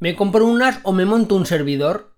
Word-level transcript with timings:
¿Me 0.00 0.16
compro 0.16 0.44
un 0.44 0.58
NAS 0.58 0.80
o 0.82 0.92
me 0.92 1.04
monto 1.04 1.36
un 1.36 1.46
servidor? 1.46 2.16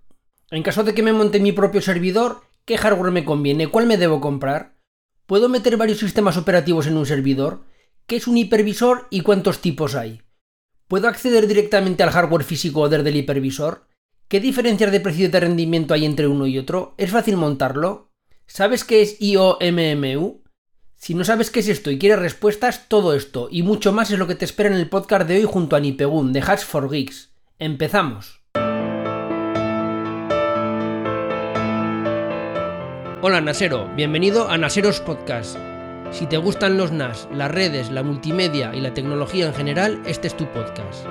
En 0.51 0.63
caso 0.63 0.83
de 0.83 0.95
que 0.95 1.03
me 1.03 1.13
monte 1.13 1.41
mi 1.41 1.53
propio 1.53 1.83
servidor, 1.83 2.41
¿qué 2.65 2.79
hardware 2.79 3.13
me 3.13 3.25
conviene? 3.25 3.69
¿Cuál 3.69 3.87
me 3.87 3.99
debo 3.99 4.21
comprar? 4.21 4.77
¿Puedo 5.27 5.49
meter 5.49 5.77
varios 5.77 5.99
sistemas 5.99 6.37
operativos 6.37 6.87
en 6.87 6.97
un 6.97 7.05
servidor? 7.05 7.65
¿Qué 8.07 8.17
es 8.17 8.27
un 8.27 8.39
hipervisor 8.39 9.09
y 9.11 9.21
cuántos 9.21 9.61
tipos 9.61 9.95
hay? 9.95 10.23
¿Puedo 10.89 11.09
acceder 11.09 11.47
directamente 11.47 12.03
al 12.03 12.11
hardware 12.11 12.45
físico 12.45 12.89
desde 12.89 13.11
el 13.11 13.17
hipervisor? 13.17 13.89
¿Qué 14.29 14.41
diferencias 14.41 14.91
de 14.91 15.01
precio 15.01 15.27
y 15.27 15.29
de 15.29 15.41
rendimiento 15.41 15.93
hay 15.93 16.07
entre 16.07 16.29
uno 16.29 16.47
y 16.47 16.59
otro? 16.59 16.95
¿Es 16.97 17.11
fácil 17.11 17.37
montarlo? 17.37 18.11
¿Sabes 18.47 18.85
qué 18.85 19.03
es 19.03 19.21
IOMMU? 19.21 20.43
Si 20.97 21.15
no 21.15 21.25
sabes 21.25 21.51
qué 21.51 21.61
es 21.61 21.69
esto 21.69 21.91
y 21.91 21.99
quieres 21.99 22.21
respuestas, 22.21 22.89
todo 22.89 23.15
esto 23.15 23.49
y 23.51 23.63
mucho 23.63 23.93
más 23.93 24.11
es 24.11 24.19
lo 24.19 24.27
que 24.27 24.35
te 24.35 24.45
espera 24.45 24.71
en 24.71 24.77
el 24.77 24.89
podcast 24.89 25.29
de 25.29 25.37
hoy 25.37 25.45
junto 25.45 25.77
a 25.77 25.81
Nipegun 25.81 26.33
de 26.33 26.41
Hacks 26.41 26.65
for 26.65 26.91
Geeks. 26.91 27.36
¡Empezamos! 27.59 28.43
Hola 33.23 33.41
Nasero, 33.41 33.89
bienvenido 33.97 34.51
a 34.51 34.59
Naseros 34.59 35.01
Podcast. 35.01 35.57
Si 36.11 36.27
te 36.27 36.37
gustan 36.37 36.77
los 36.77 36.93
NAS, 36.93 37.27
las 37.33 37.51
redes, 37.51 37.91
la 37.91 38.03
multimedia 38.03 38.75
y 38.75 38.83
la 38.83 38.93
tecnología 38.93 39.47
en 39.47 39.55
general, 39.55 40.03
este 40.05 40.27
es 40.29 40.37
tu 40.37 40.45
podcast. 40.53 41.07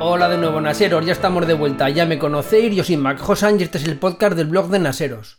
Hola 0.00 0.28
de 0.28 0.38
nuevo 0.38 0.60
Naseros, 0.60 1.06
ya 1.06 1.12
estamos 1.12 1.46
de 1.46 1.54
vuelta, 1.54 1.88
ya 1.90 2.06
me 2.06 2.18
conocéis, 2.18 2.74
yo 2.74 2.82
soy 2.82 2.96
Mac 2.96 3.22
Hosan 3.24 3.60
y 3.60 3.62
este 3.62 3.78
es 3.78 3.84
el 3.84 4.00
podcast 4.00 4.36
del 4.36 4.48
blog 4.48 4.68
de 4.70 4.80
Naseros. 4.80 5.38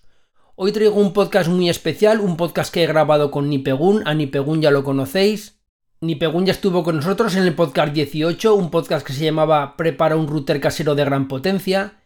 Hoy 0.55 0.71
traigo 0.71 1.01
un 1.01 1.11
podcast 1.11 1.49
muy 1.49 1.69
especial, 1.69 2.21
un 2.21 2.37
podcast 2.37 2.73
que 2.73 2.85
he 2.85 2.87
grabado 2.87 3.29
con 3.29 3.49
Nipegun, 3.49 4.07
a 4.07 4.13
Nipegun 4.13 4.61
ya 4.61 4.71
lo 4.71 4.85
conocéis. 4.85 5.56
Nipegun 5.99 6.45
ya 6.45 6.51
estuvo 6.51 6.83
con 6.83 6.97
nosotros 6.97 7.35
en 7.35 7.43
el 7.43 7.55
podcast 7.55 7.91
18, 7.91 8.53
un 8.53 8.69
podcast 8.69 9.05
que 9.05 9.13
se 9.13 9.25
llamaba 9.25 9.75
Prepara 9.75 10.15
un 10.15 10.27
router 10.27 10.61
casero 10.61 10.93
de 10.93 11.03
gran 11.03 11.27
potencia. 11.27 12.03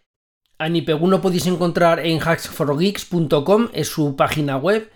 A 0.57 0.69
Nipegun 0.69 1.11
lo 1.11 1.19
podéis 1.19 1.45
encontrar 1.47 1.99
en 1.99 2.21
hacksforgeeks.com, 2.21 3.67
es 3.73 3.89
su 3.89 4.15
página 4.15 4.55
web. 4.55 4.89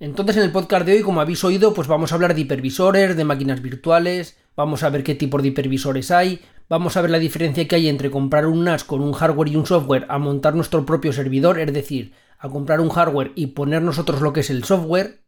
Entonces 0.00 0.36
en 0.36 0.42
el 0.42 0.50
podcast 0.50 0.84
de 0.84 0.94
hoy, 0.94 1.02
como 1.02 1.20
habéis 1.20 1.44
oído, 1.44 1.72
pues 1.74 1.86
vamos 1.86 2.10
a 2.10 2.16
hablar 2.16 2.34
de 2.34 2.40
hipervisores, 2.40 3.16
de 3.16 3.24
máquinas 3.24 3.62
virtuales, 3.62 4.36
vamos 4.56 4.82
a 4.82 4.90
ver 4.90 5.04
qué 5.04 5.14
tipo 5.14 5.40
de 5.40 5.48
hipervisores 5.48 6.10
hay, 6.10 6.40
vamos 6.68 6.96
a 6.96 7.02
ver 7.02 7.12
la 7.12 7.20
diferencia 7.20 7.68
que 7.68 7.76
hay 7.76 7.88
entre 7.88 8.10
comprar 8.10 8.46
un 8.46 8.64
NAS 8.64 8.82
con 8.82 9.00
un 9.00 9.12
hardware 9.12 9.50
y 9.50 9.56
un 9.56 9.66
software 9.66 10.06
a 10.08 10.18
montar 10.18 10.56
nuestro 10.56 10.84
propio 10.84 11.12
servidor, 11.12 11.60
es 11.60 11.72
decir, 11.72 12.14
a 12.36 12.48
comprar 12.48 12.80
un 12.80 12.88
hardware 12.88 13.30
y 13.36 13.48
poner 13.48 13.82
nosotros 13.82 14.20
lo 14.22 14.32
que 14.32 14.40
es 14.40 14.50
el 14.50 14.64
software. 14.64 15.19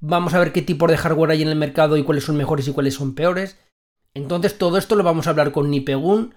Vamos 0.00 0.34
a 0.34 0.38
ver 0.38 0.52
qué 0.52 0.62
tipo 0.62 0.86
de 0.86 0.96
hardware 0.96 1.30
hay 1.30 1.42
en 1.42 1.48
el 1.48 1.56
mercado 1.56 1.96
y 1.96 2.02
cuáles 2.02 2.24
son 2.24 2.36
mejores 2.36 2.66
y 2.66 2.72
cuáles 2.72 2.94
son 2.94 3.14
peores. 3.14 3.58
Entonces 4.14 4.58
todo 4.58 4.78
esto 4.78 4.96
lo 4.96 5.04
vamos 5.04 5.26
a 5.26 5.30
hablar 5.30 5.52
con 5.52 5.70
Nipegun, 5.70 6.34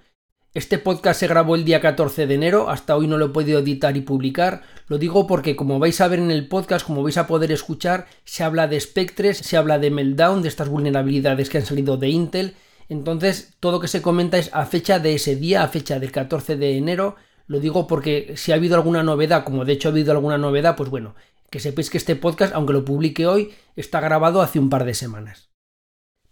este 0.55 0.77
podcast 0.77 1.19
se 1.19 1.27
grabó 1.27 1.55
el 1.55 1.65
día 1.65 1.81
14 1.81 2.27
de 2.27 2.35
enero, 2.35 2.69
hasta 2.69 2.95
hoy 2.95 3.07
no 3.07 3.17
lo 3.17 3.25
he 3.25 3.29
podido 3.29 3.57
editar 3.57 3.97
y 3.97 4.01
publicar. 4.01 4.61
Lo 4.87 4.99
digo 4.99 5.25
porque 5.25 5.55
como 5.55 5.79
vais 5.79 5.99
a 5.99 6.07
ver 6.07 6.19
en 6.19 6.29
el 6.29 6.47
podcast, 6.47 6.85
como 6.85 7.01
vais 7.01 7.17
a 7.17 7.25
poder 7.25 7.51
escuchar, 7.51 8.05
se 8.23 8.43
habla 8.43 8.67
de 8.67 8.79
Spectres, 8.79 9.39
se 9.39 9.57
habla 9.57 9.79
de 9.79 9.89
Meltdown, 9.89 10.43
de 10.43 10.49
estas 10.49 10.69
vulnerabilidades 10.69 11.49
que 11.49 11.57
han 11.57 11.65
salido 11.65 11.97
de 11.97 12.09
Intel. 12.09 12.53
Entonces, 12.87 13.55
todo 13.59 13.71
lo 13.71 13.79
que 13.79 13.87
se 13.87 14.03
comenta 14.03 14.37
es 14.37 14.51
a 14.53 14.67
fecha 14.67 14.99
de 14.99 15.15
ese 15.15 15.35
día, 15.35 15.63
a 15.63 15.69
fecha 15.69 15.97
del 15.97 16.11
14 16.11 16.55
de 16.55 16.77
enero. 16.77 17.15
Lo 17.47 17.59
digo 17.59 17.87
porque 17.87 18.33
si 18.37 18.51
ha 18.51 18.55
habido 18.55 18.75
alguna 18.75 19.01
novedad, 19.01 19.43
como 19.43 19.65
de 19.65 19.73
hecho 19.73 19.89
ha 19.89 19.91
habido 19.91 20.11
alguna 20.11 20.37
novedad, 20.37 20.75
pues 20.75 20.91
bueno, 20.91 21.15
que 21.53 21.59
sepáis 21.59 21.91
que 21.91 21.99
este 21.99 22.15
podcast, 22.15 22.51
aunque 22.55 22.73
lo 22.73 22.83
publique 22.83 23.27
hoy, 23.27 23.51
está 23.75 23.99
grabado 23.99 24.41
hace 24.41 24.57
un 24.57 24.71
par 24.71 24.85
de 24.85 24.95
semanas. 24.95 25.51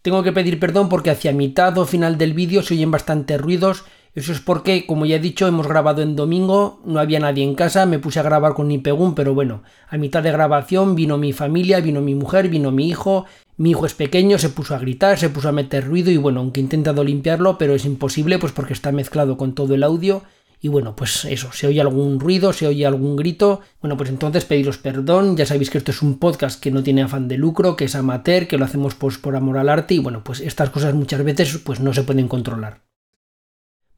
Tengo 0.01 0.23
que 0.23 0.31
pedir 0.31 0.59
perdón 0.59 0.89
porque 0.89 1.11
hacia 1.11 1.31
mitad 1.31 1.77
o 1.77 1.85
final 1.85 2.17
del 2.17 2.33
vídeo 2.33 2.63
se 2.63 2.73
oyen 2.73 2.89
bastantes 2.89 3.39
ruidos. 3.39 3.85
Eso 4.15 4.31
es 4.31 4.39
porque, 4.39 4.87
como 4.87 5.05
ya 5.05 5.17
he 5.17 5.19
dicho, 5.19 5.45
hemos 5.45 5.67
grabado 5.67 6.01
en 6.01 6.15
domingo, 6.15 6.81
no 6.85 6.99
había 6.99 7.19
nadie 7.19 7.43
en 7.43 7.53
casa, 7.53 7.85
me 7.85 7.99
puse 7.99 8.19
a 8.19 8.23
grabar 8.23 8.55
con 8.55 8.67
Nipegun, 8.67 9.13
pero 9.13 9.35
bueno, 9.35 9.61
a 9.87 9.97
mitad 9.97 10.23
de 10.23 10.31
grabación 10.31 10.95
vino 10.95 11.19
mi 11.19 11.33
familia, 11.33 11.81
vino 11.81 12.01
mi 12.01 12.15
mujer, 12.15 12.49
vino 12.49 12.71
mi 12.71 12.89
hijo, 12.89 13.27
mi 13.57 13.69
hijo 13.69 13.85
es 13.85 13.93
pequeño, 13.93 14.39
se 14.39 14.49
puso 14.49 14.73
a 14.73 14.79
gritar, 14.79 15.19
se 15.19 15.29
puso 15.29 15.49
a 15.49 15.51
meter 15.51 15.85
ruido 15.85 16.09
y 16.09 16.17
bueno, 16.17 16.39
aunque 16.39 16.61
he 16.61 16.63
intentado 16.63 17.03
limpiarlo, 17.03 17.59
pero 17.59 17.75
es 17.75 17.85
imposible 17.85 18.39
pues 18.39 18.53
porque 18.53 18.73
está 18.73 18.91
mezclado 18.91 19.37
con 19.37 19.53
todo 19.53 19.75
el 19.75 19.83
audio 19.83 20.23
y 20.63 20.67
bueno, 20.67 20.95
pues 20.95 21.25
eso, 21.25 21.51
se 21.51 21.65
oye 21.65 21.81
algún 21.81 22.19
ruido, 22.19 22.53
se 22.53 22.67
oye 22.67 22.85
algún 22.85 23.15
grito, 23.15 23.61
bueno, 23.81 23.97
pues 23.97 24.09
entonces 24.09 24.45
pediros 24.45 24.77
perdón, 24.77 25.35
ya 25.35 25.47
sabéis 25.47 25.71
que 25.71 25.79
esto 25.79 25.89
es 25.89 26.03
un 26.03 26.19
podcast 26.19 26.61
que 26.61 26.69
no 26.69 26.83
tiene 26.83 27.01
afán 27.01 27.27
de 27.27 27.37
lucro, 27.37 27.75
que 27.75 27.85
es 27.85 27.95
amateur, 27.95 28.47
que 28.47 28.59
lo 28.59 28.65
hacemos 28.65 28.93
pues 28.93 29.17
por 29.17 29.35
amor 29.35 29.57
al 29.57 29.69
arte 29.69 29.95
y 29.95 29.99
bueno, 29.99 30.23
pues 30.23 30.39
estas 30.39 30.69
cosas 30.69 30.93
muchas 30.93 31.23
veces 31.23 31.57
pues 31.57 31.79
no 31.79 31.93
se 31.93 32.03
pueden 32.03 32.27
controlar. 32.27 32.83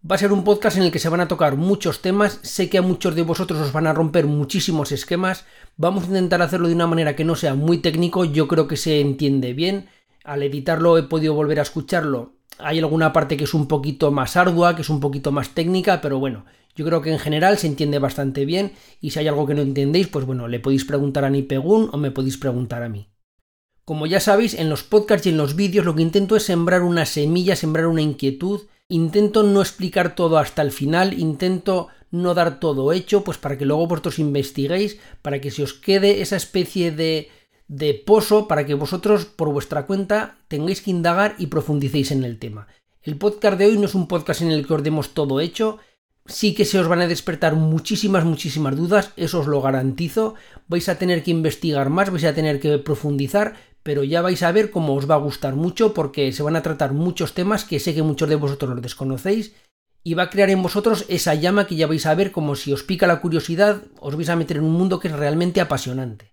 Va 0.10 0.16
a 0.16 0.18
ser 0.18 0.32
un 0.32 0.46
podcast 0.46 0.78
en 0.78 0.84
el 0.84 0.92
que 0.92 1.00
se 1.00 1.10
van 1.10 1.20
a 1.20 1.28
tocar 1.28 1.58
muchos 1.58 2.02
temas, 2.02 2.40
sé 2.44 2.70
que 2.70 2.78
a 2.78 2.82
muchos 2.82 3.16
de 3.16 3.24
vosotros 3.24 3.60
os 3.60 3.74
van 3.74 3.88
a 3.88 3.94
romper 3.94 4.26
muchísimos 4.26 4.94
esquemas, 4.94 5.46
vamos 5.76 6.06
a 6.06 6.08
intentar 6.08 6.42
hacerlo 6.42 6.70
de 6.70 6.76
una 6.76 6.88
manera 6.88 7.16
que 7.16 7.26
no 7.26 7.36
sea 7.36 7.56
muy 7.56 7.80
técnico, 7.80 8.24
yo 8.24 8.48
creo 8.48 8.68
que 8.68 8.78
se 8.78 9.02
entiende 9.02 9.54
bien, 9.54 9.88
al 10.24 10.44
editarlo 10.44 10.98
he 10.98 11.04
podido 11.04 11.34
volver 11.34 11.60
a 11.60 11.64
escucharlo, 11.64 12.36
hay 12.60 12.80
alguna 12.80 13.14
parte 13.14 13.38
que 13.38 13.44
es 13.44 13.54
un 13.54 13.68
poquito 13.68 14.12
más 14.12 14.36
ardua, 14.36 14.76
que 14.76 14.82
es 14.82 14.90
un 14.90 15.00
poquito 15.00 15.32
más 15.32 15.50
técnica, 15.50 16.02
pero 16.02 16.20
bueno, 16.20 16.46
yo 16.76 16.86
creo 16.86 17.02
que 17.02 17.12
en 17.12 17.20
general 17.20 17.58
se 17.58 17.68
entiende 17.68 18.00
bastante 18.00 18.46
bien 18.46 18.74
y 19.02 19.12
si 19.12 19.20
hay 19.20 19.28
algo 19.28 19.46
que 19.46 19.54
no 19.54 19.62
entendéis, 19.62 20.08
pues 20.08 20.26
bueno, 20.26 20.48
le 20.48 20.60
podéis 20.60 20.86
preguntar 20.86 21.26
a 21.26 21.30
Nipegun 21.30 21.90
o 21.92 21.98
me 21.98 22.12
podéis 22.12 22.38
preguntar 22.38 22.84
a 22.84 22.90
mí. 22.90 23.10
Como 23.86 24.06
ya 24.06 24.20
sabéis, 24.20 24.54
en 24.54 24.70
los 24.70 24.84
podcasts 24.84 25.28
y 25.28 25.30
en 25.30 25.38
los 25.38 25.56
vídeos 25.56 25.86
lo 25.86 25.96
que 25.96 26.02
intento 26.02 26.36
es 26.36 26.44
sembrar 26.44 26.84
una 26.84 27.06
semilla, 27.06 27.56
sembrar 27.56 27.88
una 27.88 28.02
inquietud, 28.02 28.62
Intento 28.90 29.44
no 29.44 29.62
explicar 29.62 30.14
todo 30.14 30.38
hasta 30.38 30.62
el 30.62 30.72
final, 30.72 31.20
intento 31.20 31.88
no 32.12 32.34
dar 32.34 32.60
todo 32.60 32.92
hecho, 32.94 33.24
pues 33.24 33.38
para 33.38 33.58
que 33.58 33.66
luego 33.66 33.88
vosotros 33.88 34.20
investiguéis, 34.20 35.00
para 35.22 35.42
que 35.42 35.52
se 35.52 35.64
os 35.64 35.74
quede 35.74 36.22
esa 36.22 36.36
especie 36.36 36.92
de, 36.92 37.32
de 37.68 37.94
pozo, 37.94 38.48
para 38.48 38.66
que 38.66 38.74
vosotros 38.74 39.26
por 39.26 39.50
vuestra 39.50 39.86
cuenta 39.86 40.38
tengáis 40.48 40.82
que 40.82 40.92
indagar 40.92 41.36
y 41.38 41.48
profundicéis 41.48 42.12
en 42.12 42.24
el 42.24 42.40
tema. 42.40 42.68
El 43.02 43.18
podcast 43.18 43.58
de 43.58 43.66
hoy 43.66 43.78
no 43.78 43.86
es 43.86 43.96
un 43.96 44.08
podcast 44.08 44.42
en 44.42 44.52
el 44.52 44.66
que 44.66 44.74
os 44.74 44.84
demos 44.84 45.14
todo 45.14 45.40
hecho, 45.40 45.80
sí 46.26 46.54
que 46.54 46.66
se 46.66 46.80
os 46.80 46.88
van 46.88 47.02
a 47.02 47.08
despertar 47.08 47.56
muchísimas, 47.56 48.26
muchísimas 48.26 48.76
dudas, 48.76 49.12
eso 49.18 49.40
os 49.40 49.48
lo 49.48 49.62
garantizo, 49.62 50.36
vais 50.68 50.88
a 50.88 50.98
tener 50.98 51.24
que 51.24 51.32
investigar 51.32 51.90
más, 51.90 52.10
vais 52.10 52.24
a 52.24 52.34
tener 52.34 52.60
que 52.60 52.78
profundizar, 52.78 53.56
pero 53.84 54.04
ya 54.04 54.22
vais 54.22 54.42
a 54.44 54.52
ver 54.52 54.72
cómo 54.72 54.96
os 54.96 55.10
va 55.10 55.16
a 55.16 55.26
gustar 55.26 55.56
mucho 55.56 55.94
porque 55.94 56.32
se 56.32 56.44
van 56.44 56.56
a 56.56 56.62
tratar 56.62 56.94
muchos 56.94 57.34
temas 57.34 57.66
que 57.66 57.80
sé 57.80 57.94
que 57.94 58.04
muchos 58.04 58.30
de 58.30 58.36
vosotros 58.36 58.72
los 58.72 58.82
desconocéis 58.82 59.54
y 60.04 60.14
va 60.16 60.24
a 60.24 60.30
crear 60.30 60.50
en 60.50 60.62
vosotros 60.62 61.06
esa 61.10 61.36
llama 61.36 61.68
que 61.68 61.76
ya 61.76 61.88
vais 61.88 62.06
a 62.06 62.16
ver 62.16 62.32
como 62.32 62.56
si 62.56 62.72
os 62.74 62.84
pica 62.84 63.08
la 63.08 63.22
curiosidad, 63.22 63.84
os 64.00 64.16
vais 64.16 64.30
a 64.30 64.36
meter 64.36 64.58
en 64.58 64.64
un 64.64 64.74
mundo 64.74 65.00
que 65.00 65.08
es 65.08 65.16
realmente 65.16 65.62
apasionante. 65.62 66.33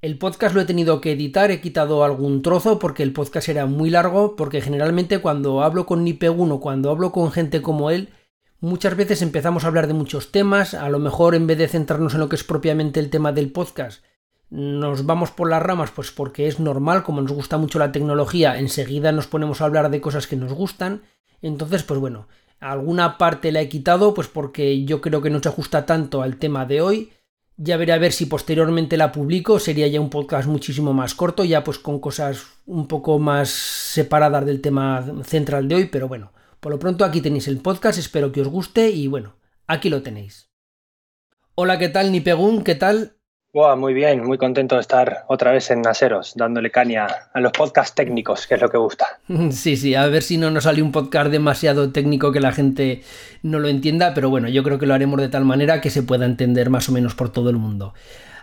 El 0.00 0.16
podcast 0.16 0.54
lo 0.54 0.60
he 0.60 0.64
tenido 0.64 1.00
que 1.00 1.12
editar, 1.12 1.50
he 1.50 1.60
quitado 1.60 2.04
algún 2.04 2.42
trozo 2.42 2.78
porque 2.78 3.02
el 3.02 3.12
podcast 3.12 3.48
era 3.48 3.66
muy 3.66 3.90
largo, 3.90 4.36
porque 4.36 4.60
generalmente 4.60 5.20
cuando 5.20 5.62
hablo 5.62 5.86
con 5.86 6.04
Nipegun 6.04 6.52
o 6.52 6.60
cuando 6.60 6.90
hablo 6.90 7.10
con 7.10 7.32
gente 7.32 7.62
como 7.62 7.90
él, 7.90 8.10
muchas 8.60 8.96
veces 8.96 9.22
empezamos 9.22 9.64
a 9.64 9.66
hablar 9.66 9.88
de 9.88 9.94
muchos 9.94 10.30
temas, 10.30 10.74
a 10.74 10.88
lo 10.88 11.00
mejor 11.00 11.34
en 11.34 11.48
vez 11.48 11.58
de 11.58 11.66
centrarnos 11.66 12.14
en 12.14 12.20
lo 12.20 12.28
que 12.28 12.36
es 12.36 12.44
propiamente 12.44 13.00
el 13.00 13.10
tema 13.10 13.32
del 13.32 13.50
podcast, 13.50 14.04
nos 14.50 15.04
vamos 15.04 15.30
por 15.30 15.50
las 15.50 15.62
ramas, 15.62 15.90
pues 15.90 16.10
porque 16.10 16.46
es 16.46 16.58
normal, 16.58 17.02
como 17.02 17.20
nos 17.20 17.32
gusta 17.32 17.58
mucho 17.58 17.78
la 17.78 17.92
tecnología, 17.92 18.58
enseguida 18.58 19.12
nos 19.12 19.26
ponemos 19.26 19.60
a 19.60 19.66
hablar 19.66 19.90
de 19.90 20.00
cosas 20.00 20.26
que 20.26 20.36
nos 20.36 20.52
gustan. 20.52 21.02
Entonces, 21.42 21.82
pues 21.82 22.00
bueno, 22.00 22.28
alguna 22.58 23.18
parte 23.18 23.52
la 23.52 23.60
he 23.60 23.68
quitado, 23.68 24.14
pues 24.14 24.28
porque 24.28 24.84
yo 24.84 25.00
creo 25.00 25.20
que 25.20 25.30
no 25.30 25.42
se 25.42 25.50
ajusta 25.50 25.84
tanto 25.84 26.22
al 26.22 26.38
tema 26.38 26.64
de 26.64 26.80
hoy. 26.80 27.12
Ya 27.60 27.76
veré 27.76 27.92
a 27.92 27.98
ver 27.98 28.12
si 28.12 28.26
posteriormente 28.26 28.96
la 28.96 29.10
publico, 29.10 29.58
sería 29.58 29.88
ya 29.88 30.00
un 30.00 30.10
podcast 30.10 30.46
muchísimo 30.46 30.92
más 30.92 31.16
corto, 31.16 31.42
ya 31.42 31.64
pues 31.64 31.80
con 31.80 31.98
cosas 31.98 32.46
un 32.66 32.86
poco 32.86 33.18
más 33.18 33.48
separadas 33.48 34.46
del 34.46 34.60
tema 34.60 35.04
central 35.24 35.66
de 35.66 35.74
hoy, 35.74 35.84
pero 35.86 36.06
bueno, 36.06 36.32
por 36.60 36.70
lo 36.70 36.78
pronto 36.78 37.04
aquí 37.04 37.20
tenéis 37.20 37.48
el 37.48 37.58
podcast, 37.58 37.98
espero 37.98 38.30
que 38.30 38.42
os 38.42 38.48
guste 38.48 38.90
y 38.90 39.08
bueno, 39.08 39.34
aquí 39.66 39.88
lo 39.88 40.02
tenéis. 40.02 40.50
Hola, 41.56 41.80
¿qué 41.80 41.88
tal 41.88 42.12
Nipegun? 42.12 42.62
¿Qué 42.62 42.76
tal? 42.76 43.17
Muy 43.76 43.94
bien, 43.94 44.24
muy 44.24 44.38
contento 44.38 44.74
de 44.74 44.82
estar 44.82 45.24
otra 45.28 45.52
vez 45.52 45.70
en 45.70 45.82
Naseros, 45.82 46.34
dándole 46.36 46.70
caña 46.70 47.06
a 47.32 47.40
los 47.40 47.52
podcasts 47.52 47.94
técnicos, 47.94 48.46
que 48.46 48.54
es 48.54 48.60
lo 48.60 48.68
que 48.68 48.78
gusta. 48.78 49.20
Sí, 49.50 49.76
sí, 49.76 49.94
a 49.94 50.06
ver 50.06 50.22
si 50.22 50.36
no 50.36 50.50
nos 50.50 50.64
sale 50.64 50.82
un 50.82 50.92
podcast 50.92 51.30
demasiado 51.30 51.90
técnico 51.90 52.32
que 52.32 52.40
la 52.40 52.52
gente 52.52 53.02
no 53.42 53.58
lo 53.58 53.68
entienda, 53.68 54.14
pero 54.14 54.30
bueno, 54.30 54.48
yo 54.48 54.62
creo 54.62 54.78
que 54.78 54.86
lo 54.86 54.94
haremos 54.94 55.20
de 55.20 55.28
tal 55.28 55.44
manera 55.44 55.80
que 55.80 55.90
se 55.90 56.02
pueda 56.02 56.26
entender 56.26 56.70
más 56.70 56.88
o 56.88 56.92
menos 56.92 57.14
por 57.14 57.30
todo 57.30 57.50
el 57.50 57.56
mundo. 57.56 57.94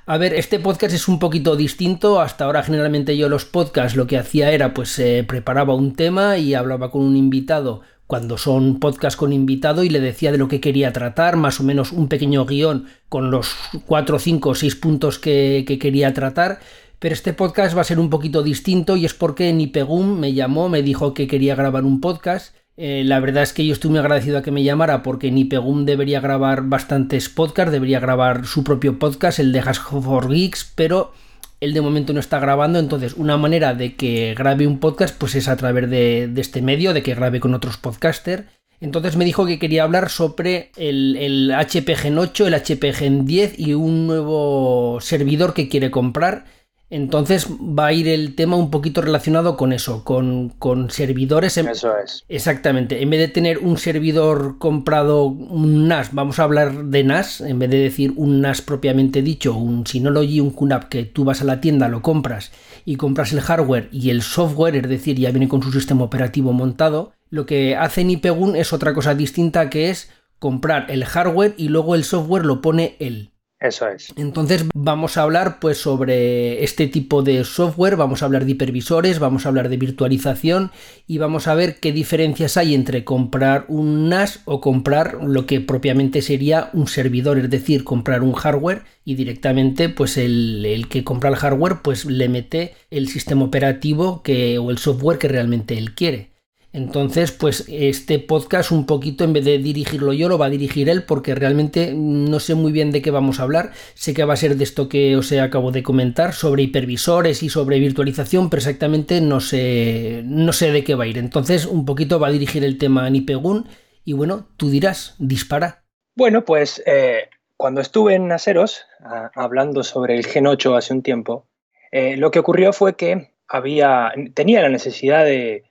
A 0.07 0.17
ver, 0.17 0.35
este 0.35 0.59
podcast 0.59 0.93
es 0.93 1.07
un 1.07 1.17
poquito 1.17 1.55
distinto. 1.55 2.21
Hasta 2.21 2.45
ahora 2.45 2.61
generalmente 2.61 3.17
yo 3.17 3.27
los 3.27 3.45
podcasts 3.45 3.97
lo 3.97 4.05
que 4.05 4.19
hacía 4.19 4.51
era 4.51 4.71
pues 4.71 4.99
eh, 4.99 5.25
preparaba 5.27 5.73
un 5.73 5.95
tema 5.95 6.37
y 6.37 6.53
hablaba 6.53 6.91
con 6.91 7.01
un 7.01 7.15
invitado 7.15 7.81
cuando 8.07 8.37
son 8.37 8.79
podcast 8.79 9.17
con 9.17 9.33
invitado 9.33 9.83
y 9.83 9.89
le 9.89 9.99
decía 9.99 10.31
de 10.31 10.37
lo 10.37 10.47
que 10.47 10.61
quería 10.61 10.93
tratar, 10.93 11.37
más 11.37 11.59
o 11.59 11.63
menos 11.63 11.91
un 11.91 12.07
pequeño 12.07 12.45
guion 12.45 12.85
con 13.09 13.31
los 13.31 13.55
4, 13.85 14.19
5, 14.19 14.55
6 14.55 14.75
puntos 14.75 15.19
que, 15.19 15.65
que 15.67 15.79
quería 15.79 16.13
tratar. 16.13 16.59
pero 16.99 17.13
este 17.13 17.33
podcast 17.33 17.75
va 17.75 17.81
a 17.81 17.85
ser 17.85 17.99
un 17.99 18.09
poquito 18.09 18.43
distinto 18.43 18.95
y 18.95 19.05
es 19.05 19.13
porque 19.13 19.51
Nipegum 19.53 20.19
me 20.19 20.33
llamó, 20.33 20.69
me 20.69 20.83
dijo 20.83 21.13
que 21.13 21.27
quería 21.27 21.55
grabar 21.55 21.83
un 21.83 21.99
podcast. 22.01 22.55
Eh, 22.77 23.03
la 23.05 23.21
verdad 23.21 23.43
es 23.43 23.53
que 23.53 23.65
yo 23.65 23.71
estoy 23.73 23.89
muy 23.89 23.99
agradecido 23.99 24.37
a 24.37 24.41
que 24.41 24.51
me 24.51 24.63
llamara 24.63 25.01
porque 25.01 25.31
Nipegum 25.31 25.85
debería 25.85 26.19
grabar 26.19 26.63
bastantes 26.63 27.29
podcasts, 27.29 27.71
debería 27.71 27.99
grabar 28.01 28.45
su 28.45 28.63
propio 28.63 28.99
podcast, 28.99 29.39
el 29.39 29.51
de 29.53 29.59
Hash 29.61 29.79
for 29.79 30.29
Geeks, 30.29 30.73
pero 30.75 31.13
él 31.59 31.73
de 31.73 31.81
momento 31.81 32.13
no 32.13 32.19
está 32.19 32.39
grabando, 32.39 32.79
entonces 32.79 33.13
una 33.13 33.37
manera 33.37 33.73
de 33.73 33.95
que 33.95 34.33
grabe 34.37 34.67
un 34.67 34.79
podcast 34.79 35.17
pues 35.17 35.35
es 35.35 35.47
a 35.47 35.55
través 35.55 35.89
de, 35.89 36.31
este 36.37 36.61
medio, 36.61 36.93
de 36.93 37.03
que 37.03 37.15
grabe 37.15 37.39
con 37.39 37.53
otros 37.53 37.77
podcasters. 37.77 38.43
Entonces 38.81 39.15
me 39.15 39.25
dijo 39.25 39.45
que 39.45 39.57
quería 39.57 39.83
hablar 39.83 40.09
sobre 40.09 40.71
el, 40.75 41.15
el 41.15 41.51
HP 41.51 41.95
Gen 41.95 42.17
8, 42.17 42.47
el 42.47 42.53
HP 42.53 42.93
Gen 42.93 43.25
10 43.25 43.57
y 43.57 43.73
un 43.73 44.05
nuevo 44.05 44.99
servidor 44.99 45.53
que 45.53 45.69
quiere 45.69 45.91
comprar. 45.91 46.45
Entonces 46.95 47.47
va 47.49 47.87
a 47.87 47.93
ir 47.93 48.07
el 48.07 48.35
tema 48.35 48.55
un 48.55 48.71
poquito 48.71 49.01
relacionado 49.01 49.57
con 49.57 49.73
eso, 49.73 50.05
con, 50.05 50.47
con 50.47 50.89
servidores. 50.89 51.57
Eso 51.57 51.91
es. 51.97 52.23
Exactamente. 52.29 53.01
En 53.01 53.09
vez 53.09 53.19
de 53.19 53.27
tener 53.27 53.57
un 53.57 53.77
servidor 53.77 54.57
comprado, 54.59 55.25
un 55.25 55.89
NAS, 55.89 56.13
vamos 56.13 56.39
a 56.39 56.43
hablar 56.43 56.85
de 56.85 57.03
NAS, 57.03 57.41
en 57.41 57.59
vez 57.59 57.69
de 57.69 57.79
decir 57.79 58.13
un 58.15 58.39
NAS 58.39 58.61
propiamente 58.61 59.21
dicho, 59.21 59.57
un 59.57 59.85
Synology, 59.85 60.39
un 60.39 60.51
QNAP, 60.51 60.85
que 60.85 61.03
tú 61.03 61.25
vas 61.25 61.41
a 61.41 61.45
la 61.45 61.59
tienda, 61.59 61.89
lo 61.89 62.01
compras 62.01 62.53
y 62.85 62.95
compras 62.95 63.33
el 63.33 63.41
hardware 63.41 63.89
y 63.91 64.09
el 64.09 64.21
software, 64.21 64.77
es 64.77 64.87
decir, 64.87 65.19
ya 65.19 65.31
viene 65.31 65.49
con 65.49 65.61
su 65.61 65.73
sistema 65.73 66.05
operativo 66.05 66.53
montado. 66.53 67.11
Lo 67.29 67.45
que 67.45 67.75
hace 67.75 68.05
Nipegun 68.05 68.55
es 68.55 68.71
otra 68.71 68.93
cosa 68.93 69.15
distinta 69.15 69.69
que 69.69 69.89
es 69.89 70.11
comprar 70.39 70.89
el 70.89 71.03
hardware 71.03 71.55
y 71.57 71.67
luego 71.67 71.93
el 71.95 72.05
software 72.05 72.45
lo 72.45 72.61
pone 72.61 72.95
él. 72.99 73.31
Eso 73.59 73.87
es. 73.87 74.13
Entonces 74.17 74.65
vamos 74.73 75.17
a 75.17 75.21
hablar 75.21 75.59
pues 75.59 75.77
sobre 75.77 76.63
este 76.63 76.87
tipo 76.87 77.23
de 77.23 77.43
software, 77.45 77.95
vamos 77.95 78.21
a 78.21 78.25
hablar 78.25 78.43
de 78.43 78.51
hipervisores, 78.51 79.19
vamos 79.19 79.45
a 79.45 79.49
hablar 79.49 79.69
de 79.69 79.77
virtualización 79.77 80.71
y 81.07 81.19
vamos 81.19 81.47
a 81.47 81.55
ver 81.55 81.79
qué 81.79 81.93
diferencias 81.93 82.57
hay 82.57 82.75
entre 82.75 83.05
comprar 83.05 83.65
un 83.69 84.09
NAS 84.09 84.41
o 84.43 84.59
comprar 84.59 85.23
lo 85.23 85.45
que 85.45 85.61
propiamente 85.61 86.21
sería 86.21 86.69
un 86.73 86.87
servidor, 86.87 87.37
es 87.39 87.49
decir, 87.49 87.85
comprar 87.85 88.23
un 88.23 88.33
hardware 88.33 88.83
y 89.05 89.15
directamente 89.15 89.87
pues 89.87 90.17
el, 90.17 90.65
el 90.65 90.89
que 90.89 91.05
compra 91.05 91.29
el 91.29 91.37
hardware 91.37 91.77
pues 91.81 92.03
le 92.05 92.27
mete 92.27 92.75
el 92.91 93.07
sistema 93.07 93.45
operativo 93.45 94.21
que, 94.21 94.57
o 94.57 94.69
el 94.69 94.79
software 94.79 95.17
que 95.17 95.29
realmente 95.29 95.77
él 95.77 95.95
quiere. 95.95 96.34
Entonces, 96.75 97.31
pues 97.31 97.63
este 97.69 98.19
podcast 98.19 98.69
un 98.71 98.85
poquito, 98.85 99.23
en 99.23 99.31
vez 99.31 99.45
de 99.45 99.59
dirigirlo 99.59 100.11
yo, 100.11 100.27
lo 100.27 100.37
va 100.37 100.47
a 100.47 100.49
dirigir 100.49 100.89
él 100.89 101.03
porque 101.03 101.33
realmente 101.33 101.93
no 101.95 102.41
sé 102.41 102.53
muy 102.53 102.73
bien 102.73 102.91
de 102.91 103.01
qué 103.01 103.11
vamos 103.11 103.39
a 103.39 103.43
hablar. 103.43 103.71
Sé 103.93 104.13
que 104.13 104.25
va 104.25 104.33
a 104.33 104.37
ser 104.37 104.57
de 104.57 104.65
esto 104.65 104.89
que 104.89 105.15
os 105.15 105.31
acabo 105.31 105.71
de 105.71 105.83
comentar, 105.83 106.33
sobre 106.33 106.63
hipervisores 106.63 107.43
y 107.43 107.49
sobre 107.49 107.79
virtualización, 107.79 108.49
pero 108.49 108.59
exactamente 108.59 109.21
no 109.21 109.39
sé, 109.39 110.21
no 110.25 110.51
sé 110.51 110.73
de 110.73 110.83
qué 110.83 110.95
va 110.95 111.05
a 111.05 111.07
ir. 111.07 111.17
Entonces, 111.17 111.65
un 111.65 111.85
poquito 111.85 112.19
va 112.19 112.27
a 112.27 112.31
dirigir 112.31 112.65
el 112.65 112.77
tema 112.77 113.05
a 113.05 113.09
Nipegun 113.09 113.69
y 114.03 114.11
bueno, 114.11 114.49
tú 114.57 114.69
dirás, 114.69 115.15
dispara. 115.17 115.85
Bueno, 116.13 116.43
pues 116.43 116.83
eh, 116.85 117.29
cuando 117.55 117.79
estuve 117.79 118.15
en 118.15 118.27
Naseros, 118.27 118.85
a, 118.99 119.31
hablando 119.33 119.81
sobre 119.81 120.17
el 120.17 120.25
Gen 120.25 120.45
8 120.45 120.75
hace 120.75 120.93
un 120.93 121.03
tiempo, 121.03 121.47
eh, 121.93 122.17
lo 122.17 122.31
que 122.31 122.39
ocurrió 122.39 122.73
fue 122.73 122.97
que 122.97 123.31
había, 123.47 124.11
tenía 124.33 124.61
la 124.61 124.67
necesidad 124.67 125.23
de 125.23 125.63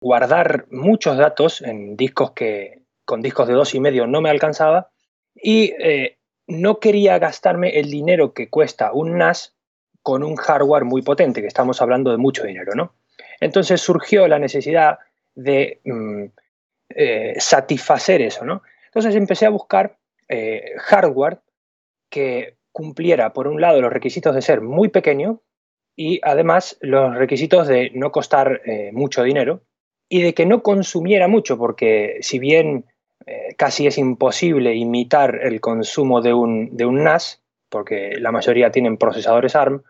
guardar 0.00 0.66
muchos 0.70 1.16
datos 1.16 1.60
en 1.60 1.96
discos 1.96 2.32
que 2.32 2.82
con 3.04 3.22
discos 3.22 3.48
de 3.48 3.54
dos 3.54 3.74
y 3.74 3.80
medio 3.80 4.06
no 4.06 4.20
me 4.20 4.30
alcanzaba 4.30 4.90
y 5.34 5.74
eh, 5.78 6.18
no 6.46 6.80
quería 6.80 7.18
gastarme 7.18 7.78
el 7.78 7.90
dinero 7.90 8.32
que 8.32 8.48
cuesta 8.48 8.92
un 8.92 9.18
NAS 9.18 9.54
con 10.02 10.24
un 10.24 10.36
hardware 10.36 10.84
muy 10.84 11.02
potente, 11.02 11.42
que 11.42 11.46
estamos 11.46 11.82
hablando 11.82 12.10
de 12.10 12.16
mucho 12.16 12.44
dinero, 12.44 12.72
¿no? 12.74 12.94
Entonces 13.40 13.80
surgió 13.80 14.26
la 14.26 14.38
necesidad 14.38 14.98
de 15.34 15.80
mm, 15.84 16.24
eh, 16.90 17.34
satisfacer 17.38 18.22
eso, 18.22 18.44
¿no? 18.44 18.62
Entonces 18.86 19.14
empecé 19.14 19.46
a 19.46 19.50
buscar 19.50 19.98
eh, 20.28 20.72
hardware 20.78 21.40
que 22.08 22.56
cumpliera, 22.72 23.32
por 23.32 23.46
un 23.46 23.60
lado, 23.60 23.80
los 23.80 23.92
requisitos 23.92 24.34
de 24.34 24.42
ser 24.42 24.62
muy 24.62 24.88
pequeño 24.88 25.42
y 25.94 26.20
además 26.22 26.78
los 26.80 27.14
requisitos 27.14 27.68
de 27.68 27.90
no 27.94 28.10
costar 28.10 28.62
mucho 28.92 29.22
dinero 29.22 29.62
y 30.12 30.22
de 30.22 30.34
que 30.34 30.44
no 30.44 30.62
consumiera 30.62 31.28
mucho, 31.28 31.56
porque 31.56 32.18
si 32.20 32.40
bien 32.40 32.84
eh, 33.26 33.54
casi 33.56 33.86
es 33.86 33.96
imposible 33.96 34.74
imitar 34.74 35.38
el 35.40 35.60
consumo 35.60 36.20
de 36.20 36.34
un, 36.34 36.76
de 36.76 36.84
un, 36.84 37.04
NAS, 37.04 37.40
porque 37.68 38.16
la 38.18 38.32
mayoría 38.32 38.72
tienen 38.72 38.96
procesadores 38.96 39.54
ARM, 39.54 39.84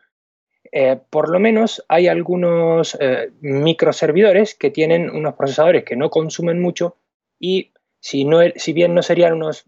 eh, 0.73 1.01
por 1.09 1.31
lo 1.31 1.41
menos 1.41 1.83
hay 1.89 2.07
algunos 2.07 2.99
eh, 3.01 3.31
microservidores 3.41 4.55
que 4.55 4.71
tienen 4.71 5.09
unos 5.09 5.35
procesadores 5.37 5.85
que 5.85 5.97
no 5.97 6.11
consumen 6.11 6.61
mucho 6.61 6.99
y 7.39 7.73
si, 7.99 8.27
no, 8.27 8.41
si 8.57 8.75
bien 8.75 8.95
no 8.95 9.03
serían 9.03 9.33
unos 9.33 9.65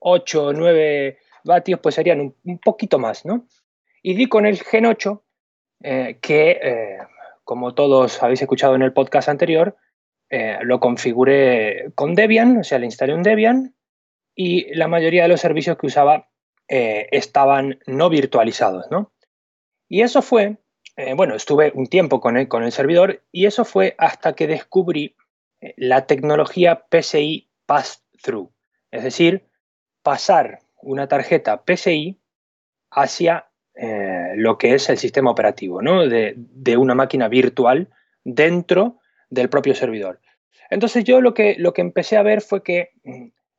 8 0.00 0.46
o 0.46 0.52
9 0.52 1.16
vatios, 1.44 1.78
pues 1.80 1.94
serían 1.94 2.20
un, 2.20 2.34
un, 2.44 2.58
poquito 2.58 2.98
más, 2.98 3.24
¿no? 3.24 3.46
Y 4.02 4.14
di 4.14 4.26
con 4.26 4.46
el 4.46 4.60
Gen 4.60 4.86
8, 4.86 5.22
que, 6.20 6.98
como 7.44 7.74
todos 7.74 8.20
habéis 8.22 8.42
escuchado 8.42 8.74
en 8.74 8.82
el 8.82 8.92
podcast 8.92 9.28
anterior, 9.28 9.76
eh, 10.34 10.56
lo 10.62 10.80
configuré 10.80 11.92
con 11.94 12.14
Debian, 12.14 12.56
o 12.56 12.64
sea, 12.64 12.78
le 12.78 12.86
instalé 12.86 13.12
un 13.12 13.22
Debian 13.22 13.74
y 14.34 14.74
la 14.74 14.88
mayoría 14.88 15.24
de 15.24 15.28
los 15.28 15.42
servicios 15.42 15.76
que 15.76 15.88
usaba 15.88 16.30
eh, 16.68 17.06
estaban 17.12 17.80
no 17.86 18.08
virtualizados, 18.08 18.90
¿no? 18.90 19.12
Y 19.90 20.00
eso 20.00 20.22
fue, 20.22 20.56
eh, 20.96 21.12
bueno, 21.12 21.34
estuve 21.34 21.70
un 21.74 21.86
tiempo 21.86 22.18
con 22.22 22.38
el, 22.38 22.48
con 22.48 22.62
el 22.62 22.72
servidor 22.72 23.22
y 23.30 23.44
eso 23.44 23.66
fue 23.66 23.94
hasta 23.98 24.32
que 24.32 24.46
descubrí 24.46 25.16
la 25.76 26.06
tecnología 26.06 26.86
PCI 26.88 27.50
Pass-Through, 27.66 28.50
es 28.90 29.04
decir, 29.04 29.50
pasar 30.02 30.60
una 30.80 31.08
tarjeta 31.08 31.62
PCI 31.62 32.18
hacia 32.90 33.50
lo 34.36 34.56
que 34.56 34.74
es 34.74 34.88
el 34.88 34.96
sistema 34.96 35.30
operativo, 35.30 35.82
¿no? 35.82 36.08
De, 36.08 36.34
de 36.36 36.78
una 36.78 36.94
máquina 36.94 37.28
virtual 37.28 37.90
dentro 38.24 39.01
del 39.32 39.48
propio 39.48 39.74
servidor. 39.74 40.20
Entonces 40.68 41.04
yo 41.04 41.20
lo 41.20 41.32
que, 41.32 41.56
lo 41.58 41.72
que 41.72 41.80
empecé 41.80 42.18
a 42.18 42.22
ver 42.22 42.42
fue 42.42 42.62
que, 42.62 42.90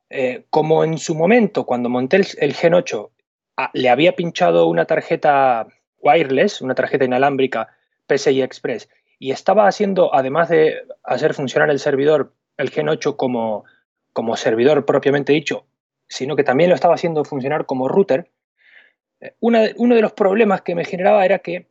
eh, 0.10 0.46
como 0.52 0.84
en 0.84 1.00
su 1.00 1.16
momento, 1.16 1.66
cuando 1.66 1.90
monté 1.90 2.22
el, 2.38 2.54
Gen 2.54 2.75
8, 2.75 3.12
ah, 3.58 3.72
le 3.74 3.90
había 3.90 4.16
pinchado 4.16 4.68
una 4.68 4.86
tarjeta 4.86 5.68
wireless, 5.98 6.62
una 6.62 6.75
tarjeta 6.75 7.06
inalámbrica 7.06 7.70
PCI 8.06 8.44
Express, 8.44 8.88
y 9.18 9.31
estaba 9.31 9.68
haciendo, 9.68 10.14
además 10.14 10.50
de 10.50 10.84
hacer 11.04 11.34
funcionar 11.34 11.72
el 11.72 11.80
servidor, 11.80 12.34
el 12.57 12.69
Gen 12.69 12.90
8 12.90 13.18
como, 13.18 13.66
como 14.12 14.38
servidor 14.38 14.86
propiamente 14.86 15.33
dicho, 15.33 15.66
sino 16.07 16.36
que 16.36 16.44
también 16.44 16.69
lo 16.69 16.76
estaba 16.76 16.94
haciendo 16.94 17.26
funcionar 17.26 17.66
como 17.66 17.88
router, 17.88 18.30
eh, 19.21 19.33
uno 19.40 19.95
de 19.95 20.02
los 20.02 20.14
problemas 20.14 20.62
que 20.62 20.76
me 20.76 20.86
generaba 20.86 21.26
era 21.26 21.40
que 21.40 21.66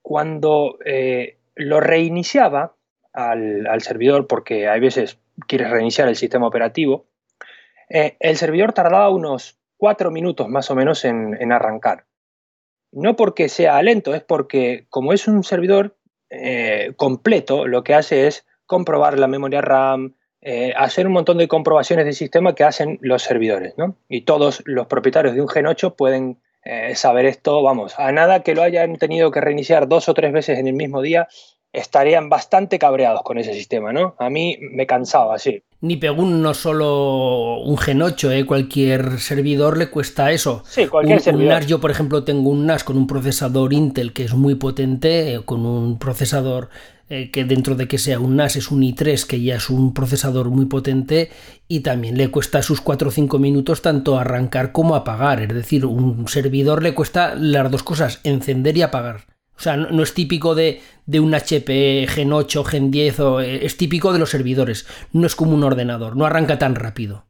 cuando 0.00 0.78
eh, 0.84 1.36
lo 1.56 1.80
reiniciaba, 1.80 2.75
al, 3.16 3.80
servidor 3.80 4.26
porque 4.26 4.68
hay 4.68 4.78
veces 4.78 5.18
quieres 5.48 5.70
reiniciar 5.70 6.08
el 6.08 6.16
sistema 6.16 6.46
operativo, 6.46 7.06
eh, 7.88 8.16
el 8.20 8.36
servidor 8.36 8.72
tardaba 8.72 9.10
unos 9.10 9.58
cuatro 9.76 10.10
minutos 10.10 10.48
más 10.48 10.70
o 10.70 10.74
menos 10.74 11.04
en, 11.04 11.52
arrancar. 11.52 12.04
No 12.92 13.16
porque 13.16 13.48
sea 13.48 13.82
lento, 13.82 14.14
es 14.14 14.22
porque 14.22 14.86
como 14.90 15.12
es 15.12 15.28
un 15.28 15.44
servidor 15.44 15.96
eh, 16.30 16.92
completo, 16.96 17.66
lo 17.66 17.82
que 17.84 17.94
hace 17.94 18.26
es 18.26 18.46
comprobar 18.66 19.18
la 19.18 19.28
memoria 19.28 19.60
RAM, 19.60 20.14
eh, 20.40 20.72
hacer 20.76 21.06
un 21.06 21.14
montón 21.14 21.38
de 21.38 21.48
comprobaciones 21.48 22.04
del 22.04 22.14
sistema 22.14 22.54
que 22.54 22.64
hacen 22.64 22.98
los 23.00 23.22
servidores. 23.22 23.74
Y 24.08 24.22
todos 24.22 24.62
los 24.66 24.86
propietarios 24.86 25.34
de 25.34 25.40
un 25.40 25.48
Gen 25.48 25.66
8 25.66 25.96
pueden 25.96 26.38
saber 26.94 27.26
esto, 27.26 27.62
vamos, 27.62 27.96
a 27.96 28.10
nada 28.10 28.42
que 28.42 28.56
lo 28.56 28.64
hayan 28.64 28.96
tenido 28.96 29.30
que 29.30 29.40
reiniciar 29.40 29.86
dos 29.86 30.08
o 30.08 30.14
tres 30.14 30.32
veces 30.32 30.58
en 30.58 30.66
el 30.66 30.74
mismo 30.74 31.00
día, 31.00 31.28
estarían 31.76 32.28
bastante 32.28 32.78
cabreados 32.78 33.22
con 33.22 33.38
ese 33.38 33.52
sistema, 33.52 33.92
¿no? 33.92 34.14
A 34.18 34.30
mí 34.30 34.58
me 34.60 34.86
cansaba, 34.86 35.38
sí. 35.38 35.62
Ni 35.82 35.96
Pegun 35.96 36.42
no 36.42 36.54
solo 36.54 37.58
un 37.60 37.76
Gen 37.76 38.00
8, 38.00 38.32
¿eh? 38.32 38.46
cualquier 38.46 39.20
servidor 39.20 39.76
le 39.76 39.90
cuesta 39.90 40.32
eso. 40.32 40.62
Sí, 40.66 40.86
cualquier 40.86 41.18
un, 41.18 41.22
servidor. 41.22 41.52
Un 41.52 41.58
NAS, 41.60 41.66
yo 41.66 41.80
por 41.80 41.90
ejemplo 41.90 42.24
tengo 42.24 42.48
un 42.48 42.66
NAS 42.66 42.82
con 42.82 42.96
un 42.96 43.06
procesador 43.06 43.74
Intel 43.74 44.14
que 44.14 44.24
es 44.24 44.34
muy 44.34 44.54
potente, 44.54 45.34
eh, 45.34 45.40
con 45.44 45.66
un 45.66 45.98
procesador 45.98 46.70
eh, 47.10 47.30
que 47.30 47.44
dentro 47.44 47.74
de 47.74 47.86
que 47.86 47.98
sea 47.98 48.18
un 48.18 48.36
NAS 48.36 48.56
es 48.56 48.70
un 48.70 48.80
i3 48.80 49.26
que 49.26 49.42
ya 49.42 49.56
es 49.56 49.68
un 49.68 49.92
procesador 49.92 50.48
muy 50.48 50.64
potente 50.64 51.30
y 51.68 51.80
también 51.80 52.16
le 52.16 52.30
cuesta 52.30 52.62
sus 52.62 52.80
4 52.80 53.08
o 53.08 53.12
5 53.12 53.38
minutos 53.38 53.82
tanto 53.82 54.18
arrancar 54.18 54.72
como 54.72 54.94
apagar. 54.94 55.42
Es 55.42 55.52
decir, 55.52 55.84
un 55.84 56.26
servidor 56.26 56.82
le 56.82 56.94
cuesta 56.94 57.34
las 57.34 57.70
dos 57.70 57.82
cosas, 57.82 58.20
encender 58.24 58.78
y 58.78 58.82
apagar. 58.82 59.35
O 59.56 59.60
sea, 59.60 59.76
no, 59.76 60.02
es 60.02 60.12
típico 60.12 60.54
de, 60.54 60.80
un 61.18 61.34
HP 61.34 62.06
Gen 62.08 62.32
8, 62.32 62.64
Gen 62.64 62.90
10, 62.90 63.20
o, 63.20 63.40
eh, 63.40 63.64
es 63.64 63.76
típico 63.76 64.12
de 64.12 64.18
los 64.18 64.30
servidores. 64.30 64.86
No 65.12 65.26
es 65.26 65.34
como 65.34 65.54
un 65.54 65.64
ordenador, 65.64 66.16
no 66.16 66.26
arranca 66.26 66.58
tan 66.58 66.74
rápido. 66.74 67.24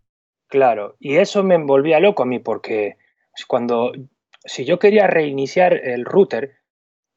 Claro, 0.48 0.96
y 0.98 1.16
eso 1.16 1.42
me 1.42 1.54
envolvía 1.54 2.00
loco 2.00 2.22
a 2.22 2.26
mí 2.26 2.38
porque 2.38 2.96
cuando, 3.48 3.92
si 4.44 4.64
yo 4.64 4.78
quería 4.78 5.06
reiniciar 5.06 5.74
el 5.74 6.04
router, 6.04 6.56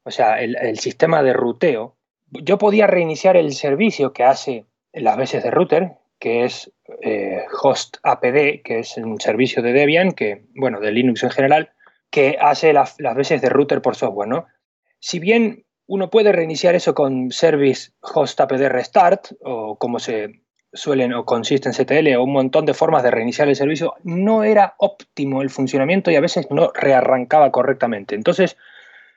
o 0.04 0.10
sea, 0.10 0.40
el, 0.40 0.78
sistema 0.78 1.22
de 1.22 1.32
ruteo, 1.32 1.96
yo 2.30 2.58
podía 2.58 2.86
reiniciar 2.86 3.36
el 3.36 3.52
servicio 3.52 4.12
que 4.12 4.24
hace 4.24 4.66
las 4.92 5.16
veces 5.16 5.42
de 5.42 5.50
router, 5.50 5.92
que 6.18 6.44
es 6.44 6.72
eh, 7.02 7.44
host 7.62 7.98
APD, 8.02 8.62
que 8.62 8.80
es 8.80 8.96
un 8.96 9.20
servicio 9.20 9.62
de 9.62 9.72
Debian, 9.72 10.12
que, 10.12 10.44
bueno, 10.54 10.80
de 10.80 10.92
Linux 10.92 11.22
en 11.22 11.30
general, 11.30 11.70
que 12.10 12.38
hace 12.40 12.72
las 12.72 12.96
veces 13.14 13.40
de 13.40 13.48
router 13.48 13.82
por 13.82 13.94
software, 13.94 14.28
¿no? 14.28 14.46
Si 15.00 15.18
bien 15.18 15.64
uno 15.86 16.08
puede 16.10 16.30
reiniciar 16.30 16.74
eso 16.74 16.94
con 16.94 17.32
service 17.32 17.90
host 18.00 18.40
APD 18.40 18.68
restart, 18.68 19.32
o 19.42 19.76
como 19.76 19.98
se 19.98 20.42
suelen, 20.72 21.12
o 21.14 21.24
consiste 21.24 21.68
en 21.68 21.74
CTL, 21.74 22.14
o 22.16 22.22
un 22.22 22.32
montón 22.32 22.64
de 22.64 22.74
formas 22.74 23.02
de 23.02 23.10
reiniciar 23.10 23.48
el 23.48 23.56
servicio, 23.56 23.94
no 24.04 24.44
era 24.44 24.74
óptimo 24.78 25.42
el 25.42 25.50
funcionamiento 25.50 26.10
y 26.10 26.16
a 26.16 26.20
veces 26.20 26.46
no 26.50 26.70
rearrancaba 26.72 27.50
correctamente. 27.50 28.14
Entonces, 28.14 28.56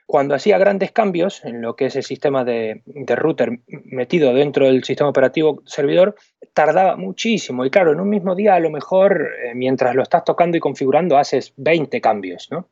cuando 0.06 0.34
hacía 0.34 0.58
grandes 0.58 0.90
cambios 0.90 1.44
en 1.44 1.62
lo 1.62 1.76
que 1.76 1.86
es 1.86 1.96
el 1.96 2.02
sistema 2.02 2.44
de, 2.44 2.82
router 2.86 3.60
metido 3.66 4.34
dentro 4.34 4.66
del 4.66 4.84
sistema 4.84 5.10
operativo 5.10 5.62
servidor, 5.66 6.16
tardaba 6.52 6.96
muchísimo. 6.96 7.64
Y 7.64 7.70
claro, 7.70 7.92
en 7.92 8.00
un 8.00 8.08
mismo 8.08 8.34
día 8.34 8.54
a 8.54 8.60
lo 8.60 8.70
mejor, 8.70 9.30
eh, 9.44 9.54
mientras 9.54 9.94
lo 9.94 10.02
estás 10.02 10.24
tocando 10.24 10.56
y 10.56 10.60
configurando, 10.60 11.16
haces 11.16 11.52
20 11.56 12.00
cambios, 12.00 12.48
¿no? 12.50 12.68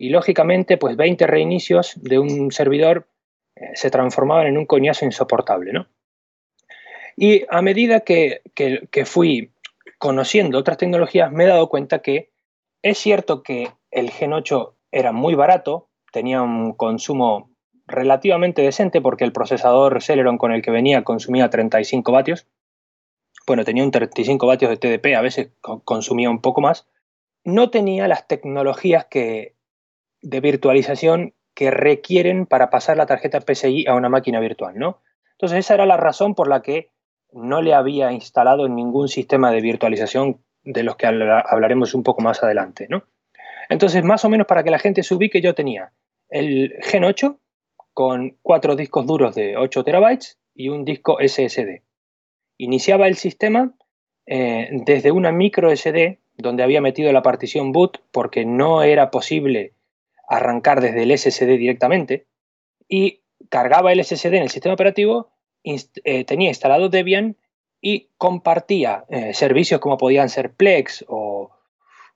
Y 0.00 0.08
lógicamente, 0.08 0.78
pues 0.78 0.96
20 0.96 1.26
reinicios 1.26 1.92
de 2.02 2.18
un 2.18 2.50
servidor 2.52 3.06
eh, 3.54 3.72
se 3.74 3.90
transformaban 3.90 4.46
en 4.46 4.56
un 4.56 4.64
coñazo 4.64 5.04
insoportable, 5.04 5.74
¿no? 5.74 5.88
Y 7.16 7.44
a 7.50 7.60
medida 7.60 8.00
que, 8.00 8.40
que 8.54 9.04
fui 9.04 9.52
conociendo 9.98 10.56
otras 10.56 10.78
tecnologías, 10.78 11.30
me 11.30 11.44
he 11.44 11.48
dado 11.48 11.68
cuenta 11.68 11.98
que 11.98 12.30
es 12.80 12.96
cierto 12.96 13.42
que 13.42 13.68
el 13.90 14.10
Gen 14.10 14.32
8 14.32 14.74
era 14.90 15.12
muy 15.12 15.34
barato, 15.34 15.90
tenía 16.12 16.40
un 16.40 16.72
consumo 16.72 17.50
relativamente 17.86 18.62
decente 18.62 19.02
porque 19.02 19.24
el 19.24 19.32
procesador 19.32 20.02
Celeron 20.02 20.38
con 20.38 20.52
el 20.52 20.62
que 20.62 20.70
venía 20.70 21.04
consumía 21.04 21.50
35 21.50 22.10
vatios. 22.10 22.46
Bueno, 23.46 23.66
tenía 23.66 23.84
un 23.84 23.90
35 23.90 24.46
vatios 24.46 24.70
de 24.70 24.78
TDP, 24.78 25.14
a 25.14 25.20
veces 25.20 25.50
consumía 25.60 26.30
un 26.30 26.40
poco 26.40 26.62
más. 26.62 26.88
No 27.44 27.68
tenía 27.68 28.08
las 28.08 28.26
tecnologías 28.26 29.04
que, 29.04 29.59
de 30.22 30.40
virtualización 30.40 31.34
que 31.54 31.70
requieren 31.70 32.46
para 32.46 32.70
pasar 32.70 32.96
la 32.96 33.06
tarjeta 33.06 33.40
PCI 33.40 33.86
a 33.86 33.94
una 33.94 34.08
máquina 34.08 34.40
virtual, 34.40 34.78
¿no? 34.78 35.02
Entonces 35.32 35.58
esa 35.58 35.74
era 35.74 35.86
la 35.86 35.96
razón 35.96 36.34
por 36.34 36.48
la 36.48 36.62
que 36.62 36.90
no 37.32 37.62
le 37.62 37.74
había 37.74 38.12
instalado 38.12 38.68
ningún 38.68 39.08
sistema 39.08 39.50
de 39.52 39.60
virtualización 39.60 40.40
de 40.64 40.82
los 40.82 40.96
que 40.96 41.06
hablaremos 41.06 41.94
un 41.94 42.02
poco 42.02 42.22
más 42.22 42.42
adelante, 42.42 42.86
¿no? 42.88 43.04
Entonces, 43.68 44.02
más 44.02 44.24
o 44.24 44.28
menos 44.28 44.46
para 44.46 44.64
que 44.64 44.70
la 44.70 44.80
gente 44.80 45.02
se 45.02 45.14
ubique, 45.14 45.40
yo 45.40 45.54
tenía 45.54 45.92
el 46.28 46.74
Gen 46.82 47.04
8 47.04 47.38
con 47.94 48.36
cuatro 48.42 48.76
discos 48.76 49.06
duros 49.06 49.34
de 49.34 49.56
8 49.56 49.84
terabytes 49.84 50.38
y 50.54 50.68
un 50.68 50.84
disco 50.84 51.18
SSD. 51.20 51.82
Iniciaba 52.58 53.06
el 53.06 53.16
sistema 53.16 53.72
eh, 54.26 54.68
desde 54.84 55.12
una 55.12 55.32
micro 55.32 55.74
SD 55.74 56.18
donde 56.36 56.62
había 56.62 56.80
metido 56.80 57.12
la 57.12 57.22
partición 57.22 57.72
boot 57.72 58.02
porque 58.10 58.44
no 58.44 58.82
era 58.82 59.10
posible 59.10 59.74
arrancar 60.30 60.80
desde 60.80 61.02
el 61.02 61.18
SSD 61.18 61.58
directamente 61.58 62.26
y 62.88 63.20
cargaba 63.50 63.92
el 63.92 64.02
SSD 64.02 64.34
en 64.34 64.42
el 64.42 64.50
sistema 64.50 64.74
operativo, 64.74 65.32
eh, 65.64 66.24
tenía 66.24 66.48
instalado 66.48 66.88
Debian 66.88 67.36
y 67.80 68.08
compartía 68.16 69.04
eh, 69.08 69.34
servicios 69.34 69.80
como 69.80 69.98
podían 69.98 70.28
ser 70.28 70.52
Plex 70.54 71.04
o, 71.08 71.50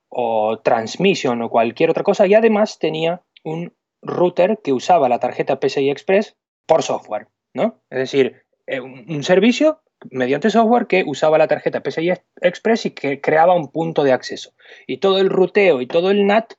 o 0.07 0.59
Transmission 0.59 1.41
o 1.41 1.49
cualquier 1.49 1.89
otra 1.89 2.03
cosa 2.03 2.25
y 2.25 2.33
además 2.33 2.79
tenía 2.79 3.21
un 3.43 3.73
router 4.01 4.59
que 4.63 4.71
usaba 4.71 5.09
la 5.09 5.19
tarjeta 5.19 5.59
PCI 5.59 5.89
Express 5.89 6.37
por 6.65 6.83
software, 6.83 7.27
¿no? 7.53 7.81
Es 7.89 7.99
decir, 7.99 8.43
eh, 8.65 8.79
un 8.79 9.23
servicio 9.23 9.81
mediante 10.09 10.49
software 10.49 10.87
que 10.87 11.03
usaba 11.05 11.37
la 11.37 11.47
tarjeta 11.47 11.81
PCI 11.81 12.13
Express 12.41 12.85
y 12.85 12.91
que 12.91 13.19
creaba 13.19 13.55
un 13.55 13.71
punto 13.71 14.03
de 14.03 14.13
acceso. 14.13 14.53
Y 14.87 14.97
todo 14.97 15.19
el 15.19 15.29
ruteo 15.29 15.81
y 15.81 15.87
todo 15.87 16.11
el 16.11 16.25
NAT 16.27 16.53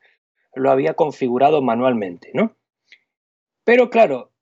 lo 0.56 0.70
había 0.70 0.94
configurado 0.94 1.62
manualmente, 1.62 2.30
¿no? 2.34 2.56
Pero 3.64 3.90
claro, 3.90 4.32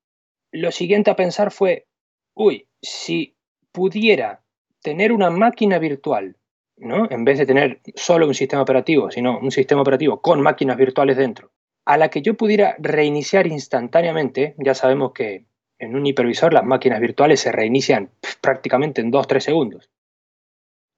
lo 0.52 0.70
siguiente 0.70 1.10
a 1.10 1.16
pensar 1.16 1.50
fue, 1.50 1.86
uy, 2.34 2.68
si 2.80 3.36
pudiera 3.72 4.42
tener 4.80 5.12
una 5.12 5.30
máquina 5.30 5.78
virtual, 5.78 6.36
¿no? 6.76 7.10
En 7.10 7.24
vez 7.24 7.38
de 7.38 7.46
tener 7.46 7.80
solo 7.96 8.26
un 8.26 8.34
sistema 8.34 8.62
operativo, 8.62 9.10
sino 9.10 9.38
un 9.38 9.50
sistema 9.50 9.82
operativo 9.82 10.20
con 10.20 10.40
máquinas 10.40 10.76
virtuales 10.76 11.16
dentro, 11.16 11.50
a 11.84 11.96
la 11.96 12.08
que 12.08 12.22
yo 12.22 12.34
pudiera 12.34 12.76
reiniciar 12.78 13.46
instantáneamente, 13.46 14.54
ya 14.58 14.74
sabemos 14.74 15.12
que 15.12 15.46
en 15.78 15.96
un 15.96 16.06
hipervisor 16.06 16.52
las 16.52 16.64
máquinas 16.64 17.00
virtuales 17.00 17.40
se 17.40 17.50
reinician 17.50 18.10
prácticamente 18.40 19.00
en 19.00 19.10
2-3 19.10 19.40
segundos. 19.40 19.90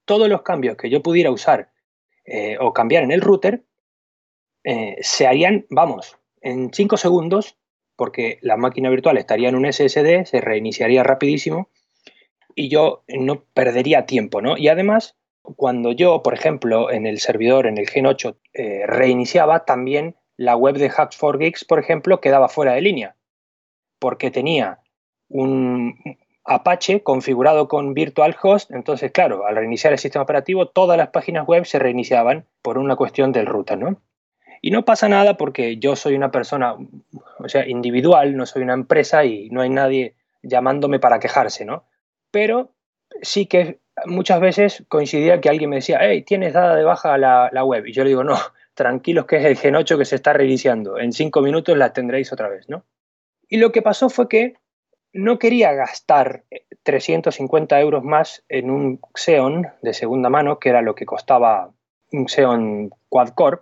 Todos 0.04 0.28
los 0.28 0.42
cambios 0.42 0.76
que 0.76 0.90
yo 0.90 1.02
pudiera 1.02 1.30
usar 1.30 1.70
eh, 2.24 2.58
o 2.60 2.72
cambiar 2.72 3.02
en 3.02 3.12
el 3.12 3.22
router 3.22 3.64
eh, 4.66 4.96
se 5.00 5.28
harían, 5.28 5.64
vamos, 5.70 6.18
en 6.40 6.74
5 6.74 6.96
segundos, 6.96 7.56
porque 7.94 8.40
la 8.42 8.56
máquina 8.56 8.90
virtual 8.90 9.16
estaría 9.16 9.48
en 9.48 9.54
un 9.54 9.72
SSD, 9.72 10.24
se 10.24 10.40
reiniciaría 10.40 11.04
rapidísimo 11.04 11.70
y 12.56 12.68
yo 12.68 13.04
no 13.06 13.44
perdería 13.54 14.06
tiempo, 14.06 14.42
¿no? 14.42 14.58
Y 14.58 14.66
además, 14.66 15.16
cuando 15.42 15.92
yo, 15.92 16.20
por 16.24 16.34
ejemplo, 16.34 16.90
en 16.90 17.06
el 17.06 17.20
servidor, 17.20 17.68
en 17.68 17.78
el 17.78 17.88
Gen 17.88 18.06
8, 18.06 18.38
eh, 18.54 18.82
reiniciaba, 18.86 19.64
también 19.64 20.16
la 20.36 20.56
web 20.56 20.76
de 20.78 20.90
Hacks 20.90 21.16
4 21.16 21.38
Geeks, 21.38 21.64
por 21.64 21.78
ejemplo, 21.78 22.20
quedaba 22.20 22.48
fuera 22.48 22.72
de 22.72 22.80
línea, 22.80 23.14
porque 24.00 24.32
tenía 24.32 24.80
un 25.28 25.94
Apache 26.44 27.04
configurado 27.04 27.68
con 27.68 27.94
Virtual 27.94 28.36
Host, 28.42 28.72
entonces, 28.72 29.12
claro, 29.12 29.46
al 29.46 29.54
reiniciar 29.54 29.92
el 29.92 30.00
sistema 30.00 30.24
operativo, 30.24 30.66
todas 30.66 30.98
las 30.98 31.10
páginas 31.10 31.46
web 31.46 31.66
se 31.66 31.78
reiniciaban 31.78 32.46
por 32.62 32.78
una 32.78 32.96
cuestión 32.96 33.30
del 33.30 33.46
router, 33.46 33.78
¿no? 33.78 34.00
Y 34.62 34.70
no 34.70 34.84
pasa 34.84 35.08
nada 35.08 35.36
porque 35.36 35.76
yo 35.78 35.96
soy 35.96 36.14
una 36.14 36.30
persona, 36.30 36.74
o 37.38 37.48
sea, 37.48 37.66
individual, 37.66 38.36
no 38.36 38.46
soy 38.46 38.62
una 38.62 38.74
empresa 38.74 39.24
y 39.24 39.50
no 39.50 39.60
hay 39.60 39.70
nadie 39.70 40.14
llamándome 40.42 40.98
para 40.98 41.18
quejarse, 41.18 41.64
¿no? 41.64 41.84
Pero 42.30 42.72
sí 43.22 43.46
que 43.46 43.78
muchas 44.06 44.40
veces 44.40 44.84
coincidía 44.88 45.40
que 45.40 45.48
alguien 45.48 45.70
me 45.70 45.76
decía, 45.76 45.98
hey, 46.00 46.22
tienes 46.22 46.52
dada 46.52 46.76
de 46.76 46.84
baja 46.84 47.16
la, 47.18 47.48
la 47.52 47.64
web. 47.64 47.86
Y 47.86 47.92
yo 47.92 48.04
le 48.04 48.10
digo, 48.10 48.24
no, 48.24 48.36
tranquilos 48.74 49.26
que 49.26 49.36
es 49.36 49.44
el 49.44 49.56
Gen 49.56 49.76
8 49.76 49.98
que 49.98 50.04
se 50.04 50.16
está 50.16 50.32
reiniciando. 50.32 50.98
En 50.98 51.12
cinco 51.12 51.40
minutos 51.40 51.76
la 51.76 51.92
tendréis 51.92 52.32
otra 52.32 52.48
vez, 52.48 52.68
¿no? 52.68 52.84
Y 53.48 53.58
lo 53.58 53.72
que 53.72 53.82
pasó 53.82 54.08
fue 54.10 54.28
que 54.28 54.54
no 55.12 55.38
quería 55.38 55.72
gastar 55.72 56.44
350 56.82 57.80
euros 57.80 58.04
más 58.04 58.44
en 58.48 58.70
un 58.70 59.00
Xeon 59.14 59.68
de 59.82 59.94
segunda 59.94 60.28
mano, 60.28 60.58
que 60.58 60.68
era 60.68 60.82
lo 60.82 60.94
que 60.94 61.06
costaba 61.06 61.72
un 62.12 62.28
Xeon 62.28 62.90
quad-core, 63.08 63.60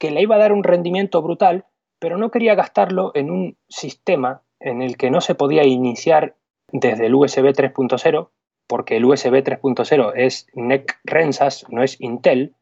que 0.00 0.10
le 0.10 0.22
iba 0.22 0.36
a 0.36 0.38
dar 0.38 0.52
un 0.52 0.64
rendimiento 0.64 1.20
brutal, 1.20 1.66
pero 1.98 2.16
no 2.16 2.30
quería 2.30 2.54
gastarlo 2.54 3.12
en 3.14 3.30
un 3.30 3.58
sistema 3.68 4.42
en 4.58 4.80
el 4.80 4.96
que 4.96 5.10
no 5.10 5.20
se 5.20 5.34
podía 5.34 5.62
iniciar 5.64 6.34
desde 6.72 7.06
el 7.06 7.14
USB 7.14 7.52
3.0, 7.52 8.30
porque 8.66 8.96
el 8.96 9.04
USB 9.04 9.44
3.0 9.44 10.12
es 10.16 10.46
NEC 10.54 10.98
Rensas, 11.04 11.66
no 11.68 11.82
es 11.82 12.00
Intel. 12.00 12.54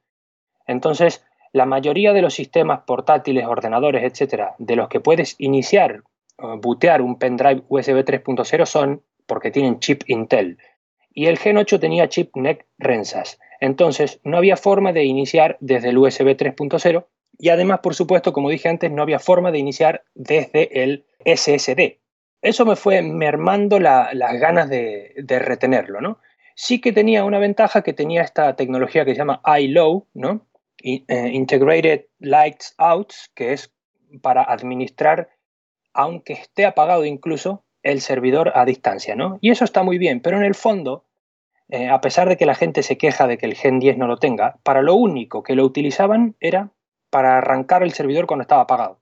Entonces, 0.66 1.24
la 1.52 1.64
mayoría 1.64 2.12
de 2.12 2.22
los 2.22 2.34
sistemas 2.34 2.80
portátiles, 2.84 3.46
ordenadores, 3.46 4.02
etcétera, 4.02 4.56
de 4.58 4.74
los 4.74 4.88
que 4.88 5.00
puedes 5.00 5.36
iniciar, 5.38 6.02
o 6.38 6.58
bootear 6.58 7.02
un 7.02 7.20
pendrive 7.20 7.62
USB 7.68 8.04
3.0 8.04 8.66
son 8.66 9.02
porque 9.26 9.52
tienen 9.52 9.78
chip 9.78 10.02
Intel. 10.08 10.58
Y 11.14 11.26
el 11.26 11.38
Gen 11.38 11.58
8 11.58 11.78
tenía 11.78 12.08
chip 12.08 12.34
NEC 12.34 12.66
Rensas. 12.78 13.38
Entonces, 13.60 14.20
no 14.24 14.38
había 14.38 14.56
forma 14.56 14.92
de 14.92 15.04
iniciar 15.04 15.56
desde 15.60 15.90
el 15.90 15.98
USB 15.98 16.36
3.0 16.36 17.06
y 17.38 17.50
además, 17.50 17.80
por 17.80 17.94
supuesto, 17.94 18.32
como 18.32 18.50
dije 18.50 18.68
antes, 18.68 18.90
no 18.90 19.02
había 19.02 19.20
forma 19.20 19.52
de 19.52 19.58
iniciar 19.58 20.02
desde 20.14 20.82
el 20.82 21.06
SSD. 21.24 22.00
Eso 22.42 22.66
me 22.66 22.76
fue 22.76 23.00
mermando 23.02 23.78
las 23.78 24.40
ganas 24.40 24.68
de, 24.68 25.14
retenerlo, 25.26 26.00
¿no? 26.00 26.18
Sí 26.56 26.80
que 26.80 26.92
tenía 26.92 27.24
una 27.24 27.38
ventaja 27.38 27.82
que 27.82 27.92
tenía 27.92 28.22
esta 28.22 28.56
tecnología 28.56 29.04
que 29.04 29.12
se 29.12 29.18
llama 29.18 29.40
iLow, 29.60 30.08
¿no? 30.14 30.46
Eh, 30.82 31.30
integrated 31.32 32.06
Lights 32.18 32.74
Out, 32.78 33.12
que 33.34 33.52
es 33.52 33.72
para 34.20 34.42
administrar, 34.42 35.30
aunque 35.92 36.32
esté 36.32 36.66
apagado 36.66 37.04
incluso, 37.04 37.64
el 37.82 38.00
servidor 38.00 38.52
a 38.56 38.64
distancia, 38.64 39.14
¿no? 39.14 39.38
Y 39.40 39.50
eso 39.50 39.64
está 39.64 39.84
muy 39.84 39.98
bien, 39.98 40.20
pero 40.20 40.36
en 40.36 40.44
el 40.44 40.54
fondo, 40.56 41.04
eh, 41.68 41.88
a 41.88 42.00
pesar 42.00 42.28
de 42.28 42.36
que 42.36 42.46
la 42.46 42.56
gente 42.56 42.82
se 42.82 42.98
queja 42.98 43.28
de 43.28 43.38
que 43.38 43.46
el 43.46 43.54
Gen 43.54 43.78
10 43.78 43.96
no 43.98 44.08
lo 44.08 44.16
tenga, 44.16 44.58
para 44.64 44.82
lo 44.82 44.94
único 44.94 45.44
que 45.44 45.54
lo 45.54 45.64
utilizaban 45.64 46.36
era 46.40 46.72
para 47.10 47.38
arrancar 47.38 47.82
el 47.82 47.92
servidor 47.92 48.26
cuando 48.26 48.42
estaba 48.42 48.62
apagado, 48.62 49.00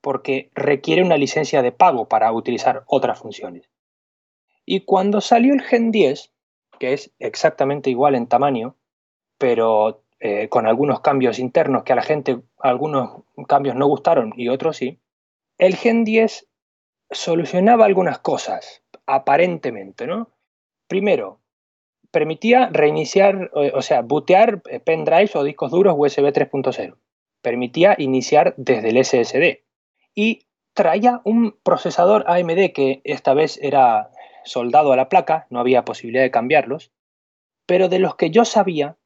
porque 0.00 0.50
requiere 0.54 1.02
una 1.02 1.16
licencia 1.16 1.62
de 1.62 1.72
pago 1.72 2.08
para 2.08 2.32
utilizar 2.32 2.82
otras 2.86 3.18
funciones. 3.18 3.70
Y 4.64 4.80
cuando 4.80 5.20
salió 5.20 5.54
el 5.54 5.62
Gen 5.62 5.90
10, 5.90 6.32
que 6.78 6.92
es 6.92 7.12
exactamente 7.18 7.90
igual 7.90 8.14
en 8.14 8.26
tamaño, 8.26 8.76
pero 9.38 10.02
eh, 10.20 10.48
con 10.48 10.66
algunos 10.66 11.00
cambios 11.00 11.38
internos 11.38 11.82
que 11.82 11.92
a 11.92 11.96
la 11.96 12.02
gente 12.02 12.40
algunos 12.58 13.22
cambios 13.48 13.74
no 13.74 13.86
gustaron 13.86 14.32
y 14.36 14.48
otros 14.48 14.76
sí, 14.76 15.00
el 15.58 15.76
Gen 15.76 16.04
10 16.04 16.48
solucionaba 17.10 17.84
algunas 17.84 18.18
cosas, 18.18 18.82
aparentemente, 19.06 20.06
¿no? 20.06 20.30
Primero, 20.86 21.40
permitía 22.10 22.68
reiniciar, 22.72 23.50
o 23.52 23.82
sea, 23.82 24.02
bootear 24.02 24.62
eh, 24.68 24.80
pendrives 24.80 25.34
o 25.34 25.44
discos 25.44 25.70
duros 25.70 25.94
USB 25.96 26.32
3.0. 26.32 26.96
Permitía 27.42 27.94
iniciar 27.98 28.54
desde 28.56 28.90
el 28.90 29.04
SSD. 29.04 29.64
Y 30.14 30.46
traía 30.74 31.20
un 31.24 31.56
procesador 31.62 32.24
AMD 32.26 32.72
que 32.72 33.02
esta 33.04 33.34
vez 33.34 33.58
era 33.62 34.10
soldado 34.44 34.92
a 34.92 34.96
la 34.96 35.08
placa, 35.08 35.46
no 35.50 35.60
había 35.60 35.84
posibilidad 35.84 36.22
de 36.22 36.30
cambiarlos, 36.30 36.92
pero 37.66 37.88
de 37.88 37.98
los 37.98 38.16
que 38.16 38.30
yo 38.30 38.44
sabía 38.44 38.96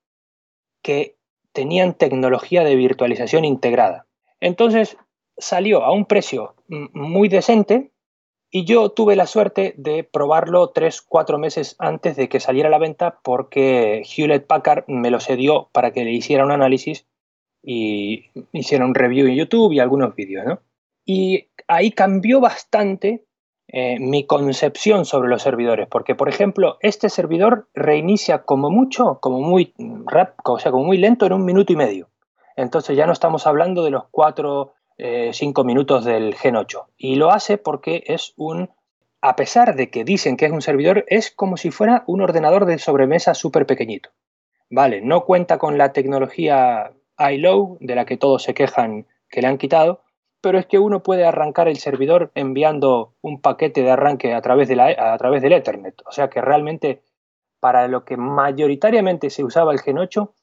que 0.82 1.16
tenían 1.52 1.94
tecnología 1.94 2.64
de 2.64 2.76
virtualización 2.76 3.44
integrada. 3.44 4.06
Entonces 4.40 4.96
salió 5.38 5.84
a 5.84 5.92
un 5.92 6.06
precio 6.06 6.54
muy 6.68 7.28
decente 7.28 7.92
y 8.50 8.64
yo 8.64 8.90
tuve 8.90 9.16
la 9.16 9.26
suerte 9.26 9.74
de 9.76 10.04
probarlo 10.04 10.70
tres, 10.70 11.02
cuatro 11.02 11.38
meses 11.38 11.76
antes 11.78 12.16
de 12.16 12.28
que 12.28 12.40
saliera 12.40 12.68
a 12.68 12.70
la 12.70 12.78
venta 12.78 13.18
porque 13.22 14.02
Hewlett 14.04 14.46
Packard 14.46 14.84
me 14.86 15.10
lo 15.10 15.20
cedió 15.20 15.68
para 15.72 15.92
que 15.92 16.04
le 16.04 16.12
hiciera 16.12 16.44
un 16.44 16.52
análisis 16.52 17.06
y 17.68 18.30
hiciera 18.52 18.84
un 18.84 18.94
review 18.94 19.26
en 19.26 19.34
YouTube 19.34 19.72
y 19.72 19.80
algunos 19.80 20.14
vídeos, 20.14 20.46
¿no? 20.46 20.60
Y 21.04 21.48
ahí 21.66 21.90
cambió 21.90 22.40
bastante 22.40 23.24
eh, 23.66 23.98
mi 23.98 24.24
concepción 24.24 25.04
sobre 25.04 25.28
los 25.28 25.42
servidores, 25.42 25.88
porque 25.88 26.14
por 26.14 26.28
ejemplo, 26.28 26.78
este 26.80 27.08
servidor 27.08 27.68
reinicia 27.74 28.44
como 28.44 28.70
mucho, 28.70 29.18
como 29.20 29.40
muy 29.40 29.74
rap, 30.06 30.36
o 30.44 30.60
sea, 30.60 30.70
como 30.70 30.84
muy 30.84 30.96
lento 30.96 31.26
en 31.26 31.32
un 31.32 31.44
minuto 31.44 31.72
y 31.72 31.76
medio. 31.76 32.08
Entonces 32.54 32.96
ya 32.96 33.04
no 33.04 33.12
estamos 33.12 33.48
hablando 33.48 33.82
de 33.82 33.90
los 33.90 34.04
cuatro, 34.12 34.74
eh, 34.96 35.30
cinco 35.32 35.64
minutos 35.64 36.04
del 36.04 36.36
Gen 36.36 36.54
8. 36.54 36.86
Y 36.96 37.16
lo 37.16 37.32
hace 37.32 37.58
porque 37.58 38.04
es 38.06 38.32
un, 38.36 38.70
a 39.20 39.34
pesar 39.34 39.74
de 39.74 39.90
que 39.90 40.04
dicen 40.04 40.36
que 40.36 40.46
es 40.46 40.52
un 40.52 40.62
servidor, 40.62 41.04
es 41.08 41.32
como 41.32 41.56
si 41.56 41.72
fuera 41.72 42.04
un 42.06 42.22
ordenador 42.22 42.64
de 42.64 42.78
sobremesa 42.78 43.34
súper 43.34 43.66
pequeñito. 43.66 44.10
Vale, 44.70 45.00
no 45.00 45.24
cuenta 45.24 45.58
con 45.58 45.78
la 45.78 45.92
tecnología 45.92 46.92
iLow, 47.18 47.78
de 47.80 47.94
la 47.94 48.04
que 48.04 48.16
todos 48.16 48.42
se 48.42 48.54
quejan 48.54 49.06
que 49.28 49.40
le 49.40 49.48
han 49.48 49.58
quitado, 49.58 50.02
pero 50.40 50.58
es 50.58 50.66
que 50.66 50.78
uno 50.78 51.02
puede 51.02 51.24
arrancar 51.24 51.68
el 51.68 51.78
servidor 51.78 52.30
enviando 52.34 53.14
un 53.20 53.40
paquete 53.40 53.82
de 53.82 53.90
arranque 53.90 54.34
a 54.34 54.42
través, 54.42 54.68
de 54.68 54.76
la, 54.76 55.14
a 55.14 55.18
través 55.18 55.42
del 55.42 55.52
Ethernet. 55.52 56.02
O 56.06 56.12
sea 56.12 56.28
que 56.28 56.40
realmente 56.40 57.02
para 57.60 57.88
lo 57.88 58.04
que 58.04 58.16
mayoritariamente 58.16 59.30
se 59.30 59.42
usaba 59.42 59.72
el 59.72 59.80
Gen 59.80 59.98
8, 59.98 60.34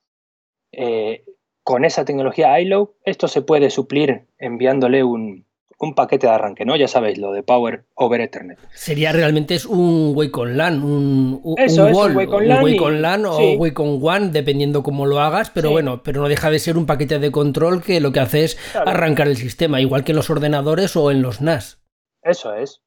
eh, 0.74 1.24
con 1.63 1.86
esa 1.86 2.03
tecnología 2.03 2.60
iLow, 2.60 2.96
esto 3.06 3.27
se 3.27 3.42
puede 3.42 3.70
suplir 3.70 4.27
enviándole 4.38 5.03
un, 5.03 5.46
un 5.80 5.96
paquete 5.96 6.27
de 6.27 6.34
arranque, 6.34 6.65
¿no? 6.65 6.75
Ya 6.75 6.88
sabéis, 6.88 7.18
lo 7.18 7.32
de 7.32 7.44
Power 7.44 7.84
over 7.96 8.22
Ethernet. 8.22 8.58
Sería 8.74 9.12
realmente 9.12 9.56
es 9.56 9.65
un 9.65 10.13
Wake 10.15 10.38
on 10.39 10.56
LAN, 10.58 10.84
un, 10.84 11.42
un, 11.44 11.56
Eso 11.60 11.88
es, 11.88 11.98
un 11.98 12.15
Wake 12.15 12.32
on 12.34 12.48
LAN, 12.48 12.63
Wake 12.63 12.80
on 12.82 13.01
LAN 13.01 13.25
o 13.25 13.38
sí. 13.38 13.56
Wake 13.58 13.82
on 13.82 14.00
One, 14.01 14.30
dependiendo 14.30 14.82
cómo 14.84 15.06
lo 15.06 15.20
hagas, 15.20 15.50
pero 15.50 15.70
Sí. 15.70 15.74
bueno, 15.74 16.01
pero 16.03 16.22
no 16.22 16.27
deja 16.30 16.50
de 16.50 16.60
ser 16.60 16.77
un 16.77 16.86
paquete 16.86 17.20
de 17.20 17.32
control 17.32 17.82
que 17.84 18.00
lo 18.00 18.12
que 18.12 18.20
hace 18.22 18.44
es 18.46 18.56
Claro. 18.72 18.89
arrancar 18.89 19.27
el 19.27 19.38
sistema, 19.38 19.82
igual 19.82 20.03
que 20.03 20.12
en 20.13 20.18
los 20.18 20.30
ordenadores 20.30 20.96
o 20.96 21.12
en 21.12 21.22
los 21.22 21.42
NAS. 21.42 21.82
Eso 22.22 22.53
es. 22.53 22.82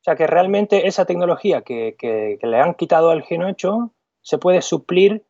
O 0.00 0.04
sea 0.04 0.16
que 0.16 0.26
realmente 0.26 0.86
esa 0.86 1.06
tecnología 1.06 1.62
que, 1.62 1.96
que- 1.98 2.36
que 2.38 2.46
le 2.46 2.58
han 2.60 2.74
quitado 2.74 3.10
al 3.10 3.22
Gen 3.22 3.42
8 3.42 3.92
se 4.20 4.36
puede 4.38 4.60
suplir 4.60 5.24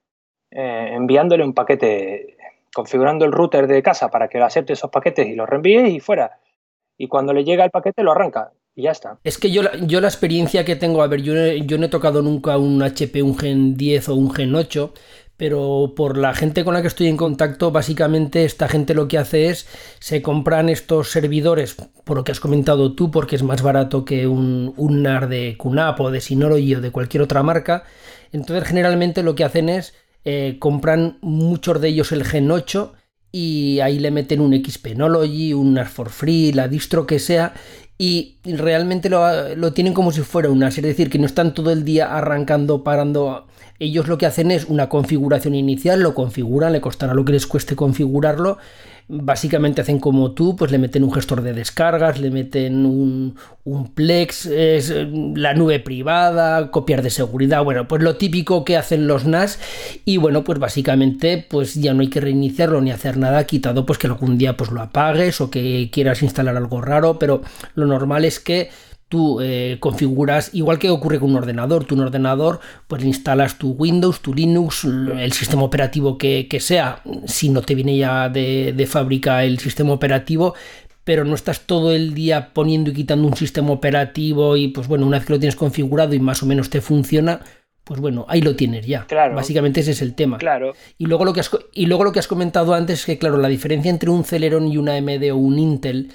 eh, 0.51 0.91
enviándole 0.93 1.43
un 1.45 1.53
paquete, 1.53 2.37
configurando 2.73 3.25
el 3.25 3.33
router 3.33 3.67
de 3.67 3.83
casa 3.83 4.11
para 4.11 4.29
que 4.29 4.39
acepte 4.41 4.73
esos 4.73 4.91
paquetes 4.91 5.27
y 5.27 5.35
los 5.35 5.49
reenvíe 5.49 5.89
y 5.89 6.01
fuera. 6.01 6.39
Y 6.97 7.09
cuando 7.09 7.33
le 7.33 7.45
llega 7.45 7.65
el 7.65 7.71
paquete 7.71 8.03
lo 8.03 8.13
arranca 8.13 8.53
y 8.75 8.83
ya 8.83 8.91
está. 8.91 9.19
Es 9.25 9.39
que 9.39 9.51
yo, 9.51 9.63
yo 9.87 10.01
la 10.01 10.09
experiencia 10.09 10.65
que 10.65 10.77
tengo, 10.77 11.03
a 11.03 11.07
ver, 11.07 11.23
yo, 11.23 11.35
yo 11.35 11.79
no 11.79 11.87
he 11.87 11.91
tocado 11.91 12.23
nunca 12.23 12.59
un 12.59 12.83
HP, 12.83 13.23
un 13.23 13.39
Gen 13.39 13.77
10 13.77 14.09
o 14.09 14.15
un 14.15 14.33
Gen 14.33 14.55
8, 14.55 14.93
pero 15.37 15.95
por 15.97 16.17
la 16.17 16.35
gente 16.35 16.65
con 16.65 16.75
la 16.75 16.83
que 16.83 16.89
estoy 16.89 17.09
en 17.09 17.17
contacto, 17.17 17.73
básicamente 17.73 18.45
esta 18.45 18.69
gente 18.69 18.95
lo 18.95 19.09
que 19.09 19.19
hace 19.19 19.49
es, 19.49 19.67
se 19.99 20.23
compran 20.23 20.69
estos 20.69 21.11
servidores, 21.11 21.77
por 22.05 22.17
lo 22.17 22.25
que 22.25 22.33
has 22.33 22.41
comentado 22.41 22.95
tú, 22.95 23.11
porque 23.11 23.37
es 23.37 23.43
más 23.43 23.63
barato 23.63 24.05
que 24.05 24.27
un, 24.29 24.75
un 24.77 25.03
NAR 25.03 25.29
de 25.29 25.57
QNAP 25.59 26.01
o 26.01 26.11
de 26.11 26.21
Synology 26.21 26.77
o 26.77 26.81
de 26.81 26.93
cualquier 26.93 27.23
otra 27.23 27.43
marca. 27.43 27.85
Entonces 28.33 28.69
generalmente 28.69 29.23
lo 29.23 29.35
que 29.35 29.45
hacen 29.45 29.69
es, 29.69 29.95
eh, 30.25 30.57
compran 30.59 31.19
muchos 31.21 31.81
de 31.81 31.89
ellos 31.89 32.13
el 32.13 32.25
Gen 32.25 32.51
8 32.51 32.95
y 33.37 33.81
ahí 33.81 33.99
le 33.99 34.13
meten 34.13 34.41
un 34.41 34.55
Xpenology, 34.55 35.55
un 35.55 35.75
NAS 35.75 35.91
for 35.91 36.09
Free, 36.09 36.53
la 36.53 36.69
distro 36.69 37.05
que 37.05 37.19
sea, 37.19 37.53
y 37.99 38.37
realmente 38.45 39.11
lo, 39.11 39.57
lo 39.57 39.73
tienen 39.73 39.93
como 39.93 40.13
si 40.13 40.21
fuera 40.21 40.51
un 40.51 40.61
NAS, 40.61 40.79
es 40.79 40.85
decir, 40.85 41.11
que 41.11 41.19
no 41.19 41.27
están 41.27 41.53
todo 41.53 41.73
el 41.73 41.85
día 41.85 42.17
arrancando, 42.17 42.85
parando. 42.85 43.49
Ellos 43.81 44.07
lo 44.07 44.19
que 44.19 44.27
hacen 44.27 44.53
es 44.53 44.67
una 44.67 44.89
configuración 44.89 45.57
inicial, 45.57 46.01
lo 46.01 46.15
configuran, 46.15 46.73
le 46.75 46.81
costará 46.81 47.13
lo 47.13 47.25
que 47.25 47.33
les 47.33 47.49
cueste 47.49 47.75
configurarlo. 47.75 48.59
Básicamente 49.07 49.83
hacen 49.83 49.99
como 49.99 50.33
tú, 50.33 50.57
pues 50.57 50.71
le 50.71 50.79
meten 50.79 51.05
un 51.05 51.13
gestor 51.13 51.43
de 51.43 51.53
descargas, 51.53 52.19
le 52.19 52.31
meten 52.31 52.87
un, 52.87 53.37
un 53.65 53.93
Plex, 53.93 54.47
es, 54.47 54.89
eh, 54.91 55.07
la 55.37 55.53
nube 55.53 55.79
privada, 55.79 56.71
copiar 56.71 57.03
de 57.03 57.11
seguridad, 57.11 57.63
bueno, 57.63 57.87
pues 57.87 58.03
lo 58.03 58.17
típico 58.17 58.65
que 58.65 58.79
hacen 58.79 59.07
los 59.07 59.27
NAS. 59.27 59.59
Y 60.07 60.17
bueno, 60.17 60.43
pues 60.43 60.59
básicamente 60.59 61.47
pues 61.49 61.75
ya 61.75 61.93
no 61.93 62.01
hay 62.01 62.09
que 62.09 62.21
reiniciarlo 62.21 62.81
ni 62.81 62.93
hacer 62.93 63.19
nada, 63.19 63.45
quitado 63.45 63.85
pues 63.85 63.99
que 63.99 64.07
algún 64.07 64.39
día 64.39 64.57
pues 64.57 64.71
lo 64.71 64.81
apagues 64.81 65.41
o 65.43 65.51
que 65.51 65.91
quieras 65.93 66.23
instalar 66.23 66.57
algo 66.57 66.81
raro, 66.81 67.19
pero 67.19 67.43
lo 67.75 67.85
normal 67.85 68.25
es 68.25 68.41
que 68.41 68.71
tú 69.09 69.41
eh, 69.41 69.77
configuras, 69.81 70.51
igual 70.55 70.79
que 70.79 70.91
ocurre 70.91 71.21
con 71.21 71.31
un 71.31 71.37
ordenador, 71.37 71.85
tú 71.85 71.95
un 71.95 72.03
ordenador, 72.03 72.61
pues 72.89 73.05
instalas 73.05 73.59
tu 73.59 73.73
Windows, 73.73 74.21
tu 74.21 74.35
Linux, 74.35 74.85
el 74.85 75.33
sistema 75.33 75.63
operativo 75.63 76.19
que, 76.19 76.49
que 76.49 76.61
sea, 76.61 77.01
si 77.27 77.49
no 77.49 77.63
te 77.63 77.75
viene 77.75 77.97
ya 77.97 78.29
de, 78.29 78.73
de 78.77 78.87
fábrica 78.87 79.45
el 79.45 79.59
sistema 79.59 79.93
operativo, 79.93 80.55
pero 81.05 81.25
no 81.25 81.35
estás 81.35 81.61
todo 81.61 81.93
el 81.93 82.15
día 82.15 82.53
poniendo 82.53 82.91
y 82.91 82.95
quitando 82.95 83.29
un 83.29 83.37
sistema 83.37 83.71
operativo 83.71 84.57
y 84.57 84.69
pues 84.69 84.89
bueno, 84.89 85.07
una 85.07 85.19
vez 85.19 85.27
que 85.27 85.35
lo 85.35 85.39
tienes 85.39 85.57
configurado 85.57 86.15
y 86.15 86.19
más 86.19 86.43
o 86.43 86.47
menos 86.47 86.71
te 86.71 86.81
funciona, 86.81 87.41
pues 87.85 88.01
bueno, 88.01 88.25
ahí 88.29 88.41
lo 88.41 88.57
tienes 88.57 88.87
ya. 88.87 89.07
Claro. 89.07 89.35
Básicamente 89.35 89.81
ese 89.81 89.93
es 89.93 90.01
el 90.01 90.15
tema. 90.15 90.39
Claro. 90.39 90.73
Y 90.97 91.07
luego, 91.07 91.27
lo 91.27 91.35
que 91.35 91.41
has, 91.41 91.51
y 91.75 91.87
luego 91.87 92.05
lo 92.05 92.13
que 92.13 92.19
has 92.19 92.27
comentado 92.27 92.73
antes 92.73 93.01
es 93.01 93.07
que, 93.07 93.19
claro, 93.19 93.37
la 93.37 93.49
diferencia 93.49 93.91
entre 93.91 94.11
un 94.11 94.25
Celeron 94.25 94.67
y 94.67 94.79
una 94.79 94.97
AMD 94.97 95.31
o 95.33 95.37
un 95.37 95.59
Intel, 95.59 96.11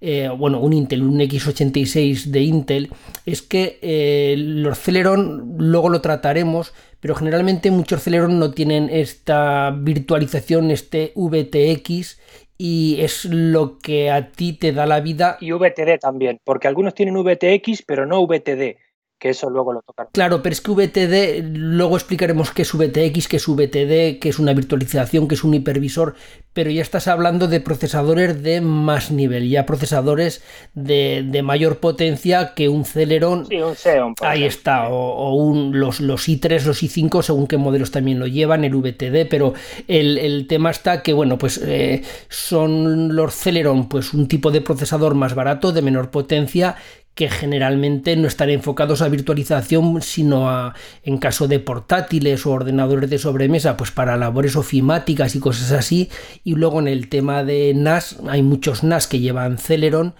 eh, 0.00 0.28
bueno, 0.36 0.60
un 0.60 0.72
Intel, 0.72 1.02
un 1.02 1.18
X86 1.20 2.26
de 2.26 2.40
Intel, 2.42 2.90
es 3.24 3.42
que 3.42 3.78
eh, 3.80 4.34
los 4.36 4.78
Celeron, 4.78 5.54
luego 5.58 5.88
lo 5.88 6.00
trataremos, 6.00 6.74
pero 7.00 7.14
generalmente 7.14 7.70
muchos 7.70 8.02
Celeron 8.02 8.38
no 8.38 8.50
tienen 8.50 8.90
esta 8.90 9.74
virtualización, 9.76 10.70
este 10.70 11.12
VTX, 11.14 12.20
y 12.58 13.00
es 13.00 13.24
lo 13.26 13.78
que 13.78 14.10
a 14.10 14.32
ti 14.32 14.52
te 14.52 14.72
da 14.72 14.86
la 14.86 15.00
vida. 15.00 15.38
Y 15.40 15.52
VTD 15.52 15.98
también, 16.00 16.40
porque 16.44 16.68
algunos 16.68 16.94
tienen 16.94 17.14
VTX, 17.14 17.82
pero 17.86 18.06
no 18.06 18.26
VTD, 18.26 18.76
que 19.18 19.30
eso 19.30 19.48
luego 19.50 19.72
lo 19.72 19.82
tocan. 19.82 20.08
Claro, 20.12 20.42
pero 20.42 20.52
es 20.52 20.60
que 20.60 20.70
VTD, 20.70 21.56
luego 21.56 21.96
explicaremos 21.96 22.50
qué 22.50 22.62
es 22.62 22.72
VTX, 22.72 23.28
qué 23.28 23.36
es 23.36 23.48
VTD, 23.48 24.20
qué 24.20 24.28
es 24.28 24.38
una 24.38 24.52
virtualización, 24.52 25.28
qué 25.28 25.34
es 25.34 25.44
un 25.44 25.54
hipervisor, 25.54 26.14
pero 26.52 26.70
ya 26.70 26.82
estás 26.82 27.08
hablando 27.08 27.48
de 27.48 27.60
procesadores 27.60 28.42
de 28.42 28.60
más 28.60 29.10
nivel, 29.10 29.48
ya 29.48 29.66
procesadores 29.66 30.42
de, 30.74 31.24
de 31.26 31.42
mayor 31.42 31.80
potencia 31.80 32.54
que 32.54 32.68
un 32.68 32.84
Celeron. 32.84 33.46
Sí, 33.46 33.56
un 33.60 33.74
Xeon. 33.76 34.14
Ahí 34.20 34.44
ejemplo. 34.44 34.46
está, 34.46 34.88
o, 34.88 34.94
o 34.94 35.34
un, 35.34 35.78
los, 35.78 36.00
los 36.00 36.28
i3, 36.28 36.64
los 36.64 36.82
i5, 36.82 37.22
según 37.22 37.46
qué 37.46 37.56
modelos 37.56 37.90
también 37.90 38.18
lo 38.18 38.26
llevan, 38.26 38.64
el 38.64 38.74
VTD, 38.74 39.28
pero 39.28 39.54
el, 39.88 40.18
el 40.18 40.46
tema 40.46 40.70
está 40.70 41.02
que, 41.02 41.12
bueno, 41.12 41.38
pues 41.38 41.58
eh, 41.64 42.02
son 42.28 43.14
los 43.14 43.34
Celeron, 43.34 43.88
pues 43.88 44.14
un 44.14 44.28
tipo 44.28 44.50
de 44.50 44.60
procesador 44.60 45.14
más 45.14 45.34
barato, 45.34 45.72
de 45.72 45.82
menor 45.82 46.10
potencia, 46.10 46.76
que 47.16 47.30
generalmente 47.30 48.14
no 48.14 48.28
están 48.28 48.50
enfocados 48.50 49.00
a 49.00 49.08
virtualización, 49.08 50.02
sino 50.02 50.50
a, 50.50 50.74
en 51.02 51.16
caso 51.16 51.48
de 51.48 51.58
portátiles 51.58 52.44
o 52.44 52.50
ordenadores 52.52 53.08
de 53.08 53.18
sobremesa, 53.18 53.78
pues 53.78 53.90
para 53.90 54.18
labores 54.18 54.54
ofimáticas 54.54 55.34
y 55.34 55.40
cosas 55.40 55.72
así. 55.72 56.10
Y 56.44 56.56
luego 56.56 56.78
en 56.78 56.88
el 56.88 57.08
tema 57.08 57.42
de 57.42 57.72
NAS, 57.74 58.18
hay 58.28 58.42
muchos 58.42 58.84
NAS 58.84 59.06
que 59.06 59.18
llevan 59.18 59.56
Celeron 59.56 60.14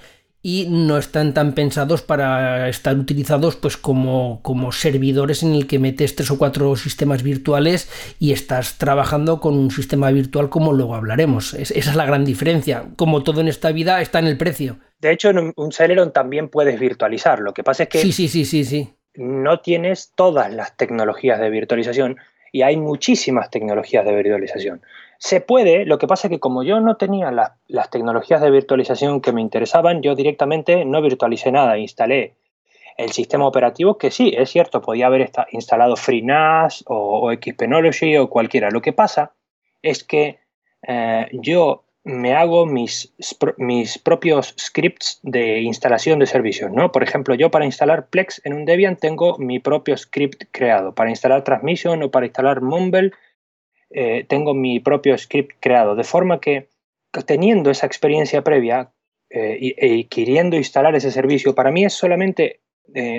y 0.48 0.66
no 0.68 0.96
están 0.96 1.35
tan 1.35 1.54
pensados 1.54 2.02
para 2.02 2.68
estar 2.68 2.96
utilizados 2.96 3.56
pues 3.56 3.76
como, 3.76 4.38
como 4.42 4.70
servidores 4.70 5.42
en 5.42 5.52
el 5.56 5.66
que 5.66 5.80
metes 5.80 6.14
tres 6.14 6.30
o 6.30 6.38
cuatro 6.38 6.76
sistemas 6.76 7.24
virtuales 7.24 7.90
y 8.20 8.30
estás 8.30 8.78
trabajando 8.78 9.40
con 9.40 9.59
un 9.59 9.72
sistema 9.72 10.09
virtual 10.12 10.48
como 10.48 10.72
luego 10.72 10.94
hablaremos. 10.94 11.52
Es- 11.54 11.72
esa 11.72 11.90
es 11.90 11.96
la 11.96 12.06
gran 12.06 12.24
diferencia. 12.24 12.85
Como 12.94 13.24
todo 13.24 13.40
en 13.40 13.48
esta 13.48 13.72
vida 13.72 14.00
está 14.00 14.20
en 14.20 14.28
el 14.28 14.37
precio. 14.37 14.78
De 15.00 15.11
hecho, 15.11 15.30
en 15.30 15.38
un- 15.38 15.52
un 15.56 15.72
Celeron 15.72 16.12
también 16.12 16.48
puedes 16.48 16.78
virtualizar. 16.78 17.40
Lo 17.40 17.52
que 17.52 17.64
pasa 17.64 17.82
es 17.82 17.88
que 17.88 17.98
Sí, 17.98 18.12
sí, 18.12 18.28
sí, 18.28 18.44
sí, 18.44 18.64
sí. 18.64 18.94
no 19.16 19.59
tienes 19.59 20.12
todas 20.14 20.52
las 20.54 20.76
tecnologías 20.76 21.40
de 21.40 21.50
virtualización 21.50 22.18
y 22.52 22.62
hay 22.62 22.76
muchísimas 22.76 23.50
tecnologías 23.50 24.04
de 24.04 24.14
virtualización. 24.14 24.80
Se 25.18 25.40
puede, 25.40 25.87
lo 25.87 25.98
que 25.98 26.07
pasa 26.07 26.29
es 26.29 26.31
que 26.31 26.40
como 26.40 26.62
yo 26.62 26.81
no 26.81 26.96
tenía 26.96 27.31
las 27.31 27.90
tecnologías 27.90 28.40
de 28.40 28.50
virtualización 28.50 29.20
que 29.20 29.33
me 29.33 29.40
interesaban, 29.40 30.02
yo 30.02 30.14
directamente 30.14 30.85
no 30.85 31.00
virtualicé 31.00 31.52
nada, 31.52 31.79
instalé 31.79 32.35
el 32.96 33.12
sistema 33.12 33.46
operativo 33.46 33.98
que 33.98 34.11
sí, 34.11 34.33
es 34.37 34.50
cierto, 34.50 34.81
podía 34.81 35.07
haber 35.07 35.31
instalado 35.50 35.96
FreeNAS 35.96 36.85
o, 36.87 37.31
Xpenology 37.33 38.16
o 38.16 38.29
cualquiera. 38.29 38.70
Lo 38.70 38.81
que 38.81 38.92
pasa 38.92 39.33
es 39.83 40.02
que 40.02 40.38
eh, 40.87 41.29
yo 41.33 41.85
me 42.05 42.35
hago 42.35 42.66
mis, 42.66 43.12
mis 43.59 43.98
propios 43.98 44.55
scripts 44.59 45.18
de 45.24 45.61
instalación 45.61 46.20
de 46.20 46.26
servicios, 46.26 46.70
¿no? 46.70 46.92
Por 46.92 47.02
ejemplo, 47.02 47.35
yo 47.35 47.50
para 47.50 47.64
instalar 47.64 48.07
Plex 48.09 48.40
en 48.44 48.52
un 48.52 48.64
Debian 48.64 48.96
tengo 48.96 49.37
mi 49.38 49.59
propio 49.59 49.96
script 49.96 50.44
creado. 50.52 50.94
Para 50.94 51.11
instalar 51.11 51.42
Transmission 51.42 52.05
o 52.05 52.11
para 52.11 52.26
instalar 52.26 52.62
Mumble 52.62 53.11
eh, 53.90 54.25
tengo 54.29 54.55
mi 54.55 54.81
propio 54.81 55.16
script 55.16 55.57
creado. 55.61 55.94
De 55.94 56.05
forma 56.05 56.40
que 56.40 56.68
teniendo 57.25 57.70
esa 57.70 57.87
experiencia 57.87 58.42
previa 58.42 58.92
eh, 59.31 59.57
y, 59.61 60.05
queriendo 60.05 60.57
instalar 60.57 60.94
ese 60.94 61.11
servicio, 61.11 61.55
para 61.55 61.70
mí 61.70 61.85
es 61.85 61.94
solamente 61.94 62.61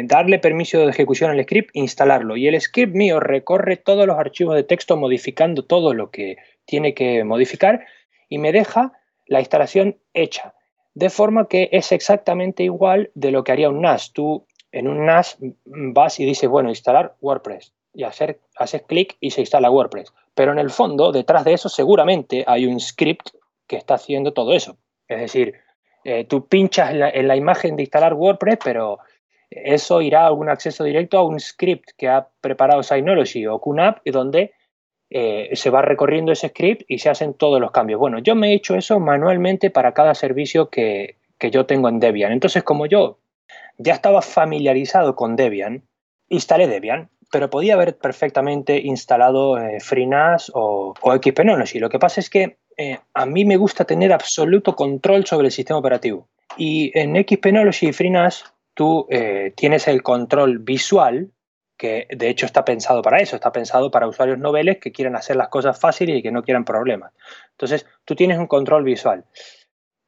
darle 0.05 0.39
permiso 0.39 0.79
de 0.79 0.89
ejecución 0.89 1.29
al 1.29 1.43
script, 1.43 1.71
instalarlo. 1.73 2.37
Y 2.37 2.47
el 2.47 2.59
script 2.61 2.95
mío 2.95 3.19
recorre 3.19 3.75
todos 3.75 4.07
los 4.07 4.17
archivos 4.17 4.55
de 4.55 4.63
texto 4.63 4.95
modificando 4.95 5.65
todo 5.65 5.93
lo 5.93 6.09
que 6.09 6.37
tiene 6.63 6.93
que 6.93 7.25
modificar 7.25 7.85
y 8.29 8.37
me 8.37 8.53
deja 8.53 8.93
la 9.27 9.39
instalación 9.39 9.97
hecha. 10.13 10.53
De 10.93 11.09
forma 11.09 11.47
que 11.47 11.69
es 11.71 11.91
exactamente 11.91 12.63
igual 12.63 13.11
de 13.13 13.31
lo 13.31 13.43
que 13.43 13.51
haría 13.51 13.69
un 13.69 13.81
NAS. 13.81 14.13
Tú 14.13 14.47
en 14.71 14.87
un 14.87 15.05
NAS 15.05 15.37
vas 15.65 16.19
y 16.19 16.25
dices, 16.25 16.49
bueno, 16.49 16.69
instalar 16.69 17.15
WordPress. 17.21 17.73
Y 17.93 18.03
hacer, 18.03 18.39
haces 18.55 18.83
clic 18.83 19.15
y 19.19 19.31
se 19.31 19.41
instala 19.41 19.71
WordPress. 19.71 20.13
Pero 20.37 20.51
en 20.51 20.59
el 20.59 20.69
fondo, 20.69 21.11
detrás 21.11 21.43
de 21.45 21.53
eso, 21.53 21.67
seguramente 21.67 22.43
hay 22.45 22.67
un 22.67 22.79
script 22.79 23.29
que 23.65 23.75
está 23.75 23.95
haciendo 23.95 24.33
todo 24.33 24.53
eso. 24.53 24.77
Es 25.07 25.19
decir, 25.19 25.55
eh, 26.03 26.25
tú 26.25 26.45
pinchas 26.47 26.91
en 26.91 27.27
la, 27.27 27.35
imagen 27.35 27.75
de 27.75 27.81
instalar 27.81 28.13
WordPress, 28.13 28.59
pero 28.63 28.99
eso 29.49 29.99
irá 29.99 30.27
a 30.27 30.31
un 30.31 30.47
acceso 30.47 30.83
directo 30.83 31.17
a 31.17 31.23
un 31.23 31.39
script 31.39 31.89
que 31.97 32.07
ha 32.07 32.27
preparado 32.39 32.83
Synology 32.83 33.47
o 33.47 33.59
QNAP, 33.59 34.05
donde 34.05 34.53
eh, 35.09 35.49
se 35.53 35.71
va 35.71 35.81
recorriendo 35.81 36.31
ese 36.31 36.49
script 36.49 36.83
y 36.87 36.99
se 36.99 37.09
hacen 37.09 37.33
todos 37.33 37.59
los 37.59 37.71
cambios. 37.71 37.99
Bueno, 37.99 38.19
yo 38.19 38.35
me 38.35 38.51
he 38.51 38.53
hecho 38.53 38.75
eso 38.75 38.99
manualmente 38.99 39.71
para 39.71 39.95
cada 39.95 40.13
servicio 40.13 40.69
que, 40.69 41.15
yo 41.51 41.65
tengo 41.65 41.89
en 41.89 41.99
Debian. 41.99 42.31
Entonces, 42.31 42.61
como 42.61 42.85
yo 42.85 43.17
ya 43.79 43.95
estaba 43.95 44.21
familiarizado 44.21 45.15
con 45.15 45.35
Debian, 45.35 45.81
instalé 46.29 46.67
Debian, 46.67 47.09
pero 47.31 47.49
podía 47.49 47.73
haber 47.73 47.97
perfectamente 47.97 48.79
instalado 48.79 49.57
eh, 49.57 49.79
FreeNAS 49.79 50.51
o, 50.53 50.93
o 50.99 51.13
Xpenology. 51.15 51.79
Lo 51.79 51.89
que 51.89 51.99
pasa 51.99 52.19
es 52.19 52.29
que 52.29 52.57
eh, 52.77 52.99
a 53.13 53.25
mí 53.25 53.45
me 53.45 53.57
gusta 53.57 53.85
tener 53.85 54.13
absoluto 54.13 54.75
control 54.75 55.25
sobre 55.25 55.47
el 55.47 55.51
sistema 55.51 55.79
operativo. 55.79 56.27
Y 56.57 56.91
en 56.97 57.15
Xpenology 57.15 57.87
y 57.87 57.93
FreeNAS 57.93 58.45
tú 58.73 59.07
tienes 59.55 59.87
el 59.87 60.03
control 60.03 60.59
visual 60.59 61.31
que 61.77 62.07
de 62.09 62.29
hecho 62.29 62.45
está 62.45 62.65
pensado 62.65 63.01
para 63.01 63.19
eso, 63.19 63.35
está 63.35 63.51
pensado 63.51 63.91
para 63.91 64.07
usuarios 64.07 64.39
noveles 64.39 64.79
que 64.79 64.91
quieren 64.91 65.15
hacer 65.15 65.35
las 65.35 65.49
cosas 65.49 65.79
fáciles 65.79 66.17
y 66.17 66.23
que 66.23 66.31
no 66.31 66.43
quieran 66.43 66.65
problemas. 66.65 67.13
Entonces, 67.51 67.85
tú 68.03 68.15
tienes 68.15 68.39
un 68.39 68.47
control 68.47 68.83
visual. 68.83 69.23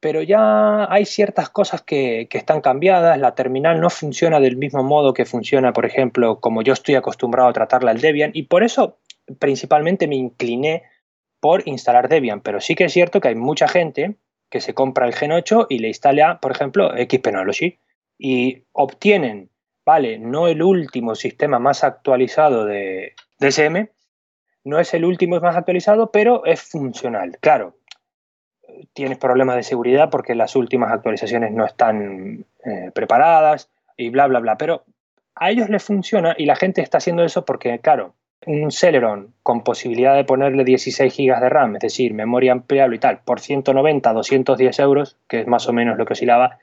Pero 0.00 0.22
ya 0.22 0.90
hay 0.90 1.04
ciertas 1.04 1.50
cosas 1.50 1.82
que, 1.82 2.26
están 2.30 2.60
cambiadas, 2.60 3.18
la 3.18 3.34
terminal 3.34 3.80
no 3.80 3.90
funciona 3.90 4.40
del 4.40 4.56
mismo 4.56 4.82
modo 4.82 5.12
que 5.12 5.26
funciona, 5.26 5.72
por 5.72 5.84
ejemplo, 5.84 6.40
como 6.40 6.62
yo 6.62 6.72
estoy 6.72 6.94
acostumbrado 6.94 7.48
a 7.48 7.52
tratarla 7.52 7.92
el 7.92 8.00
Debian, 8.00 8.30
y 8.32 8.44
por 8.44 8.62
eso 8.62 8.98
principalmente 9.38 10.08
me 10.08 10.16
incliné 10.16 10.84
por 11.38 11.66
instalar 11.68 12.08
Debian, 12.08 12.40
pero 12.40 12.60
sí 12.60 12.74
que 12.74 12.84
es 12.84 12.92
cierto 12.92 13.20
que 13.20 13.28
hay 13.28 13.34
mucha 13.34 13.68
gente 13.68 14.16
que 14.50 14.60
se 14.60 14.74
compra 14.74 15.06
el 15.06 15.14
Gen 15.14 15.32
8 15.32 15.66
y 15.68 15.78
le 15.78 15.88
instala, 15.88 16.40
por 16.40 16.52
ejemplo, 16.52 16.90
Xpenology, 16.96 17.78
y 18.18 18.64
obtienen 18.72 19.50
vale, 19.90 20.18
no 20.18 20.46
el 20.46 20.62
último 20.62 21.16
sistema 21.16 21.58
más 21.58 21.84
actualizado 21.84 22.64
de 22.64 23.14
DSM, 23.40 23.88
no 24.62 24.78
es 24.78 24.94
el 24.94 25.04
último 25.04 25.40
más 25.40 25.56
actualizado, 25.56 26.12
pero 26.12 26.44
es 26.44 26.60
funcional. 26.60 27.38
Claro, 27.40 27.76
tienes 28.92 29.18
problemas 29.18 29.56
de 29.56 29.62
seguridad 29.62 30.10
porque 30.10 30.34
las 30.34 30.56
últimas 30.56 30.92
actualizaciones 30.92 31.52
no 31.52 31.64
están 31.64 32.44
eh, 32.64 32.90
preparadas 32.94 33.70
y 33.96 34.10
bla, 34.10 34.26
bla, 34.26 34.40
bla, 34.40 34.56
pero 34.56 34.84
a 35.34 35.50
ellos 35.50 35.68
les 35.68 35.82
funciona 35.82 36.34
y 36.36 36.46
la 36.46 36.56
gente 36.56 36.82
está 36.82 36.98
haciendo 36.98 37.24
eso 37.24 37.44
porque, 37.44 37.78
claro, 37.78 38.14
un 38.46 38.70
Celeron 38.70 39.34
con 39.42 39.62
posibilidad 39.62 40.14
de 40.14 40.24
ponerle 40.24 40.64
16 40.64 41.14
GB 41.14 41.40
de 41.40 41.48
RAM, 41.48 41.76
es 41.76 41.80
decir, 41.80 42.14
memoria 42.14 42.52
ampliable 42.52 42.96
y 42.96 42.98
tal, 42.98 43.20
por 43.24 43.40
190, 43.40 44.12
210 44.12 44.78
euros, 44.80 45.18
que 45.28 45.40
es 45.40 45.46
más 45.46 45.68
o 45.68 45.72
menos 45.72 45.98
lo 45.98 46.06
que 46.06 46.14
oscilaba, 46.14 46.58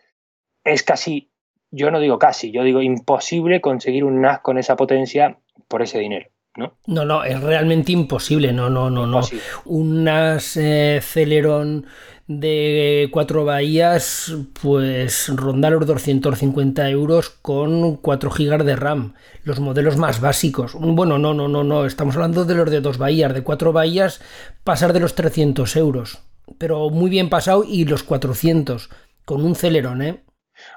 es 0.63 0.83
casi 0.83 1.29
yo 1.71 1.91
no 1.91 1.99
digo 1.99 2.17
casi, 2.17 2.51
yo 2.51 2.63
digo 2.63 2.81
imposible 2.81 3.61
conseguir 3.61 4.03
un 4.03 4.21
NAS 4.21 4.39
con 4.39 4.57
esa 4.57 4.75
potencia 4.75 5.37
por 5.67 5.81
ese 5.81 5.99
dinero. 5.99 6.29
¿No? 6.57 6.73
No, 6.87 7.05
no, 7.05 7.23
es 7.23 7.39
realmente 7.39 7.91
imposible. 7.91 8.51
No, 8.51 8.67
no, 8.67 8.89
no, 8.89 9.05
no. 9.05 9.21
Un 9.65 10.03
NAS 10.03 10.57
eh, 10.57 10.99
Celeron 11.03 11.85
de 12.27 13.09
cuatro 13.11 13.45
bahías, 13.45 14.33
pues 14.59 15.29
ronda 15.29 15.69
los 15.69 15.85
250 15.85 16.89
euros 16.89 17.29
con 17.29 17.97
4 17.97 18.31
GB 18.31 18.63
de 18.63 18.75
RAM. 18.75 19.13
Los 19.43 19.59
modelos 19.59 19.97
más 19.97 20.19
básicos. 20.19 20.73
Bueno, 20.73 21.19
no, 21.19 21.35
no, 21.35 21.47
no, 21.47 21.63
no. 21.63 21.85
Estamos 21.85 22.15
hablando 22.15 22.43
de 22.43 22.55
los 22.55 22.71
de 22.71 22.81
dos 22.81 22.97
bahías. 22.97 23.35
De 23.35 23.43
cuatro 23.43 23.71
bahías, 23.71 24.19
pasar 24.63 24.93
de 24.93 24.99
los 24.99 25.13
300 25.13 25.75
euros. 25.75 26.23
Pero 26.57 26.89
muy 26.89 27.11
bien 27.11 27.29
pasado 27.29 27.63
y 27.63 27.85
los 27.85 28.01
400 28.01 28.89
con 29.25 29.45
un 29.45 29.55
Celeron, 29.55 30.01
¿eh? 30.01 30.23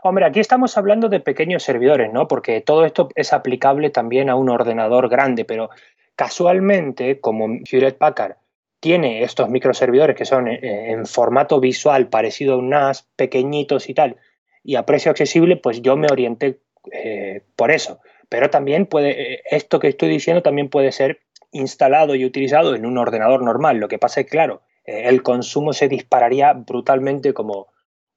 Hombre, 0.03 0.25
aquí 0.25 0.41
estamos 0.41 0.77
hablando 0.77 1.09
de 1.09 1.21
pequeños 1.21 1.63
servidores, 1.63 2.13
¿no? 2.13 2.29
Porque 2.29 2.61
todo 2.61 2.85
esto 2.85 3.09
es 3.15 3.33
aplicable 3.33 3.91
también 3.91 4.31
a 4.31 4.37
un 4.37 4.49
ordenador 4.49 5.09
grande, 5.09 5.45
pero 5.45 5.71
casualmente, 6.17 7.21
como 7.21 7.47
Hewlett 7.65 7.99
Packard 7.99 8.37
tiene 8.81 9.23
estos 9.23 9.49
microservidores 9.49 10.17
que 10.17 10.25
son 10.25 10.49
eh, 10.49 10.91
en 10.91 11.07
formato 11.07 11.61
visual 11.61 12.09
parecido 12.09 12.55
a 12.55 12.57
un 12.57 12.71
NAS, 12.71 13.07
pequeñitos 13.15 13.89
y 13.89 13.95
tal, 13.95 14.17
y 14.65 14.77
a 14.77 14.87
precio 14.87 15.11
accesible, 15.11 15.57
pues 15.57 15.83
yo 15.83 15.97
me 15.97 16.09
orienté 16.11 16.61
eh, 16.93 17.43
por 17.57 17.71
eso. 17.71 18.01
Pero 18.29 18.49
también 18.49 18.87
puede, 18.87 19.35
eh, 19.35 19.43
esto 19.51 19.79
que 19.79 19.89
estoy 19.89 20.09
diciendo 20.09 20.43
también 20.43 20.71
puede 20.71 20.93
ser 20.93 21.21
instalado 21.53 22.15
y 22.15 22.25
utilizado 22.25 22.75
en 22.75 22.87
un 22.87 22.97
ordenador 22.97 23.43
normal. 23.43 23.77
Lo 23.77 23.89
que 23.89 23.99
pasa 23.99 24.21
es 24.21 24.27
claro, 24.27 24.63
el 24.85 25.23
consumo 25.23 25.73
se 25.73 25.89
dispararía 25.89 26.53
brutalmente 26.53 27.35
como, 27.35 27.69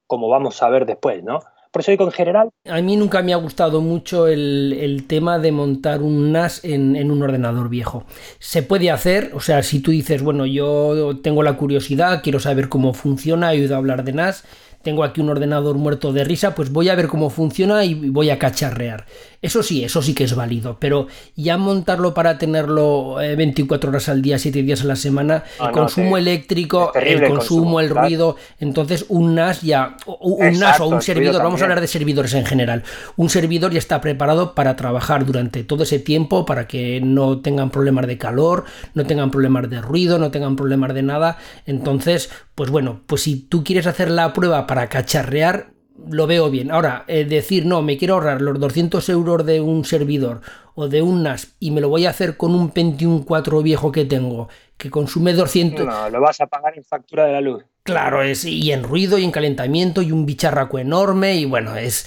como 0.08 0.30
vamos 0.30 0.62
a 0.64 0.70
ver 0.70 0.86
después, 0.86 1.24
¿no? 1.24 1.40
Por 1.74 1.82
eso 1.82 1.90
digo 1.90 2.06
en 2.06 2.12
general. 2.12 2.50
A 2.70 2.82
mí 2.82 2.96
nunca 2.96 3.24
me 3.24 3.34
ha 3.34 3.38
gustado 3.38 3.82
mucho 3.82 4.28
el, 4.28 5.06
tema 5.08 5.40
de 5.40 5.52
montar 5.52 6.04
un 6.04 6.32
NAS 6.32 6.64
en, 6.64 6.96
en, 6.96 7.10
un 7.10 7.24
ordenador 7.24 7.68
viejo. 7.68 8.06
Se 8.38 8.62
puede 8.62 8.92
hacer, 8.92 9.32
o 9.34 9.40
sea, 9.40 9.64
si 9.64 9.80
tú 9.80 9.90
dices, 9.90 10.22
bueno, 10.22 10.46
yo 10.46 11.18
tengo 11.24 11.42
la 11.42 11.58
curiosidad, 11.58 12.22
quiero 12.22 12.40
saber 12.40 12.70
cómo 12.70 12.94
funciona, 12.94 13.52
he 13.52 13.62
oído 13.62 13.76
hablar 13.76 14.04
de 14.04 14.14
NAS, 14.14 14.44
tengo 14.84 15.04
aquí 15.04 15.22
un 15.22 15.30
ordenador 15.30 15.78
muerto 15.78 16.14
de 16.14 16.24
risa, 16.24 16.54
pues 16.54 16.72
voy 16.72 16.90
a 16.90 16.96
ver 16.96 17.08
cómo 17.08 17.30
funciona 17.30 17.86
y 17.86 17.94
voy 17.96 18.30
a 18.30 18.38
cacharrear. 18.38 19.06
Eso 19.42 19.62
sí, 19.62 19.84
eso 19.84 20.02
sí 20.02 20.14
que 20.14 20.24
es 20.24 20.36
válido, 20.36 20.78
pero 20.80 21.08
ya 21.36 21.58
montarlo 21.58 22.14
para 22.14 22.38
tenerlo 22.38 23.16
24 23.16 23.88
eh, 23.88 23.90
horas 23.90 24.08
al 24.08 24.22
día, 24.22 24.40
7 24.40 24.64
días 24.64 24.84
a 24.84 24.86
la 24.86 24.96
semana, 24.96 25.44
el 25.60 25.72
consumo 25.72 26.18
eléctrico, 26.18 26.94
el 26.94 27.28
consumo, 27.28 27.82
el 27.82 27.90
ruido, 27.90 28.38
entonces 28.60 29.06
un 29.10 29.36
NAS 29.36 29.62
ya, 29.62 29.98
un 30.22 30.60
NAS 30.60 30.80
o 30.80 30.88
un 30.88 31.02
servidor, 31.02 31.44
vamos 31.44 31.60
a 31.60 31.66
hablar 31.66 31.82
de 31.82 31.88
servidores 31.88 32.34
en 32.36 32.46
general, 32.46 32.84
un 33.18 33.30
servidor 33.30 33.74
ya 33.74 33.80
está 33.80 34.00
preparado 34.00 34.56
para 34.56 34.78
trabajar 34.78 35.26
durante 35.26 35.66
todo 35.66 35.84
ese 35.84 36.00
tiempo, 36.00 36.46
para 36.46 36.66
que 36.66 37.02
no 37.02 37.40
tengan 37.40 37.70
problemas 37.70 38.08
de 38.08 38.18
calor, 38.18 38.64
no 38.94 39.06
tengan 39.06 39.30
problemas 39.30 39.70
de 39.70 39.82
ruido, 39.82 40.20
no 40.20 40.32
tengan 40.32 40.56
problemas 40.56 40.94
de 40.94 41.04
nada, 41.04 41.38
entonces, 41.66 42.30
pues 42.56 42.70
bueno, 42.70 43.02
pues 43.08 43.24
si 43.24 43.36
tú 43.42 43.64
quieres 43.64 43.88
hacer 43.88 44.10
la 44.10 44.34
prueba 44.34 44.68
para 44.68 44.88
cacharrear, 44.88 45.74
lo 46.10 46.28
veo 46.28 46.50
bien. 46.50 46.72
Ahora, 46.72 47.06
eh, 47.08 47.26
decir, 47.26 47.66
no, 47.66 47.82
me 47.82 47.98
quiero 47.98 48.16
ahorrar 48.16 48.42
los 48.42 48.60
200 48.60 49.08
euros 49.10 49.46
de 49.46 49.62
un 49.62 49.86
servidor 49.86 50.42
o 50.76 50.88
de 50.88 51.02
un 51.02 51.24
NAS 51.24 51.56
y 51.60 51.72
me 51.72 51.82
lo 51.82 51.90
voy 51.90 52.06
a 52.06 52.10
hacer 52.10 52.38
con 52.38 52.56
un 52.56 52.70
Pentium 52.70 53.24
4 53.24 53.62
viejo 53.62 53.92
que 53.92 54.06
tengo, 54.06 54.50
que 54.78 54.90
consume 54.90 55.34
200... 55.34 55.86
No, 55.86 56.10
lo 56.10 56.22
vas 56.22 56.42
a 56.42 56.48
pagar 56.48 56.78
en 56.78 56.84
factura 56.84 57.26
de 57.26 57.34
la 57.34 57.42
luz. 57.42 57.64
Claro, 57.84 58.24
es, 58.24 58.46
y 58.46 58.72
en 58.72 58.84
ruido 58.84 59.18
y 59.18 59.24
en 59.24 59.32
calentamiento 59.32 60.02
y 60.02 60.12
un 60.12 60.26
bicharraco 60.26 60.80
enorme 60.80 61.36
y 61.36 61.46
bueno, 61.46 61.76
es... 61.76 62.06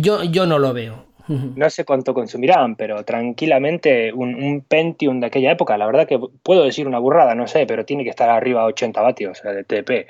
Yo, 0.00 0.24
yo 0.24 0.46
no 0.46 0.58
lo 0.58 0.72
veo. 0.72 1.06
No 1.28 1.70
sé 1.70 1.84
cuánto 1.84 2.14
consumirán, 2.14 2.76
pero 2.76 3.04
tranquilamente 3.04 4.12
un, 4.12 4.64
Pentium 4.68 5.20
de 5.20 5.26
aquella 5.26 5.52
época, 5.52 5.76
la 5.76 5.86
verdad 5.86 6.06
que 6.06 6.18
puedo 6.42 6.64
decir 6.64 6.86
una 6.86 6.98
burrada, 6.98 7.34
no 7.34 7.46
sé, 7.46 7.66
pero 7.66 7.84
tiene 7.84 8.04
que 8.04 8.10
estar 8.10 8.28
arriba 8.30 8.62
a 8.62 8.66
80 8.66 9.00
vatios 9.00 9.42
de 9.42 9.64
TP. 9.64 10.06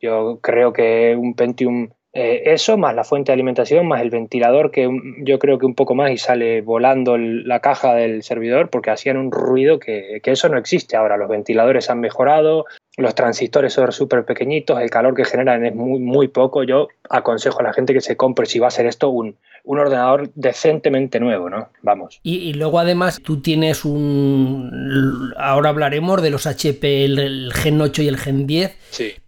Yo 0.00 0.38
creo 0.40 0.72
que 0.72 1.16
un 1.16 1.34
Pentium 1.34 1.90
Eh, 2.14 2.52
eso 2.52 2.76
más 2.76 2.94
la 2.94 3.04
fuente 3.04 3.30
de 3.32 3.34
alimentación, 3.34 3.86
más 3.86 4.02
el 4.02 4.10
ventilador, 4.10 4.70
que 4.70 4.86
yo 5.24 5.38
creo 5.38 5.58
que 5.58 5.64
un 5.64 5.74
poco 5.74 5.94
más 5.94 6.10
y 6.10 6.18
sale 6.18 6.60
volando 6.60 7.16
la 7.16 7.60
caja 7.60 7.94
del 7.94 8.22
servidor, 8.22 8.68
porque 8.68 8.90
hacían 8.90 9.16
un 9.16 9.32
ruido 9.32 9.78
que, 9.78 10.20
que 10.22 10.32
eso 10.32 10.50
no 10.50 10.58
existe 10.58 10.94
ahora. 10.96 11.16
Los 11.16 11.30
ventiladores 11.30 11.88
han 11.88 12.00
mejorado, 12.00 12.66
los 12.98 13.14
transistores 13.14 13.72
son 13.72 13.92
súper 13.92 14.26
pequeñitos, 14.26 14.78
el 14.80 14.90
calor 14.90 15.14
que 15.14 15.24
generan 15.24 15.64
es 15.64 15.74
muy, 15.74 16.00
muy 16.00 16.28
poco. 16.28 16.64
Yo 16.64 16.88
aconsejo 17.08 17.60
a 17.60 17.62
la 17.62 17.72
gente 17.72 17.94
que 17.94 18.02
se 18.02 18.16
compre, 18.16 18.44
si 18.44 18.58
va 18.58 18.66
a 18.66 18.68
hacer 18.68 18.84
esto, 18.84 19.08
un, 19.08 19.36
un 19.64 19.78
ordenador 19.78 20.30
decentemente 20.34 21.20
nuevo, 21.20 21.48
¿no? 21.48 21.68
Vamos. 21.82 22.20
Y, 22.22 22.52
luego 22.54 22.80
además 22.80 23.20
tú 23.22 23.40
tienes 23.40 23.84
un... 23.84 25.32
Ahora 25.36 25.70
hablaremos 25.70 26.20
de 26.20 26.30
los 26.30 26.46
HP, 26.46 27.04
el, 27.04 27.52
Gen 27.52 27.80
8 27.80 28.02
y 28.02 28.08
el 28.08 28.18
Gen 28.18 28.46
10, 28.46 28.76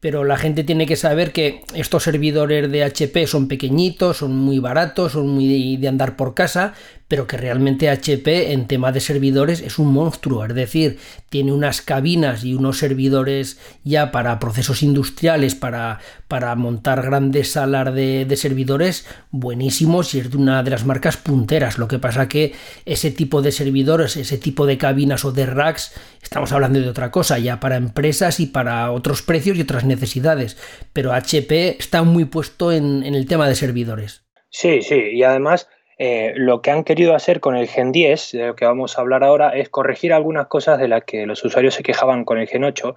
pero 0.00 0.24
la 0.24 0.37
gente 0.37 0.64
tiene 0.64 0.87
que 0.87 0.96
saber 0.96 1.33
que 1.33 1.62
estos 1.74 2.03
servidores 2.03 2.70
de 2.70 2.85
HP 2.85 3.27
son 3.27 3.48
pequeñitos, 3.48 4.18
son 4.18 4.37
muy 4.37 4.59
baratos, 4.59 5.12
son 5.12 5.29
muy 5.29 5.77
de 5.77 5.88
andar 5.88 6.16
por 6.16 6.35
casa, 6.35 6.74
pero 7.09 7.27
que 7.27 7.37
realmente 7.37 7.90
HP 7.90 8.53
en 8.53 8.66
tema 8.66 8.90
de 8.90 9.00
servidores 9.00 9.61
es 9.61 9.79
un 9.79 9.92
monstruo, 9.92 10.44
es 10.44 10.55
decir, 10.55 10.98
tiene 11.29 11.53
unas 11.53 11.83
cabinas 11.83 12.44
y 12.44 12.55
unos 12.55 12.79
servidores 12.79 13.59
ya 13.85 14.11
para 14.11 14.38
procesos 14.38 14.83
industriales, 14.83 15.55
para, 15.55 16.00
para 16.29 16.55
montar 16.55 17.03
grandes 17.03 17.53
salas 17.53 17.94
de, 17.94 18.24
de 18.24 18.37
servidores 18.37 19.07
buenísimos 19.31 20.14
y 20.14 20.20
es 20.20 20.31
de 20.31 20.37
una 20.37 20.62
de 20.62 20.70
las 20.70 20.87
marcas 20.87 21.16
punteras. 21.16 21.79
Lo 21.79 21.88
que 21.88 21.98
pasa 21.98 22.29
que 22.29 22.55
ese 22.87 23.11
tipo 23.11 23.42
de 23.42 23.53
servidores, 23.53 24.16
ese 24.16 24.38
tipo 24.38 24.64
de 24.64 24.79
cabinas 24.79 25.24
o 25.24 25.33
de 25.33 25.46
racks, 25.46 25.92
estamos 26.22 26.53
hablando 26.53 26.81
de 26.81 26.88
otra 26.88 27.11
cosa, 27.11 27.38
ya 27.38 27.61
para 27.61 27.77
empresas 27.77 28.40
y 28.40 28.46
para 28.46 28.90
otros 28.90 29.22
precios 29.22 29.54
y 29.55 29.62
otras 29.62 29.85
necesidades, 29.85 30.57
pero 30.93 31.12
HP 31.12 31.77
está 31.79 32.03
muy 32.03 32.25
puesto 32.25 32.73
en, 32.73 33.05
el 33.05 33.27
tema 33.27 33.49
de 33.49 33.55
servidores. 33.55 34.25
Sí, 34.51 34.83
sí, 34.83 34.97
y 35.12 35.23
además 35.23 35.69
eh, 35.99 36.33
lo 36.37 36.62
que 36.62 36.71
han 36.71 36.85
querido 36.85 37.14
hacer 37.14 37.40
con 37.40 37.57
el 37.57 37.69
Gen 37.69 37.93
10, 37.93 38.33
de 38.33 38.47
lo 38.49 38.57
que 38.57 38.64
vamos 38.64 38.97
a 38.97 39.01
hablar 39.01 39.25
ahora, 39.25 39.51
es 39.51 39.69
corregir 39.69 40.12
algunas 40.12 40.47
cosas 40.47 40.79
de 40.79 40.88
las 40.88 41.05
que 41.05 41.27
los 41.27 41.45
usuarios 41.45 41.75
se 41.75 41.83
quejaban 41.83 42.25
con 42.25 42.38
el 42.38 42.49
Gen 42.49 42.64
8, 42.64 42.95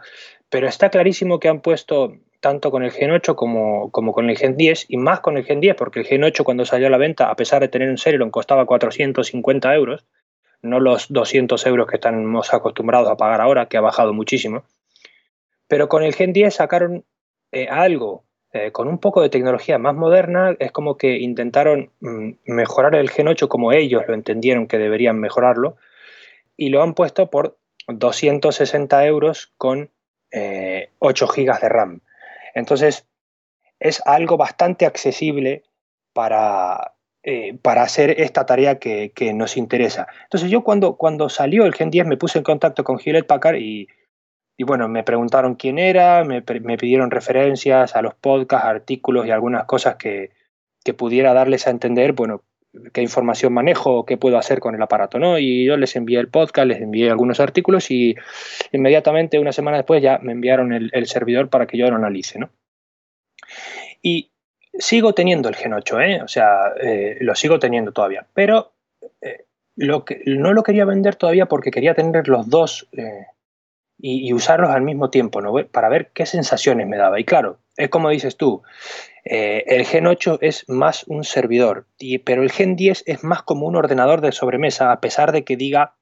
pero 0.50 0.68
está 0.68 0.90
clarísimo 0.90 1.40
que 1.40 1.50
han 1.50 1.62
puesto 1.62 2.14
tanto 2.40 2.72
con 2.72 2.84
el 2.84 2.92
Gen 2.92 3.12
8 3.12 3.36
como, 3.36 3.92
como, 3.92 4.14
con 4.14 4.30
el 4.30 4.38
Gen 4.38 4.58
10 4.58 4.86
y 4.90 4.98
más 4.98 5.20
con 5.22 5.38
el 5.38 5.46
Gen 5.46 5.60
10, 5.60 5.76
porque 5.76 6.00
el 6.02 6.06
Gen 6.06 6.24
8 6.24 6.44
cuando 6.44 6.66
salió 6.66 6.88
a 6.88 6.92
la 6.92 6.98
venta, 6.98 7.30
a 7.30 7.36
pesar 7.36 7.62
de 7.62 7.68
tener 7.68 7.90
un 7.90 7.98
Celeron, 7.98 8.32
costaba 8.32 8.66
450 8.66 9.74
euros, 9.74 10.06
no 10.62 10.80
los 10.80 11.08
200 11.10 11.66
euros 11.68 11.88
que 11.88 11.96
estamos 11.96 12.54
acostumbrados 12.54 13.10
a 13.10 13.18
pagar 13.18 13.42
ahora, 13.42 13.68
que 13.68 13.78
ha 13.78 13.82
bajado 13.82 14.14
muchísimo. 14.14 14.64
Pero 15.68 15.90
con 15.90 16.04
el 16.04 16.14
Gen 16.14 16.34
10 16.34 16.54
sacaron 16.56 17.06
eh, 17.52 17.68
algo 17.70 18.24
eh, 18.54 18.72
con 18.72 18.88
un 18.88 18.98
poco 18.98 19.22
de 19.22 19.30
tecnología 19.30 19.78
más 19.78 19.94
moderna, 19.94 20.56
es 20.60 20.72
como 20.72 20.98
que 20.98 21.18
intentaron 21.18 21.92
mm, 22.00 22.32
mejorar 22.46 22.96
el 22.96 23.10
Gen 23.10 23.28
8 23.28 23.50
como 23.50 23.74
ellos 23.74 24.04
lo 24.08 24.14
entendieron 24.14 24.68
que 24.68 24.78
deberían 24.78 25.20
mejorarlo, 25.20 25.78
y 26.56 26.70
lo 26.70 26.82
han 26.82 26.94
puesto 26.94 27.30
por 27.30 27.58
260 27.88 29.06
euros 29.06 29.54
con 29.58 29.82
8 29.82 29.92
eh, 30.32 30.90
GB 31.00 31.60
de 31.60 31.70
RAM. 31.70 32.02
Entonces, 32.56 33.06
es 33.80 34.02
algo 34.06 34.38
bastante 34.38 34.86
accesible 34.86 35.64
para, 36.14 36.96
eh, 37.24 37.58
para 37.62 37.84
hacer 37.84 38.20
esta 38.22 38.46
tarea 38.46 38.80
que, 38.80 39.12
que, 39.14 39.34
nos 39.34 39.58
interesa. 39.58 40.08
Entonces, 40.24 40.50
yo 40.50 40.64
cuando, 40.64 40.98
cuando 40.98 41.30
salió 41.30 41.66
el 41.66 41.76
Gen 41.76 41.92
10 41.92 42.08
me 42.08 42.18
puse 42.18 42.40
en 42.40 42.44
contacto 42.44 42.84
con 42.84 43.00
Hewlett 43.00 43.28
Packard 43.28 43.58
y 43.58 43.88
y 44.60 44.64
bueno, 44.64 44.90
me 44.90 45.04
preguntaron 45.04 45.54
quién 45.54 45.78
era, 45.78 46.24
me, 46.24 46.42
pidieron 46.42 47.12
referencias 47.12 47.96
a 47.96 48.02
los 48.02 48.16
podcasts, 48.16 48.68
artículos 48.68 49.28
y 49.28 49.32
algunas 49.32 49.66
cosas 49.66 49.96
que, 49.96 50.36
pudiera 50.98 51.34
darles 51.34 51.68
a 51.68 51.70
entender, 51.70 52.14
bueno, 52.14 52.44
qué 52.94 53.02
información 53.02 53.52
manejo, 53.52 54.06
qué 54.06 54.16
puedo 54.16 54.38
hacer 54.38 54.62
con 54.62 54.74
el 54.74 54.82
aparato, 54.82 55.20
¿no? 55.20 55.38
Y 55.38 55.66
yo 55.66 55.76
les 55.76 55.98
envié 55.98 56.18
el 56.18 56.30
podcast, 56.30 56.66
les 56.66 56.80
envié 56.82 57.10
algunos 57.10 57.42
artículos 57.42 57.92
y 57.92 58.16
inmediatamente, 58.72 59.38
una 59.38 59.52
semana 59.52 59.76
después, 59.76 60.02
ya 60.02 60.18
me 60.20 60.32
enviaron 60.32 60.72
el, 60.72 61.08
servidor 61.08 61.50
para 61.50 61.68
que 61.68 61.78
yo 61.78 61.90
lo 61.90 61.98
analice, 61.98 62.40
¿no? 62.40 62.52
Y 64.02 64.32
sigo 64.80 65.14
teniendo 65.14 65.50
el 65.50 65.56
Gen 65.56 65.74
8, 65.74 66.00
¿eh? 66.00 66.22
O 66.22 66.30
sea, 66.30 66.72
eh, 66.82 67.18
lo 67.20 67.36
sigo 67.36 67.60
teniendo 67.60 67.92
todavía, 67.92 68.26
pero 68.34 68.72
eh, 69.22 69.44
lo 69.76 70.06
que, 70.06 70.22
no 70.26 70.54
lo 70.54 70.64
quería 70.64 70.86
vender 70.86 71.16
todavía 71.16 71.48
porque 71.48 71.70
quería 71.70 71.96
tener 71.96 72.30
los 72.30 72.50
dos 72.50 72.88
y, 74.00 74.32
usarlos 74.34 74.70
al 74.70 74.82
mismo 74.82 75.10
tiempo, 75.10 75.42
¿no? 75.42 75.54
Para 75.68 75.90
ver 75.90 76.12
qué 76.14 76.26
sensaciones 76.26 76.88
me 76.88 76.98
daba. 76.98 77.20
Y 77.20 77.24
claro, 77.24 77.60
es 77.76 77.90
como 77.90 78.10
dices 78.10 78.38
tú, 78.38 78.62
eh, 79.26 79.64
el 79.68 79.86
Gen 79.86 80.08
8 80.08 80.40
es 80.42 80.66
más 80.68 81.04
un 81.08 81.24
servidor, 81.24 81.88
y, 81.98 82.20
pero 82.20 82.44
el 82.44 82.52
Gen 82.52 82.76
10 82.76 83.04
es 83.08 83.24
más 83.24 83.44
como 83.44 83.68
un 83.68 83.76
ordenador 83.76 84.22
de 84.22 84.32
sobremesa, 84.32 84.92
a 84.92 85.02
pesar 85.02 85.32
de 85.32 85.44
que 85.44 85.58
diga 85.58 85.96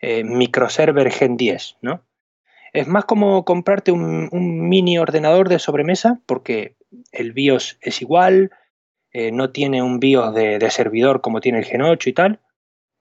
eh, 0.00 0.24
microserver 0.24 1.10
Gen 1.10 1.36
10, 1.36 1.78
¿no? 1.80 2.04
Es 2.72 2.86
más 2.86 3.04
como 3.04 3.44
comprarte 3.44 3.92
un, 3.92 4.28
mini 4.32 4.98
ordenador 4.98 5.48
de 5.48 5.58
sobremesa, 5.58 6.20
porque 6.26 6.76
el 7.12 7.32
BIOS 7.32 7.78
es 7.82 8.00
igual, 8.00 8.50
eh, 9.12 9.30
no 9.30 9.50
tiene 9.50 9.82
un 9.82 10.00
BIOS 10.00 10.34
de, 10.34 10.58
de 10.58 10.70
servidor 10.70 11.20
como 11.20 11.40
tiene 11.40 11.58
el 11.58 11.64
Gen 11.64 11.82
8 11.82 12.08
y 12.08 12.12
tal, 12.14 12.40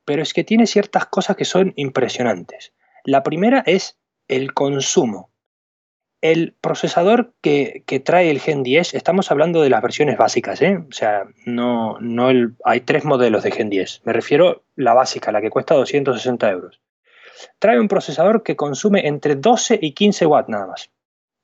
pero 0.03 0.21
es 0.21 0.33
que 0.33 0.43
tiene 0.43 0.67
ciertas 0.67 1.05
cosas 1.05 1.37
que 1.37 1.45
son 1.45 1.73
impresionantes. 1.77 2.73
La 3.05 3.23
primera 3.23 3.63
es 3.65 4.00
el 4.31 4.53
consumo. 4.53 5.29
El 6.21 6.55
procesador 6.61 7.33
que, 7.41 7.83
trae 8.05 8.29
el 8.29 8.39
Gen 8.39 8.63
10, 8.63 8.93
estamos 8.93 9.29
hablando 9.31 9.61
de 9.61 9.69
las 9.69 9.81
versiones 9.81 10.17
básicas, 10.17 10.61
¿eh? 10.61 10.77
o 10.77 10.93
sea, 10.93 11.25
no, 11.45 11.99
no 11.99 12.29
el, 12.29 12.55
hay 12.63 12.81
tres 12.81 13.05
modelos 13.05 13.43
de 13.43 13.51
Gen 13.51 13.69
10. 13.69 14.01
Me 14.05 14.13
refiero 14.13 14.63
la 14.75 14.93
básica, 14.93 15.31
la 15.31 15.41
que 15.41 15.49
cuesta 15.49 15.75
260 15.75 16.49
euros. 16.49 16.79
Trae 17.59 17.79
un 17.79 17.87
procesador 17.87 18.43
que 18.43 18.55
consume 18.55 19.07
entre 19.07 19.35
12 19.35 19.79
y 19.81 19.93
15 19.93 20.25
watts 20.27 20.49
nada 20.49 20.67
más. 20.67 20.91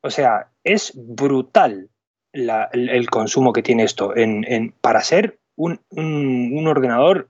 O 0.02 0.12
sea, 0.12 0.52
es 0.63 0.93
brutal 0.95 1.89
el, 2.32 3.10
consumo 3.10 3.52
que 3.52 3.63
tiene 3.63 3.84
esto 3.84 4.15
en, 4.15 4.73
para 4.80 5.02
ser 5.02 5.39
un, 5.56 5.80
ordenador 6.67 7.30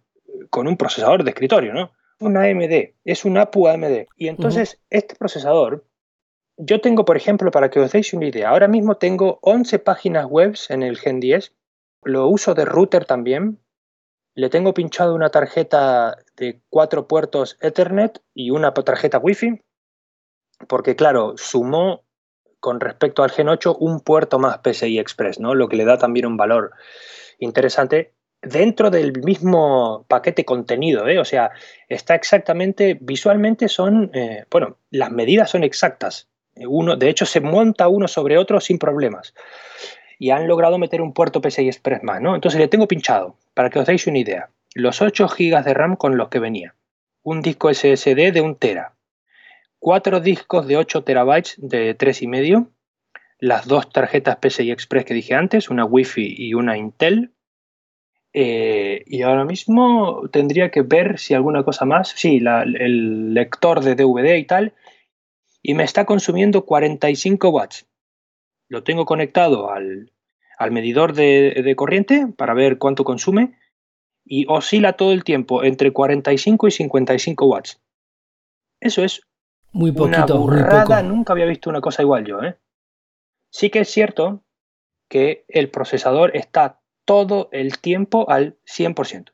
con 0.49 0.67
un 0.67 0.77
procesador 0.77 1.23
de 1.23 1.31
escritorio, 1.31 1.73
¿no? 1.73 1.91
Una 2.19 2.43
AMD, 2.43 2.95
es 3.03 3.25
un 3.25 3.37
APU 3.37 3.67
AMD. 3.67 4.07
Y 4.15 4.27
entonces 4.27 4.79
este 4.89 5.15
procesador, 5.15 5.85
yo 6.57 6.81
tengo, 6.81 7.05
por 7.05 7.17
ejemplo, 7.17 7.51
para 7.51 7.69
que 7.69 7.79
os 7.79 7.91
deis 7.91 8.13
una 8.13 8.27
idea, 8.27 8.49
ahora 8.49 8.67
mismo 8.67 8.95
tengo 8.95 9.39
11 9.41 9.79
páginas 9.79 10.25
web 10.25 10.55
en 10.69 10.83
el 10.83 10.97
Gen 10.97 11.19
10, 11.19 11.53
lo 12.03 12.27
uso 12.27 12.53
de 12.53 12.65
router 12.65 13.05
también, 13.05 13.59
le 14.33 14.49
tengo 14.49 14.73
pinchado 14.73 15.15
una 15.15 15.29
tarjeta 15.29 16.17
de 16.35 16.61
cuatro 16.69 17.07
puertos 17.07 17.57
Ethernet 17.61 18.21
y 18.33 18.51
una 18.51 18.73
tarjeta 18.73 19.17
Wi-Fi, 19.17 19.61
porque 20.67 20.95
claro, 20.95 21.33
sumó 21.37 22.03
con 22.59 22.79
respecto 22.79 23.23
al 23.23 23.31
Gen 23.31 23.49
8 23.49 23.77
un 23.79 23.99
puerto 23.99 24.39
más 24.39 24.59
PCI 24.59 24.99
Express, 24.99 25.39
¿no? 25.39 25.53
Lo 25.53 25.67
que 25.69 25.75
le 25.75 25.85
da 25.85 25.97
también 25.97 26.25
un 26.25 26.37
valor 26.37 26.71
interesante 27.39 28.13
dentro 28.41 28.89
del 28.89 29.13
mismo 29.23 30.05
paquete 30.07 30.45
contenido, 30.45 31.07
¿eh? 31.07 31.19
o 31.19 31.25
sea, 31.25 31.51
está 31.87 32.15
exactamente, 32.15 32.97
visualmente 32.99 33.67
son, 33.67 34.11
eh, 34.13 34.45
bueno, 34.49 34.77
las 34.91 35.11
medidas 35.11 35.49
son 35.49 35.63
exactas. 35.63 36.27
Uno, 36.55 36.95
de 36.95 37.09
hecho, 37.09 37.25
se 37.25 37.39
monta 37.39 37.87
uno 37.87 38.07
sobre 38.07 38.37
otro 38.37 38.59
sin 38.59 38.79
problemas. 38.79 39.33
Y 40.19 40.31
han 40.31 40.47
logrado 40.47 40.79
meter 40.79 41.01
un 41.01 41.13
puerto 41.13 41.41
PCI 41.41 41.67
Express 41.67 42.01
más, 42.01 42.19
¿no? 42.21 42.33
Entonces 42.33 42.59
le 42.59 42.67
tengo 42.67 42.87
pinchado, 42.87 43.35
para 43.53 43.69
que 43.69 43.79
os 43.79 43.85
deis 43.85 44.07
una 44.07 44.17
idea. 44.17 44.49
Los 44.73 45.01
8 45.01 45.27
GB 45.27 45.63
de 45.63 45.73
RAM 45.73 45.95
con 45.95 46.17
los 46.17 46.29
que 46.29 46.39
venía. 46.39 46.73
Un 47.21 47.41
disco 47.41 47.71
SSD 47.71 48.31
de 48.31 48.41
1 48.41 48.55
tera. 48.55 48.93
Cuatro 49.77 50.19
discos 50.19 50.67
de 50.67 50.77
8 50.77 51.03
terabytes 51.03 51.55
de 51.57 51.95
3,5. 51.95 52.69
Las 53.39 53.67
dos 53.67 53.91
tarjetas 53.91 54.37
PCI 54.37 54.71
Express 54.71 55.05
que 55.05 55.13
dije 55.13 55.35
antes, 55.35 55.69
una 55.69 55.85
Wi-Fi 55.85 56.35
y 56.35 56.55
una 56.55 56.77
Intel 56.77 57.33
eh, 58.39 59.03
y 59.07 59.23
ahora 59.23 59.45
mismo 59.45 60.29
tendría 60.31 60.69
que 60.69 60.83
ver 60.83 61.17
si 61.17 61.33
alguna 61.33 61.63
cosa 61.63 61.85
más. 61.85 62.09
Sí, 62.09 62.37
el 62.37 63.33
lector 63.33 63.83
de 63.83 63.95
DVD 63.95 64.35
y 64.35 64.43
tal. 64.43 64.73
Y 65.63 65.73
me 65.73 65.83
está 65.83 66.05
consumiendo 66.05 66.63
45 66.63 67.49
watts. 67.49 67.87
Lo 68.69 68.83
tengo 68.83 69.05
conectado 69.05 69.71
al, 69.71 70.11
medidor 70.69 71.13
de, 71.13 71.73
corriente 71.75 72.27
para 72.27 72.53
ver 72.53 72.77
cuánto 72.77 73.03
consume. 73.03 73.57
Y 74.23 74.45
oscila 74.47 74.93
todo 74.93 75.13
el 75.13 75.23
tiempo 75.23 75.63
entre 75.63 75.91
45 75.91 76.67
y 76.67 76.71
55 76.71 77.45
watts. 77.47 77.81
Eso 78.79 79.03
es 79.03 79.21
muy 79.71 79.93
poquito, 79.93 80.35
una 80.35 80.59
burrada. 80.59 81.01
Nunca 81.01 81.33
había 81.33 81.47
visto 81.47 81.71
una 81.71 81.81
cosa 81.81 82.03
igual 82.03 82.23
yo. 82.23 82.43
¿eh? 82.43 82.55
Sí 83.49 83.71
que 83.71 83.79
es 83.79 83.89
cierto 83.89 84.43
que 85.09 85.43
el 85.47 85.71
procesador 85.71 86.37
está 86.37 86.81
todo 87.07 87.47
el 87.53 87.79
tiempo 87.79 88.29
al 88.29 88.57
100%. 88.65 89.31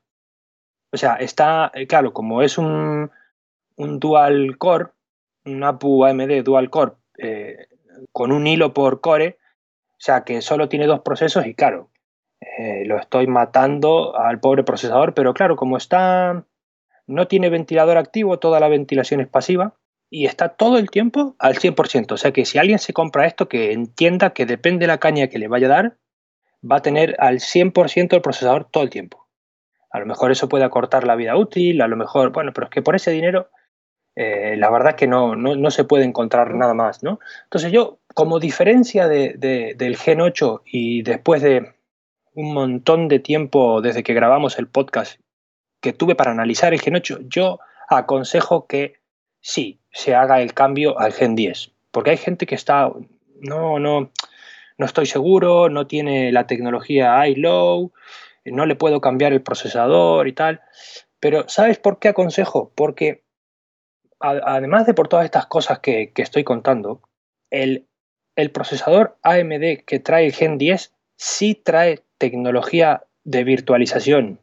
O 0.91 0.97
sea, 0.97 1.15
está, 1.15 1.71
eh, 1.73 1.87
claro, 1.87 2.13
como 2.13 2.43
es 2.43 2.59
un, 2.59 3.09
dual 3.75 4.57
core, 4.59 4.91
un 5.43 5.63
APU 5.63 6.05
AMD 6.05 6.43
dual 6.43 6.69
core 6.69 6.93
eh, 7.17 7.67
con 8.11 8.31
un 8.31 8.45
hilo 8.45 8.75
por 8.75 9.01
core, 9.01 9.39
o 9.93 9.97
sea, 9.97 10.23
que 10.23 10.41
solo 10.41 10.69
tiene 10.69 10.85
dos 10.85 10.99
procesos 10.99 11.47
y 11.47 11.55
claro, 11.55 11.89
eh, 12.41 12.83
lo 12.85 12.99
estoy 12.99 13.25
matando 13.25 14.15
al 14.15 14.39
pobre 14.39 14.63
procesador, 14.63 15.15
pero 15.15 15.33
claro, 15.33 15.55
como 15.55 15.77
está, 15.77 16.45
no 17.07 17.27
tiene 17.27 17.49
ventilador 17.49 17.97
activo, 17.97 18.37
toda 18.37 18.59
la 18.59 18.67
ventilación 18.67 19.19
es 19.19 19.27
pasiva 19.27 19.73
y 20.11 20.27
está 20.27 20.49
todo 20.49 20.77
el 20.77 20.91
tiempo 20.91 21.35
al 21.39 21.55
100%. 21.55 22.11
O 22.11 22.17
sea 22.17 22.31
que 22.31 22.45
si 22.45 22.59
alguien 22.59 22.77
se 22.77 22.93
compra 22.93 23.25
esto, 23.25 23.49
que 23.49 23.71
entienda 23.71 24.29
que 24.29 24.45
depende 24.45 24.83
de 24.83 24.87
la 24.87 24.99
caña 24.99 25.27
que 25.27 25.39
le 25.39 25.47
vaya 25.47 25.65
a 25.65 25.71
dar, 25.71 25.97
va 26.69 26.77
a 26.77 26.81
tener 26.81 27.15
al 27.19 27.39
100% 27.39 28.13
el 28.13 28.21
procesador 28.21 28.65
todo 28.69 28.83
el 28.83 28.89
tiempo. 28.89 29.27
A 29.91 29.99
lo 29.99 30.05
mejor 30.05 30.31
eso 30.31 30.49
puede 30.49 30.63
acortar 30.63 31.05
la 31.05 31.15
vida 31.15 31.37
útil, 31.37 31.81
a 31.81 31.87
lo 31.87 31.95
mejor, 31.95 32.31
bueno, 32.31 32.51
pero 32.53 32.65
es 32.65 32.71
que 32.71 32.81
por 32.81 32.95
ese 32.95 33.11
dinero, 33.11 33.49
eh, 34.15 34.55
la 34.57 34.69
verdad 34.71 34.91
es 34.91 34.95
que 34.95 35.07
no, 35.07 35.35
no, 35.35 35.71
se 35.71 35.83
puede 35.83 36.03
encontrar 36.03 36.55
nada 36.55 36.73
más, 36.73 37.03
¿no? 37.03 37.19
Entonces 37.43 37.71
yo, 37.71 37.99
como 38.13 38.39
diferencia 38.39 39.07
del 39.07 39.97
Gen 39.97 40.21
8 40.21 40.63
y 40.65 41.03
después 41.03 41.41
de 41.41 41.73
un 42.33 42.53
montón 42.53 43.07
de 43.07 43.19
tiempo 43.19 43.81
desde 43.81 44.03
que 44.03 44.13
grabamos 44.13 44.57
el 44.57 44.67
podcast 44.67 45.19
que 45.79 45.93
tuve 45.93 46.15
para 46.15 46.31
analizar 46.31 46.73
el 46.73 46.81
Gen 46.81 46.95
8, 46.95 47.19
yo 47.27 47.59
aconsejo 47.87 48.65
que 48.65 48.95
sí, 49.41 49.79
se 49.91 50.15
haga 50.15 50.41
el 50.41 50.53
cambio 50.53 50.99
al 50.99 51.13
Gen 51.13 51.35
10, 51.35 51.71
porque 51.91 52.11
hay 52.11 52.17
gente 52.17 52.45
que 52.45 52.55
está, 52.55 52.91
no, 53.41 53.77
no, 53.77 54.11
no 54.77 54.85
estoy 54.85 55.05
seguro, 55.05 55.69
no 55.69 55.87
tiene 55.87 56.31
la 56.31 56.47
tecnología 56.47 57.27
iLow, 57.27 57.91
no 58.45 58.65
le 58.65 58.75
puedo 58.75 59.01
cambiar 59.01 59.33
el 59.33 59.41
procesador 59.41 60.27
y 60.27 60.33
tal. 60.33 60.61
Pero 61.19 61.47
¿sabes 61.47 61.77
por 61.77 61.99
qué 61.99 62.09
aconsejo? 62.09 62.71
Porque 62.75 63.23
además 64.19 64.85
de 64.85 64.93
por 64.93 65.07
todas 65.07 65.25
estas 65.25 65.45
cosas 65.45 65.79
que, 65.79 66.11
estoy 66.15 66.43
contando, 66.43 67.01
el, 67.49 67.87
el, 68.35 68.51
procesador 68.51 69.17
AMD 69.21 69.83
que 69.85 69.99
trae 69.99 70.25
el 70.25 70.33
Gen 70.33 70.57
10 70.57 70.93
sí 71.17 71.55
trae 71.55 72.01
tecnología 72.17 73.03
de 73.23 73.43
virtualización. 73.43 74.39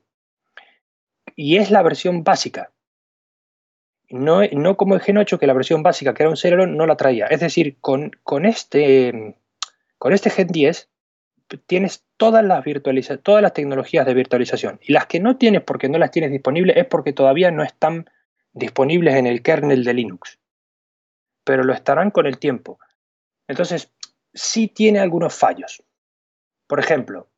Y 1.37 1.57
es 1.57 1.71
la 1.71 1.83
versión 1.83 2.25
básica. 2.25 2.73
No, 4.11 4.43
no 4.53 4.77
como 4.77 4.95
el 4.95 5.01
Gen 5.01 5.19
8, 5.19 5.39
que 5.39 5.47
la 5.47 5.53
versión 5.53 5.83
básica, 5.83 6.15
que 6.15 6.25
era 6.25 6.31
un 6.31 6.37
Celeron, 6.37 6.77
no 6.77 6.87
la 6.87 6.97
traía. 6.97 7.27
Es 7.27 7.41
decir, 7.41 7.77
con, 7.81 8.11
con 8.23 8.45
este 8.45 9.37
con 10.01 10.15
este 10.15 10.31
Gen 10.31 10.47
10 10.47 10.89
tienes 11.67 12.07
todas 12.17 12.43
las, 12.43 12.65
todas 13.23 13.43
las 13.43 13.53
tecnologías 13.53 14.07
de 14.07 14.15
virtualización 14.15 14.81
y 14.83 14.95
las 14.95 15.05
que 15.05 15.21
no 15.21 15.37
tienes 15.37 15.63
porque 15.63 15.91
no 15.91 15.99
las 15.99 16.11
tienes 16.11 16.31
disponibles 16.31 16.79
es 16.79 16.87
porque 16.87 17.13
todavía 17.13 17.51
no 17.51 17.63
están 17.63 18.09
disponibles 18.55 19.15
en 19.17 19.27
el 19.27 19.43
kernel 19.43 19.85
de 19.85 19.93
Linux, 19.93 20.39
pero 21.45 21.65
lo 21.65 21.75
estarán 21.75 22.11
con 22.11 22.25
el 22.25 22.39
tiempo. 22.39 22.79
Entonces, 23.47 23.93
sí 24.33 24.69
tiene 24.69 25.01
algunos 25.01 25.35
fallos. 25.35 25.85
Por 26.67 26.81
ejemplo, 26.81 27.29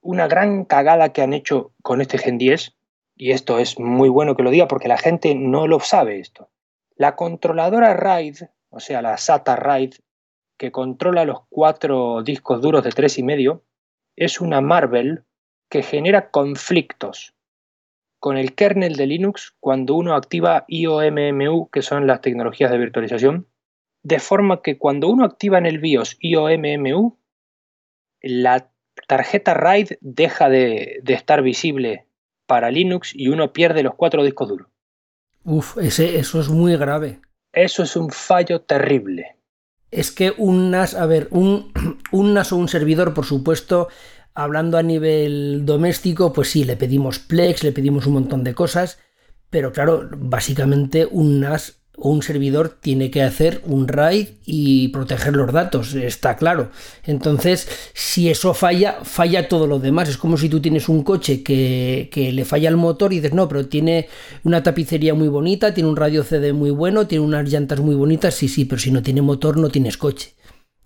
una 0.00 0.26
gran 0.26 0.64
cagada 0.64 1.12
que 1.12 1.22
han 1.22 1.32
hecho 1.32 1.72
con 1.82 2.00
este 2.00 2.18
Gen 2.18 2.38
10, 2.38 2.76
y 3.14 3.30
esto 3.30 3.60
es 3.60 3.78
muy 3.78 4.08
bueno 4.08 4.34
que 4.34 4.42
lo 4.42 4.50
diga 4.50 4.66
porque 4.66 4.88
la 4.88 4.98
gente 4.98 5.36
no 5.36 5.68
lo 5.68 5.78
sabe 5.78 6.18
esto. 6.18 6.50
La 6.96 7.14
controladora 7.14 7.94
RAID, 7.94 8.42
o 8.70 8.80
sea, 8.80 9.02
la 9.02 9.16
SATA 9.18 9.54
RAID, 9.54 9.94
que 10.58 10.72
controla 10.72 11.24
los 11.24 11.40
cuatro 11.48 12.22
discos 12.22 12.60
duros 12.60 12.84
de 12.84 12.90
tres 12.90 13.18
y 13.18 13.22
medio, 13.22 13.64
es 14.16 14.40
una 14.40 14.60
Marvel 14.60 15.24
que 15.70 15.82
genera 15.82 16.30
conflictos 16.30 17.34
con 18.18 18.36
el 18.36 18.54
kernel 18.54 18.96
de 18.96 19.06
Linux 19.06 19.54
cuando 19.60 19.94
uno 19.94 20.14
activa 20.14 20.64
IOMMU, 20.66 21.70
que 21.70 21.82
son 21.82 22.06
las 22.06 22.20
tecnologías 22.20 22.70
de 22.72 22.78
virtualización, 22.78 23.46
de 24.02 24.18
forma 24.18 24.60
que 24.62 24.76
cuando 24.76 25.08
uno 25.08 25.24
activa 25.24 25.58
en 25.58 25.66
el 25.66 25.78
BIOS 25.78 26.16
IOMMU, 26.20 27.16
la 28.20 28.72
tarjeta 29.06 29.54
RAID 29.54 29.92
deja 30.00 30.48
de, 30.48 30.98
de 31.02 31.14
estar 31.14 31.42
visible 31.42 32.06
para 32.46 32.72
Linux 32.72 33.12
y 33.14 33.28
uno 33.28 33.52
pierde 33.52 33.84
los 33.84 33.94
cuatro 33.94 34.24
discos 34.24 34.48
duros. 34.48 34.68
Uf, 35.44 35.78
ese, 35.78 36.18
eso 36.18 36.40
es 36.40 36.48
muy 36.48 36.76
grave. 36.76 37.20
Eso 37.52 37.84
es 37.84 37.94
un 37.94 38.10
fallo 38.10 38.62
terrible 38.62 39.37
es 39.90 40.10
que 40.10 40.34
un 40.36 40.70
NAS, 40.70 40.94
a 40.94 41.06
ver, 41.06 41.28
un, 41.30 41.72
un 42.12 42.34
NAS 42.34 42.52
o 42.52 42.56
un 42.56 42.68
servidor, 42.68 43.14
por 43.14 43.24
supuesto, 43.24 43.88
hablando 44.34 44.78
a 44.78 44.82
nivel 44.82 45.64
doméstico, 45.64 46.32
pues 46.32 46.50
sí, 46.50 46.64
le 46.64 46.76
pedimos 46.76 47.18
Plex, 47.18 47.64
le 47.64 47.72
pedimos 47.72 48.06
un 48.06 48.14
montón 48.14 48.44
de 48.44 48.54
cosas, 48.54 48.98
pero 49.50 49.72
claro, 49.72 50.08
básicamente 50.16 51.06
un 51.10 51.40
NAS 51.40 51.77
un 52.00 52.22
servidor 52.22 52.76
tiene 52.80 53.10
que 53.10 53.22
hacer 53.22 53.60
un 53.66 53.88
RAID 53.88 54.28
y 54.46 54.88
proteger 54.88 55.34
los 55.34 55.52
datos, 55.52 55.94
está 55.94 56.36
claro. 56.36 56.70
Entonces, 57.04 57.68
si 57.92 58.30
eso 58.30 58.54
falla, 58.54 58.98
falla 59.02 59.48
todo 59.48 59.66
lo 59.66 59.78
demás. 59.78 60.08
Es 60.08 60.16
como 60.16 60.36
si 60.36 60.48
tú 60.48 60.60
tienes 60.60 60.88
un 60.88 61.02
coche 61.02 61.42
que, 61.42 62.08
le 62.14 62.44
falla 62.44 62.68
el 62.68 62.76
motor 62.76 63.12
y 63.12 63.16
dices, 63.16 63.34
no, 63.34 63.48
pero 63.48 63.66
tiene 63.66 64.08
una 64.44 64.62
tapicería 64.62 65.14
muy 65.14 65.28
bonita, 65.28 65.74
tiene 65.74 65.88
un 65.88 65.96
radio 65.96 66.22
CD 66.22 66.52
muy 66.52 66.70
bueno, 66.70 67.06
tiene 67.06 67.24
unas 67.24 67.48
llantas 67.48 67.80
muy 67.80 67.94
bonitas, 67.94 68.34
sí, 68.34 68.48
sí, 68.48 68.64
pero 68.64 68.80
si 68.80 68.90
no 68.90 69.02
tiene 69.02 69.22
motor 69.22 69.56
no 69.56 69.68
tienes 69.68 69.96
coche. 69.96 70.34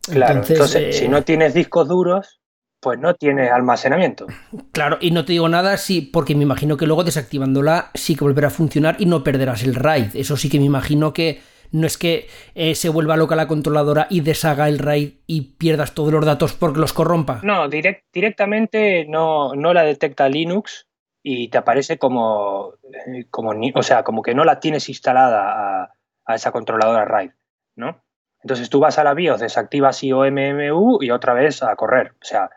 Claro, 0.03 0.43
entonces, 0.47 0.97
si 0.97 1.05
eh, 1.05 1.09
no 1.09 1.23
tienes 1.23 1.55
discos 1.55 1.89
duros, 1.89 2.42
pues 2.83 2.99
no 2.99 3.15
tiene 3.15 3.49
almacenamiento. 3.49 4.27
Claro, 4.73 4.99
y 5.01 5.13
no 5.13 5.25
te 5.25 5.33
digo 5.33 5.49
nada, 5.49 5.77
sí, 5.77 6.01
porque 6.01 6.35
me 6.35 6.43
imagino 6.43 6.77
que 6.77 6.87
luego 6.87 7.05
desactivándola 7.05 7.93
sí 7.95 8.17
que 8.17 8.25
volverá 8.25 8.49
a 8.49 8.51
funcionar 8.51 8.97
y 8.99 9.07
no 9.07 9.23
perderás 9.23 9.63
el 9.63 9.77
RAID. 9.77 10.17
Eso 10.17 10.37
sí 10.37 10.51
que 10.51 10.59
me 10.59 10.65
imagino 10.65 11.13
que 11.13 11.41
no 11.71 11.87
es 11.87 11.97
que 11.97 12.27
eh, 12.57 12.75
se 12.75 12.89
vuelva 12.89 13.17
loca 13.17 13.37
la 13.37 13.47
controladora 13.47 14.09
y 14.11 14.21
deshaga 14.21 14.69
el 14.69 14.81
RAID 14.81 15.13
y 15.29 15.55
pierdas 15.59 15.95
todos 15.95 16.13
los 16.13 16.27
datos 16.27 16.55
porque 16.55 16.81
los 16.81 16.93
corrompa. 16.93 17.39
No, 17.45 17.69
directamente 17.69 19.07
no, 19.09 19.55
no 19.55 19.73
la 19.73 19.85
detecta 19.85 20.29
Linux 20.29 20.89
y 21.23 21.51
te 21.51 21.59
aparece 21.59 21.99
como, 21.99 22.75
eh, 22.83 23.27
como, 23.31 23.53
o 23.77 23.83
sea, 23.85 24.03
como 24.03 24.23
que 24.23 24.35
no 24.35 24.45
la 24.45 24.59
tienes 24.59 24.89
instalada 24.89 25.83
a, 25.85 25.93
a 26.27 26.35
esa 26.35 26.51
controladora 26.51 27.05
RAID, 27.05 27.31
¿no? 27.77 28.03
Entonces 28.43 28.69
tú 28.69 28.81
vas 28.81 28.99
a 28.99 29.05
la 29.05 29.15
BIOS, 29.15 29.41
desactivas 29.41 30.03
IOMMU 30.03 30.99
y 31.01 31.13
otra 31.13 31.33
vez 31.33 31.63
a 31.63 31.77
correr. 31.77 32.15
O 32.21 32.25
sea, 32.25 32.51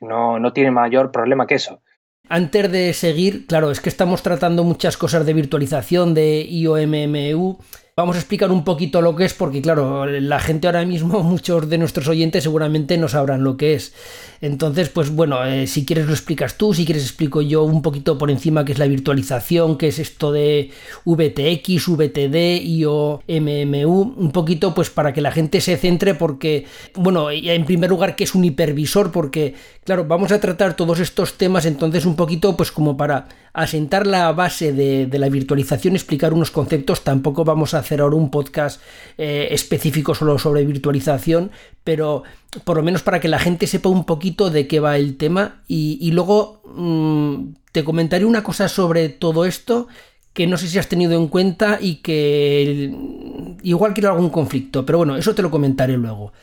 no, 0.00 0.38
no 0.38 0.52
tiene 0.52 0.70
mayor 0.70 1.10
problema 1.10 1.46
que 1.46 1.56
eso. 1.56 1.80
Antes 2.28 2.70
de 2.70 2.92
seguir, 2.92 3.46
claro, 3.46 3.70
es 3.70 3.80
que 3.80 3.88
estamos 3.88 4.22
tratando 4.22 4.62
muchas 4.62 4.96
cosas 4.96 5.24
de 5.24 5.32
virtualización 5.32 6.12
de 6.12 6.46
IOMMU 6.48 7.58
Vamos 7.98 8.14
a 8.14 8.20
explicar 8.20 8.52
un 8.52 8.62
poquito 8.62 9.02
lo 9.02 9.16
que 9.16 9.24
es, 9.24 9.34
porque 9.34 9.60
claro, 9.60 10.06
la 10.06 10.38
gente 10.38 10.68
ahora 10.68 10.84
mismo, 10.84 11.20
muchos 11.24 11.68
de 11.68 11.78
nuestros 11.78 12.06
oyentes 12.06 12.44
seguramente 12.44 12.96
no 12.96 13.08
sabrán 13.08 13.42
lo 13.42 13.56
que 13.56 13.74
es. 13.74 13.92
Entonces, 14.40 14.88
pues 14.88 15.10
bueno, 15.10 15.44
eh, 15.44 15.66
si 15.66 15.84
quieres 15.84 16.06
lo 16.06 16.12
explicas 16.12 16.56
tú, 16.56 16.72
si 16.74 16.84
quieres 16.84 17.02
explico 17.02 17.42
yo 17.42 17.64
un 17.64 17.82
poquito 17.82 18.16
por 18.16 18.30
encima 18.30 18.64
qué 18.64 18.70
es 18.70 18.78
la 18.78 18.86
virtualización, 18.86 19.76
qué 19.76 19.88
es 19.88 19.98
esto 19.98 20.30
de 20.30 20.70
VTX, 21.06 21.88
VTD, 21.88 22.62
IO, 22.62 23.20
MMU, 23.26 24.14
un 24.16 24.30
poquito 24.30 24.76
pues 24.76 24.90
para 24.90 25.12
que 25.12 25.20
la 25.20 25.32
gente 25.32 25.60
se 25.60 25.76
centre 25.76 26.14
porque, 26.14 26.66
bueno, 26.94 27.32
en 27.32 27.64
primer 27.64 27.90
lugar, 27.90 28.14
qué 28.14 28.22
es 28.22 28.36
un 28.36 28.44
hipervisor, 28.44 29.10
porque 29.10 29.56
claro, 29.88 30.04
vamos 30.04 30.32
a 30.32 30.38
tratar 30.38 30.76
todos 30.76 31.00
estos 31.00 31.38
temas 31.38 31.64
entonces 31.64 32.04
un 32.04 32.14
poquito 32.14 32.54
pues 32.58 32.70
como 32.70 32.98
para 32.98 33.26
asentar 33.54 34.06
la 34.06 34.30
base 34.32 34.74
de, 34.74 35.08
la 35.18 35.30
virtualización, 35.30 35.94
explicar 35.94 36.34
unos 36.34 36.50
conceptos, 36.50 37.04
tampoco 37.04 37.42
vamos 37.42 37.72
a 37.72 37.78
hacer 37.78 38.02
ahora 38.02 38.16
un 38.16 38.30
podcast 38.30 38.82
eh, 39.16 39.48
específico 39.50 40.14
solo 40.14 40.38
sobre 40.38 40.66
virtualización, 40.66 41.52
pero 41.84 42.22
por 42.64 42.76
lo 42.76 42.82
menos 42.82 43.02
para 43.02 43.18
que 43.18 43.28
la 43.28 43.38
gente 43.38 43.66
sepa 43.66 43.88
un 43.88 44.04
poquito 44.04 44.50
de 44.50 44.68
qué 44.68 44.78
va 44.78 44.98
el 44.98 45.16
tema 45.16 45.62
y, 45.66 46.10
luego 46.12 46.60
mm, 46.66 47.54
te 47.72 47.82
comentaré 47.82 48.26
una 48.26 48.42
cosa 48.42 48.68
sobre 48.68 49.08
todo 49.08 49.46
esto 49.46 49.88
que 50.34 50.46
no 50.46 50.58
sé 50.58 50.68
si 50.68 50.78
has 50.78 50.90
tenido 50.90 51.14
en 51.14 51.28
cuenta 51.28 51.78
y 51.80 52.02
que 52.02 52.94
igual 53.62 53.94
quiero 53.94 54.10
algún 54.10 54.28
conflicto, 54.28 54.84
pero 54.84 54.98
bueno, 54.98 55.16
eso 55.16 55.34
te 55.34 55.40
lo 55.40 55.50
comentaré 55.50 55.96
luego. 55.96 56.34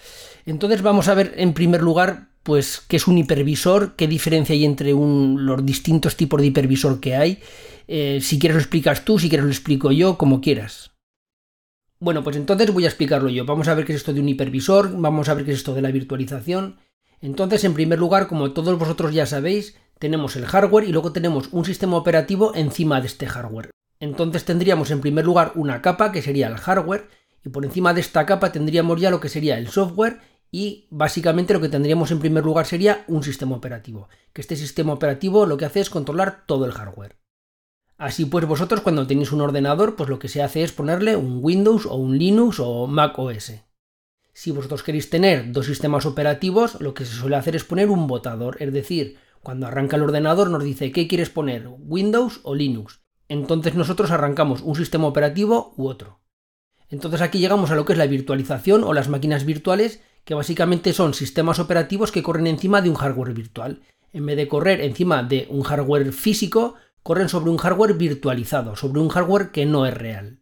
Entonces 0.47 0.81
vamos 0.81 1.07
a 1.09 1.13
ver 1.13 1.35
en 1.37 1.53
primer 1.53 1.83
lugar 1.83 2.33
pues 2.45 2.83
qué 2.87 2.97
es 2.97 3.07
un 3.07 3.17
hipervisor, 3.17 3.95
qué 3.95 4.07
diferencia 4.07 4.53
hay 4.53 4.65
entre 4.65 4.91
los 4.91 5.65
distintos 5.65 6.15
tipos 6.15 6.39
de 6.39 6.47
hipervisor 6.47 6.99
que 6.99 7.15
hay. 7.15 7.39
Eh, 7.87 8.19
si 8.21 8.37
quieres 8.37 8.55
lo 8.55 8.61
explicas 8.61 9.03
tú, 9.03 9.17
si 9.17 9.29
quieres 9.29 9.45
lo 9.45 9.51
explico 9.51 9.91
yo, 9.91 10.15
como 10.15 10.41
quieras. 10.41 10.91
Bueno, 11.99 12.23
pues 12.23 12.35
entonces 12.35 12.71
voy 12.71 12.85
a 12.85 12.87
explicarlo 12.87 13.29
yo. 13.29 13.45
Vamos 13.45 13.67
a 13.67 13.73
ver 13.73 13.83
qué 13.83 13.93
es 13.93 13.97
esto 13.97 14.13
de 14.13 14.19
un 14.19 14.29
hipervisor, 14.29 14.95
vamos 14.95 15.27
a 15.27 15.33
ver 15.33 15.43
qué 15.43 15.53
es 15.53 15.57
esto 15.57 15.73
de 15.73 15.81
la 15.81 15.89
virtualización. 15.89 16.77
Entonces, 17.19 17.63
en 17.63 17.73
primer 17.73 17.97
lugar, 17.97 18.27
como 18.27 18.51
todos 18.51 18.77
vosotros 18.77 19.11
ya 19.11 19.25
sabéis, 19.25 19.75
tenemos 19.97 20.35
el 20.35 20.45
hardware 20.45 20.87
y 20.87 20.91
luego 20.91 21.13
tenemos 21.13 21.49
un 21.51 21.65
sistema 21.65 21.97
operativo 21.97 22.53
encima 22.53 23.01
de 23.01 23.07
este 23.07 23.25
hardware. 23.25 23.71
Entonces 23.99 24.45
tendríamos 24.45 24.91
en 24.91 25.01
primer 25.01 25.25
lugar 25.25 25.53
una 25.55 25.81
capa 25.81 26.11
que 26.11 26.21
sería 26.21 26.47
el 26.47 26.57
hardware 26.57 27.07
y 27.43 27.49
por 27.49 27.65
encima 27.65 27.95
de 27.95 28.01
esta 28.01 28.27
capa 28.27 28.51
tendríamos 28.51 29.01
ya 29.01 29.09
lo 29.09 29.19
que 29.19 29.29
sería 29.29 29.57
el 29.57 29.69
software 29.69 30.19
y 30.51 30.87
básicamente 30.89 31.53
lo 31.53 31.61
que 31.61 31.69
tendríamos 31.69 32.11
en 32.11 32.19
primer 32.19 32.45
lugar 32.45 32.65
sería 32.65 33.03
un 33.07 33.23
sistema 33.23 33.55
operativo, 33.55 34.09
que 34.33 34.41
este 34.41 34.55
sistema 34.55 34.93
operativo 34.93 35.45
lo 35.45 35.57
que 35.57 35.65
hace 35.65 35.79
es 35.81 35.89
controlar 35.89 36.45
todo 36.45 36.65
el 36.65 36.71
hardware. 36.71 37.17
Así 37.97 38.25
pues 38.25 38.45
vosotros 38.45 38.81
cuando 38.81 39.07
tenéis 39.07 39.31
un 39.31 39.41
ordenador, 39.41 39.95
pues 39.95 40.09
lo 40.09 40.19
que 40.19 40.27
se 40.27 40.43
hace 40.43 40.63
es 40.63 40.71
ponerle 40.71 41.15
un 41.15 41.39
Windows 41.41 41.85
o 41.85 41.95
un 41.95 42.17
Linux 42.17 42.59
o 42.59 42.87
Mac 42.87 43.17
OS. 43.17 43.53
Si 44.33 44.51
vosotros 44.51 44.83
queréis 44.83 45.09
tener 45.09 45.53
dos 45.53 45.65
sistemas 45.65 46.05
operativos, 46.05 46.81
lo 46.81 46.93
que 46.93 47.05
se 47.05 47.13
suele 47.13 47.37
hacer 47.37 47.55
es 47.55 47.63
poner 47.63 47.89
un 47.89 48.07
botador, 48.07 48.57
es 48.59 48.73
decir, 48.73 49.17
Cuando 49.41 49.67
arranca 49.67 49.95
el 49.95 50.01
ordenador 50.01 50.49
nos 50.49 50.63
dice 50.63 50.91
¿qué 50.91 51.07
quieres 51.07 51.29
poner? 51.29 51.67
¿Windows 51.67 52.39
o 52.41 52.55
Linux? 52.55 53.01
Entonces 53.29 53.75
nosotros 53.75 54.09
arrancamos 54.09 54.61
un 54.61 54.75
sistema 54.75 55.05
operativo 55.05 55.75
u 55.77 55.87
otro. 55.87 56.19
Entonces 56.89 57.21
aquí 57.21 57.37
llegamos 57.39 57.69
a 57.69 57.75
lo 57.75 57.85
que 57.85 57.93
es 57.93 57.99
la 57.99 58.07
virtualización 58.07 58.83
o 58.83 58.91
las 58.91 59.07
máquinas 59.07 59.45
virtuales, 59.45 60.01
que 60.25 60.33
básicamente 60.33 60.91
son 60.91 61.13
sistemas 61.13 61.59
operativos 61.59 62.11
que 62.11 62.23
corren 62.23 62.47
encima 62.47 62.81
de 62.81 62.89
un 62.89 62.95
hardware 62.95 63.33
virtual. 63.33 63.81
En 64.11 64.25
vez 64.25 64.35
de 64.35 64.47
correr 64.47 64.81
encima 64.81 65.23
de 65.23 65.47
un 65.49 65.61
hardware 65.61 66.11
físico, 66.11 66.75
corren 67.03 67.29
sobre 67.29 67.51
un 67.51 67.57
hardware 67.57 67.93
virtualizado, 67.93 68.75
sobre 68.75 68.99
un 68.99 69.09
hardware 69.09 69.51
que 69.51 69.65
no 69.65 69.85
es 69.85 69.93
real. 69.93 70.41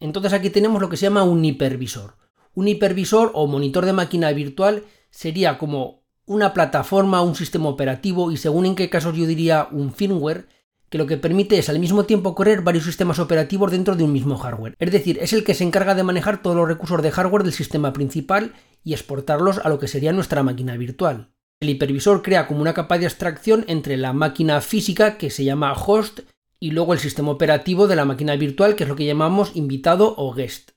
Entonces 0.00 0.32
aquí 0.32 0.50
tenemos 0.50 0.82
lo 0.82 0.88
que 0.88 0.96
se 0.96 1.06
llama 1.06 1.22
un 1.22 1.44
hipervisor. 1.44 2.16
Un 2.54 2.66
hipervisor 2.66 3.30
o 3.34 3.46
monitor 3.46 3.86
de 3.86 3.92
máquina 3.92 4.32
virtual 4.32 4.82
sería 5.10 5.56
como 5.58 6.02
una 6.26 6.52
plataforma, 6.52 7.22
un 7.22 7.36
sistema 7.36 7.68
operativo 7.68 8.32
y 8.32 8.36
según 8.36 8.66
en 8.66 8.74
qué 8.74 8.90
casos 8.90 9.16
yo 9.16 9.26
diría 9.26 9.68
un 9.70 9.92
firmware 9.92 10.48
que 10.92 10.98
lo 10.98 11.06
que 11.06 11.16
permite 11.16 11.58
es 11.58 11.70
al 11.70 11.78
mismo 11.78 12.04
tiempo 12.04 12.34
correr 12.34 12.60
varios 12.60 12.84
sistemas 12.84 13.18
operativos 13.18 13.70
dentro 13.70 13.96
de 13.96 14.04
un 14.04 14.12
mismo 14.12 14.36
hardware. 14.36 14.76
Es 14.78 14.92
decir, 14.92 15.18
es 15.22 15.32
el 15.32 15.42
que 15.42 15.54
se 15.54 15.64
encarga 15.64 15.94
de 15.94 16.02
manejar 16.02 16.42
todos 16.42 16.54
los 16.54 16.68
recursos 16.68 17.00
de 17.02 17.10
hardware 17.10 17.44
del 17.44 17.54
sistema 17.54 17.94
principal 17.94 18.52
y 18.84 18.92
exportarlos 18.92 19.56
a 19.64 19.70
lo 19.70 19.78
que 19.78 19.88
sería 19.88 20.12
nuestra 20.12 20.42
máquina 20.42 20.76
virtual. 20.76 21.30
El 21.60 21.70
hipervisor 21.70 22.20
crea 22.20 22.46
como 22.46 22.60
una 22.60 22.74
capa 22.74 22.98
de 22.98 23.06
abstracción 23.06 23.64
entre 23.68 23.96
la 23.96 24.12
máquina 24.12 24.60
física, 24.60 25.16
que 25.16 25.30
se 25.30 25.44
llama 25.44 25.72
host, 25.72 26.20
y 26.60 26.72
luego 26.72 26.92
el 26.92 26.98
sistema 26.98 27.30
operativo 27.30 27.88
de 27.88 27.96
la 27.96 28.04
máquina 28.04 28.36
virtual, 28.36 28.76
que 28.76 28.82
es 28.82 28.88
lo 28.90 28.96
que 28.96 29.06
llamamos 29.06 29.52
invitado 29.54 30.14
o 30.18 30.34
guest. 30.34 30.72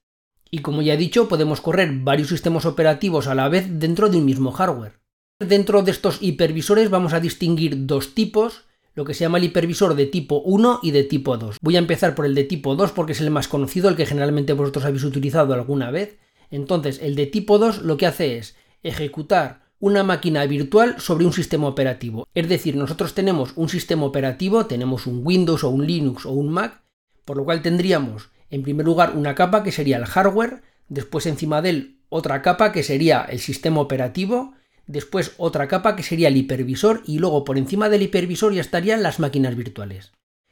Y 0.50 0.60
como 0.60 0.82
ya 0.82 0.94
he 0.94 0.98
dicho, 0.98 1.28
podemos 1.28 1.60
correr 1.60 1.92
varios 1.92 2.30
sistemas 2.30 2.66
operativos 2.66 3.28
a 3.28 3.36
la 3.36 3.50
vez 3.50 3.68
dentro 3.70 4.08
de 4.08 4.16
un 4.16 4.24
mismo 4.24 4.54
hardware. 4.54 4.94
Dentro 5.40 5.84
de 5.84 5.92
estos 5.92 6.22
hipervisores 6.22 6.90
vamos 6.90 7.12
a 7.12 7.20
distinguir 7.20 7.86
dos 7.86 8.16
tipos, 8.16 8.65
lo 8.96 9.06
que 9.06 9.14
se 9.14 9.26
llama 9.26 9.38
el 9.38 9.44
hipervisor 9.44 9.96
de 9.96 10.06
tipo 10.08 10.42
1 10.42 10.80
y 10.82 10.92
de 10.92 11.04
tipo 11.04 11.38
2. 11.38 11.58
Voy 11.62 11.76
a 11.76 11.80
empezar 11.80 12.16
por 12.16 12.26
el 12.26 12.34
de 12.34 12.46
tipo 12.46 12.76
2 12.76 12.92
porque 12.94 13.12
es 13.12 13.22
el 13.22 13.30
más 13.30 13.48
conocido, 13.48 13.90
el 13.90 13.96
que 13.96 14.06
generalmente 14.06 14.54
vosotros 14.54 14.86
habéis 14.86 15.04
utilizado 15.04 15.54
alguna 15.54 15.92
vez. 15.92 16.18
Entonces, 16.50 17.00
el 17.02 17.16
de 17.16 17.28
tipo 17.28 17.60
2 17.60 17.84
lo 17.84 17.98
que 17.98 18.08
hace 18.08 18.38
es 18.38 18.56
ejecutar 18.84 19.66
una 19.80 20.04
máquina 20.04 20.46
virtual 20.46 20.96
sobre 21.00 21.26
un 21.26 21.34
sistema 21.34 21.68
operativo. 21.68 22.28
Es 22.34 22.48
decir, 22.48 22.76
nosotros 22.76 23.14
tenemos 23.14 23.52
un 23.56 23.70
sistema 23.70 24.06
operativo, 24.06 24.66
tenemos 24.66 25.06
un 25.06 25.22
Windows 25.24 25.64
o 25.64 25.70
un 25.70 25.86
Linux 25.86 26.26
o 26.26 26.32
un 26.32 26.50
Mac, 26.50 26.82
por 27.26 27.38
lo 27.38 27.44
cual 27.44 27.62
tendríamos 27.62 28.30
en 28.50 28.64
primer 28.64 28.86
lugar 28.86 29.14
una 29.16 29.36
capa 29.36 29.64
que 29.64 29.72
sería 29.72 29.98
el 29.98 30.06
hardware, 30.06 30.62
después 30.88 31.26
encima 31.26 31.62
de 31.62 31.70
él 31.70 31.96
otra 32.10 32.42
capa 32.42 32.72
que 32.72 32.84
sería 32.84 33.24
el 33.24 33.40
sistema 33.40 33.82
operativo, 33.82 34.54
después 34.88 35.34
otra 35.38 35.68
capa 35.68 35.96
que 35.96 36.04
sería 36.04 36.28
el 36.28 36.38
hipervisor 36.38 37.02
y 37.06 37.20
luego 37.20 37.44
por 37.44 37.58
encima 37.58 37.90
del 37.90 38.04
hipervisor 38.04 38.54
ya 38.54 38.62
estarían 38.62 39.04
las 39.04 39.20
máquinas 39.20 39.56
virtuales. 39.56 40.12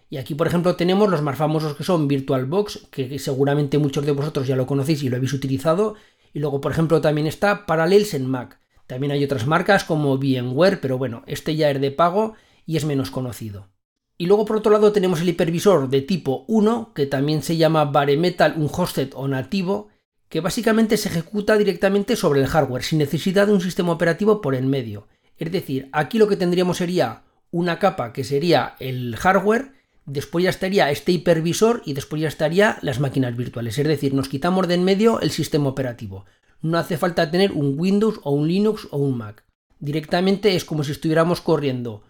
Y 0.10 0.18
aquí, 0.18 0.36
por 0.36 0.46
ejemplo, 0.46 0.76
tenemos 0.76 1.10
los 1.10 1.22
más 1.22 1.38
famosos 1.38 1.76
que 1.76 1.84
son 1.84 2.08
VirtualBox, 2.08 2.88
que 2.92 3.18
seguramente 3.18 3.80
muchos 3.80 4.06
de 4.06 4.12
vosotros 4.12 4.46
ya 4.46 4.56
lo 4.56 4.68
conocéis 4.68 5.02
y 5.02 5.10
lo 5.10 5.16
habéis 5.16 5.34
utilizado. 5.34 5.96
Y 6.34 6.40
luego, 6.40 6.62
por 6.62 6.72
ejemplo, 6.72 7.02
también 7.02 7.26
está 7.26 7.66
Parallels 7.66 8.14
en 8.14 8.28
Mac. 8.28 8.60
También 8.86 9.12
hay 9.12 9.24
otras 9.24 9.48
marcas 9.48 9.84
como 9.84 10.18
VMware, 10.18 10.80
pero 10.82 11.00
bueno, 11.00 11.24
este 11.26 11.56
ya 11.56 11.72
es 11.72 11.82
de 11.82 11.90
pago 11.90 12.36
y 12.66 12.78
es 12.78 12.86
menos 12.86 13.10
conocido. 13.10 13.70
Y 14.18 14.28
luego 14.28 14.46
por 14.46 14.58
otro 14.58 14.72
lado 14.72 14.92
tenemos 14.92 15.22
el 15.22 15.30
hipervisor 15.30 15.90
de 15.90 16.02
tipo 16.02 16.46
1, 16.48 16.94
que 16.94 17.08
también 17.08 17.42
se 17.42 17.58
llama 17.58 17.86
Bare 17.86 18.16
Metal 18.16 18.54
Unhosted 18.56 19.14
o 19.16 19.28
nativo, 19.28 19.90
que 20.34 20.42
básicamente 20.42 20.98
se 20.98 21.10
ejecuta 21.10 21.56
directamente 21.60 22.16
sobre 22.16 22.42
el 22.42 22.48
hardware, 22.48 22.82
sin 22.82 22.98
necesidad 22.98 23.46
de 23.46 23.54
un 23.54 23.62
sistema 23.62 23.92
operativo 23.92 24.42
por 24.42 24.56
en 24.56 24.68
medio. 24.68 25.08
Es 25.38 25.52
decir, 25.52 25.90
aquí 25.92 26.18
lo 26.18 26.28
que 26.28 26.38
tendríamos 26.38 26.78
sería 26.78 27.22
una 27.52 27.78
capa 27.78 28.14
que 28.14 28.24
sería 28.24 28.76
el 28.80 29.16
hardware, 29.16 29.74
después 30.08 30.44
ya 30.44 30.50
estaría 30.50 30.90
este 30.90 31.12
hipervisor 31.12 31.84
y 31.86 31.94
después 31.94 32.20
ya 32.20 32.30
estaría 32.30 32.80
las 32.82 33.00
máquinas 33.00 33.38
virtuales. 33.38 33.78
Es 33.78 33.88
decir, 33.88 34.16
nos 34.16 34.28
quitamos 34.28 34.68
de 34.68 34.74
en 34.74 34.84
medio 34.84 35.22
el 35.22 35.30
sistema 35.30 35.70
operativo. 35.70 36.26
No 36.64 36.80
hace 36.80 36.98
falta 36.98 37.30
tener 37.30 37.52
un 37.52 37.76
Windows 37.80 38.20
o 38.24 38.32
un 38.32 38.48
Linux 38.48 38.88
o 38.90 38.98
un 38.98 39.16
Mac. 39.16 39.44
Directamente 39.80 40.56
es 40.56 40.66
como 40.66 40.84
si 40.84 40.94
estuviéramos 40.94 41.42
corriendo 41.42 42.02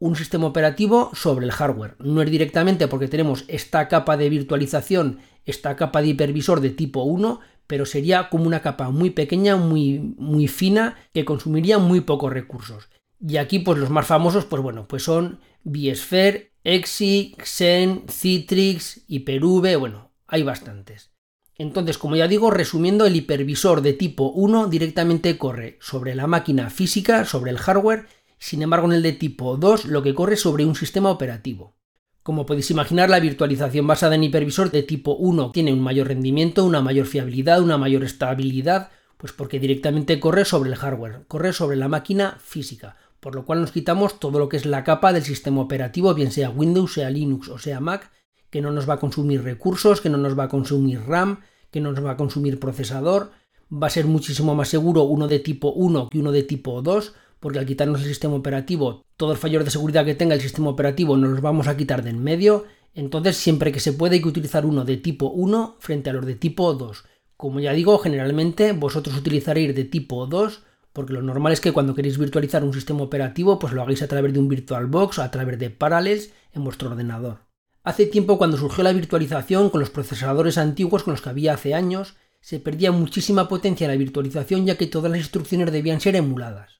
un 0.00 0.16
sistema 0.16 0.46
operativo 0.46 1.12
sobre 1.14 1.46
el 1.46 1.52
hardware. 1.52 1.94
No 2.00 2.20
es 2.20 2.30
directamente 2.32 2.88
porque 2.88 3.06
tenemos 3.06 3.44
esta 3.46 3.86
capa 3.86 4.16
de 4.16 4.28
virtualización, 4.28 5.20
esta 5.44 5.76
capa 5.76 6.02
de 6.02 6.08
hipervisor 6.08 6.60
de 6.60 6.70
tipo 6.70 7.04
1, 7.04 7.38
pero 7.70 7.86
sería 7.86 8.30
como 8.30 8.48
una 8.48 8.62
capa 8.62 8.90
muy 8.90 9.10
pequeña, 9.10 9.54
muy, 9.54 10.00
muy 10.18 10.48
fina, 10.48 10.98
que 11.14 11.24
consumiría 11.24 11.78
muy 11.78 12.00
pocos 12.00 12.32
recursos. 12.32 12.88
Y 13.20 13.36
aquí, 13.36 13.60
pues 13.60 13.78
los 13.78 13.90
más 13.90 14.08
famosos, 14.08 14.44
pues 14.44 14.60
bueno, 14.60 14.88
pues 14.88 15.04
son 15.04 15.38
vSphere, 15.62 16.50
Exi, 16.64 17.36
Xen, 17.38 18.06
Citrix, 18.10 19.04
Hyper-V, 19.06 19.76
bueno, 19.76 20.10
hay 20.26 20.42
bastantes. 20.42 21.12
Entonces, 21.54 21.96
como 21.96 22.16
ya 22.16 22.26
digo, 22.26 22.50
resumiendo, 22.50 23.06
el 23.06 23.14
hipervisor 23.14 23.82
de 23.82 23.92
tipo 23.92 24.32
1 24.32 24.66
directamente 24.66 25.38
corre 25.38 25.78
sobre 25.80 26.16
la 26.16 26.26
máquina 26.26 26.70
física, 26.70 27.24
sobre 27.24 27.52
el 27.52 27.58
hardware, 27.58 28.06
sin 28.40 28.62
embargo, 28.62 28.88
en 28.88 28.94
el 28.94 29.02
de 29.04 29.12
tipo 29.12 29.56
2 29.56 29.84
lo 29.84 30.02
que 30.02 30.16
corre 30.16 30.36
sobre 30.36 30.64
un 30.64 30.74
sistema 30.74 31.08
operativo. 31.08 31.76
Como 32.22 32.44
podéis 32.44 32.70
imaginar, 32.70 33.08
la 33.08 33.18
virtualización 33.18 33.86
basada 33.86 34.14
en 34.14 34.24
hipervisor 34.24 34.70
de 34.70 34.82
tipo 34.82 35.14
1 35.14 35.52
tiene 35.52 35.72
un 35.72 35.80
mayor 35.80 36.08
rendimiento, 36.08 36.64
una 36.64 36.82
mayor 36.82 37.06
fiabilidad, 37.06 37.62
una 37.62 37.78
mayor 37.78 38.04
estabilidad, 38.04 38.90
pues 39.16 39.32
porque 39.32 39.58
directamente 39.58 40.20
corre 40.20 40.44
sobre 40.44 40.70
el 40.70 40.76
hardware, 40.76 41.24
corre 41.28 41.54
sobre 41.54 41.76
la 41.76 41.88
máquina 41.88 42.36
física, 42.42 42.96
por 43.20 43.34
lo 43.34 43.46
cual 43.46 43.62
nos 43.62 43.72
quitamos 43.72 44.20
todo 44.20 44.38
lo 44.38 44.50
que 44.50 44.58
es 44.58 44.66
la 44.66 44.84
capa 44.84 45.14
del 45.14 45.22
sistema 45.22 45.62
operativo, 45.62 46.12
bien 46.12 46.30
sea 46.30 46.50
Windows, 46.50 46.92
sea 46.92 47.08
Linux 47.08 47.48
o 47.48 47.58
sea 47.58 47.80
Mac, 47.80 48.10
que 48.50 48.60
no 48.60 48.70
nos 48.70 48.88
va 48.88 48.94
a 48.94 49.00
consumir 49.00 49.42
recursos, 49.42 50.02
que 50.02 50.10
no 50.10 50.18
nos 50.18 50.38
va 50.38 50.44
a 50.44 50.48
consumir 50.48 51.00
RAM, 51.06 51.40
que 51.70 51.80
no 51.80 51.92
nos 51.92 52.04
va 52.04 52.12
a 52.12 52.16
consumir 52.18 52.60
procesador, 52.60 53.30
va 53.72 53.86
a 53.86 53.90
ser 53.90 54.06
muchísimo 54.06 54.54
más 54.54 54.68
seguro 54.68 55.04
uno 55.04 55.26
de 55.28 55.38
tipo 55.38 55.72
1 55.72 56.10
que 56.10 56.18
uno 56.18 56.32
de 56.32 56.42
tipo 56.42 56.82
2, 56.82 57.14
porque 57.40 57.58
al 57.58 57.66
quitarnos 57.66 58.02
el 58.02 58.08
sistema 58.08 58.34
operativo, 58.34 59.04
todos 59.16 59.32
los 59.32 59.40
fallos 59.40 59.64
de 59.64 59.70
seguridad 59.70 60.04
que 60.04 60.14
tenga 60.14 60.34
el 60.34 60.40
sistema 60.40 60.68
operativo 60.68 61.16
nos 61.16 61.30
los 61.30 61.40
vamos 61.40 61.66
a 61.66 61.76
quitar 61.76 62.04
de 62.04 62.10
en 62.10 62.22
medio, 62.22 62.66
entonces 62.94 63.36
siempre 63.36 63.72
que 63.72 63.80
se 63.80 63.94
puede 63.94 64.16
hay 64.16 64.22
que 64.22 64.28
utilizar 64.28 64.66
uno 64.66 64.84
de 64.84 64.98
tipo 64.98 65.30
1 65.30 65.76
frente 65.78 66.10
a 66.10 66.12
los 66.12 66.26
de 66.26 66.34
tipo 66.34 66.74
2. 66.74 67.04
Como 67.36 67.60
ya 67.60 67.72
digo, 67.72 67.98
generalmente 67.98 68.72
vosotros 68.72 69.16
utilizaréis 69.16 69.74
de 69.74 69.84
tipo 69.84 70.26
2 70.26 70.62
porque 70.92 71.12
lo 71.12 71.22
normal 71.22 71.52
es 71.52 71.60
que 71.60 71.72
cuando 71.72 71.94
queréis 71.94 72.18
virtualizar 72.18 72.64
un 72.64 72.74
sistema 72.74 73.02
operativo 73.02 73.58
pues 73.58 73.72
lo 73.72 73.82
hagáis 73.82 74.02
a 74.02 74.08
través 74.08 74.32
de 74.32 74.40
un 74.40 74.48
VirtualBox 74.48 75.18
o 75.18 75.22
a 75.22 75.30
través 75.30 75.58
de 75.58 75.70
Parallels 75.70 76.32
en 76.52 76.64
vuestro 76.64 76.90
ordenador. 76.90 77.46
Hace 77.84 78.06
tiempo 78.06 78.36
cuando 78.36 78.58
surgió 78.58 78.84
la 78.84 78.92
virtualización 78.92 79.70
con 79.70 79.80
los 79.80 79.90
procesadores 79.90 80.58
antiguos 80.58 81.04
con 81.04 81.12
los 81.12 81.22
que 81.22 81.30
había 81.30 81.54
hace 81.54 81.74
años, 81.74 82.16
se 82.40 82.58
perdía 82.58 82.92
muchísima 82.92 83.48
potencia 83.48 83.86
en 83.86 83.92
la 83.92 83.98
virtualización 83.98 84.66
ya 84.66 84.76
que 84.76 84.88
todas 84.88 85.10
las 85.10 85.20
instrucciones 85.20 85.72
debían 85.72 86.00
ser 86.00 86.16
emuladas 86.16 86.79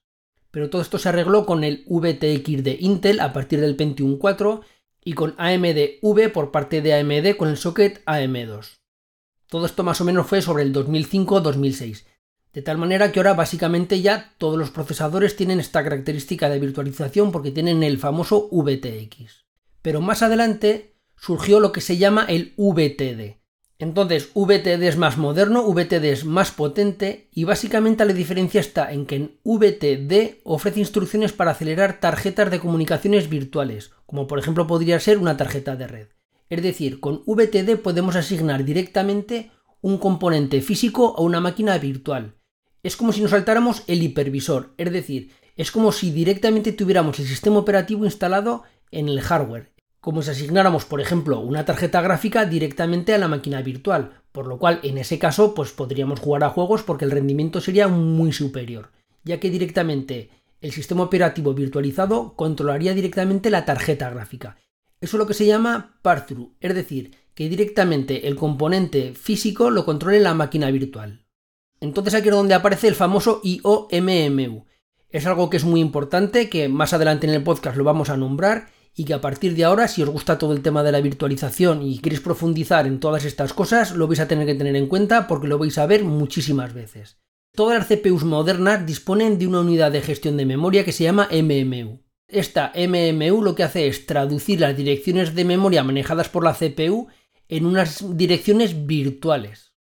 pero 0.51 0.71
todo 0.71 0.83
esto 0.83 0.99
se 0.99 1.09
arregló 1.09 1.47
con 1.47 1.65
el 1.65 1.85
VTX 1.87 2.65
de 2.65 2.77
Intel 2.81 3.21
a 3.21 3.33
partir 3.33 3.61
del 3.61 3.77
Pentium 3.77 4.19
4 4.19 4.63
y 5.05 5.15
con 5.15 5.35
AMD 5.39 5.99
V 6.03 6.29
por 6.29 6.51
parte 6.51 6.83
de 6.83 6.95
AMD 6.95 7.37
con 7.37 7.49
el 7.49 7.57
socket 7.57 8.05
AM2. 8.05 8.79
Todo 9.49 9.67
esto 9.67 9.83
más 9.83 10.01
o 10.01 10.05
menos 10.05 10.27
fue 10.27 10.43
sobre 10.43 10.63
el 10.63 10.73
2005-2006, 10.73 12.05
de 12.53 12.63
tal 12.63 12.79
manera 12.79 13.11
que 13.11 13.21
ahora 13.21 13.35
básicamente 13.35 14.01
ya 14.01 14.35
todos 14.39 14.59
los 14.59 14.71
procesadores 14.71 15.37
tienen 15.37 15.61
esta 15.61 15.83
característica 15.83 16.49
de 16.49 16.59
virtualización 16.59 17.33
porque 17.33 17.51
tienen 17.51 17.83
el 17.83 17.99
famoso 17.99 18.49
VTX. 18.51 19.47
Pero 19.83 20.01
más 20.01 20.23
adelante 20.23 20.95
surgió 21.17 21.61
lo 21.61 21.73
que 21.73 21.81
se 21.81 21.97
llama 21.97 22.25
el 22.29 22.55
VTD, 22.57 23.40
entonces, 23.81 24.29
VTD 24.35 24.83
es 24.83 24.99
más 24.99 25.17
moderno, 25.17 25.65
VTD 25.67 26.05
es 26.05 26.27
más 26.27 26.51
potente 26.51 27.29
y 27.33 27.45
básicamente 27.45 28.05
la 28.05 28.13
diferencia 28.13 28.61
está 28.61 28.93
en 28.93 29.07
que 29.07 29.17
en 29.17 29.39
VTD 29.43 30.43
ofrece 30.45 30.81
instrucciones 30.81 31.33
para 31.33 31.53
acelerar 31.53 31.99
tarjetas 31.99 32.51
de 32.51 32.61
comunicaciones 32.61 33.31
virtuales, 33.31 33.91
como 34.05 34.27
por 34.27 34.39
ejemplo 34.39 34.67
podría 34.67 35.01
ser 35.01 35.17
una 35.17 35.39
tarjeta 35.39 35.77
de 35.77 35.87
red. 35.87 36.09
Es 36.51 36.63
decir, 36.63 37.01
con 37.01 37.23
VTD 37.25 37.77
podemos 37.83 38.17
asignar 38.17 38.67
directamente 38.67 39.51
un 39.81 39.97
componente 39.97 40.61
físico 40.61 41.15
a 41.17 41.23
una 41.23 41.41
máquina 41.41 41.79
virtual. 41.79 42.35
Es 42.83 42.99
como 42.99 43.15
si 43.15 43.23
nos 43.23 43.31
saltáramos 43.31 43.83
el 43.87 44.03
hipervisor, 44.03 44.75
es 44.77 44.93
decir, 44.93 45.33
es 45.57 45.71
como 45.71 45.93
si 45.93 46.11
directamente 46.11 46.73
tuviéramos 46.73 47.19
el 47.19 47.27
sistema 47.27 47.57
operativo 47.57 48.05
instalado 48.05 48.63
en 48.91 49.09
el 49.09 49.23
hardware 49.23 49.71
como 50.01 50.23
si 50.23 50.31
asignáramos, 50.31 50.87
por 50.87 51.01
ejemplo, 51.01 51.41
una 51.41 51.65
tarjeta 51.65 52.01
gráfica 52.01 52.47
directamente 52.47 53.13
a 53.13 53.19
la 53.19 53.29
máquina 53.29 53.61
virtual, 53.61 54.23
por 54.33 54.47
lo 54.47 54.59
cual 54.59 54.81
en 54.83 54.99
ese 54.99 55.19
caso 55.19 55.55
pues 55.55 55.73
podríamos 55.73 56.21
jugar 56.21 56.45
a 56.45 56.51
juegos 56.51 56.83
porque 56.83 57.05
el 57.05 57.11
rendimiento 57.11 57.61
sería 57.61 57.87
muy 57.89 58.33
superior, 58.33 58.91
ya 59.25 59.39
que 59.39 59.51
directamente 59.51 60.31
el 60.61 60.73
sistema 60.73 61.03
operativo 61.03 61.53
virtualizado 61.53 62.35
controlaría 62.35 62.95
directamente 62.95 63.51
la 63.51 63.65
tarjeta 63.65 64.09
gráfica. 64.11 64.57
Eso 65.01 65.17
es 65.17 65.19
lo 65.19 65.27
que 65.27 65.35
se 65.35 65.47
llama 65.47 65.99
pass-through, 66.03 66.55
es 66.61 66.75
decir, 66.75 67.17
que 67.35 67.49
directamente 67.49 68.29
el 68.29 68.37
componente 68.37 69.15
físico 69.15 69.71
lo 69.71 69.85
controle 69.85 70.21
la 70.21 70.35
máquina 70.35 70.71
virtual. 70.71 71.25
Entonces 71.81 72.15
aquí 72.15 72.29
es 72.29 72.35
donde 72.35 72.55
aparece 72.55 72.89
el 72.89 72.95
famoso 72.95 73.41
IOMMU. 73.43 74.67
Es 75.09 75.27
algo 75.27 75.49
que 75.49 75.57
es 75.57 75.65
muy 75.65 75.81
importante, 75.81 76.51
que 76.51 76.69
más 76.69 76.93
adelante 76.93 77.27
en 77.27 77.35
el 77.35 77.43
podcast 77.43 77.77
lo 77.77 77.85
vamos 77.85 78.11
a 78.11 78.17
nombrar 78.17 78.69
y 78.95 79.05
que 79.05 79.15
a 79.15 79.21
partir 79.21 79.55
de 79.55 79.65
ahora, 79.65 79.89
si 79.89 80.03
os 80.03 80.09
gusta 80.09 80.39
todo 80.39 80.53
el 80.53 80.63
tema 80.63 80.83
de 80.83 80.93
la 80.93 81.01
virtualización 81.01 81.83
y 81.83 81.99
queréis 81.99 82.21
profundizar 82.21 82.87
en 82.87 83.01
todas 83.01 83.25
estas 83.25 83.53
cosas, 83.53 83.95
lo 83.95 84.07
vais 84.07 84.21
a 84.21 84.29
tener 84.29 84.47
que 84.47 84.55
tener 84.55 84.77
en 84.77 84.89
cuenta 84.89 85.27
porque 85.27 85.49
lo 85.49 85.59
vais 85.59 85.79
a 85.79 85.87
ver 85.87 86.05
muchísimas 86.05 86.75
veces. 86.75 87.19
Todas 87.55 87.79
las 87.79 87.89
CPUs 87.89 88.25
modernas 88.25 88.87
disponen 88.87 89.39
de 89.39 89.47
una 89.47 89.61
unidad 89.61 89.91
de 89.91 90.03
gestión 90.03 90.37
de 90.37 90.47
memoria 90.47 90.85
que 90.85 90.93
se 90.93 91.05
llama 91.05 91.29
MMU. 91.33 92.03
Esta 92.29 92.73
MMU 92.77 93.43
lo 93.43 93.55
que 93.55 93.65
hace 93.65 93.89
es 93.89 94.07
traducir 94.07 94.61
las 94.61 94.77
direcciones 94.77 95.35
de 95.35 95.45
memoria 95.45 95.83
manejadas 95.83 96.29
por 96.29 96.45
la 96.45 96.55
CPU 96.55 97.09
en 97.49 97.67
unas 97.67 98.17
direcciones 98.17 98.87
virtuales. 98.87 99.75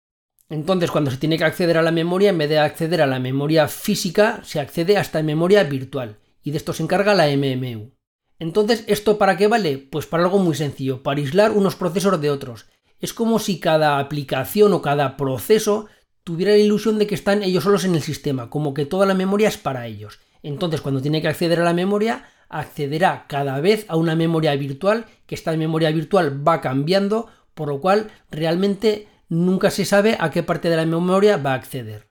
Entonces, 0.49 0.89
cuando 0.89 1.11
se 1.11 1.17
tiene 1.17 1.37
que 1.37 1.43
acceder 1.43 1.77
a 1.77 1.83
la 1.83 1.91
memoria, 1.91 2.31
en 2.31 2.39
vez 2.39 2.49
de 2.49 2.57
acceder 2.57 3.03
a 3.03 3.07
la 3.07 3.19
memoria 3.19 3.67
física, 3.67 4.41
se 4.43 4.59
accede 4.59 4.97
a 4.97 5.01
esta 5.01 5.21
memoria 5.21 5.63
virtual. 5.63 6.17
Y 6.43 6.49
de 6.49 6.57
esto 6.57 6.73
se 6.73 6.81
encarga 6.81 7.13
la 7.13 7.27
MMU. 7.27 7.91
Entonces, 8.39 8.85
¿esto 8.87 9.17
para 9.17 9.35
qué 9.37 9.47
vale? 9.47 9.77
Pues 9.77 10.05
para 10.05 10.23
algo 10.23 10.39
muy 10.39 10.55
sencillo, 10.55 11.03
para 11.03 11.19
aislar 11.19 11.51
unos 11.51 11.75
procesos 11.75 12.19
de 12.21 12.31
otros. 12.31 12.67
Es 12.99 13.13
como 13.13 13.37
si 13.37 13.59
cada 13.59 13.99
aplicación 13.99 14.73
o 14.73 14.81
cada 14.81 15.17
proceso 15.17 15.87
tuviera 16.23 16.53
la 16.53 16.57
ilusión 16.57 16.97
de 16.97 17.07
que 17.07 17.15
están 17.15 17.43
ellos 17.43 17.65
solos 17.65 17.83
en 17.83 17.95
el 17.95 18.01
sistema, 18.01 18.49
como 18.49 18.73
que 18.73 18.85
toda 18.85 19.05
la 19.05 19.13
memoria 19.13 19.49
es 19.49 19.57
para 19.57 19.87
ellos. 19.87 20.19
Entonces, 20.41 20.81
cuando 20.81 21.01
tiene 21.01 21.21
que 21.21 21.27
acceder 21.27 21.59
a 21.59 21.65
la 21.65 21.73
memoria, 21.73 22.25
accederá 22.47 23.25
cada 23.27 23.59
vez 23.59 23.85
a 23.89 23.97
una 23.97 24.15
memoria 24.15 24.55
virtual, 24.55 25.05
que 25.25 25.35
esta 25.35 25.55
memoria 25.55 25.91
virtual 25.91 26.47
va 26.47 26.61
cambiando, 26.61 27.27
por 27.53 27.67
lo 27.67 27.81
cual 27.81 28.09
realmente 28.31 29.07
nunca 29.27 29.69
se 29.69 29.85
sabe 29.85 30.17
a 30.19 30.31
qué 30.31 30.43
parte 30.43 30.69
de 30.69 30.77
la 30.77 30.85
memoria 30.85 31.37
va 31.37 31.51
a 31.51 31.55
acceder. 31.55 32.09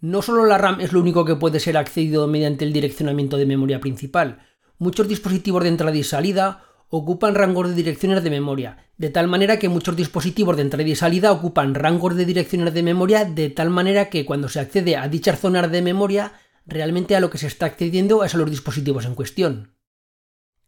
No 0.00 0.22
solo 0.22 0.44
la 0.44 0.58
RAM 0.58 0.80
es 0.80 0.92
lo 0.92 1.00
único 1.00 1.24
que 1.24 1.36
puede 1.36 1.60
ser 1.60 1.76
accedido 1.76 2.26
mediante 2.26 2.64
el 2.64 2.72
direccionamiento 2.72 3.38
de 3.38 3.46
memoria 3.46 3.80
principal, 3.80 4.40
muchos 4.78 5.08
dispositivos 5.08 5.62
de 5.62 5.68
entrada 5.70 5.96
y 5.96 6.02
salida 6.02 6.64
ocupan 6.88 7.34
rangos 7.34 7.68
de 7.68 7.74
direcciones 7.74 8.22
de 8.22 8.30
memoria, 8.30 8.78
de 8.96 9.10
tal 9.10 9.28
manera 9.28 9.58
que 9.58 9.68
muchos 9.68 9.96
dispositivos 9.96 10.56
de 10.56 10.62
entrada 10.62 10.88
y 10.88 10.94
salida 10.94 11.32
ocupan 11.32 11.74
rangos 11.74 12.16
de 12.16 12.24
direcciones 12.24 12.72
de 12.74 12.82
memoria 12.82 13.24
de 13.24 13.50
tal 13.50 13.70
manera 13.70 14.08
que 14.08 14.24
cuando 14.24 14.48
se 14.48 14.60
accede 14.60 14.96
a 14.96 15.08
dichas 15.08 15.40
zonas 15.40 15.70
de 15.70 15.82
memoria 15.82 16.32
realmente 16.66 17.16
a 17.16 17.20
lo 17.20 17.30
que 17.30 17.38
se 17.38 17.46
está 17.46 17.66
accediendo 17.66 18.24
es 18.24 18.34
a 18.34 18.38
los 18.38 18.50
dispositivos 18.50 19.04
en 19.04 19.14
cuestión. 19.14 19.72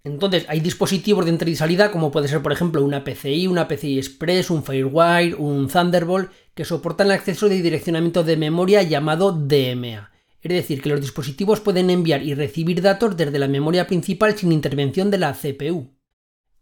Entonces, 0.04 0.46
hay 0.48 0.60
dispositivos 0.60 1.24
de 1.24 1.32
entrada 1.32 1.50
y 1.50 1.56
salida 1.56 1.90
como 1.90 2.10
puede 2.10 2.28
ser, 2.28 2.40
por 2.40 2.52
ejemplo, 2.52 2.84
una 2.84 3.04
PCI, 3.04 3.46
una 3.46 3.68
PCI 3.68 3.98
Express, 3.98 4.50
un 4.50 4.62
Firewire, 4.62 5.34
un 5.34 5.68
Thunderbolt, 5.68 6.30
que 6.54 6.64
soportan 6.64 7.08
el 7.08 7.14
acceso 7.14 7.48
de 7.48 7.60
direccionamiento 7.60 8.22
de 8.22 8.36
memoria 8.36 8.82
llamado 8.82 9.32
DMA. 9.32 10.10
Es 10.40 10.52
decir, 10.52 10.80
que 10.80 10.88
los 10.88 11.00
dispositivos 11.00 11.60
pueden 11.60 11.90
enviar 11.90 12.22
y 12.22 12.34
recibir 12.34 12.80
datos 12.80 13.16
desde 13.16 13.38
la 13.38 13.48
memoria 13.48 13.86
principal 13.86 14.36
sin 14.36 14.52
intervención 14.52 15.10
de 15.10 15.18
la 15.18 15.32
CPU. 15.32 15.90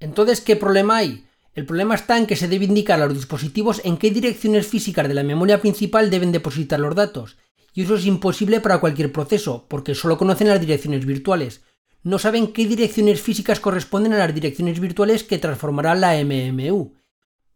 Entonces, 0.01 0.41
¿qué 0.41 0.57
problema 0.57 0.99
hay? 0.99 1.27
El 1.55 1.65
problema 1.65 1.95
está 1.95 2.19
en 2.19 2.27
que 2.27 2.37
se 2.37 2.49
debe 2.49 2.67
indicar 2.67 3.01
a 3.01 3.07
los 3.07 3.15
dispositivos 3.15 3.81
en 3.85 3.97
qué 3.97 4.11
direcciones 4.11 4.67
físicas 4.67 5.09
de 5.09 5.15
la 5.15 5.23
memoria 5.23 5.61
principal 5.61 6.11
deben 6.11 6.33
depositar 6.33 6.81
los 6.81 6.95
datos, 6.95 7.39
y 7.73 7.83
eso 7.83 7.97
es 7.97 8.07
imposible 8.07 8.61
para 8.61 8.79
cualquier 8.79 9.13
proceso, 9.13 9.67
porque 9.69 9.95
solo 9.95 10.19
conocen 10.19 10.49
las 10.49 10.61
direcciones 10.61 11.05
virtuales. 11.05 11.63
No 12.03 12.19
saben 12.19 12.53
qué 12.53 12.67
direcciones 12.67 13.21
físicas 13.21 13.61
corresponden 13.61 14.13
a 14.13 14.19
las 14.19 14.35
direcciones 14.35 14.81
virtuales 14.81 15.25
que 15.25 15.39
transformará 15.39 15.95
la 15.95 16.15
MMU. 16.23 16.95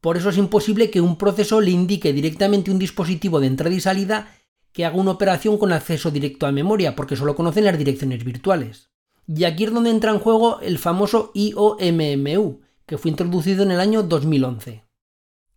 Por 0.01 0.17
eso 0.17 0.31
es 0.31 0.39
imposible 0.39 0.91
que 0.91 1.01
un 1.01 1.17
proceso 1.19 1.61
le 1.61 1.71
indique 1.71 2.13
directamente 2.13 2.71
un 2.71 2.79
dispositivo 2.79 3.39
de 3.39 3.49
entrada 3.49 3.75
y 3.75 3.81
salida 3.81 4.35
que 4.73 4.85
haga 4.85 4.97
una 4.97 5.13
operación 5.13 5.59
con 5.59 5.73
acceso 5.73 6.11
directo 6.11 6.47
a 6.47 6.53
memoria, 6.53 6.95
porque 6.97 7.17
solo 7.17 7.35
conocen 7.35 7.65
las 7.65 7.79
direcciones 7.79 8.25
virtuales. 8.25 8.91
Y 9.27 9.45
aquí 9.45 9.65
es 9.65 9.73
donde 9.73 9.91
entra 9.91 10.13
en 10.13 10.19
juego 10.19 10.61
el 10.61 10.79
famoso 10.79 11.31
IOMMU, 11.35 12.61
que 12.87 12.99
fue 12.99 13.11
introducido 13.11 13.63
en 13.63 13.71
el 13.71 13.81
año 13.81 14.03
2011. 14.03 14.85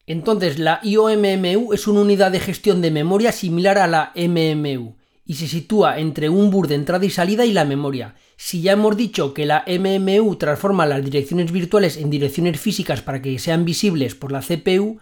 Entonces, 0.05 0.59
la 0.59 0.79
IOMMU 0.83 1.73
es 1.73 1.87
una 1.87 2.01
unidad 2.01 2.31
de 2.31 2.39
gestión 2.39 2.81
de 2.81 2.91
memoria 2.91 3.31
similar 3.31 3.77
a 3.77 3.87
la 3.87 4.11
MMU 4.15 4.97
y 5.25 5.35
se 5.35 5.47
sitúa 5.47 5.99
entre 5.99 6.29
un 6.29 6.51
bus 6.51 6.67
de 6.67 6.75
entrada 6.75 7.05
y 7.05 7.09
salida 7.09 7.45
y 7.45 7.53
la 7.53 7.65
memoria. 7.65 8.15
Si 8.35 8.61
ya 8.61 8.73
hemos 8.73 8.97
dicho 8.97 9.33
que 9.33 9.45
la 9.45 9.63
MMU 9.65 10.35
transforma 10.35 10.85
las 10.85 11.03
direcciones 11.03 11.51
virtuales 11.51 11.97
en 11.97 12.09
direcciones 12.09 12.59
físicas 12.59 13.01
para 13.01 13.21
que 13.21 13.39
sean 13.39 13.63
visibles 13.63 14.15
por 14.15 14.31
la 14.31 14.41
CPU, 14.41 14.99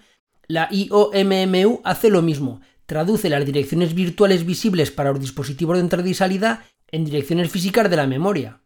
la 0.47 0.69
IOMMU 0.71 1.81
hace 1.83 2.09
lo 2.09 2.21
mismo, 2.21 2.61
traduce 2.91 3.29
las 3.29 3.45
direcciones 3.45 3.95
virtuales 3.95 4.45
visibles 4.45 4.91
para 4.91 5.11
los 5.11 5.21
dispositivos 5.21 5.77
de 5.77 5.81
entrada 5.81 6.09
y 6.09 6.13
salida 6.13 6.65
en 6.91 7.05
direcciones 7.05 7.49
físicas 7.49 7.89
de 7.89 7.95
la 7.95 8.05
memoria. 8.05 8.63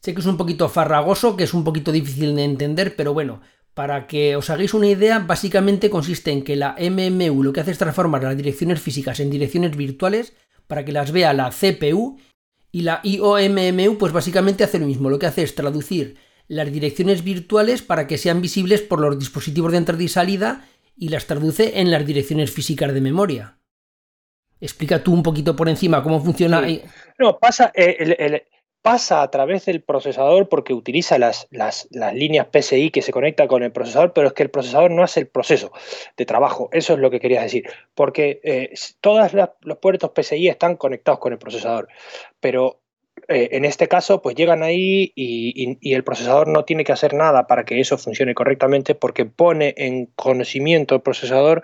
Sé 0.00 0.14
que 0.14 0.20
es 0.20 0.26
un 0.26 0.36
poquito 0.36 0.68
farragoso, 0.68 1.36
que 1.36 1.42
es 1.42 1.52
un 1.52 1.64
poquito 1.64 1.90
difícil 1.90 2.36
de 2.36 2.44
entender, 2.44 2.94
pero 2.94 3.14
bueno, 3.14 3.40
para 3.74 4.06
que 4.06 4.36
os 4.36 4.48
hagáis 4.48 4.74
una 4.74 4.86
idea, 4.86 5.18
básicamente 5.18 5.90
consiste 5.90 6.30
en 6.30 6.44
que 6.44 6.54
la 6.54 6.76
MMU 6.78 7.42
lo 7.42 7.52
que 7.52 7.58
hace 7.58 7.72
es 7.72 7.78
transformar 7.78 8.22
las 8.22 8.36
direcciones 8.36 8.80
físicas 8.80 9.18
en 9.18 9.28
direcciones 9.28 9.76
virtuales 9.76 10.32
para 10.68 10.84
que 10.84 10.92
las 10.92 11.10
vea 11.10 11.32
la 11.32 11.50
CPU 11.50 12.20
y 12.70 12.82
la 12.82 13.00
IOMMU 13.02 13.98
pues 13.98 14.12
básicamente 14.12 14.62
hace 14.62 14.78
lo 14.78 14.86
mismo, 14.86 15.10
lo 15.10 15.18
que 15.18 15.26
hace 15.26 15.42
es 15.42 15.56
traducir 15.56 16.16
las 16.46 16.70
direcciones 16.70 17.24
virtuales 17.24 17.82
para 17.82 18.06
que 18.06 18.18
sean 18.18 18.40
visibles 18.40 18.82
por 18.82 19.00
los 19.00 19.18
dispositivos 19.18 19.72
de 19.72 19.78
entrada 19.78 20.04
y 20.04 20.08
salida 20.08 20.68
y 20.96 21.08
las 21.08 21.26
traduce 21.26 21.80
en 21.80 21.90
las 21.90 22.06
direcciones 22.06 22.50
físicas 22.50 22.92
de 22.92 23.00
memoria. 23.00 23.58
Explica 24.60 25.02
tú 25.02 25.12
un 25.12 25.22
poquito 25.22 25.54
por 25.54 25.68
encima 25.68 26.02
cómo 26.02 26.20
funciona. 26.20 26.66
No, 27.18 27.38
pasa, 27.38 27.70
eh, 27.74 28.46
pasa 28.86 29.20
a 29.20 29.30
través 29.30 29.66
del 29.66 29.82
procesador 29.82 30.48
porque 30.48 30.72
utiliza 30.72 31.18
las, 31.18 31.48
las, 31.50 31.88
líneas 31.90 32.46
PCI 32.46 32.90
que 32.90 33.02
se 33.02 33.12
conecta 33.12 33.48
con 33.48 33.62
el 33.62 33.72
procesador, 33.72 34.12
pero 34.12 34.28
es 34.28 34.32
que 34.32 34.44
el 34.44 34.50
procesador 34.50 34.90
no 34.90 35.02
hace 35.02 35.20
el 35.20 35.26
proceso 35.26 35.72
de 36.16 36.24
trabajo. 36.24 36.68
Eso 36.72 36.94
es 36.94 37.00
lo 37.00 37.10
que 37.10 37.20
querías 37.20 37.42
decir. 37.42 37.64
Porque 37.94 38.40
eh, 38.44 38.72
todos 39.00 39.32
los 39.60 39.78
puertos 39.78 40.12
PCI 40.12 40.48
están 40.48 40.76
conectados 40.76 41.18
con 41.20 41.32
el 41.32 41.38
procesador, 41.38 41.88
pero 42.40 42.80
eh, 43.28 43.48
en 43.52 43.64
este 43.64 43.88
caso, 43.88 44.22
pues 44.22 44.36
llegan 44.36 44.62
ahí 44.62 45.12
y, 45.14 45.94
el 45.94 46.04
procesador 46.04 46.48
no 46.48 46.64
tiene 46.64 46.84
que 46.84 46.92
hacer 46.92 47.14
nada 47.14 47.46
para 47.46 47.64
que 47.64 47.80
eso 47.80 47.98
funcione 47.98 48.34
correctamente 48.34 48.94
porque 48.94 49.24
pone 49.24 49.74
en 49.76 50.06
conocimiento 50.14 50.94
el 50.94 51.02
procesador 51.02 51.62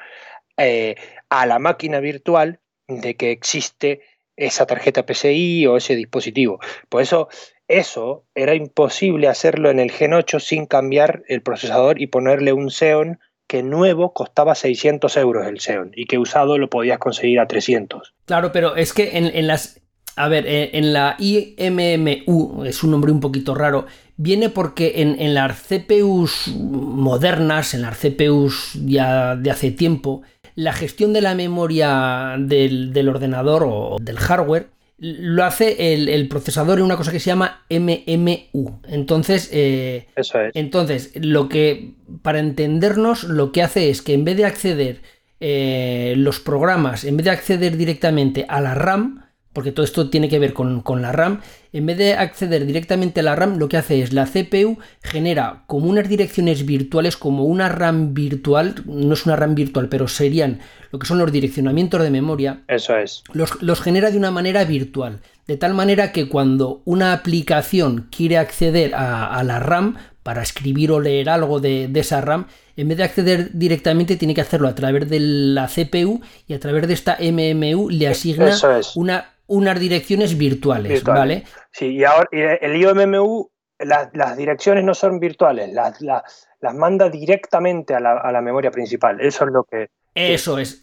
eh, 0.57 0.97
a 1.29 1.47
la 1.47 1.59
máquina 1.59 2.01
virtual 2.01 2.61
de 2.89 3.15
que 3.15 3.31
existe 3.31 4.01
esa 4.37 4.67
tarjeta 4.67 5.07
PCI 5.07 5.67
o 5.67 5.77
ese 5.77 5.95
dispositivo. 5.95 6.59
Por 6.89 7.03
eso, 7.03 7.29
eso 7.69 8.25
era 8.35 8.55
imposible 8.55 9.29
hacerlo 9.29 9.71
en 9.71 9.79
el 9.79 9.91
Gen 9.91 10.15
8 10.15 10.41
sin 10.41 10.67
cambiar 10.67 11.23
el 11.29 11.43
procesador 11.43 12.01
y 12.01 12.07
ponerle 12.09 12.53
un 12.53 12.71
Xeon 12.71 13.21
que 13.47 13.63
nuevo 13.63 14.15
costaba 14.15 14.55
600 14.55 15.15
euros 15.19 15.47
el 15.47 15.61
Xeon 15.61 15.93
y 15.95 16.07
que 16.07 16.19
usado 16.19 16.57
lo 16.57 16.71
podías 16.71 16.99
conseguir 16.99 17.39
a 17.39 17.47
300. 17.47 18.15
Claro, 18.25 18.51
pero 18.51 18.77
es 18.77 18.95
que 18.95 19.19
en, 19.19 19.47
las... 19.47 19.82
A 20.17 20.29
ver, 20.29 20.45
en, 20.47 20.93
la 20.93 21.17
IMMU, 21.19 22.65
es 22.65 22.83
un 22.83 22.91
nombre 22.91 23.13
un 23.13 23.21
poquito 23.21 23.55
raro, 23.55 23.87
viene 24.17 24.51
porque 24.51 24.95
en, 24.97 25.21
en 25.21 25.35
las 25.35 25.63
CPUs 25.63 26.49
modernas, 26.49 27.75
en 27.75 27.83
las 27.83 27.99
CPUs 27.99 28.73
ya 28.85 29.37
de 29.37 29.51
hace 29.51 29.71
tiempo, 29.71 30.23
la 30.55 30.73
gestión 30.73 31.13
de 31.13 31.21
la 31.21 31.35
memoria 31.35 32.37
del, 32.39 33.09
ordenador 33.09 33.65
o 33.67 33.97
del 34.01 34.19
hardware 34.19 34.69
lo 34.99 35.45
hace 35.45 35.95
el, 35.95 36.29
procesador 36.29 36.79
en 36.79 36.85
una 36.85 36.97
cosa 36.97 37.11
que 37.11 37.19
se 37.19 37.27
llama 37.27 37.65
MMU. 37.69 38.81
Entonces, 38.87 39.51
eh, 39.53 40.07
Eso 40.15 40.41
es. 40.41 40.55
entonces, 40.55 41.13
lo 41.17 41.49
que, 41.49 41.95
para 42.23 42.39
entendernos, 42.39 43.25
lo 43.25 43.51
que 43.51 43.63
hace 43.63 43.91
es 43.91 44.01
que 44.01 44.15
en 44.15 44.25
vez 44.25 44.37
de 44.37 44.45
acceder 44.45 45.01
eh, 45.41 46.15
los 46.17 46.39
programas, 46.39 47.03
en 47.03 47.17
vez 47.17 47.25
de 47.25 47.31
acceder 47.31 47.77
directamente 47.77 48.47
a 48.49 48.61
la 48.61 48.75
RAM, 48.75 49.22
porque 49.53 49.73
todo 49.73 49.85
esto 49.85 50.09
tiene 50.09 50.29
que 50.29 50.39
ver 50.39 50.53
con, 50.53 50.83
la 51.03 51.13
RAM, 51.13 51.41
en 51.73 51.87
vez 51.87 51.99
de 51.99 52.15
acceder 52.15 52.67
directamente 52.67 53.21
a 53.21 53.23
la 53.23 53.37
RAM, 53.37 53.59
lo 53.59 53.69
que 53.69 53.77
hace 53.77 54.03
es 54.03 54.13
la 54.13 54.27
CPU 54.27 54.79
genera 55.03 55.65
como 55.67 55.89
unas 55.89 56.09
direcciones 56.09 56.65
virtuales, 56.65 57.17
como 57.17 57.45
una 57.45 57.69
RAM 57.69 58.15
virtual, 58.15 58.77
no 58.87 59.15
es 59.15 59.27
una 59.27 59.37
RAM 59.37 59.55
virtual, 59.55 59.89
pero 59.89 60.09
serían 60.09 60.61
lo 60.91 60.99
que 60.99 61.07
son 61.07 61.19
los 61.19 61.33
direccionamientos 61.33 62.03
de 62.03 62.11
memoria. 62.11 62.63
Eso 62.69 62.97
es. 62.97 63.25
Los, 63.33 63.81
genera 63.81 64.11
de 64.11 64.19
una 64.19 64.31
manera 64.31 64.65
virtual, 64.65 65.21
de 65.47 65.57
tal 65.57 65.75
manera 65.75 66.13
que 66.13 66.29
cuando 66.29 66.83
una 66.85 67.13
aplicación 67.13 68.09
quiere 68.15 68.39
acceder 68.39 68.95
a, 68.95 69.43
la 69.45 69.59
RAM 69.59 69.97
para 70.23 70.43
escribir 70.43 70.93
o 70.93 71.01
leer 71.01 71.29
algo 71.29 71.61
de, 71.61 71.89
de 71.89 72.01
esa 72.01 72.21
RAM, 72.21 72.47
en 72.77 72.89
vez 72.89 72.97
de 72.97 73.05
acceder 73.05 73.51
directamente, 73.53 74.17
tiene 74.17 74.35
que 74.35 74.41
hacerlo 74.41 74.69
a 74.69 74.75
través 74.75 75.09
de 75.09 75.21
la 75.21 75.69
CPU 75.69 76.23
y 76.47 76.55
a 76.55 76.61
través 76.61 76.87
de 76.89 76.95
esta 76.95 77.19
MMU 77.21 77.91
le 77.91 78.09
asigna 78.09 78.57
una 78.95 79.32
unas 79.47 79.79
direcciones 79.79 80.37
virtuales, 80.37 81.03
¿vale? 81.05 81.45
Sí, 81.71 81.97
y 81.97 82.05
ahora 82.05 82.29
el 82.33 82.77
IOMMU, 82.77 83.51
las 83.79 84.37
direcciones 84.37 84.85
no 84.85 84.95
son 84.95 85.19
virtuales, 85.19 85.73
las, 85.73 86.01
las, 86.01 86.75
manda 86.75 87.09
directamente 87.09 87.95
a 87.95 88.01
la, 88.01 88.41
memoria 88.41 88.71
principal. 88.71 89.21
Eso 89.21 89.45
es 89.45 89.53
lo 89.53 89.65
que. 89.65 89.89
Eso 90.15 90.59
es. 90.59 90.82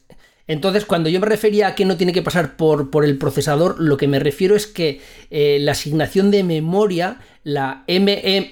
Entonces, 0.50 0.84
cuando 0.84 1.10
yo 1.10 1.20
me 1.20 1.28
refería 1.28 1.68
a 1.68 1.76
que 1.76 1.86
no 1.86 1.96
tiene 1.96 2.12
que 2.12 2.24
pasar 2.24 2.58
por, 2.58 2.90
por 2.90 3.06
el 3.06 3.20
procesador, 3.20 3.80
lo 3.80 3.98
que 3.98 4.08
me 4.08 4.18
refiero 4.18 4.56
es 4.56 4.66
que 4.66 5.00
eh, 5.30 5.60
la 5.62 5.74
asignación 5.74 6.32
de 6.32 6.44
memoria, 6.44 7.20
la, 7.44 7.84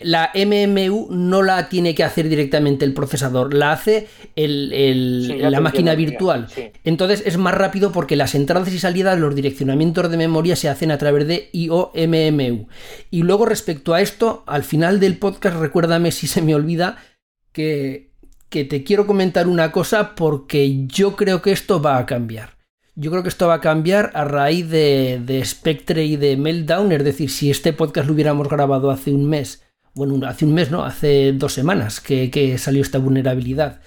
la 0.04 0.32
MMU, 0.36 1.08
no 1.10 1.42
la 1.42 1.70
tiene 1.70 1.96
que 1.96 2.04
hacer 2.04 2.30
directamente 2.30 2.86
el 2.86 2.94
procesador, 2.94 3.52
la 3.56 3.72
hace 3.72 4.08
la 4.36 5.60
máquina 5.60 5.96
virtual. 5.96 6.48
Entonces 6.84 7.24
es 7.26 7.40
más 7.40 7.56
rápido 7.56 7.92
porque 7.92 8.16
las 8.16 8.36
entradas 8.36 8.72
y 8.72 8.78
salidas, 8.78 9.18
los 9.18 9.34
direccionamientos 9.34 10.12
de 10.12 10.18
memoria 10.18 10.56
se 10.56 10.70
hacen 10.70 10.92
a 10.92 11.00
través 11.00 11.28
de 11.28 11.50
IOMMU. 11.52 12.68
Y 13.10 13.24
luego 13.24 13.48
respecto 13.48 13.96
a 13.96 14.02
esto, 14.02 14.44
al 14.46 14.64
final 14.64 15.00
del 15.00 15.18
podcast, 15.18 15.58
recuérdame 15.58 16.12
si 16.12 16.28
se 16.28 16.44
me 16.44 16.54
olvida 16.54 16.98
que 17.54 18.12
que 18.50 18.64
te 18.64 18.84
quiero 18.84 19.06
comentar 19.08 19.48
una 19.48 19.72
cosa 19.72 20.16
porque 20.16 20.86
yo 20.88 21.16
creo 21.16 21.42
que 21.42 21.52
esto 21.52 21.82
va 21.82 21.98
a 21.98 22.06
cambiar. 22.06 22.58
Yo 22.96 23.12
creo 23.12 23.22
que 23.22 23.30
esto 23.30 23.48
va 23.48 23.56
a 23.56 23.62
cambiar 23.62 24.12
a 24.16 24.24
raíz 24.24 24.70
de, 24.70 25.42
Spectre 25.46 26.04
y 26.06 26.16
de 26.16 26.36
Meltdown. 26.36 26.92
Es 26.92 27.04
decir, 27.04 27.30
si 27.30 27.52
este 27.52 27.74
podcast 27.74 28.08
lo 28.08 28.14
hubiéramos 28.14 28.50
grabado 28.50 28.90
hace 28.90 29.12
un 29.12 29.30
mes, 29.30 29.64
bueno, 29.94 30.26
hace 30.28 30.46
un 30.46 30.54
mes, 30.54 30.72
¿no? 30.72 30.84
Hace 30.84 31.34
dos 31.34 31.54
semanas 31.54 32.00
que, 32.00 32.58
salió 32.58 32.82
esta 32.82 32.98
vulnerabilidad. 32.98 33.82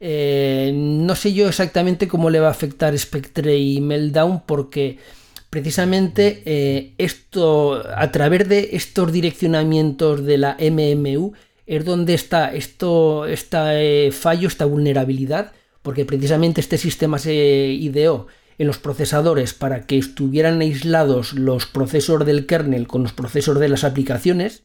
Eh, 0.00 0.72
no 0.74 1.14
sé 1.14 1.34
yo 1.34 1.48
exactamente 1.48 2.08
cómo 2.08 2.30
le 2.30 2.40
va 2.40 2.48
a 2.48 2.52
afectar 2.52 2.96
Spectre 2.98 3.56
y 3.58 3.80
Meltdown 3.80 4.42
porque 4.44 4.98
precisamente 5.50 6.42
eh, 6.46 6.94
esto, 6.98 7.82
a 7.94 8.10
través 8.10 8.48
de 8.48 8.70
estos 8.72 9.12
direccionamientos 9.12 10.24
de 10.24 10.38
la 10.38 10.56
MMU, 10.58 11.32
es 11.66 11.84
donde 11.84 12.14
está 12.14 12.52
esto, 12.52 13.26
este 13.26 14.10
fallo, 14.12 14.48
esta 14.48 14.64
vulnerabilidad, 14.64 15.52
porque 15.82 16.04
precisamente 16.04 16.60
este 16.60 16.78
sistema 16.78 17.18
se 17.18 17.34
ideó 17.34 18.26
en 18.58 18.66
los 18.66 18.78
procesadores 18.78 19.54
para 19.54 19.86
que 19.86 19.98
estuvieran 19.98 20.60
aislados 20.60 21.32
los 21.32 21.66
procesos 21.66 22.24
del 22.24 22.46
kernel 22.46 22.86
con 22.86 23.02
los 23.02 23.12
procesos 23.12 23.58
de 23.58 23.68
las 23.68 23.84
aplicaciones 23.84 24.64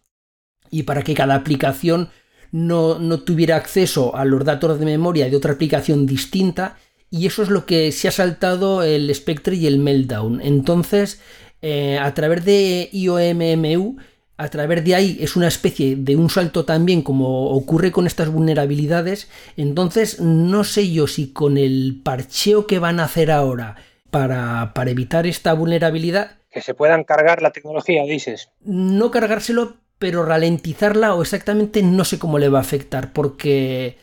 y 0.70 0.84
para 0.84 1.04
que 1.04 1.14
cada 1.14 1.36
aplicación 1.36 2.10
no, 2.52 3.20
tuviera 3.22 3.56
acceso 3.56 4.16
a 4.16 4.26
los 4.26 4.44
datos 4.44 4.80
de 4.80 4.86
memoria 4.86 5.30
de 5.30 5.36
otra 5.36 5.54
aplicación 5.54 6.06
distinta 6.06 6.78
y 7.10 7.26
eso 7.26 7.42
es 7.42 7.50
lo 7.50 7.66
que 7.66 7.92
se 7.92 8.08
ha 8.08 8.12
saltado 8.12 8.84
el 8.84 9.14
Spectre 9.16 9.56
y 9.56 9.66
el 9.66 9.80
Meltdown. 9.80 10.42
Entonces, 10.42 11.20
eh, 11.62 11.98
a 11.98 12.14
través 12.14 12.46
de 12.46 12.90
IOMMU 12.92 13.98
a 14.40 14.48
través 14.48 14.86
de 14.86 14.96
ahí 14.96 15.18
es 15.20 15.36
una 15.36 15.50
especie 15.50 15.98
de 15.98 16.16
un 16.16 16.30
salto 16.30 16.64
también 16.64 17.02
como 17.02 17.52
ocurre 17.52 17.92
con 17.92 18.08
estas 18.08 18.30
vulnerabilidades. 18.30 19.30
Entonces 19.58 20.22
no 20.22 20.64
sé 20.64 20.90
yo 20.94 21.08
si 21.08 21.34
con 21.34 21.58
el 21.58 22.00
parcheo 22.06 22.66
que 22.66 22.80
van 22.80 23.02
a 23.02 23.04
hacer 23.04 23.32
ahora 23.32 23.76
para, 24.10 24.72
para 24.74 24.92
evitar 24.92 25.28
esta 25.28 25.52
vulnerabilidad... 25.52 26.38
Que 26.52 26.62
se 26.62 26.74
puedan 26.74 27.04
cargar 27.04 27.42
la 27.42 27.52
tecnología, 27.52 28.04
dices. 28.04 28.50
No 28.62 29.12
cargárselo, 29.12 29.76
pero 29.98 30.24
ralentizarla 30.24 31.16
o 31.16 31.22
exactamente 31.22 31.84
no 31.84 32.06
sé 32.06 32.18
cómo 32.18 32.40
le 32.40 32.48
va 32.48 32.60
a 32.60 32.62
afectar 32.62 33.12
porque 33.12 33.98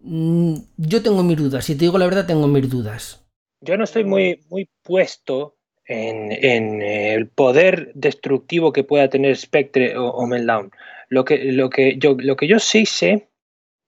mm, 0.00 0.54
yo 0.78 1.02
tengo 1.02 1.22
mis 1.22 1.36
dudas. 1.36 1.66
Si 1.66 1.74
te 1.74 1.80
digo 1.80 1.98
la 1.98 2.06
verdad, 2.06 2.26
tengo 2.26 2.46
mis 2.46 2.70
dudas. 2.70 3.22
Yo 3.60 3.76
no 3.76 3.84
estoy 3.84 4.04
muy, 4.04 4.40
muy 4.48 4.70
puesto 4.82 5.57
en, 5.88 6.82
el 6.82 7.28
poder 7.28 7.92
destructivo 7.94 8.72
que 8.72 8.84
pueda 8.84 9.08
tener 9.08 9.36
Spectre 9.36 9.96
o, 9.96 10.26
Meltdown. 10.26 10.70
Lo 11.08 11.24
que, 11.24 11.52
lo, 11.52 11.70
que 11.70 11.96
yo, 11.96 12.16
lo 12.18 12.36
que 12.36 12.46
yo 12.46 12.58
sí 12.58 12.84
sé 12.84 13.28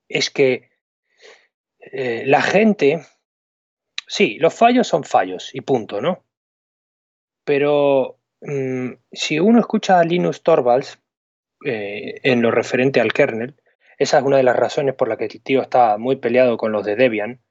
es 0.08 0.30
que 0.30 0.70
eh, 1.78 2.24
la 2.26 2.40
gente, 2.40 3.02
sí, 4.06 4.38
los 4.38 4.54
fallos 4.54 4.88
son 4.88 5.04
fallos 5.04 5.54
y 5.54 5.60
punto, 5.60 6.00
¿no? 6.00 6.24
Pero 7.44 8.18
mm, 8.40 8.92
si 9.12 9.38
uno 9.38 9.60
escucha 9.60 10.00
a 10.00 10.04
Linus 10.04 10.42
Torvalds 10.42 10.98
eh, 11.66 12.20
en 12.22 12.40
lo 12.40 12.50
referente 12.50 13.00
al 13.00 13.12
kernel, 13.12 13.56
esa 13.98 14.18
es 14.18 14.24
una 14.24 14.38
de 14.38 14.42
las 14.42 14.56
razones 14.56 14.94
por 14.94 15.08
la 15.08 15.18
que 15.18 15.24
el 15.26 15.42
tío 15.42 15.60
está 15.60 15.98
muy 15.98 16.16
peleado 16.16 16.56
con 16.56 16.72
los 16.72 16.86
de 16.86 16.96
Debian. 16.96 17.42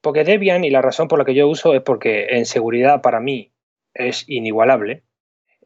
Porque 0.00 0.22
Debian, 0.22 0.62
y 0.62 0.70
la 0.70 0.82
razón 0.82 1.08
por 1.08 1.18
la 1.18 1.24
que 1.24 1.34
yo 1.34 1.48
uso 1.48 1.74
es 1.74 1.82
porque 1.82 2.26
en 2.30 2.46
seguridad 2.46 3.02
para 3.02 3.18
mí 3.18 3.52
es 3.98 4.28
inigualable, 4.28 5.02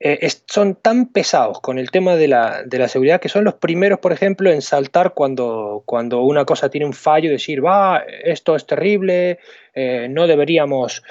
eh, 0.02 0.26
son 0.46 0.76
tan 0.76 1.12
pesados 1.12 1.60
con 1.60 1.78
el 1.78 1.90
tema 1.90 2.16
de 2.16 2.26
la, 2.26 2.64
seguridad 2.88 3.20
que 3.20 3.28
son 3.28 3.44
los 3.44 3.54
primeros, 3.54 3.98
por 3.98 4.14
ejemplo, 4.14 4.50
en 4.50 4.62
saltar 4.62 5.12
cuando, 5.12 5.82
cuando 5.84 6.22
una 6.22 6.46
cosa 6.46 6.70
tiene 6.70 6.86
un 6.86 6.94
fallo 6.94 7.28
y 7.28 7.32
decir, 7.32 7.62
va, 7.62 7.98
esto 8.24 8.56
es 8.56 8.66
terrible, 8.66 9.40
eh, 9.74 10.08
no 10.08 10.26
deberíamos 10.26 11.02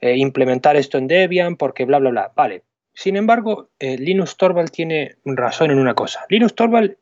eh, 0.00 0.16
implementar 0.16 0.74
esto 0.74 0.98
en 0.98 1.06
Debian 1.06 1.54
porque 1.56 1.84
bla, 1.84 2.00
bla, 2.00 2.10
bla. 2.10 2.32
Vale. 2.34 2.64
Sin 2.94 3.16
embargo, 3.16 3.70
Linus 3.78 4.36
Torvald 4.36 4.70
tiene 4.70 5.16
razón 5.24 5.70
en 5.70 5.78
una 5.78 5.94
cosa. 5.94 6.26
Linus 6.28 6.54
Torvald, 6.54 6.96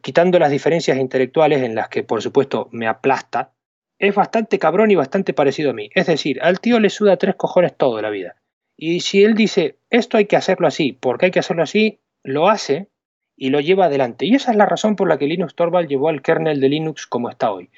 quitando 0.00 0.40
las 0.40 0.50
diferencias 0.50 0.98
intelectuales 0.98 1.62
en 1.62 1.76
las 1.76 1.88
que, 1.88 2.02
por 2.02 2.22
supuesto, 2.22 2.68
me 2.72 2.88
aplasta, 2.88 3.52
es 3.98 4.14
bastante 4.14 4.58
cabrón 4.58 4.90
y 4.90 4.96
bastante 4.96 5.32
parecido 5.32 5.70
a 5.70 5.74
mí. 5.74 5.90
Es 5.94 6.06
decir, 6.06 6.38
al 6.42 6.60
tío 6.60 6.78
le 6.80 6.90
suda 6.90 7.16
tres 7.16 7.34
cojones 7.34 7.76
toda 7.76 8.02
la 8.02 8.10
vida. 8.10 8.36
Y 8.76 9.00
si 9.00 9.24
él 9.24 9.34
dice, 9.34 9.78
esto 9.90 10.16
hay 10.16 10.26
que 10.26 10.36
hacerlo 10.36 10.68
así, 10.68 10.92
porque 10.92 11.26
hay 11.26 11.30
que 11.32 11.40
hacerlo 11.40 11.64
así, 11.64 11.98
lo 12.22 12.48
hace 12.48 12.88
y 13.36 13.50
lo 13.50 13.60
lleva 13.60 13.86
adelante. 13.86 14.26
Y 14.26 14.34
esa 14.36 14.52
es 14.52 14.56
la 14.56 14.66
razón 14.66 14.94
por 14.94 15.08
la 15.08 15.18
que 15.18 15.26
Linux 15.26 15.54
Torvald 15.54 15.88
llevó 15.88 16.08
al 16.08 16.22
kernel 16.22 16.60
de 16.60 16.68
Linux 16.68 17.06
como 17.06 17.28
está 17.28 17.50
hoy. 17.50 17.70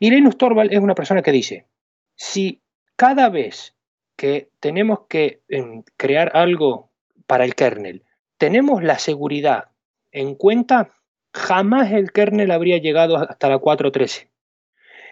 Y 0.00 0.10
Linux 0.10 0.36
Torvald 0.36 0.72
es 0.72 0.80
una 0.80 0.94
persona 0.94 1.22
que 1.22 1.32
dice, 1.32 1.66
si 2.14 2.60
cada 2.96 3.30
vez 3.30 3.74
que 4.16 4.50
tenemos 4.60 5.00
que 5.08 5.40
em, 5.48 5.82
crear 5.96 6.30
algo 6.36 6.90
para 7.26 7.44
el 7.44 7.54
kernel, 7.54 8.02
tenemos 8.36 8.82
la 8.82 8.98
seguridad 8.98 9.70
en 10.12 10.34
cuenta, 10.34 10.90
jamás 11.32 11.90
el 11.92 12.12
kernel 12.12 12.50
habría 12.50 12.78
llegado 12.78 13.16
hasta 13.16 13.48
la 13.48 13.58
4.13. 13.58 14.28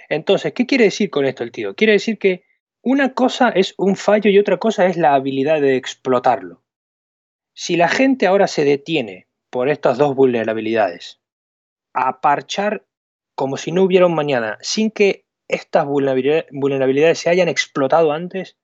Entonces, 0.09 0.53
¿qué 0.53 0.67
quiere 0.67 0.85
decir 0.85 1.11
con 1.11 1.25
esto 1.25 1.45
el 1.45 1.53
tío? 1.53 1.75
Quiere 1.75 1.95
decir 1.95 2.19
que 2.19 2.45
una 2.83 3.15
cosa 3.15 3.51
es 3.51 3.75
un 3.79 3.97
fallo 3.97 4.29
y 4.29 4.39
otra 4.39 4.57
cosa 4.57 4.87
es 4.87 4.97
la 4.97 5.15
habilidad 5.15 5.61
de 5.61 5.77
explotarlo. 5.77 6.63
Si 7.55 7.77
la 7.77 7.89
gente 7.89 8.27
ahora 8.27 8.49
se 8.49 8.65
detiene 8.65 9.29
por 9.51 9.69
estas 9.69 9.99
dos 9.99 10.17
vulnerabilidades 10.17 11.21
a 11.95 12.21
parchar 12.21 12.85
como 13.35 13.57
si 13.57 13.71
no 13.71 13.83
hubiera 13.83 14.07
un 14.07 14.15
mañana, 14.15 14.59
sin 14.61 14.91
que 14.91 15.27
estas 15.49 15.87
vulnerabilidades 15.87 17.19
se 17.19 17.31
hayan 17.31 17.49
explotado 17.49 18.13
antes, 18.13 18.57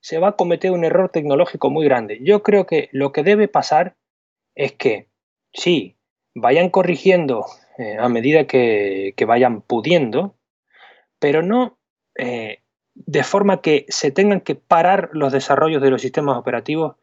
se 0.00 0.18
va 0.18 0.28
a 0.28 0.36
cometer 0.36 0.70
un 0.70 0.84
error 0.84 1.10
tecnológico 1.10 1.70
muy 1.70 1.84
grande. 1.84 2.20
Yo 2.22 2.42
creo 2.42 2.66
que 2.66 2.88
lo 2.92 3.12
que 3.12 3.22
debe 3.22 3.48
pasar 3.48 3.96
es 4.54 4.72
que, 4.72 5.08
sí, 5.52 5.96
vayan 6.34 6.70
corrigiendo 6.70 7.46
eh, 7.78 7.96
a 7.98 8.08
medida 8.08 8.46
que 8.46 9.14
vayan 9.26 9.62
pudiendo, 9.62 10.35
pero 11.18 11.42
no 11.42 11.78
eh, 12.16 12.60
de 12.94 13.24
forma 13.24 13.60
que 13.60 13.86
se 13.88 14.10
tengan 14.10 14.40
que 14.40 14.54
parar 14.54 15.10
los 15.12 15.32
desarrollos 15.32 15.82
de 15.82 15.90
los 15.90 16.02
sistemas 16.02 16.38
operativos 16.38 16.96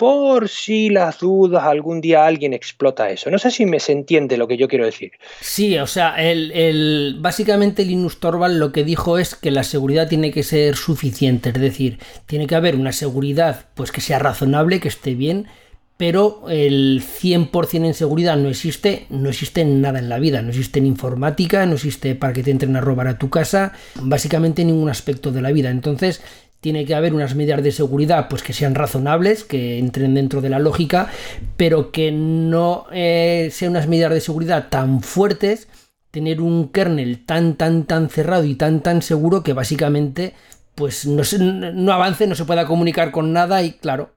por 0.00 0.48
si 0.48 0.88
las 0.88 1.18
dudas 1.18 1.64
algún 1.64 2.00
día 2.00 2.24
alguien 2.24 2.54
explota 2.54 3.10
eso. 3.10 3.30
No 3.30 3.38
sé 3.38 3.50
si 3.50 3.66
me 3.66 3.80
se 3.80 3.92
entiende 3.92 4.38
lo 4.38 4.48
que 4.48 4.56
yo 4.56 4.66
quiero 4.66 4.86
decir. 4.86 5.12
Sí, 5.42 5.76
o 5.76 5.86
sea, 5.86 6.14
el, 6.16 7.18
básicamente 7.20 7.84
Linus 7.84 8.18
Torvald 8.18 8.56
lo 8.56 8.72
que 8.72 8.82
dijo 8.82 9.18
es 9.18 9.34
que 9.34 9.50
la 9.50 9.62
seguridad 9.62 10.08
tiene 10.08 10.30
que 10.30 10.42
ser 10.42 10.76
suficiente, 10.76 11.50
es 11.50 11.60
decir, 11.60 11.98
tiene 12.24 12.46
que 12.46 12.54
haber 12.54 12.76
una 12.76 12.92
seguridad 12.92 13.66
pues 13.74 13.92
que 13.92 14.00
sea 14.00 14.18
razonable, 14.18 14.80
que 14.80 14.88
esté 14.88 15.14
bien, 15.14 15.48
pero 16.00 16.48
el 16.48 17.02
100% 17.02 17.84
en 17.84 17.92
seguridad 17.92 18.34
no 18.38 18.48
existe, 18.48 19.04
no 19.10 19.28
existe 19.28 19.66
nada 19.66 19.98
en 19.98 20.08
la 20.08 20.18
vida, 20.18 20.40
no 20.40 20.48
existe 20.48 20.78
en 20.78 20.86
informática, 20.86 21.66
no 21.66 21.74
existe 21.74 22.14
para 22.14 22.32
que 22.32 22.42
te 22.42 22.50
entren 22.50 22.74
a 22.74 22.80
robar 22.80 23.06
a 23.06 23.18
tu 23.18 23.28
casa, 23.28 23.74
básicamente 24.00 24.62
en 24.62 24.68
ningún 24.68 24.88
aspecto 24.88 25.30
de 25.30 25.42
la 25.42 25.52
vida. 25.52 25.68
Entonces, 25.68 26.22
tiene 26.62 26.86
que 26.86 26.94
haber 26.94 27.12
unas 27.12 27.34
medidas 27.34 27.62
de 27.62 27.70
seguridad 27.70 28.28
pues 28.30 28.42
que 28.42 28.54
sean 28.54 28.74
razonables, 28.74 29.44
que 29.44 29.78
entren 29.78 30.14
dentro 30.14 30.40
de 30.40 30.48
la 30.48 30.58
lógica, 30.58 31.10
pero 31.58 31.90
que 31.90 32.12
no 32.12 32.86
eh, 32.90 33.50
sean 33.52 33.72
unas 33.72 33.86
medidas 33.86 34.14
de 34.14 34.22
seguridad 34.22 34.68
tan 34.70 35.02
fuertes, 35.02 35.68
tener 36.10 36.40
un 36.40 36.70
kernel 36.70 37.26
tan 37.26 37.56
tan 37.56 37.84
tan 37.84 38.08
cerrado 38.08 38.44
y 38.44 38.54
tan 38.54 38.80
tan 38.80 39.02
seguro 39.02 39.42
que 39.42 39.52
básicamente 39.52 40.32
pues 40.74 41.04
no 41.04 41.92
avance, 41.92 42.26
no 42.26 42.34
se 42.34 42.46
pueda 42.46 42.66
comunicar 42.66 43.10
con 43.10 43.34
nada 43.34 43.62
y 43.62 43.72
claro, 43.72 44.16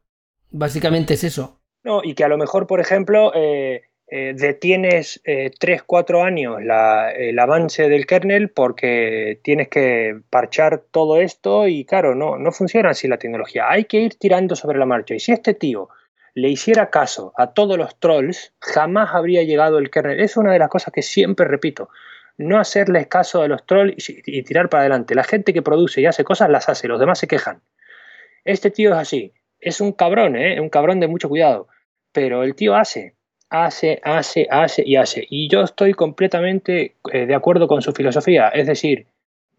básicamente 0.49 1.15
es 1.15 1.25
eso. 1.25 1.59
No, 1.83 2.01
y 2.03 2.15
que 2.15 2.23
a 2.23 2.29
lo 2.29 2.37
mejor, 2.37 2.65
por 2.65 2.79
ejemplo, 2.79 3.31
eh, 3.35 3.83
eh, 4.07 4.33
detienes 4.35 5.21
eh, 5.25 5.51
3, 5.59 5.83
4 5.83 6.23
años 6.23 6.59
el 6.61 7.39
avance 7.39 7.89
del 7.89 8.05
kernel 8.05 8.49
porque 8.49 9.39
tienes 9.43 9.69
que 9.69 10.19
parchar 10.29 10.83
todo 10.91 11.19
esto 11.19 11.67
y 11.67 11.83
claro, 11.83 12.13
no, 12.15 12.37
no 12.37 12.51
funciona 12.51 12.91
así 12.91 13.07
la 13.07 13.17
tecnología. 13.17 13.69
Hay 13.69 13.85
que 13.85 13.99
ir 13.99 14.15
tirando 14.15 14.55
sobre 14.55 14.79
la 14.79 14.85
marcha. 14.85 15.15
Y 15.15 15.19
si 15.19 15.31
este 15.31 15.53
tío 15.53 15.89
le 16.35 16.49
hiciera 16.49 16.89
caso 16.89 17.33
a 17.37 17.53
todos 17.53 17.77
los 17.77 17.99
trolls, 17.99 18.53
jamás 18.59 19.09
habría 19.13 19.43
llegado 19.43 19.77
el 19.77 19.89
kernel. 19.89 20.19
Es 20.19 20.37
una 20.37 20.53
de 20.53 20.59
las 20.59 20.69
cosas 20.69 20.93
que 20.93 21.01
siempre 21.01 21.47
repito. 21.47 21.89
no 22.37 22.59
hacerles 22.59 23.07
caso 23.07 23.41
a 23.41 23.47
los 23.47 23.65
trolls 23.65 24.09
y, 24.09 24.43
tirar 24.43 24.69
para 24.69 24.81
adelante. 24.81 25.15
La 25.15 25.23
gente 25.23 25.53
que 25.53 25.61
produce 25.61 26.01
y 26.01 26.05
hace 26.07 26.23
cosas 26.23 26.49
las 26.49 26.69
hace, 26.69 26.87
los 26.87 26.99
demás 26.99 27.19
se 27.19 27.27
quejan. 27.27 27.61
Este 28.43 28.71
tío 28.71 28.91
es 28.91 28.97
así, 28.97 29.33
es 29.59 29.81
un 29.81 29.91
cabrón, 29.91 30.35
¿eh? 30.35 30.59
un 30.59 30.69
cabrón 30.69 30.99
de 30.99 31.07
mucho 31.07 31.29
cuidado, 31.29 31.67
pero 32.13 32.43
el 32.43 32.55
tío 32.55 32.75
hace, 32.75 33.15
hace, 33.49 33.99
hace, 34.03 34.47
hace 34.49 34.83
y 34.85 34.95
hace. 34.95 35.27
Y 35.29 35.49
yo 35.49 35.61
estoy 35.61 35.93
completamente 35.93 36.95
eh, 37.11 37.25
de 37.25 37.35
acuerdo 37.35 37.67
con 37.67 37.81
su 37.81 37.91
filosofía, 37.91 38.47
es 38.49 38.67
decir, 38.67 39.07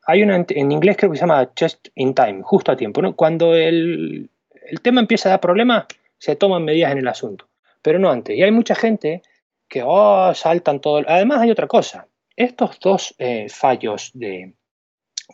hay 0.06 0.22
una 0.22 0.44
en 0.48 0.72
inglés 0.72 0.96
creo 0.98 1.10
que 1.10 1.16
se 1.16 1.22
llama 1.22 1.50
just 1.58 1.88
in 1.94 2.14
time, 2.14 2.40
justo 2.42 2.72
a 2.72 2.76
tiempo. 2.76 3.02
¿no? 3.02 3.14
Cuando 3.14 3.54
el, 3.54 4.30
el 4.66 4.80
tema 4.80 5.00
empieza 5.00 5.28
a 5.28 5.32
dar 5.32 5.40
problemas, 5.40 5.84
se 6.18 6.36
toman 6.36 6.64
medidas 6.64 6.92
en 6.92 6.98
el 6.98 7.08
asunto, 7.08 7.48
pero 7.82 7.98
no 7.98 8.10
antes. 8.10 8.36
Y 8.36 8.42
hay 8.42 8.50
mucha 8.50 8.74
gente 8.74 9.22
que 9.68 9.82
oh, 9.84 10.32
saltan 10.34 10.80
todo. 10.80 11.02
Además 11.06 11.40
hay 11.40 11.50
otra 11.50 11.66
cosa. 11.66 12.06
Estos 12.36 12.78
dos 12.80 13.14
eh, 13.18 13.46
fallos 13.48 14.10
de, 14.14 14.54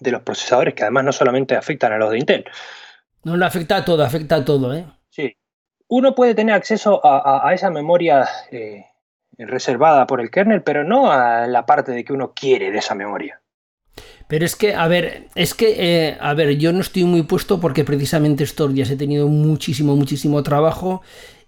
los 0.01 0.23
procesadores, 0.23 0.75
que 0.75 0.83
además 0.83 1.05
no 1.05 1.13
solamente 1.13 1.57
afectan 1.57 1.93
a 1.93 1.99
los 1.99 2.11
de 2.11 2.19
Intel. 2.19 2.45
No 3.25 3.37
le 3.37 3.45
afecta 3.45 3.77
a 3.77 3.85
todo, 3.85 4.03
afecta 4.03 4.37
a 4.37 4.45
todo, 4.45 4.75
¿eh? 4.75 4.87
Uno 5.91 6.15
puede 6.15 6.37
tener 6.37 6.55
acceso 6.55 7.01
a, 7.05 7.53
esa 7.53 7.69
memoria 7.69 8.29
eh, 8.53 8.87
reservada 9.37 10.07
por 10.07 10.21
el 10.21 10.31
kernel, 10.31 10.63
pero 10.63 10.85
no 10.85 11.11
a 11.11 11.49
la 11.49 11.67
parte 11.67 11.91
de 11.91 12.05
que 12.05 12.13
uno 12.13 12.33
quiere 12.33 12.71
de 12.71 12.79
esa 12.79 12.95
memoria. 12.95 13.41
Pero 14.29 14.45
es 14.45 14.55
que, 14.55 14.77
a 14.77 14.87
ver, 14.87 15.27
es 15.35 15.53
que, 15.53 15.75
eh, 15.79 16.17
a 16.21 16.33
ver, 16.35 16.57
yo 16.59 16.73
no 16.73 16.81
estoy 16.81 17.03
muy 17.03 17.25
puesto 17.25 17.59
porque 17.59 17.83
precisamente 17.83 18.45
estos 18.45 18.73
días 18.73 18.89
he 18.91 18.97
tenido 18.97 19.27
muchísimo, 19.27 19.97
muchísimo 19.97 20.45
trabajo 20.45 21.03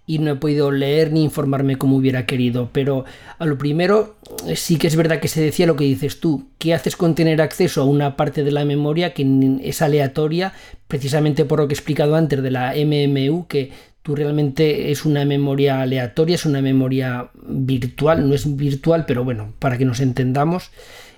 y 0.05 0.19
no 0.19 0.31
he 0.31 0.35
podido 0.35 0.71
leer 0.71 1.13
ni 1.13 1.23
informarme 1.23 1.77
como 1.77 1.95
hubiera 1.95 2.25
querido. 2.25 2.69
Pero 2.73 3.05
a 3.39 3.45
lo 3.45 3.57
primero, 3.57 4.17
eh, 4.45 4.57
sí 4.57 4.77
que 4.77 4.87
es 4.87 4.97
verdad 4.97 5.21
que 5.21 5.29
se 5.29 5.41
decía 5.41 5.67
lo 5.67 5.77
que 5.77 5.85
dices 5.85 6.19
tú. 6.19 6.49
¿Qué 6.57 6.73
haces 6.73 6.97
con 6.97 7.15
tener 7.15 7.41
acceso 7.41 7.81
a 7.81 7.85
una 7.85 8.17
parte 8.17 8.43
de 8.43 8.51
la 8.51 8.65
memoria 8.65 9.13
que 9.13 9.25
es 9.63 9.81
aleatoria? 9.81 10.51
Precisamente 10.89 11.45
por 11.45 11.59
lo 11.59 11.69
que 11.69 11.75
he 11.75 11.77
explicado 11.77 12.17
antes 12.17 12.43
de 12.43 12.51
la 12.51 12.73
MMU, 12.75 13.47
que 13.47 13.71
tú 14.03 14.15
realmente 14.15 14.91
es 14.91 15.05
una 15.05 15.25
memoria 15.25 15.81
aleatoria, 15.81 16.35
es 16.35 16.45
una 16.45 16.61
memoria 16.61 17.29
virtual, 17.41 18.27
no 18.27 18.35
es 18.35 18.55
virtual, 18.55 19.05
pero 19.07 19.23
bueno, 19.23 19.53
para 19.59 19.77
que 19.77 19.85
nos 19.85 20.01
entendamos. 20.01 20.71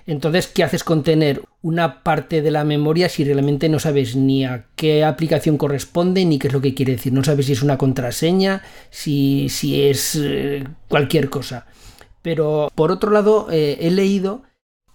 Entonces, 0.06 0.46
¿qué 0.46 0.62
haces 0.62 0.84
con 0.84 1.02
tener 1.02 1.42
una 1.62 2.04
parte 2.04 2.40
de 2.40 2.52
la 2.52 2.62
memoria 2.62 3.08
si 3.08 3.24
realmente 3.24 3.68
no 3.68 3.80
sabes 3.80 4.14
ni 4.14 4.44
a 4.44 4.66
qué 4.76 5.04
aplicación 5.04 5.58
corresponde 5.58 6.24
ni 6.24 6.38
qué 6.38 6.46
es 6.46 6.52
lo 6.52 6.60
que 6.60 6.74
quiere 6.74 6.92
decir? 6.92 7.12
No 7.12 7.24
sabes 7.24 7.46
si 7.46 7.52
es 7.52 7.62
una 7.62 7.76
contraseña, 7.76 8.62
si, 8.90 9.48
si 9.48 9.82
es 9.82 10.14
eh, 10.14 10.62
cualquier 10.86 11.28
cosa. 11.28 11.66
Pero 12.22 12.70
por 12.76 12.92
otro 12.92 13.10
lado, 13.10 13.48
eh, 13.50 13.78
he 13.80 13.90
leído 13.90 14.44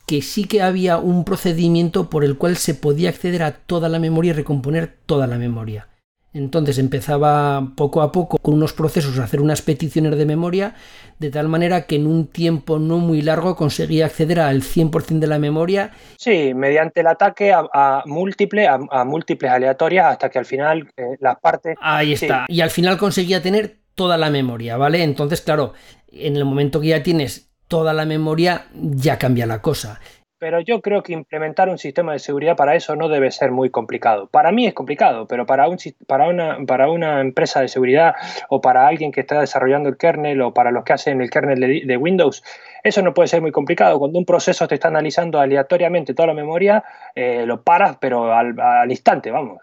que 0.08 0.22
sí 0.22 0.46
que 0.46 0.62
había 0.62 0.98
un 0.98 1.26
procedimiento 1.26 2.10
por 2.10 2.24
el 2.24 2.38
cual 2.38 2.56
se 2.56 2.74
podía 2.74 3.10
acceder 3.10 3.44
a 3.44 3.52
toda 3.52 3.90
la 3.90 4.00
memoria 4.00 4.30
y 4.30 4.34
recomponer 4.34 4.98
toda 5.06 5.28
la 5.28 5.38
memoria. 5.38 5.91
Entonces 6.34 6.78
empezaba 6.78 7.74
poco 7.76 8.02
a 8.02 8.12
poco 8.12 8.38
con 8.38 8.54
unos 8.54 8.72
procesos 8.72 9.20
a 9.20 9.26
hacer 9.26 9.42
unas 9.42 9.62
peticiones 9.62 10.18
de 10.18 10.26
memoria, 10.26 10.76
de 11.20 11.30
tal 11.30 11.50
manera 11.50 11.86
que 11.86 11.98
en 11.98 12.08
un 12.08 12.28
tiempo 12.28 12.80
no 12.80 13.00
muy 13.00 13.22
largo 13.22 13.56
conseguía 13.58 14.06
acceder 14.06 14.40
al 14.40 14.62
100% 14.62 15.20
de 15.20 15.28
la 15.28 15.40
memoria. 15.40 15.92
Sí, 16.18 16.54
mediante 16.54 17.02
el 17.02 17.08
ataque 17.08 17.54
a, 17.54 18.04
múltiples, 18.06 18.70
a, 18.70 19.04
múltiples 19.04 19.52
aleatorias, 19.52 20.06
hasta 20.06 20.30
que 20.30 20.40
al 20.40 20.46
final 20.46 20.90
eh, 20.96 21.18
las 21.20 21.38
partes... 21.40 21.76
Ahí 21.82 22.14
está. 22.14 22.46
Y 22.48 22.62
al 22.62 22.70
final 22.70 22.98
conseguía 22.98 23.42
tener 23.42 23.80
toda 23.96 24.18
la 24.18 24.30
memoria, 24.30 24.78
¿vale? 24.78 25.04
Entonces, 25.04 25.42
claro, 25.42 25.74
en 26.12 26.38
el 26.38 26.46
momento 26.46 26.80
que 26.80 26.88
ya 26.88 27.04
tienes 27.04 27.50
toda 27.68 27.94
la 27.94 28.06
memoria, 28.06 28.68
ya 28.74 29.18
cambia 29.18 29.46
la 29.46 29.62
cosa 29.62 30.00
pero 30.42 30.60
yo 30.60 30.82
creo 30.82 31.04
que 31.04 31.14
implementar 31.14 31.70
un 31.70 31.78
sistema 31.78 32.14
de 32.14 32.20
seguridad 32.20 32.56
para 32.56 32.74
eso 32.74 32.96
no 32.96 33.10
debe 33.10 33.30
ser 33.30 33.52
muy 33.52 33.70
complicado. 33.70 34.28
Para 34.28 34.52
mí 34.52 34.66
es 34.66 34.74
complicado, 34.74 35.28
pero 35.28 35.46
para, 35.46 35.68
un, 35.68 35.78
para, 36.08 36.30
una, 36.30 36.58
para 36.66 36.90
una 36.90 37.22
empresa 37.22 37.62
de 37.62 37.68
seguridad 37.68 38.16
o 38.50 38.60
para 38.60 38.88
alguien 38.88 39.12
que 39.12 39.22
está 39.22 39.40
desarrollando 39.40 39.88
el 39.88 39.98
kernel 39.98 40.42
o 40.42 40.52
para 40.52 40.72
los 40.72 40.84
que 40.84 40.94
hacen 40.94 41.22
el 41.22 41.30
kernel 41.30 41.86
de, 41.86 41.98
Windows, 41.98 42.44
eso 42.84 43.04
no 43.04 43.14
puede 43.14 43.28
ser 43.28 43.44
muy 43.44 43.52
complicado. 43.52 44.00
Cuando 44.00 44.18
un 44.18 44.26
proceso 44.26 44.68
te 44.68 44.74
está 44.74 44.88
analizando 44.88 45.40
aleatoriamente 45.40 46.16
toda 46.16 46.30
la 46.30 46.34
memoria, 46.34 46.84
eh, 47.14 47.46
lo 47.46 47.62
paras, 47.62 47.98
pero 48.02 48.34
al, 48.34 48.90
instante, 48.90 49.30
vamos. 49.30 49.60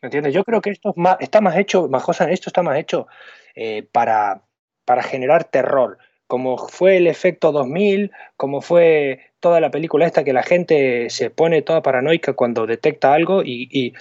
¿Entiendes? 0.00 0.32
Yo 0.32 0.42
creo 0.42 0.62
que 0.62 0.70
esto 0.70 0.94
está 1.20 1.42
más 1.42 1.56
hecho, 1.58 1.86
Majosa, 1.86 2.30
esto 2.30 2.48
está 2.48 2.62
más 2.62 2.78
hecho 2.78 3.08
eh, 3.54 3.86
para, 3.92 4.40
para 4.86 5.02
generar 5.02 5.44
terror 5.44 5.98
como 6.28 6.58
fue 6.58 6.98
el 6.98 7.08
efecto 7.08 7.50
2000, 7.50 8.12
como 8.36 8.60
fue 8.60 9.20
toda 9.40 9.60
la 9.60 9.70
película 9.70 10.06
esta 10.06 10.24
que 10.24 10.32
la 10.32 10.42
gente 10.42 11.10
se 11.10 11.30
pone 11.30 11.62
toda 11.62 11.82
paranoica 11.82 12.34
cuando 12.34 12.66
detecta 12.66 13.14
algo 13.14 13.42
y, 13.42 13.94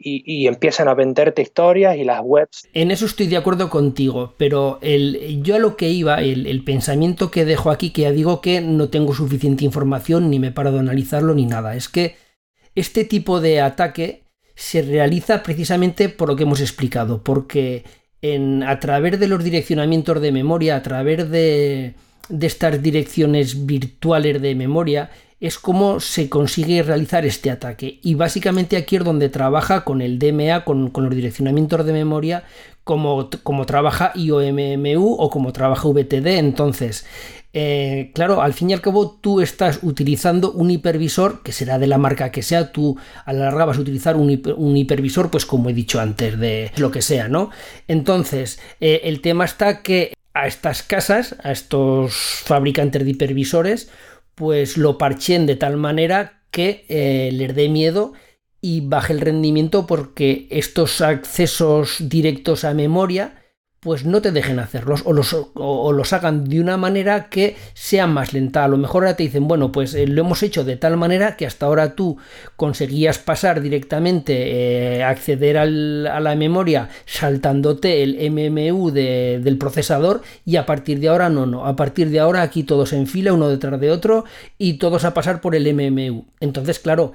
empiezan 0.00 0.88
a 0.88 0.94
venderte 0.94 1.42
historias 1.42 1.96
y 1.96 2.04
las 2.04 2.20
webs. 2.22 2.68
En 2.72 2.90
eso 2.90 3.04
estoy 3.04 3.26
de 3.26 3.36
acuerdo 3.36 3.68
contigo, 3.68 4.34
pero 4.38 4.78
el, 4.80 5.42
yo 5.42 5.56
a 5.56 5.58
lo 5.58 5.76
que 5.76 5.90
iba, 5.90 6.22
el, 6.22 6.64
pensamiento 6.64 7.30
que 7.30 7.44
dejo 7.44 7.70
aquí, 7.70 7.90
que 7.90 8.02
ya 8.02 8.12
digo 8.12 8.40
que 8.40 8.60
no 8.60 8.88
tengo 8.88 9.12
suficiente 9.12 9.64
información, 9.64 10.30
ni 10.30 10.38
me 10.38 10.52
paro 10.52 10.72
de 10.72 10.78
analizarlo, 10.78 11.34
ni 11.34 11.46
nada, 11.46 11.76
es 11.76 11.88
que 11.88 12.16
este 12.74 13.04
tipo 13.04 13.40
de 13.40 13.60
ataque 13.60 14.22
se 14.54 14.82
realiza 14.82 15.42
precisamente 15.42 16.08
por 16.08 16.28
lo 16.28 16.36
que 16.36 16.44
hemos 16.44 16.60
explicado, 16.60 17.22
porque 17.22 17.84
en, 18.22 18.62
a 18.62 18.80
través 18.80 19.18
de 19.20 19.28
los 19.28 19.42
direccionamientos 19.44 20.20
de 20.20 20.32
memoria, 20.32 20.76
a 20.76 20.82
través 20.82 21.30
de, 21.30 21.94
de 22.28 22.46
estas 22.46 22.82
direcciones 22.82 23.66
virtuales 23.66 24.40
de 24.40 24.54
memoria, 24.54 25.10
es 25.40 25.58
como 25.58 26.00
se 26.00 26.28
consigue 26.28 26.82
realizar 26.82 27.24
este 27.24 27.50
ataque. 27.50 28.00
Y 28.02 28.14
básicamente 28.14 28.76
aquí 28.76 28.96
es 28.96 29.04
donde 29.04 29.28
trabaja 29.28 29.84
con 29.84 30.02
el 30.02 30.18
DMA, 30.18 30.64
con, 30.64 30.90
los 30.92 31.14
direccionamientos 31.14 31.86
de 31.86 31.92
memoria, 31.92 32.44
como, 32.84 33.30
como 33.42 33.66
trabaja 33.66 34.12
IOMMU 34.14 35.14
o 35.18 35.30
como 35.30 35.52
trabaja 35.52 35.88
VTD. 35.88 36.26
Entonces, 36.38 37.06
eh, 37.52 38.10
claro, 38.14 38.42
al 38.42 38.52
fin 38.52 38.70
y 38.70 38.74
al 38.74 38.82
cabo 38.82 39.18
tú 39.20 39.40
estás 39.40 39.80
utilizando 39.82 40.52
un 40.52 40.70
hipervisor, 40.70 41.42
que 41.42 41.52
será 41.52 41.78
de 41.78 41.86
la 41.86 41.98
marca 41.98 42.30
que 42.30 42.42
sea, 42.42 42.72
tú 42.72 42.98
a 43.24 43.32
la 43.32 43.46
larga 43.46 43.64
vas 43.64 43.78
a 43.78 43.80
utilizar 43.80 44.16
un, 44.16 44.76
hipervisor, 44.76 45.30
pues 45.30 45.46
como 45.46 45.70
he 45.70 45.74
dicho 45.74 46.00
antes, 46.00 46.38
de 46.38 46.70
lo 46.76 46.90
que 46.90 47.02
sea, 47.02 47.28
¿no? 47.28 47.50
Entonces, 47.88 48.60
eh, 48.80 49.00
el 49.04 49.22
tema 49.22 49.44
está 49.44 49.82
que 49.82 50.12
a 50.34 50.46
estas 50.46 50.82
casas, 50.82 51.36
a 51.42 51.50
estos 51.52 52.14
fabricantes 52.14 53.04
de 53.04 53.10
hipervisores, 53.10 53.90
pues 54.34 54.76
lo 54.76 54.98
parchen 54.98 55.46
de 55.46 55.56
tal 55.56 55.76
manera 55.76 56.42
que 56.50 56.84
eh, 56.88 57.30
les 57.32 57.54
dé 57.54 57.68
miedo 57.68 58.12
y 58.60 58.82
baje 58.82 59.12
el 59.12 59.20
rendimiento 59.20 59.86
porque 59.86 60.46
estos 60.50 61.00
accesos 61.00 61.96
directos 61.98 62.64
a 62.64 62.74
memoria 62.74 63.37
pues 63.88 64.04
no 64.04 64.20
te 64.20 64.32
dejen 64.32 64.58
hacerlos 64.58 65.00
o 65.06 65.14
los, 65.14 65.34
o, 65.54 65.92
los, 65.94 66.12
hagan 66.12 66.44
de 66.44 66.60
una 66.60 66.76
manera 66.76 67.30
que 67.30 67.56
sea 67.72 68.06
más 68.06 68.34
lenta. 68.34 68.62
A 68.64 68.68
lo 68.68 68.76
mejor 68.76 69.04
ahora 69.04 69.16
te 69.16 69.22
dicen, 69.22 69.48
bueno, 69.48 69.72
pues 69.72 69.94
eh, 69.94 70.06
lo 70.06 70.20
hemos 70.20 70.42
hecho 70.42 70.62
de 70.62 70.76
tal 70.76 70.98
manera 70.98 71.38
que 71.38 71.46
hasta 71.46 71.64
ahora 71.64 71.94
tú 71.94 72.18
conseguías 72.56 73.18
pasar 73.18 73.62
directamente, 73.62 74.98
eh, 74.98 75.04
acceder 75.04 75.56
a 75.56 75.64
la 75.64 76.36
memoria 76.36 76.90
saltándote 77.06 78.02
el 78.02 78.30
MMU 78.30 78.90
del 78.90 79.56
procesador 79.56 80.20
y 80.44 80.56
a 80.56 80.66
partir 80.66 81.00
de 81.00 81.08
ahora 81.08 81.30
no, 81.30 81.46
no. 81.46 81.64
A 81.64 81.74
partir 81.74 82.10
de 82.10 82.20
ahora 82.20 82.42
aquí 82.42 82.64
todos 82.64 82.92
en 82.92 83.06
fila, 83.06 83.32
uno 83.32 83.48
detrás 83.48 83.80
de 83.80 83.90
otro 83.90 84.26
y 84.58 84.74
todos 84.74 85.06
a 85.06 85.14
pasar 85.14 85.40
por 85.40 85.54
el 85.54 85.64
MMU. 85.72 86.26
Entonces, 86.40 86.78
claro, 86.78 87.14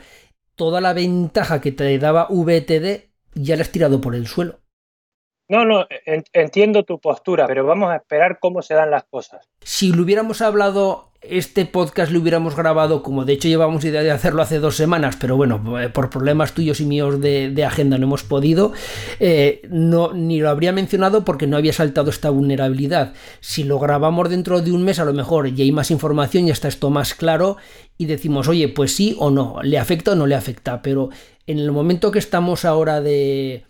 toda 0.55 0.81
la 0.81 0.93
ventaja 0.93 1.61
que 1.61 1.71
te 1.71 1.99
daba 1.99 2.29
VTD 2.31 3.11
ya 3.35 3.57
la 3.57 3.61
has 3.61 3.69
tirado 3.69 4.01
por 4.01 4.15
el 4.15 4.25
suelo. 4.25 4.62
No, 5.53 5.65
no, 5.65 5.85
entiendo 6.33 6.81
tu 6.81 6.97
postura, 6.97 7.45
pero 7.45 7.63
vamos 7.63 7.91
a 7.91 7.97
esperar 7.97 8.39
cómo 8.39 8.63
se 8.63 8.73
dan 8.73 8.89
las 8.89 9.03
cosas. 9.03 9.47
Si 9.61 9.93
lo 9.93 10.01
hubiéramos 10.01 10.41
hablado, 10.41 11.11
este 11.21 11.67
podcast 11.67 12.11
lo 12.11 12.21
hubiéramos 12.21 12.55
grabado, 12.55 13.03
como 13.03 13.23
de 13.23 13.33
hecho 13.33 13.47
llevamos 13.49 13.85
idea 13.85 14.01
de 14.01 14.09
hacerlo 14.09 14.41
hace 14.41 14.57
dos 14.57 14.75
semanas, 14.75 15.15
pero 15.21 15.37
bueno, 15.37 15.79
eh, 15.79 15.89
por 15.89 16.09
problemas 16.09 16.53
tuyos 16.53 16.81
y 16.81 16.87
míos 16.87 17.21
de, 17.21 17.63
agenda 17.63 17.99
no 17.99 18.05
hemos 18.05 18.23
podido, 18.23 18.73
eh, 19.19 19.61
no, 19.69 20.13
ni 20.13 20.39
lo 20.39 20.49
habría 20.49 20.71
mencionado 20.71 21.23
porque 21.23 21.45
no 21.45 21.55
había 21.55 21.71
saltado 21.71 22.09
esta 22.09 22.31
vulnerabilidad. 22.31 23.13
Si 23.39 23.63
lo 23.63 23.77
grabamos 23.77 24.31
dentro 24.31 24.59
de 24.59 24.71
un 24.71 24.83
mes, 24.83 24.97
a 24.97 25.05
lo 25.05 25.13
mejor 25.13 25.53
ya 25.53 25.63
hay 25.63 25.71
más 25.71 25.91
información, 25.91 26.47
ya 26.47 26.53
está 26.53 26.67
esto 26.67 26.89
más 26.89 27.13
claro 27.13 27.57
y 27.95 28.07
decimos, 28.07 28.47
oye, 28.47 28.69
pues 28.69 28.95
sí 28.95 29.15
o 29.19 29.29
no, 29.29 29.59
le 29.61 29.77
afecta 29.77 30.13
o 30.13 30.15
no 30.15 30.25
le 30.25 30.33
afecta, 30.33 30.81
pero 30.81 31.09
en 31.45 31.59
el 31.59 31.71
momento 31.71 32.09
que 32.09 32.17
estamos 32.17 32.65
ahora 32.65 33.01
de 33.01 33.65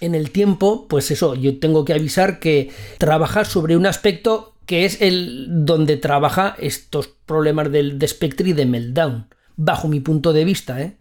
en 0.00 0.14
el 0.14 0.30
tiempo, 0.30 0.86
pues 0.88 1.10
eso, 1.10 1.34
yo 1.34 1.58
tengo 1.58 1.84
que 1.84 1.92
avisar 1.92 2.40
que 2.40 2.70
trabaja 2.98 3.44
sobre 3.44 3.76
un 3.76 3.86
aspecto 3.86 4.54
que 4.66 4.84
es 4.84 5.02
el 5.02 5.64
donde 5.64 5.96
trabaja 5.96 6.56
estos 6.58 7.08
problemas 7.08 7.70
del, 7.70 7.98
de 7.98 8.08
Spectre 8.08 8.50
y 8.50 8.52
de 8.52 8.66
Meltdown, 8.66 9.28
bajo 9.56 9.88
mi 9.88 10.00
punto 10.00 10.32
de 10.32 10.44
vista, 10.44 10.80
¿eh? 10.80 10.96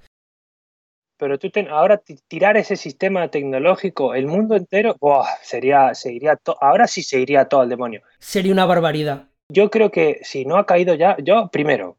Pero 1.17 1.37
tú 1.37 1.51
ahora 1.69 2.01
tirar 2.27 2.57
ese 2.57 2.75
sistema 2.75 3.27
tecnológico, 3.27 4.15
el 4.15 4.25
mundo 4.25 4.55
entero, 4.55 4.97
sería, 5.43 5.93
se 5.93 6.11
iría 6.11 6.39
ahora 6.59 6.87
sí 6.87 7.03
se 7.03 7.19
iría 7.19 7.45
todo 7.45 7.61
al 7.61 7.69
demonio. 7.69 8.01
Sería 8.17 8.51
una 8.51 8.65
barbaridad. 8.65 9.27
Yo 9.47 9.69
creo 9.69 9.91
que 9.91 10.19
si 10.23 10.45
no 10.45 10.57
ha 10.57 10.65
caído 10.65 10.95
ya, 10.95 11.15
yo 11.23 11.49
primero, 11.51 11.97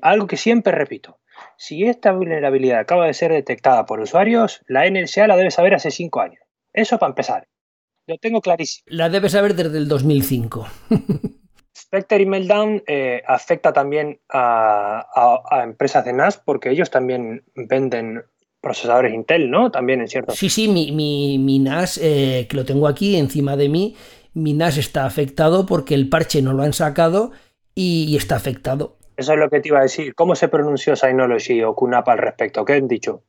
algo 0.00 0.26
que 0.26 0.38
siempre 0.38 0.72
repito, 0.72 1.18
si 1.56 1.84
esta 1.84 2.12
vulnerabilidad 2.12 2.80
acaba 2.80 3.06
de 3.06 3.14
ser 3.14 3.32
detectada 3.32 3.86
por 3.86 4.00
usuarios, 4.00 4.62
la 4.66 4.88
NSA 4.88 5.26
la 5.26 5.36
debe 5.36 5.50
saber 5.50 5.74
hace 5.74 5.90
cinco 5.90 6.20
años. 6.20 6.42
Eso 6.72 6.98
para 6.98 7.10
empezar. 7.10 7.48
Lo 8.06 8.18
tengo 8.18 8.40
clarísimo. 8.40 8.84
La 8.88 9.08
debe 9.08 9.28
saber 9.28 9.54
desde 9.54 9.78
el 9.78 9.88
2005. 9.88 10.66
Spectre 11.76 12.22
y 12.22 12.26
Meltdown 12.26 12.82
eh, 12.86 13.22
afecta 13.26 13.72
también 13.72 14.20
a, 14.28 15.62
empresas 15.64 16.04
de 16.04 16.12
NAS 16.12 16.40
porque 16.44 16.70
ellos 16.70 16.90
también 16.90 17.44
venden 17.54 18.22
procesadores 18.60 19.12
Intel, 19.12 19.50
¿no? 19.50 19.70
También 19.70 20.00
en 20.00 20.08
cierto. 20.08 20.34
Sí, 20.34 20.48
sí, 20.48 20.68
mi, 20.68 20.92
mi, 20.92 21.58
NAS, 21.58 21.98
eh, 22.02 22.46
que 22.48 22.56
lo 22.56 22.64
tengo 22.64 22.88
aquí 22.88 23.16
encima 23.16 23.56
de 23.56 23.68
mí, 23.68 23.96
mi 24.32 24.52
NAS 24.52 24.78
está 24.78 25.04
afectado 25.04 25.66
porque 25.66 25.94
el 25.94 26.08
parche 26.08 26.42
no 26.42 26.52
lo 26.52 26.62
han 26.62 26.72
sacado 26.72 27.32
y, 27.74 28.16
está 28.16 28.36
afectado. 28.36 28.96
Eso 29.16 29.32
es 29.32 29.38
lo 29.38 29.48
que 29.48 29.60
te 29.60 29.68
iba 29.68 29.78
a 29.78 29.82
decir. 29.82 30.14
¿Cómo 30.14 30.34
se 30.34 30.48
pronunció 30.48 30.96
Synology 30.96 31.62
o 31.62 31.74
QNAP 31.74 32.08
al 32.08 32.18
respecto? 32.18 32.64
¿Qué 32.64 32.74
han 32.74 32.88
dicho? 32.88 33.22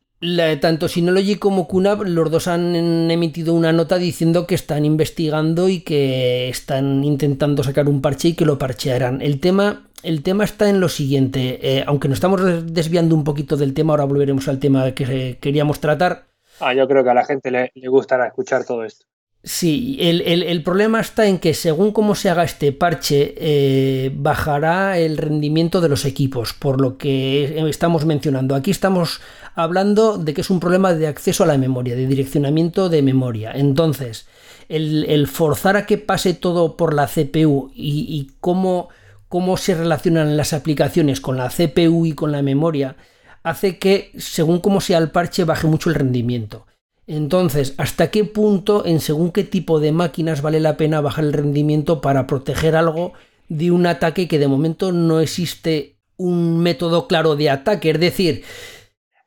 tanto 0.59 0.88
Synology 0.88 1.36
como 1.36 1.67
QNAP, 1.67 2.01
los 2.05 2.31
dos 2.31 2.47
han 2.47 2.75
emitido 3.11 3.53
una 3.53 3.71
nota 3.71 3.97
diciendo 3.97 4.47
que 4.47 4.55
están 4.55 4.86
investigando 4.86 5.69
y 5.69 5.81
que 5.81 6.49
están 6.49 7.03
intentando 7.03 7.63
sacar 7.63 7.88
un 7.88 8.01
parche 8.01 8.29
y 8.29 8.33
que 8.33 8.45
lo 8.45 8.57
parchearán. 8.57 9.21
El 9.21 9.39
tema, 9.39 9.88
el 10.03 10.23
tema 10.23 10.43
está 10.43 10.69
en 10.69 10.79
lo 10.79 10.89
siguiente, 10.89 11.59
eh, 11.61 11.83
aunque 11.86 12.07
nos 12.07 12.17
estamos 12.17 12.41
desviando 12.73 13.13
un 13.13 13.23
poquito 13.23 13.55
del 13.55 13.73
tema, 13.73 13.93
ahora 13.93 14.05
volveremos 14.05 14.47
al 14.47 14.59
tema 14.59 14.93
que 14.93 15.38
queríamos 15.39 15.79
tratar. 15.79 16.25
Ah, 16.59 16.73
yo 16.73 16.88
creo 16.88 17.03
que 17.03 17.09
a 17.09 17.13
la 17.13 17.25
gente 17.25 17.51
le, 17.51 17.71
le 17.75 17.88
gustará 17.89 18.25
escuchar 18.25 18.65
todo 18.65 18.83
esto. 18.83 19.05
Sí, 19.47 19.97
el, 19.99 20.63
problema 20.63 20.99
está 20.99 21.27
en 21.27 21.37
que 21.37 21.53
según 21.53 21.91
cómo 21.91 22.15
se 22.15 22.31
haga 22.31 22.43
este 22.43 22.71
parche, 22.71 23.35
eh, 23.37 24.11
bajará 24.15 24.97
el 24.97 25.17
rendimiento 25.17 25.81
de 25.81 25.89
los 25.89 26.03
equipos, 26.05 26.53
por 26.53 26.81
lo 26.81 26.97
que 26.97 27.63
estamos 27.69 28.05
mencionando. 28.05 28.55
Aquí 28.55 28.71
estamos 28.71 29.21
hablando 29.53 30.17
de 30.17 30.33
que 30.33 30.41
es 30.41 30.49
un 30.49 30.59
problema 30.59 30.95
de 30.95 31.05
acceso 31.05 31.43
a 31.43 31.47
la 31.47 31.59
memoria, 31.59 31.95
de 31.95 32.07
direccionamiento 32.07 32.89
de 32.89 33.03
memoria. 33.03 33.51
Entonces, 33.53 34.25
el, 34.67 35.27
forzar 35.27 35.77
a 35.77 35.85
que 35.85 35.99
pase 35.99 36.33
todo 36.33 36.75
por 36.75 36.95
la 36.95 37.05
CPU 37.05 37.71
y, 37.75 38.31
cómo, 38.39 38.89
cómo 39.27 39.57
se 39.57 39.75
relacionan 39.75 40.37
las 40.37 40.53
aplicaciones 40.53 41.21
con 41.21 41.37
la 41.37 41.49
CPU 41.49 42.07
y 42.07 42.13
con 42.13 42.31
la 42.31 42.41
memoria, 42.41 42.95
hace 43.43 43.77
que, 43.77 44.11
según 44.17 44.59
cómo 44.59 44.81
sea 44.81 44.97
el 44.97 45.11
parche, 45.11 45.43
baje 45.43 45.67
mucho 45.67 45.89
el 45.89 45.95
rendimiento. 45.95 46.65
Entonces, 47.08 47.76
¿hasta 47.78 48.10
qué 48.10 48.24
punto, 48.24 48.86
en 48.86 48.99
según 48.99 49.32
qué 49.32 49.43
tipo 49.43 49.80
de 49.80 49.91
máquinas 49.91 50.41
vale 50.41 50.60
la 50.60 50.76
pena 50.78 51.01
bajar 51.01 51.26
el 51.26 51.34
rendimiento 51.34 52.01
para 52.01 52.26
proteger 52.26 52.76
algo 52.76 53.14
de 53.47 53.72
un 53.72 53.86
ataque 53.86 54.28
que 54.28 54.39
de 54.39 54.47
momento 54.47 54.91
no 54.91 55.20
existe 55.20 55.97
un 56.18 56.60
método 56.60 57.08
claro 57.08 57.36
de 57.36 57.49
ataque? 57.49 57.91
Es 57.91 57.99
decir... 57.99 58.43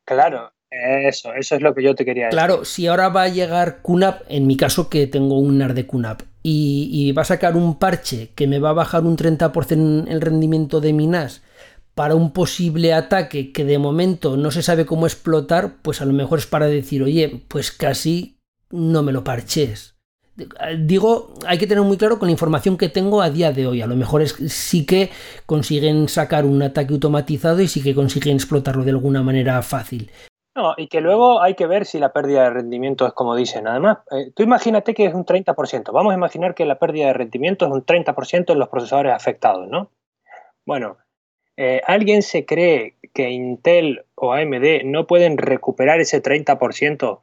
Claro, 0.03 0.51
eso, 0.69 1.33
eso 1.33 1.55
es 1.55 1.61
lo 1.61 1.73
que 1.73 1.83
yo 1.83 1.95
te 1.95 2.03
quería 2.03 2.25
decir. 2.25 2.37
Claro, 2.37 2.65
si 2.65 2.87
ahora 2.87 3.09
va 3.09 3.23
a 3.23 3.29
llegar 3.29 3.81
QNAP, 3.81 4.23
en 4.27 4.45
mi 4.45 4.57
caso 4.57 4.89
que 4.89 5.07
tengo 5.07 5.39
un 5.39 5.57
NAR 5.57 5.73
de 5.73 5.87
QNAP, 5.87 6.23
y, 6.43 6.89
y 6.91 7.11
va 7.13 7.21
a 7.21 7.25
sacar 7.25 7.55
un 7.55 7.79
parche 7.79 8.31
que 8.35 8.47
me 8.47 8.59
va 8.59 8.71
a 8.71 8.73
bajar 8.73 9.03
un 9.03 9.15
30% 9.15 10.07
el 10.09 10.21
rendimiento 10.21 10.81
de 10.81 10.93
mi 10.93 11.07
NAS 11.07 11.43
para 11.99 12.15
un 12.15 12.31
posible 12.31 12.93
ataque 12.93 13.51
que 13.51 13.65
de 13.65 13.77
momento 13.77 14.37
no 14.37 14.51
se 14.51 14.63
sabe 14.63 14.85
cómo 14.85 15.05
explotar, 15.05 15.81
pues 15.81 15.99
a 15.99 16.05
lo 16.05 16.13
mejor 16.13 16.39
es 16.39 16.47
para 16.47 16.67
decir, 16.67 17.03
oye, 17.03 17.41
pues 17.49 17.73
casi 17.73 18.39
no 18.69 19.03
me 19.03 19.11
lo 19.11 19.25
parches. 19.25 19.97
Digo, 20.79 21.33
hay 21.45 21.57
que 21.57 21.67
tener 21.67 21.83
muy 21.83 21.97
claro 21.97 22.17
con 22.17 22.29
la 22.29 22.31
información 22.31 22.77
que 22.77 22.87
tengo 22.87 23.21
a 23.21 23.29
día 23.29 23.51
de 23.51 23.67
hoy. 23.67 23.81
A 23.81 23.85
lo 23.85 23.97
mejor 23.97 24.21
es, 24.21 24.31
sí 24.31 24.85
que 24.85 25.09
consiguen 25.45 26.07
sacar 26.07 26.45
un 26.45 26.63
ataque 26.63 26.93
automatizado 26.93 27.59
y 27.59 27.67
sí 27.67 27.83
que 27.83 27.93
consiguen 27.93 28.37
explotarlo 28.37 28.85
de 28.85 28.91
alguna 28.91 29.21
manera 29.21 29.61
fácil. 29.61 30.09
No, 30.55 30.75
y 30.77 30.87
que 30.87 31.01
luego 31.01 31.41
hay 31.41 31.55
que 31.55 31.67
ver 31.67 31.85
si 31.85 31.99
la 31.99 32.13
pérdida 32.13 32.43
de 32.43 32.51
rendimiento 32.51 33.07
es 33.07 33.11
como 33.11 33.35
dicen. 33.35 33.67
Además, 33.67 33.97
eh, 34.11 34.31
tú 34.33 34.43
imagínate 34.43 34.93
que 34.93 35.03
es 35.05 35.13
un 35.13 35.25
30%. 35.25 35.91
Vamos 35.91 36.13
a 36.13 36.15
imaginar 36.15 36.55
que 36.55 36.63
la 36.63 36.79
pérdida 36.79 37.07
de 37.07 37.13
rendimiento 37.13 37.65
es 37.65 37.73
un 37.73 37.85
30% 37.85 38.53
en 38.53 38.59
los 38.59 38.69
procesadores 38.69 39.11
afectados, 39.11 39.67
¿no? 39.67 39.91
Bueno, 40.65 40.95
eh, 41.61 41.81
¿alguien 41.85 42.21
se 42.21 42.45
cree 42.45 42.95
que 43.13 43.31
Intel 43.31 44.05
o 44.15 44.31
AMD 44.31 44.85
no 44.85 45.07
pueden 45.07 45.37
recuperar 45.37 45.99
ese 45.99 46.23
30% 46.23 47.19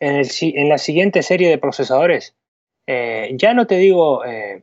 en, 0.00 0.22
en 0.40 0.68
la 0.70 0.78
siguiente 0.78 1.22
serie 1.22 1.50
de 1.50 1.58
procesadores? 1.58 2.34
Eh, 2.86 3.32
ya 3.34 3.52
no 3.52 3.66
te 3.66 3.76
digo 3.76 4.24
eh, 4.24 4.62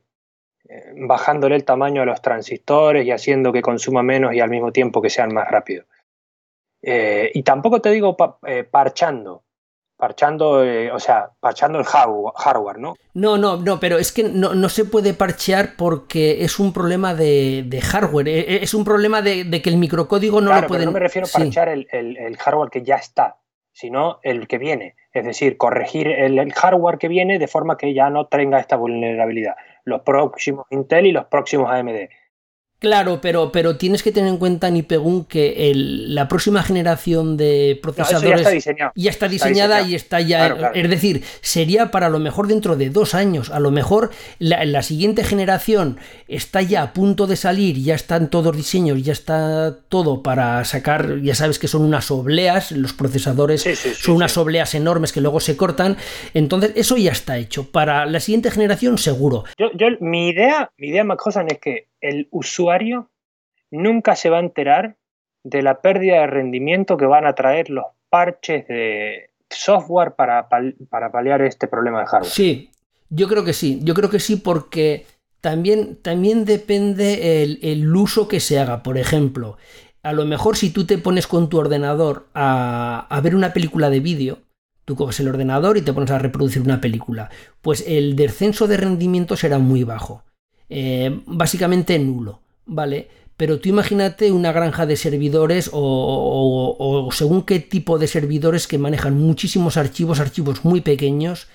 bajándole 0.95 1.55
el 1.55 1.65
tamaño 1.65 2.01
a 2.01 2.05
los 2.05 2.23
transistores 2.23 3.05
y 3.05 3.11
haciendo 3.11 3.53
que 3.53 3.61
consuma 3.61 4.01
menos 4.01 4.33
y 4.33 4.39
al 4.39 4.49
mismo 4.49 4.71
tiempo 4.71 5.03
que 5.03 5.11
sean 5.11 5.31
más 5.35 5.47
rápidos. 5.47 5.85
y 6.81 7.43
tampoco 7.43 7.79
te 7.79 7.91
digo 7.91 8.17
parchando, 8.71 9.43
parchando, 10.01 10.63
eh, 10.63 10.91
o 10.91 10.99
sea, 10.99 11.29
parchando 11.39 11.77
el 11.77 11.85
hardware, 11.85 12.79
¿no? 12.79 12.95
No, 13.13 13.37
no, 13.37 13.57
no, 13.57 13.79
pero 13.79 13.99
es 13.99 14.11
que 14.11 14.23
no, 14.23 14.67
se 14.67 14.83
puede 14.83 15.13
parchear 15.13 15.75
porque 15.77 16.43
es 16.43 16.57
un 16.57 16.73
problema 16.73 17.13
de, 17.13 17.79
hardware, 17.83 18.27
e, 18.27 18.39
e, 18.39 18.63
es 18.63 18.73
un 18.73 18.83
problema 18.83 19.21
de, 19.21 19.61
que 19.61 19.69
el 19.69 19.77
microcódigo 19.77 20.41
no 20.41 20.59
lo 20.59 20.67
puede. 20.67 20.85
no 20.85 20.91
me 20.91 20.99
refiero 20.99 21.27
a 21.27 21.37
parchear 21.37 21.69
el, 21.69 22.37
hardware 22.39 22.71
que 22.71 22.81
ya 22.81 22.95
está, 22.95 23.37
sino 23.73 24.19
el 24.23 24.47
que 24.47 24.57
viene. 24.57 24.95
Es 25.13 25.23
decir, 25.23 25.55
corregir 25.57 26.07
el, 26.07 26.51
hardware 26.51 26.97
que 26.97 27.07
viene 27.07 27.37
de 27.37 27.47
forma 27.47 27.77
que 27.77 27.93
ya 27.93 28.09
no 28.09 28.25
tenga 28.25 28.59
esta 28.59 28.77
vulnerabilidad. 28.77 29.55
Los 29.83 30.01
próximos 30.01 30.65
Intel 30.71 31.05
y 31.05 31.11
los 31.11 31.25
próximos 31.25 31.69
AMD. 31.69 32.09
Claro, 32.81 33.19
pero, 33.21 33.51
pero 33.51 33.77
tienes 33.77 34.01
que 34.01 34.11
tener 34.11 34.31
en 34.31 34.37
cuenta, 34.37 34.71
Nipegun, 34.71 35.25
que 35.25 35.69
el, 35.69 36.15
la 36.15 36.27
próxima 36.27 36.63
generación 36.63 37.37
de 37.37 37.79
procesadores 37.79 38.65
ya, 38.95 39.11
está 39.11 39.27
diseñada 39.27 39.83
y 39.83 39.93
está 39.93 40.19
ya. 40.19 40.71
Es 40.73 40.89
decir, 40.89 41.23
sería 41.41 41.91
para 41.91 42.09
lo 42.09 42.17
mejor 42.17 42.47
dentro 42.47 42.75
de 42.75 42.89
dos 42.89 43.13
años. 43.13 43.51
A 43.51 43.59
lo 43.59 43.69
mejor 43.69 44.09
la, 44.39 44.65
la, 44.65 44.81
siguiente 44.81 45.23
generación 45.23 45.99
está 46.27 46.63
ya 46.63 46.81
a 46.81 46.93
punto 46.93 47.27
de 47.27 47.35
salir, 47.35 47.77
ya 47.77 47.93
están 47.93 48.31
todos 48.31 48.57
diseños, 48.57 49.03
ya 49.03 49.13
está 49.13 49.77
todo 49.87 50.23
para 50.23 50.65
sacar. 50.65 51.21
Ya 51.21 51.35
sabes 51.35 51.59
que 51.59 51.67
son 51.67 51.83
unas 51.83 52.09
obleas, 52.09 52.71
los 52.71 52.93
procesadores 52.93 53.61
son 53.99 54.15
unas 54.15 54.35
obleas 54.39 54.73
enormes 54.73 55.11
que 55.11 55.21
luego 55.21 55.39
se 55.39 55.55
cortan. 55.55 55.97
Entonces, 56.33 56.71
eso 56.73 56.97
ya 56.97 57.11
está 57.11 57.37
hecho. 57.37 57.71
Para 57.71 58.07
la 58.07 58.19
siguiente 58.19 58.49
generación, 58.49 58.97
seguro. 58.97 59.43
Yo, 59.59 59.67
yo 59.75 59.85
mi 59.99 60.29
idea, 60.29 60.71
mi 60.77 60.87
idea, 60.87 61.03
Macosan, 61.03 61.45
es 61.51 61.59
que 61.59 61.90
el 62.01 62.27
usuario 62.31 63.09
nunca 63.69 64.15
se 64.15 64.29
va 64.29 64.37
a 64.37 64.41
enterar 64.41 64.97
de 65.43 65.61
la 65.61 65.81
pérdida 65.81 66.21
de 66.21 66.27
rendimiento 66.27 66.97
que 66.97 67.05
van 67.05 67.25
a 67.25 67.33
traer 67.33 67.69
los 67.69 67.85
parches 68.09 68.67
de 68.67 69.29
software 69.49 70.15
para, 70.15 70.47
para 70.89 71.11
paliar 71.11 71.41
este 71.41 71.67
problema 71.67 72.01
de 72.01 72.05
hardware. 72.07 72.31
Sí, 72.31 72.71
yo 73.09 73.27
creo 73.27 73.43
que 73.43 73.53
sí, 73.53 73.79
yo 73.83 73.93
creo 73.93 74.09
que 74.09 74.19
sí 74.19 74.35
porque 74.35 75.05
también, 75.39 75.97
también 76.01 76.45
depende 76.45 77.43
el, 77.43 77.95
uso 77.95 78.27
que 78.27 78.39
se 78.39 78.59
haga. 78.59 78.83
Por 78.83 78.97
ejemplo, 78.97 79.57
a 80.03 80.13
lo 80.13 80.25
mejor 80.25 80.57
si 80.57 80.71
tú 80.71 80.85
te 80.85 80.97
pones 80.97 81.27
con 81.27 81.49
tu 81.49 81.57
ordenador 81.57 82.27
a, 82.33 83.07
a 83.09 83.21
ver 83.21 83.35
una 83.35 83.53
película 83.53 83.89
de 83.89 83.99
vídeo, 83.99 84.39
tú 84.85 84.95
coges 84.95 85.19
el 85.19 85.27
ordenador 85.27 85.77
y 85.77 85.81
te 85.81 85.93
pones 85.93 86.11
a 86.11 86.19
reproducir 86.19 86.61
una 86.61 86.81
película, 86.81 87.29
pues 87.61 87.83
el 87.87 88.15
descenso 88.15 88.67
de 88.67 88.77
rendimiento 88.77 89.35
será 89.35 89.57
muy 89.57 89.83
bajo. 89.83 90.23
Eh, 90.73 91.19
básicamente 91.25 91.99
nulo, 91.99 92.39
¿vale? 92.65 93.09
Pero 93.35 93.59
tú 93.59 93.67
imagínate 93.67 94.31
una 94.31 94.53
granja 94.53 94.85
de 94.85 94.95
servidores 94.95 95.69
o, 95.73 97.09
según 97.11 97.41
qué 97.41 97.59
tipo 97.59 97.99
de 97.99 98.07
servidores 98.07 98.67
que 98.67 98.77
manejan 98.77 99.17
muchísimos 99.17 99.75
archivos, 99.75 100.21
archivos 100.21 100.63
muy 100.63 100.79
pequeños, 100.79 101.49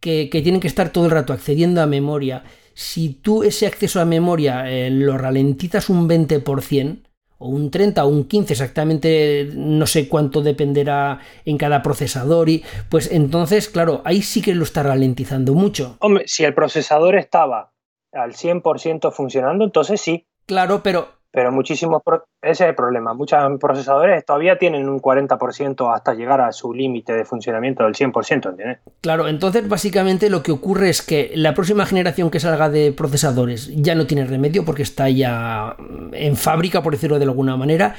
que, 0.00 0.26
tienen 0.30 0.60
que 0.60 0.68
estar 0.68 0.90
todo 0.90 1.04
el 1.04 1.10
rato 1.10 1.34
accediendo 1.34 1.82
a 1.82 1.86
memoria. 1.86 2.44
Si 2.72 3.10
tú 3.10 3.42
ese 3.42 3.66
acceso 3.66 4.00
a 4.00 4.06
memoria 4.06 4.70
eh, 4.70 4.88
lo 4.88 5.18
ralentizas 5.18 5.90
un 5.90 6.08
20%, 6.08 7.02
o 7.36 7.48
un 7.48 7.70
30 7.70 8.04
o 8.04 8.08
un 8.08 8.24
15 8.24 8.54
exactamente, 8.54 9.50
no 9.54 9.86
sé 9.86 10.08
cuánto 10.08 10.40
dependerá 10.40 11.18
en 11.44 11.58
cada 11.58 11.82
procesador 11.82 12.48
y 12.48 12.62
pues 12.88 13.10
entonces, 13.10 13.68
claro, 13.68 14.00
ahí 14.04 14.22
sí 14.22 14.40
que 14.40 14.54
lo 14.54 14.62
está 14.62 14.84
ralentizando 14.84 15.52
mucho. 15.52 15.96
Hombre, 15.98 16.24
si 16.26 16.44
el 16.44 16.54
procesador 16.54 17.16
estaba 17.16 17.71
al 18.12 18.32
100% 18.32 19.12
funcionando, 19.12 19.64
entonces 19.64 20.00
sí. 20.00 20.26
Claro, 20.46 20.82
pero... 20.82 21.20
Pero 21.34 21.50
muchísimos, 21.50 22.02
ese 22.42 22.64
es 22.64 22.68
el 22.68 22.74
problema, 22.74 23.14
muchos 23.14 23.38
procesadores 23.58 24.22
todavía 24.26 24.58
tienen 24.58 24.86
un 24.86 25.00
40% 25.00 25.94
hasta 25.94 26.12
llegar 26.12 26.42
a 26.42 26.52
su 26.52 26.74
límite 26.74 27.14
de 27.14 27.24
funcionamiento 27.24 27.84
del 27.84 27.94
100%, 27.94 28.50
¿entiendes? 28.50 28.80
Claro, 29.00 29.26
entonces 29.26 29.66
básicamente 29.66 30.28
lo 30.28 30.42
que 30.42 30.52
ocurre 30.52 30.90
es 30.90 31.00
que 31.00 31.32
la 31.34 31.54
próxima 31.54 31.86
generación 31.86 32.30
que 32.30 32.38
salga 32.38 32.68
de 32.68 32.92
procesadores 32.92 33.70
ya 33.74 33.94
no 33.94 34.06
tiene 34.06 34.26
remedio 34.26 34.66
porque 34.66 34.82
está 34.82 35.08
ya 35.08 35.74
en 36.12 36.36
fábrica, 36.36 36.82
por 36.82 36.92
decirlo 36.92 37.18
de 37.18 37.24
alguna 37.24 37.56
manera, 37.56 37.94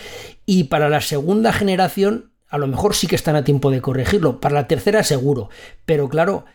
y 0.45 0.65
para 0.65 0.87
la 0.87 1.01
segunda 1.01 1.51
generación 1.51 2.33
a 2.49 2.59
lo 2.59 2.67
mejor 2.67 2.93
sí 2.93 3.07
que 3.07 3.15
están 3.15 3.35
a 3.35 3.43
tiempo 3.43 3.71
de 3.71 3.81
corregirlo, 3.81 4.39
para 4.39 4.53
la 4.53 4.67
tercera 4.67 5.01
seguro, 5.01 5.49
pero 5.85 6.07
claro, 6.07 6.45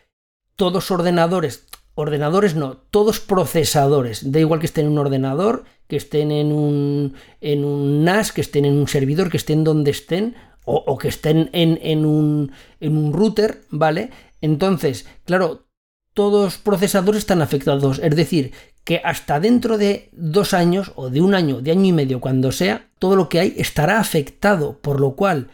todos 0.55 0.93
ordenadores, 0.93 1.67
ordenadores 1.99 2.55
no, 2.55 2.77
todos 2.77 3.19
procesadores. 3.19 4.31
Da 4.31 4.39
igual 4.39 4.61
que 4.61 4.71
estén 4.71 4.87
en 4.87 4.93
un 4.93 4.99
ordenador, 4.99 5.65
que 5.89 5.97
estén 5.97 6.31
en 6.31 6.53
un, 6.53 7.15
en 7.41 7.65
un 7.65 8.05
NAS, 8.05 8.31
que 8.31 8.41
estén 8.41 8.65
en 8.65 8.79
un 8.79 8.87
servidor, 8.87 9.31
que 9.31 9.37
estén 9.37 9.65
donde 9.65 9.91
estén, 9.91 10.37
o, 10.65 10.97
que 10.97 11.09
estén 11.09 11.51
en, 11.53 11.81
en, 11.83 12.07
un, 12.07 12.53
en 12.79 12.97
un 12.97 13.13
router, 13.13 13.63
¿vale? 13.71 14.11
Entonces, 14.41 15.07
claro, 15.25 15.67
todos 16.15 16.59
procesadores 16.59 17.21
están 17.21 17.43
afectados. 17.43 17.99
Es 17.99 18.15
decir, 18.15 18.53
que 18.85 19.01
hasta 19.03 19.41
dentro 19.41 19.77
de 19.77 20.11
dos 20.13 20.55
años, 20.55 20.93
o 20.95 21.11
de 21.11 21.21
un 21.21 21.35
año, 21.35 21.63
de 21.63 21.73
año 21.73 21.87
y 21.87 21.93
medio, 21.93 22.21
cuando 22.21 22.53
sea, 22.53 22.91
todo 23.01 23.17
lo 23.17 23.29
que 23.29 23.41
hay 23.41 23.55
estará 23.57 23.99
afectado. 23.99 24.79
Por 24.79 25.01
lo 25.01 25.17
cual, 25.17 25.49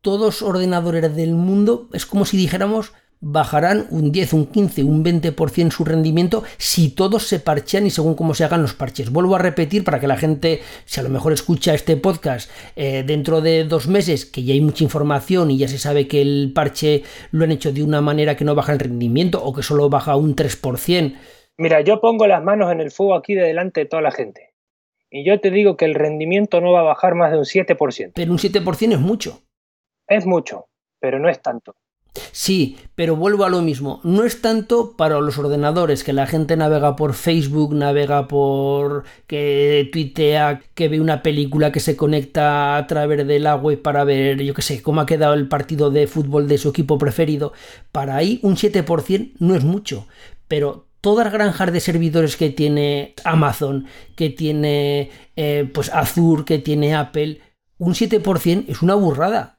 todos 0.00 0.40
ordenadores 0.40 1.14
del 1.14 1.34
mundo 1.34 1.90
es 1.92 2.06
como 2.06 2.24
si 2.24 2.38
dijéramos 2.38 2.92
bajarán 3.22 3.86
un 3.90 4.12
10, 4.12 4.32
un 4.34 4.46
15, 4.46 4.82
un 4.82 5.04
20% 5.04 5.70
su 5.70 5.84
rendimiento 5.84 6.42
si 6.58 6.90
todos 6.90 7.22
se 7.22 7.38
parchean 7.38 7.86
y 7.86 7.90
según 7.90 8.14
cómo 8.14 8.34
se 8.34 8.44
hagan 8.44 8.60
los 8.60 8.74
parches. 8.74 9.10
Vuelvo 9.10 9.36
a 9.36 9.38
repetir 9.38 9.84
para 9.84 10.00
que 10.00 10.08
la 10.08 10.16
gente, 10.16 10.60
si 10.84 11.00
a 11.00 11.04
lo 11.04 11.08
mejor 11.08 11.32
escucha 11.32 11.72
este 11.72 11.96
podcast 11.96 12.50
eh, 12.76 13.04
dentro 13.06 13.40
de 13.40 13.64
dos 13.64 13.86
meses, 13.86 14.26
que 14.26 14.42
ya 14.42 14.52
hay 14.52 14.60
mucha 14.60 14.84
información 14.84 15.50
y 15.50 15.58
ya 15.58 15.68
se 15.68 15.78
sabe 15.78 16.08
que 16.08 16.20
el 16.20 16.52
parche 16.54 17.04
lo 17.30 17.44
han 17.44 17.52
hecho 17.52 17.72
de 17.72 17.82
una 17.82 18.00
manera 18.00 18.36
que 18.36 18.44
no 18.44 18.56
baja 18.56 18.72
el 18.72 18.80
rendimiento 18.80 19.42
o 19.42 19.54
que 19.54 19.62
solo 19.62 19.88
baja 19.88 20.16
un 20.16 20.34
3%. 20.34 21.16
Mira, 21.58 21.80
yo 21.82 22.00
pongo 22.00 22.26
las 22.26 22.42
manos 22.42 22.72
en 22.72 22.80
el 22.80 22.90
fuego 22.90 23.14
aquí 23.14 23.34
de 23.34 23.42
delante 23.42 23.80
de 23.80 23.86
toda 23.86 24.02
la 24.02 24.10
gente. 24.10 24.52
Y 25.10 25.24
yo 25.24 25.38
te 25.38 25.50
digo 25.50 25.76
que 25.76 25.84
el 25.84 25.94
rendimiento 25.94 26.60
no 26.60 26.72
va 26.72 26.80
a 26.80 26.84
bajar 26.84 27.14
más 27.14 27.30
de 27.30 27.38
un 27.38 27.44
7%. 27.44 28.12
Pero 28.14 28.32
un 28.32 28.38
7% 28.38 28.92
es 28.92 28.98
mucho. 28.98 29.42
Es 30.08 30.26
mucho, 30.26 30.66
pero 30.98 31.20
no 31.20 31.28
es 31.28 31.40
tanto. 31.40 31.76
Sí, 32.32 32.76
pero 32.94 33.16
vuelvo 33.16 33.44
a 33.44 33.48
lo 33.48 33.62
mismo. 33.62 34.00
No 34.04 34.24
es 34.24 34.42
tanto 34.42 34.96
para 34.96 35.18
los 35.20 35.38
ordenadores, 35.38 36.04
que 36.04 36.12
la 36.12 36.26
gente 36.26 36.56
navega 36.56 36.94
por 36.94 37.14
Facebook, 37.14 37.74
navega 37.74 38.28
por 38.28 39.04
que 39.26 39.88
tuitea, 39.92 40.60
que 40.74 40.88
ve 40.88 41.00
una 41.00 41.22
película 41.22 41.72
que 41.72 41.80
se 41.80 41.96
conecta 41.96 42.76
a 42.76 42.86
través 42.86 43.26
de 43.26 43.38
la 43.38 43.56
web 43.56 43.80
para 43.80 44.04
ver, 44.04 44.42
yo 44.42 44.52
qué 44.54 44.62
sé, 44.62 44.82
cómo 44.82 45.00
ha 45.00 45.06
quedado 45.06 45.34
el 45.34 45.48
partido 45.48 45.90
de 45.90 46.06
fútbol 46.06 46.48
de 46.48 46.58
su 46.58 46.68
equipo 46.68 46.98
preferido. 46.98 47.52
Para 47.92 48.16
ahí 48.16 48.40
un 48.42 48.56
7% 48.56 49.32
no 49.38 49.54
es 49.54 49.64
mucho, 49.64 50.06
pero 50.48 50.88
todas 51.00 51.24
las 51.24 51.32
granjas 51.32 51.72
de 51.72 51.80
servidores 51.80 52.36
que 52.36 52.50
tiene 52.50 53.14
Amazon, 53.24 53.86
que 54.16 54.28
tiene 54.28 55.10
eh, 55.36 55.68
pues 55.72 55.90
Azure, 55.92 56.44
que 56.44 56.58
tiene 56.58 56.94
Apple, 56.94 57.40
un 57.78 57.94
7% 57.94 58.66
es 58.68 58.82
una 58.82 58.94
burrada. 58.94 59.58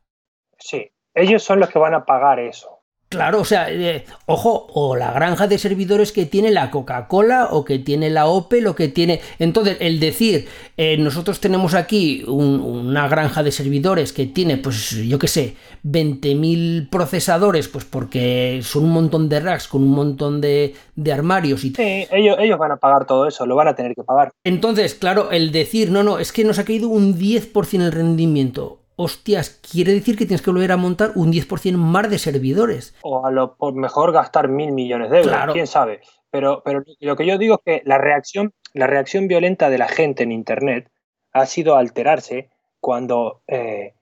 Sí, 0.59 0.92
ellos 1.13 1.43
son 1.43 1.59
los 1.59 1.69
que 1.69 1.79
van 1.79 1.93
a 1.93 2.05
pagar 2.05 2.39
eso. 2.39 2.83
Claro, 3.13 3.41
o 3.41 3.45
sea, 3.45 3.67
eh, 3.69 4.05
ojo, 4.25 4.65
o 4.73 4.95
la 4.95 5.11
granja 5.11 5.45
de 5.45 5.59
servidores 5.59 6.11
que 6.11 6.25
tiene 6.25 6.49
la 6.49 6.71
Coca-Cola 6.71 7.49
o 7.51 7.63
que 7.63 7.77
tiene 7.77 8.09
la 8.09 8.25
Opel 8.25 8.65
o 8.65 8.73
que 8.73 8.87
tiene... 8.87 9.21
Entonces, 9.37 9.77
el 9.81 9.99
decir, 9.99 10.47
eh, 10.77 10.97
nosotros 10.97 11.39
tenemos 11.39 11.75
aquí 11.75 12.23
una 12.25 13.07
granja 13.07 13.43
de 13.43 13.51
servidores 13.51 14.13
que 14.13 14.25
tiene, 14.25 14.57
pues 14.57 14.89
yo 14.89 15.19
qué 15.19 15.27
sé, 15.27 15.55
20.000 15.85 16.89
procesadores, 16.89 17.67
pues 17.67 17.85
porque 17.85 18.61
son 18.63 18.85
un 18.85 18.93
montón 18.93 19.29
de 19.29 19.39
racks 19.41 19.67
con 19.67 19.83
un 19.83 19.91
montón 19.91 20.41
de, 20.41 20.73
armarios 21.13 21.63
y... 21.65 21.69
Sí, 21.69 22.07
ellos, 22.09 22.37
ellos 22.39 22.57
van 22.57 22.71
a 22.71 22.77
pagar 22.77 23.05
todo 23.05 23.27
eso, 23.27 23.45
lo 23.45 23.55
van 23.55 23.67
a 23.67 23.75
tener 23.75 23.93
que 23.93 24.03
pagar. 24.03 24.31
Entonces, 24.43 24.95
claro, 24.95 25.29
el 25.29 25.51
decir, 25.51 25.91
no, 25.91 26.01
no, 26.01 26.17
es 26.17 26.31
que 26.31 26.43
nos 26.43 26.57
ha 26.57 26.65
caído 26.65 26.89
un 26.89 27.15
10% 27.15 27.79
el 27.79 27.91
rendimiento 27.91 28.82
hostias, 28.95 29.61
quiere 29.71 29.93
decir 29.93 30.17
que 30.17 30.25
tienes 30.25 30.41
que 30.41 30.51
volver 30.51 30.71
a 30.71 30.77
montar 30.77 31.11
un 31.15 31.31
10% 31.31 31.77
más 31.77 32.09
de 32.09 32.19
servidores. 32.19 32.95
O 33.01 33.25
a 33.25 33.31
lo 33.31 33.55
por 33.55 33.73
mejor 33.73 34.11
gastar 34.11 34.47
mil 34.47 34.71
millones 34.71 35.09
de 35.09 35.21
euros, 35.21 35.53
quién 35.53 35.67
sabe. 35.67 36.01
Pero, 36.31 36.61
pero 36.63 36.83
lo 36.99 37.15
que 37.15 37.25
yo 37.25 37.37
digo 37.37 37.55
es 37.55 37.61
que 37.63 37.87
la 37.87 37.97
reacción, 37.97 38.53
la 38.73 38.87
reacción 38.87 39.27
violenta 39.27 39.69
de 39.69 39.77
la 39.77 39.87
gente 39.87 40.23
en 40.23 40.31
Internet 40.31 40.91
ha 41.31 41.45
sido 41.45 41.75
alterarse 41.75 42.49
cuando 42.79 43.43
eh, 43.47 43.95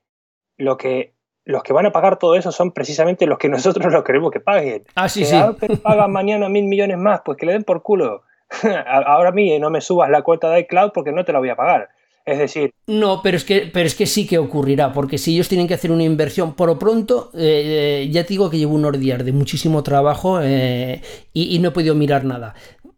lo 0.57 0.77
que 0.77 1.13
los 1.43 1.63
que 1.63 1.73
van 1.73 1.85
a 1.85 1.91
pagar 1.91 2.19
todo 2.19 2.35
eso 2.35 2.51
son 2.51 2.71
precisamente 2.71 3.25
los 3.25 3.37
que 3.37 3.49
nosotros 3.49 3.91
lo 3.91 4.03
queremos 4.03 4.31
que 4.31 4.39
paguen. 4.39 4.83
Ah, 4.95 5.09
sí, 5.09 5.25
sí. 5.25 5.35
pagan 5.83 6.11
mañana 6.11 6.49
mil 6.49 6.65
millones 6.65 6.97
más, 6.97 7.21
pues 7.25 7.37
que 7.37 7.45
le 7.45 7.53
den 7.53 7.63
por 7.63 7.81
culo. 7.81 8.23
Ahora 8.85 9.29
a 9.29 9.31
mí 9.31 9.57
no 9.59 9.69
me 9.69 9.81
subas 9.81 10.09
la 10.09 10.21
cuota 10.21 10.49
de 10.49 10.61
iCloud 10.61 10.91
porque 10.93 11.11
no 11.11 11.25
te 11.25 11.33
la 11.33 11.39
voy 11.39 11.49
a 11.49 11.55
pagar. 11.55 11.89
Es 12.25 12.37
decir. 12.37 12.73
No, 12.87 13.21
pero 13.21 13.37
es 13.37 13.43
que, 13.43 13.69
pero 13.71 13.87
es 13.87 13.95
que 13.95 14.05
sí 14.05 14.27
que 14.27 14.37
ocurrirá, 14.37 14.93
porque 14.93 15.17
si 15.17 15.33
ellos 15.33 15.47
tienen 15.47 15.67
que 15.67 15.73
hacer 15.73 15.91
una 15.91 16.03
inversión, 16.03 16.53
por 16.53 16.67
lo 16.67 16.77
pronto, 16.77 17.31
eh, 17.33 18.07
ya 18.11 18.23
te 18.23 18.29
digo 18.29 18.49
que 18.49 18.57
llevo 18.57 18.75
unos 18.75 18.99
días 18.99 19.23
de 19.23 19.31
muchísimo 19.31 19.83
trabajo 19.83 20.39
eh, 20.41 21.01
y, 21.33 21.57
no 21.59 21.69
he 21.69 21.71
podido 21.71 21.95
mirar 21.95 22.25
nada. 22.25 22.53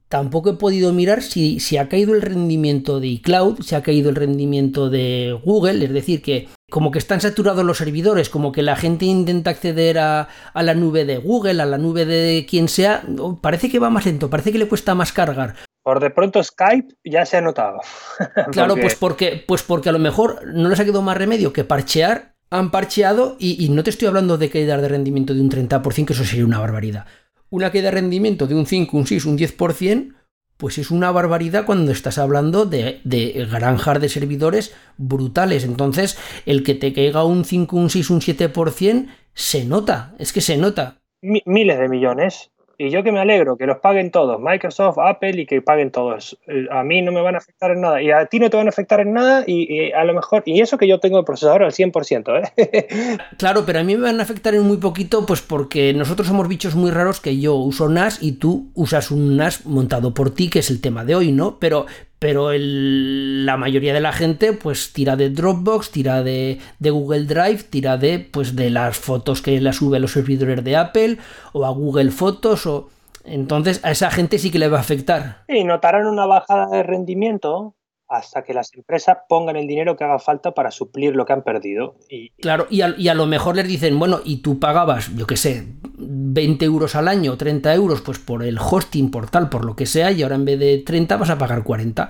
Tampoco 0.09 0.51
he 0.51 0.53
podido 0.53 0.93
mirar 0.93 1.23
si, 1.23 1.59
si 1.59 1.77
ha 1.77 1.89
caído 1.89 2.13
el 2.13 2.21
rendimiento 2.21 2.99
de 2.99 3.07
iCloud, 3.07 3.61
si 3.61 3.73
ha 3.73 3.81
caído 3.81 4.09
el 4.09 4.15
rendimiento 4.15 4.91
de 4.91 5.39
Google, 5.43 5.83
es 5.83 5.91
decir, 5.91 6.21
que 6.21 6.49
como 6.69 6.91
que 6.91 6.99
están 6.99 7.19
saturados 7.19 7.65
los 7.65 7.77
servidores, 7.77 8.29
como 8.29 8.51
que 8.51 8.61
la 8.61 8.75
gente 8.75 9.05
intenta 9.05 9.49
acceder 9.49 9.97
a, 9.97 10.27
a, 10.53 10.63
la 10.63 10.75
nube 10.75 11.05
de 11.05 11.17
Google, 11.17 11.63
a 11.63 11.65
la 11.65 11.79
nube 11.79 12.05
de 12.05 12.45
quien 12.47 12.67
sea, 12.67 13.03
parece 13.41 13.71
que 13.71 13.79
va 13.79 13.89
más 13.89 14.05
lento, 14.05 14.29
parece 14.29 14.51
que 14.51 14.59
le 14.59 14.67
cuesta 14.67 14.93
más 14.93 15.11
cargar. 15.13 15.55
Por 15.83 15.99
de 15.99 16.09
pronto 16.09 16.41
Skype 16.41 16.95
ya 17.03 17.25
se 17.25 17.37
ha 17.37 17.41
notado. 17.41 17.79
Claro, 18.51 18.75
pues 18.75 18.95
porque, 18.95 19.43
pues 19.45 19.63
porque 19.63 19.89
a 19.89 19.91
lo 19.91 19.99
mejor 19.99 20.47
no 20.47 20.69
les 20.69 20.79
ha 20.79 20.85
quedado 20.85 21.01
más 21.01 21.17
remedio 21.17 21.53
que 21.53 21.63
parchear, 21.63 22.35
han 22.49 22.71
parcheado 22.71 23.35
y, 23.39 23.67
no 23.69 23.83
te 23.83 23.89
estoy 23.89 24.07
hablando 24.07 24.37
de 24.37 24.49
caída 24.49 24.77
de 24.77 24.87
rendimiento 24.87 25.33
de 25.33 25.41
un 25.41 25.49
30%, 25.49 26.05
que 26.05 26.13
eso 26.13 26.23
sería 26.23 26.45
una 26.45 26.59
barbaridad. 26.59 27.05
Una 27.49 27.71
caída 27.71 27.85
de 27.85 27.95
rendimiento 27.95 28.47
de 28.47 28.55
un 28.55 28.65
5, 28.65 28.95
un 28.95 29.07
6, 29.07 29.25
un 29.25 29.37
10%, 29.37 30.13
pues 30.57 30.77
es 30.77 30.91
una 30.91 31.11
barbaridad 31.11 31.65
cuando 31.65 31.91
estás 31.91 32.19
hablando 32.19 32.65
de, 32.65 33.01
de, 33.03 33.47
granjas 33.51 33.99
de 33.99 34.07
servidores 34.07 34.75
brutales. 34.97 35.63
Entonces, 35.63 36.17
el 36.45 36.63
que 36.63 36.75
te 36.75 36.93
caiga 36.93 37.25
un 37.25 37.43
5, 37.43 37.75
un 37.75 37.89
6, 37.89 38.09
un 38.11 38.21
7%, 38.21 39.07
se 39.33 39.65
nota, 39.65 40.13
es 40.19 40.31
que 40.31 40.41
se 40.41 40.57
nota. 40.57 41.01
miles 41.21 41.79
de 41.79 41.89
millones. 41.89 42.51
Y 42.77 42.89
yo 42.89 43.03
que 43.03 43.11
me 43.11 43.19
alegro, 43.19 43.55
que 43.55 43.67
los 43.67 43.77
paguen 43.77 44.11
todos, 44.11 44.39
Microsoft, 44.39 44.97
Apple 44.97 45.41
y 45.41 45.45
que 45.45 45.61
paguen 45.61 45.91
todos. 45.91 46.37
Eh, 46.47 46.65
a 46.71 46.83
mí 46.83 47.01
no 47.01 47.11
me 47.11 47.21
van 47.21 47.35
a 47.35 47.37
afectar 47.37 47.71
en 47.71 47.81
nada 47.81 48.01
y 48.01 48.11
a 48.11 48.25
ti 48.25 48.39
no 48.39 48.49
te 48.49 48.57
van 48.57 48.67
a 48.67 48.69
afectar 48.69 48.99
en 48.99 49.13
nada 49.13 49.43
y, 49.45 49.91
a 49.91 50.03
lo 50.03 50.13
mejor, 50.13 50.43
y 50.45 50.59
eso 50.61 50.77
que 50.77 50.87
yo 50.87 50.99
tengo 50.99 51.19
el 51.19 51.25
procesador 51.25 51.63
al 51.63 51.71
100%, 51.71 52.51
¿eh? 52.57 53.17
Claro, 53.37 53.63
pero 53.65 53.79
a 53.79 53.83
mí 53.83 53.95
me 53.95 54.03
van 54.03 54.19
a 54.19 54.23
afectar 54.23 54.55
en 54.55 54.63
muy 54.63 54.77
poquito 54.77 55.25
pues 55.25 55.41
porque 55.41 55.93
nosotros 55.93 56.27
somos 56.27 56.47
bichos 56.47 56.75
muy 56.75 56.91
raros 56.91 57.19
que 57.19 57.39
yo 57.39 57.55
uso 57.55 57.89
NAS 57.89 58.21
y 58.21 58.33
tú 58.33 58.71
usas 58.73 59.11
un 59.11 59.37
NAS 59.37 59.65
montado 59.65 60.13
por 60.13 60.33
ti, 60.33 60.49
que 60.49 60.59
es 60.59 60.69
el 60.69 60.81
tema 60.81 61.05
de 61.05 61.15
hoy, 61.15 61.31
¿no? 61.31 61.59
Pero, 61.59 61.85
pero 62.23 62.51
la 62.53 63.57
mayoría 63.57 63.93
de 63.93 63.99
la 63.99 64.13
gente 64.13 64.53
pues 64.53 64.93
tira 64.93 65.17
de 65.17 65.29
Dropbox, 65.29 65.91
tira 65.91 66.23
de, 66.23 66.57
Google 66.79 67.25
Drive, 67.25 67.63
tira 67.69 67.97
de 67.97 68.17
pues 68.19 68.55
de 68.55 68.69
las 68.69 68.97
fotos 68.97 69.41
que 69.41 69.59
la 69.59 69.73
sube 69.73 69.97
a 69.97 69.99
los 69.99 70.13
servidores 70.13 70.63
de 70.63 70.77
Apple 70.77 71.17
o 71.51 71.65
a 71.65 71.69
Google 71.71 72.11
Fotos 72.11 72.65
o 72.65 72.87
entonces 73.25 73.83
a 73.83 73.91
esa 73.91 74.09
gente 74.09 74.37
sí 74.37 74.51
que 74.51 74.59
le 74.59 74.69
va 74.69 74.77
a 74.77 74.81
afectar. 74.81 75.43
Y 75.49 75.65
notarán 75.65 76.07
una 76.07 76.25
bajada 76.25 76.67
de 76.67 76.83
rendimiento 76.83 77.75
hasta 78.13 78.43
que 78.43 78.53
las 78.53 78.71
empresas 78.75 79.17
pongan 79.27 79.55
el 79.55 79.65
dinero 79.65 79.95
que 79.95 80.03
haga 80.03 80.19
falta 80.19 80.51
para 80.51 80.69
suplir 80.69 81.15
lo 81.15 81.25
que 81.25 81.33
han 81.33 81.41
perdido. 81.41 81.95
Y, 82.09 82.29
claro, 82.29 82.67
y 82.69 82.81
a, 82.81 83.13
lo 83.15 83.25
mejor 83.25 83.55
les 83.55 83.67
dicen, 83.67 83.97
bueno, 83.97 84.19
y 84.23 84.43
tú 84.43 84.59
pagabas, 84.59 85.15
yo 85.15 85.25
qué 85.25 85.35
sé, 85.35 85.63
20 85.97 86.63
euros 86.63 86.95
al 86.95 87.07
año, 87.07 87.37
30 87.37 87.73
euros, 87.73 88.01
pues 88.01 88.19
por 88.19 88.43
el 88.43 88.59
hosting, 88.59 89.09
por 89.09 89.31
tal, 89.31 89.49
por 89.49 89.65
lo 89.65 89.75
que 89.75 89.87
sea, 89.87 90.11
y 90.11 90.21
ahora 90.21 90.35
en 90.35 90.45
vez 90.45 90.59
de 90.59 90.77
30 90.85 91.17
vas 91.17 91.31
a 91.31 91.39
pagar 91.39 91.63
40. 91.63 92.09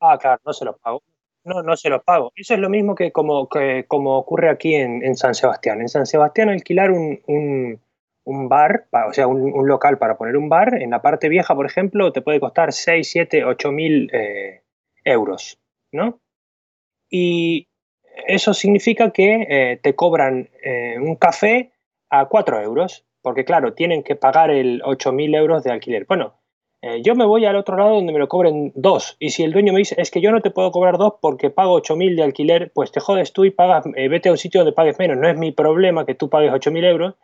Ah, 0.00 0.18
claro, 0.20 0.40
no 0.44 0.52
se 0.52 0.64
los 0.64 0.76
pago. 0.80 1.02
No, 1.44 1.62
no 1.62 1.76
se 1.76 1.88
los 1.88 2.02
pago. 2.02 2.32
Eso 2.34 2.54
es 2.54 2.60
lo 2.60 2.68
mismo 2.68 2.96
que 2.96 3.12
como, 3.12 3.48
que, 3.48 3.84
como 3.86 4.18
ocurre 4.18 4.50
aquí 4.50 4.74
en, 4.74 5.16
San 5.16 5.34
Sebastián. 5.34 5.80
En 5.80 5.88
San 5.88 6.04
Sebastián 6.04 6.48
alquilar 6.48 6.90
un, 6.90 7.20
un, 8.24 8.48
bar, 8.48 8.86
o 9.08 9.12
sea, 9.12 9.28
un, 9.28 9.68
local 9.68 9.98
para 9.98 10.18
poner 10.18 10.36
un 10.36 10.48
bar, 10.48 10.82
en 10.82 10.90
la 10.90 11.00
parte 11.00 11.28
vieja, 11.28 11.54
por 11.54 11.64
ejemplo, 11.64 12.12
te 12.12 12.22
puede 12.22 12.40
costar 12.40 12.72
6, 12.72 13.08
7, 13.08 13.44
8 13.44 13.72
mil 13.72 14.10
eh, 14.12 14.62
euros, 15.08 15.58
¿no? 15.92 16.20
Y 17.10 17.68
eso 18.26 18.54
significa 18.54 19.10
que 19.10 19.46
eh, 19.48 19.80
te 19.82 19.94
cobran 19.94 20.50
eh, 20.62 20.96
un 21.00 21.16
café 21.16 21.72
a 22.10 22.26
4 22.26 22.60
euros, 22.62 23.04
porque 23.22 23.44
claro, 23.44 23.74
tienen 23.74 24.02
que 24.02 24.16
pagar 24.16 24.50
el 24.50 24.82
8.000 24.82 25.36
euros 25.36 25.64
de 25.64 25.72
alquiler. 25.72 26.06
Bueno, 26.06 26.34
eh, 26.82 27.02
yo 27.02 27.14
me 27.14 27.24
voy 27.24 27.44
al 27.44 27.56
otro 27.56 27.76
lado 27.76 27.94
donde 27.94 28.12
me 28.12 28.18
lo 28.18 28.28
cobren 28.28 28.72
2, 28.74 29.16
y 29.18 29.30
si 29.30 29.42
el 29.42 29.52
dueño 29.52 29.72
me 29.72 29.80
dice, 29.80 29.96
es 29.98 30.10
que 30.10 30.20
yo 30.20 30.30
no 30.30 30.40
te 30.40 30.50
puedo 30.50 30.70
cobrar 30.70 30.98
2 30.98 31.14
porque 31.20 31.50
pago 31.50 31.80
8.000 31.80 32.16
de 32.16 32.22
alquiler, 32.22 32.72
pues 32.74 32.92
te 32.92 33.00
jodes 33.00 33.32
tú 33.32 33.44
y 33.44 33.50
pagas, 33.50 33.84
vete 33.86 34.28
a 34.28 34.32
un 34.32 34.38
sitio 34.38 34.60
donde 34.60 34.74
pagues 34.74 34.98
menos. 34.98 35.16
No 35.16 35.28
es 35.28 35.36
mi 35.36 35.52
problema 35.52 36.06
que 36.06 36.14
tú 36.14 36.28
pagues 36.28 36.52
8.000 36.52 36.84
euros, 36.84 37.14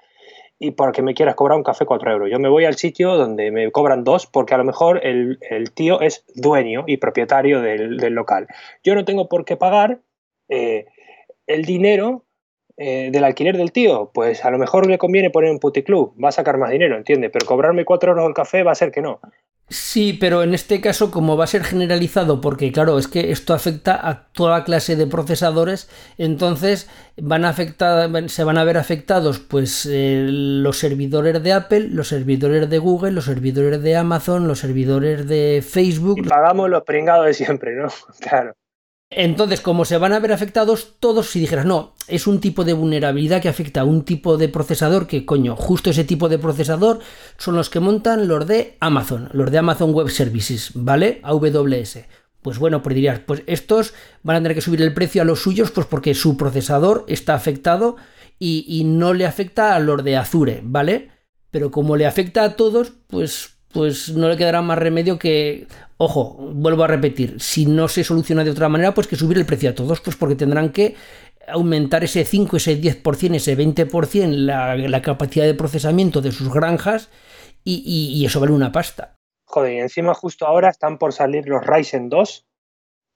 y 0.64 0.70
porque 0.70 1.02
me 1.02 1.12
quieras 1.12 1.34
cobrar 1.34 1.58
un 1.58 1.62
café 1.62 1.84
4 1.84 2.10
euros. 2.10 2.30
Yo 2.30 2.38
me 2.38 2.48
voy 2.48 2.64
al 2.64 2.76
sitio 2.76 3.16
donde 3.16 3.50
me 3.50 3.70
cobran 3.70 4.02
2 4.02 4.26
porque 4.28 4.54
a 4.54 4.58
lo 4.58 4.64
mejor 4.64 5.00
el, 5.04 5.38
tío 5.74 6.00
es 6.00 6.24
dueño 6.34 6.84
y 6.86 6.96
propietario 6.96 7.60
del, 7.60 7.98
local. 8.14 8.46
Yo 8.82 8.94
no 8.94 9.04
tengo 9.04 9.28
por 9.28 9.44
qué 9.44 9.58
pagar 9.58 10.00
eh, 10.48 10.86
el 11.46 11.66
dinero 11.66 12.24
eh, 12.78 13.10
del 13.12 13.24
alquiler 13.24 13.58
del 13.58 13.72
tío, 13.72 14.10
pues 14.14 14.42
a 14.44 14.50
lo 14.50 14.58
mejor 14.58 14.86
le 14.86 14.96
conviene 14.96 15.28
poner 15.28 15.50
un 15.50 15.60
puticlub, 15.60 16.14
va 16.22 16.30
a 16.30 16.32
sacar 16.32 16.56
más 16.56 16.70
dinero, 16.70 16.96
¿entiendes? 16.96 17.30
Pero 17.30 17.46
cobrarme 17.46 17.84
cuatro 17.84 18.12
euros 18.12 18.26
el 18.26 18.34
café 18.34 18.62
va 18.62 18.72
a 18.72 18.74
ser 18.74 18.90
que 18.90 19.02
no. 19.02 19.20
Sí, 19.75 20.12
pero 20.12 20.45
en 20.45 20.55
este 20.55 20.81
caso, 20.81 21.11
como 21.11 21.37
va 21.37 21.45
a 21.45 21.49
ser 21.49 21.64
generalizado, 21.64 22.41
porque 22.41 22.70
claro, 22.70 22.97
es 22.97 23.09
que 23.09 23.33
esto 23.33 23.55
afecta 23.55 24.09
a 24.09 24.29
toda 24.29 24.62
clase 24.62 24.95
de 24.95 25.09
procesadores, 25.09 25.91
entonces 26.16 26.89
van 27.16 27.45
a 27.45 27.49
afectar, 27.49 28.09
se 28.31 28.45
van 28.45 28.57
a 28.57 28.62
ver 28.62 28.79
afectados 28.79 29.41
pues 29.41 29.85
eh, 29.91 30.27
los 30.29 30.79
servidores 30.79 31.43
de 31.43 31.53
Apple, 31.53 31.89
los 31.89 32.07
servidores 32.07 32.70
de 32.70 32.79
Google, 32.79 33.11
los 33.11 33.25
servidores 33.25 33.83
de 33.83 33.97
Amazon, 33.97 34.47
los 34.47 34.61
servidores 34.61 35.27
de 35.27 35.64
Facebook. 35.68 36.18
Y 36.18 36.22
pagamos 36.22 36.70
los 36.70 36.85
pringados 36.85 37.27
de 37.27 37.35
siempre, 37.35 37.75
¿no? 37.75 37.89
Claro. 38.20 38.55
Entonces, 39.11 39.61
como 39.61 39.84
se 39.84 39.98
van 39.98 40.12
a 40.12 40.18
ver 40.18 40.32
afectados 40.32 40.94
todos, 40.98 41.30
si 41.30 41.38
dijeras, 41.38 41.66
no, 41.66 41.94
es 42.09 42.26
un 42.26 42.40
tipo 42.40 42.64
de 42.64 42.72
vulnerabilidad 42.72 43.40
que 43.40 43.48
afecta 43.48 43.82
a 43.82 43.84
un 43.84 44.05
tipo 44.05 44.36
de 44.36 44.48
procesador, 44.48 45.07
que 45.07 45.24
coño, 45.24 45.55
justo 45.57 45.90
ese 45.90 46.05
tipo 46.05 46.28
de 46.28 46.38
procesador 46.38 46.98
son 47.38 47.55
los 47.55 47.70
que 47.70 47.80
montan 47.80 48.26
los 48.26 48.46
de 48.46 48.76
Amazon, 48.80 49.28
los 49.32 49.50
de 49.50 49.59
Amazon 49.59 49.92
Web 49.92 50.11
Services, 50.11 50.72
¿vale? 50.74 51.20
AWS. 51.22 51.98
Pues 52.42 52.59
bueno, 52.59 52.82
pues 52.82 52.94
dirías, 52.94 53.20
pues 53.20 53.42
estos 53.46 53.94
van 54.22 54.36
a 54.36 54.40
tener 54.40 54.55
que 54.55 54.61
subir 54.61 54.82
el 54.82 54.92
precio 54.92 55.22
a 55.22 55.24
los 55.24 55.40
suyos, 55.40 55.70
pues 55.70 55.86
porque 55.86 56.14
su 56.14 56.36
procesador 56.36 57.05
está 57.09 57.34
afectado 57.34 57.96
y, 58.38 58.66
y 58.68 58.84
no 58.84 59.14
le 59.14 59.26
afecta 59.26 59.76
a 59.76 59.80
los 59.80 60.02
de 60.02 60.16
Azure, 60.16 60.61
¿vale? 60.64 61.11
Pero 61.50 61.70
como 61.70 61.96
le 61.96 62.07
afecta 62.07 62.42
a 62.42 62.57
todos, 62.57 62.92
pues 63.07 63.53
pues 63.75 64.14
no 64.14 64.29
le 64.29 64.37
quedará 64.37 64.62
más 64.62 64.79
remedio 64.79 65.18
que, 65.18 65.66
ojo, 65.99 66.37
vuelvo 66.39 66.85
a 66.85 66.87
repetir, 66.87 67.41
si 67.41 67.66
no 67.66 67.89
se 67.89 68.05
soluciona 68.05 68.45
de 68.45 68.51
otra 68.51 68.68
manera, 68.68 68.95
pues 68.95 69.09
que 69.09 69.16
subir 69.16 69.37
el 69.37 69.45
precio 69.45 69.70
a 69.70 69.75
todos, 69.75 70.01
pues 70.01 70.16
porque 70.16 70.37
tendrán 70.37 70.70
que 70.70 70.95
aumentar 71.49 72.05
ese 72.05 72.25
5, 72.25 72.57
ese 72.57 72.81
10%, 72.81 73.35
ese 73.35 73.59
20% 73.59 74.29
la, 74.29 74.77
la 74.77 75.03
capacidad 75.03 75.45
de 75.45 75.55
procesamiento 75.55 76.22
de 76.22 76.33
sus 76.33 76.53
granjas 76.53 77.11
y, 77.64 78.25
eso 78.25 78.41
vale 78.41 78.53
una 78.53 78.72
pasta. 78.72 79.16
Joder, 79.47 79.75
y 79.75 79.79
encima 79.79 80.14
justo 80.14 80.47
ahora 80.47 80.68
están 80.68 80.99
por 80.99 81.12
salir 81.12 81.49
los 81.49 81.66
Ryzen 81.66 82.09
2, 82.09 82.47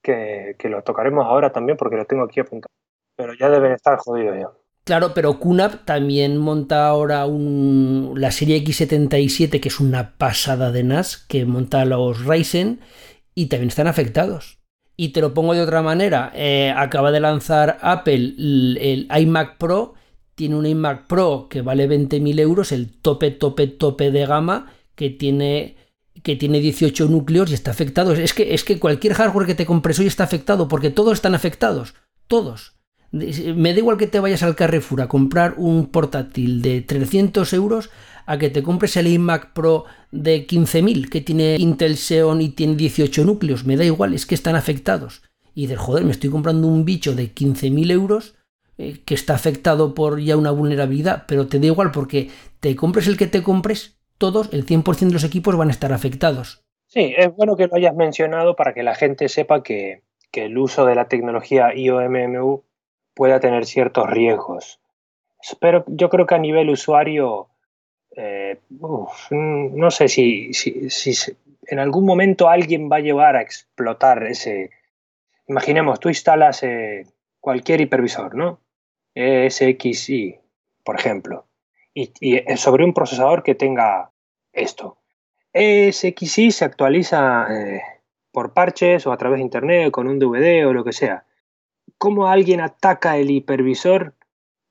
que, 0.03 0.57
que 0.59 0.69
lo 0.69 0.83
tocaremos 0.83 1.25
ahora 1.25 1.53
también 1.53 1.77
porque 1.77 1.97
lo 1.97 2.05
tengo 2.05 2.25
aquí 2.25 2.41
apuntado. 2.41 2.73
Pero 3.17 3.35
ya 3.35 3.49
deben 3.49 3.73
estar 3.73 3.97
jodidos 3.99 4.37
ya. 4.37 4.51
Claro, 4.89 5.13
pero 5.13 5.39
QNAP 5.39 5.85
también 5.85 6.39
monta 6.39 6.89
ahora 6.89 7.27
la 7.27 8.33
serie 8.33 8.65
X77, 8.65 9.61
que 9.61 9.69
es 9.69 9.81
una 9.81 10.17
pasada 10.17 10.73
de 10.73 10.83
NAS, 10.83 11.19
que 11.19 11.45
monta 11.45 11.85
los 11.85 12.25
Ryzen 12.25 12.81
y 13.35 13.49
también 13.49 13.69
están 13.69 13.87
afectados. 13.87 14.61
Y 14.97 15.09
te 15.09 15.21
lo 15.21 15.35
pongo 15.35 15.53
de 15.53 15.61
otra 15.61 15.83
manera, 15.83 16.33
eh, 16.35 16.73
acaba 16.75 17.13
de 17.13 17.21
lanzar 17.21 17.77
Apple 17.83 18.33
el, 18.39 19.09
iMac 19.15 19.59
Pro, 19.59 19.93
tiene 20.35 20.57
un 20.57 20.65
iMac 20.65 21.07
Pro 21.07 21.49
que 21.51 21.61
vale 21.61 21.87
20.000 21.87 22.41
euros, 22.41 22.73
el 22.73 22.91
tope, 22.91 23.31
tope, 23.31 23.67
tope 23.67 24.11
de 24.11 24.25
gama, 24.25 24.73
que 24.95 25.11
tiene 25.11 25.77
que 26.23 26.35
tiene 26.35 26.61
18 26.61 27.09
núcleos 27.09 27.51
y 27.51 27.55
está 27.55 27.73
afectado. 27.73 28.15
Es 28.15 28.33
que, 28.33 28.55
es 28.55 28.65
que 28.65 28.81
cualquier 28.81 29.13
hardware 29.13 29.49
que 29.49 29.55
te 29.55 29.67
compres 29.67 29.99
hoy 29.99 30.07
está 30.07 30.25
afectado, 30.25 30.67
porque 30.67 30.89
todos 30.89 31.13
están 31.13 31.35
afectados. 31.35 31.93
Todos. 32.27 32.78
Me 33.11 33.73
da 33.73 33.79
igual 33.79 33.97
que 33.97 34.07
te 34.07 34.21
vayas 34.21 34.43
al 34.43 34.55
Carrefour 34.55 35.01
a 35.01 35.09
comprar 35.09 35.55
un 35.57 35.87
portátil 35.87 36.61
de 36.61 36.83
300 36.83 37.53
euros 37.55 37.91
a 38.27 38.37
que 38.37 38.51
te 38.51 38.63
compres 38.63 38.97
el 38.99 39.07
iMac 39.07 39.55
Pro 39.55 39.87
de 40.11 40.47
15.000 40.47 41.09
que 41.09 41.23
tiene 41.23 41.57
Intel 41.59 41.97
Xeon 41.97 42.43
y 42.43 42.51
tiene 42.51 42.77
18 42.77 43.25
núcleos. 43.25 43.65
Me 43.65 43.79
da 43.79 43.85
igual, 43.85 44.13
es 44.13 44.27
que 44.27 44.35
están 44.35 44.57
afectados. 44.57 45.23
Y 45.55 45.67
de 45.67 45.77
joder, 45.77 46.05
me 46.05 46.11
estoy 46.11 46.29
comprando 46.29 46.69
un 46.69 46.85
bicho 46.85 47.15
de 47.15 47.35
15.000 47.35 47.91
euros 47.91 48.37
eh, 48.77 49.01
que 49.07 49.15
está 49.15 49.35
afectado 49.35 49.95
por 49.95 50.21
ya 50.21 50.37
una 50.37 50.51
vulnerabilidad, 50.51 51.25
pero 51.27 51.47
te 51.47 51.59
da 51.59 51.67
igual 51.67 51.91
porque 51.91 52.29
te 52.61 52.77
compres 52.77 53.09
el 53.09 53.17
que 53.17 53.27
te 53.27 53.43
compres, 53.43 53.99
todos, 54.19 54.53
el 54.53 54.67
100% 54.67 54.99
de 54.99 55.13
los 55.13 55.25
equipos 55.25 55.57
van 55.57 55.69
a 55.69 55.73
estar 55.73 55.93
afectados. 55.93 56.63
Sí, 56.87 57.15
es 57.17 57.35
bueno 57.35 57.57
que 57.57 57.67
lo 57.67 57.77
hayas 57.77 57.95
mencionado 57.95 58.55
para 58.55 58.75
que 58.75 58.83
la 58.83 58.95
gente 58.95 59.29
sepa 59.29 59.63
que, 59.63 60.03
que 60.31 60.45
el 60.45 60.59
uso 60.59 60.85
de 60.85 60.95
la 60.95 61.09
tecnología 61.09 61.75
IOMMU 61.75 62.68
pueda 63.19 63.41
tener 63.41 63.67
ciertos 63.67 64.09
riesgos. 64.09 64.79
Pero 65.59 65.85
yo 65.89 66.09
creo 66.09 66.25
que 66.25 66.37
a 66.37 66.39
nivel 66.39 66.71
usuario, 66.71 67.49
eh, 68.15 68.61
no 68.71 69.91
sé 69.91 70.07
si, 70.07 70.55
si, 70.55 71.13
en 71.67 71.81
algún 71.81 72.07
momento 72.07 72.49
alguien 72.49 72.89
va 72.89 72.99
a 72.99 73.01
llevar 73.01 73.35
a 73.35 73.43
explotar 73.43 74.23
ese... 74.23 74.71
Imaginemos, 75.49 75.99
tú 75.99 76.09
instalas 76.09 76.63
eh, 76.63 77.07
cualquier 77.41 77.81
hipervisor, 77.81 78.37
¿no? 78.37 78.61
ESXi, 79.17 80.39
por 80.85 80.95
ejemplo, 80.95 81.45
y, 81.93 82.13
y, 82.21 82.39
sobre 82.57 82.85
un 82.85 82.95
procesador 82.95 83.43
que 83.43 83.57
tenga 83.57 84.13
esto. 84.53 84.99
ESXi 85.53 86.53
se 86.53 86.65
actualiza 86.65 87.49
eh, 87.51 87.83
por 88.31 88.53
parches 88.53 89.09
o 89.09 89.13
a 89.13 89.17
través 89.17 89.39
de 89.39 89.43
internet, 89.43 89.91
con 89.91 90.07
un 90.07 90.21
DVD 90.21 90.65
o 90.69 90.73
lo 90.73 90.85
que 90.85 90.93
sea 90.93 91.25
cómo 91.99 92.29
alguien 92.29 92.61
ataca 92.61 93.17
el 93.17 93.31
hipervisor 93.31 94.15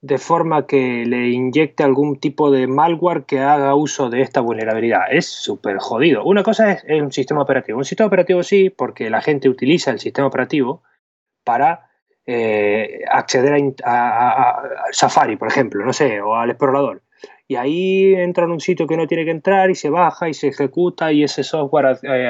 de 0.01 0.17
forma 0.17 0.67
que 0.67 1.05
le 1.05 1.30
inyecte 1.30 1.84
algún 1.84 2.19
tipo 2.19 2.51
de 2.51 2.67
malware 2.67 3.25
que 3.25 3.39
haga 3.39 3.75
uso 3.75 4.09
de 4.09 4.21
esta 4.21 4.41
vulnerabilidad. 4.41 5.01
Es 5.11 5.25
súper 5.25 5.78
jodido. 5.80 6.23
Una 6.23 6.43
cosa 6.43 6.71
es, 6.71 7.01
un 7.01 7.11
sistema 7.11 7.41
operativo. 7.41 7.78
Un 7.78 7.86
sistema 7.86 8.07
operativo 8.07 8.43
sí, 8.43 8.69
porque 8.69 9.09
la 9.09 9.21
gente 9.21 9.49
utiliza 9.49 9.91
el 9.91 9.99
sistema 9.99 10.28
operativo 10.28 10.84
para 11.43 11.89
eh, 12.25 13.01
acceder 13.09 13.75
a, 13.84 14.61
Safari, 14.91 15.36
por 15.36 15.47
ejemplo, 15.47 15.84
no 15.84 15.93
sé, 15.93 16.21
o 16.21 16.36
al 16.36 16.51
explorador. 16.51 17.01
Y 17.47 17.55
ahí 17.55 18.13
entra 18.13 18.43
en 18.43 18.51
un 18.51 18.59
sitio 18.59 18.88
que 18.88 18.97
no 18.97 19.07
tiene 19.07 19.25
que 19.25 19.32
entrar 19.32 19.69
y 19.71 19.75
se 19.75 19.89
baja 19.89 20.30
y 20.30 20.34
se 20.34 20.49
ejecuta 20.49 21.11
y 21.11 21.23
ese 21.23 21.43
software 21.43 21.97
eh, 22.03 22.30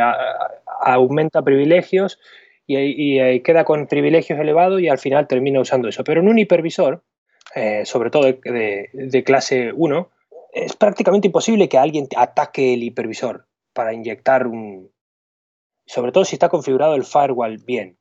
aumenta 0.81 1.41
privilegios 1.41 2.19
y, 2.67 3.39
queda 3.41 3.63
con 3.63 3.87
privilegios 3.87 4.39
elevados 4.39 4.81
y 4.81 4.89
al 4.89 4.99
final 4.99 5.27
termina 5.27 5.61
usando 5.61 5.87
eso. 5.87 6.03
Pero 6.03 6.21
en 6.21 6.27
un 6.27 6.37
hipervisor, 6.37 7.03
eh, 7.55 7.85
sobre 7.85 8.09
todo 8.09 8.25
de, 8.25 9.23
clase 9.25 9.71
1, 9.73 10.09
es 10.53 10.75
prácticamente 10.75 11.27
imposible 11.27 11.69
que 11.69 11.77
alguien 11.77 12.07
ataque 12.15 12.73
el 12.73 12.83
hipervisor 12.83 13.47
para 13.73 13.93
inyectar 13.93 14.47
un... 14.47 14.91
Sobre 15.85 16.11
todo 16.11 16.25
si 16.25 16.35
está 16.35 16.49
configurado 16.49 16.95
el 16.95 17.05
firewall 17.05 17.57
bien. 17.65 17.96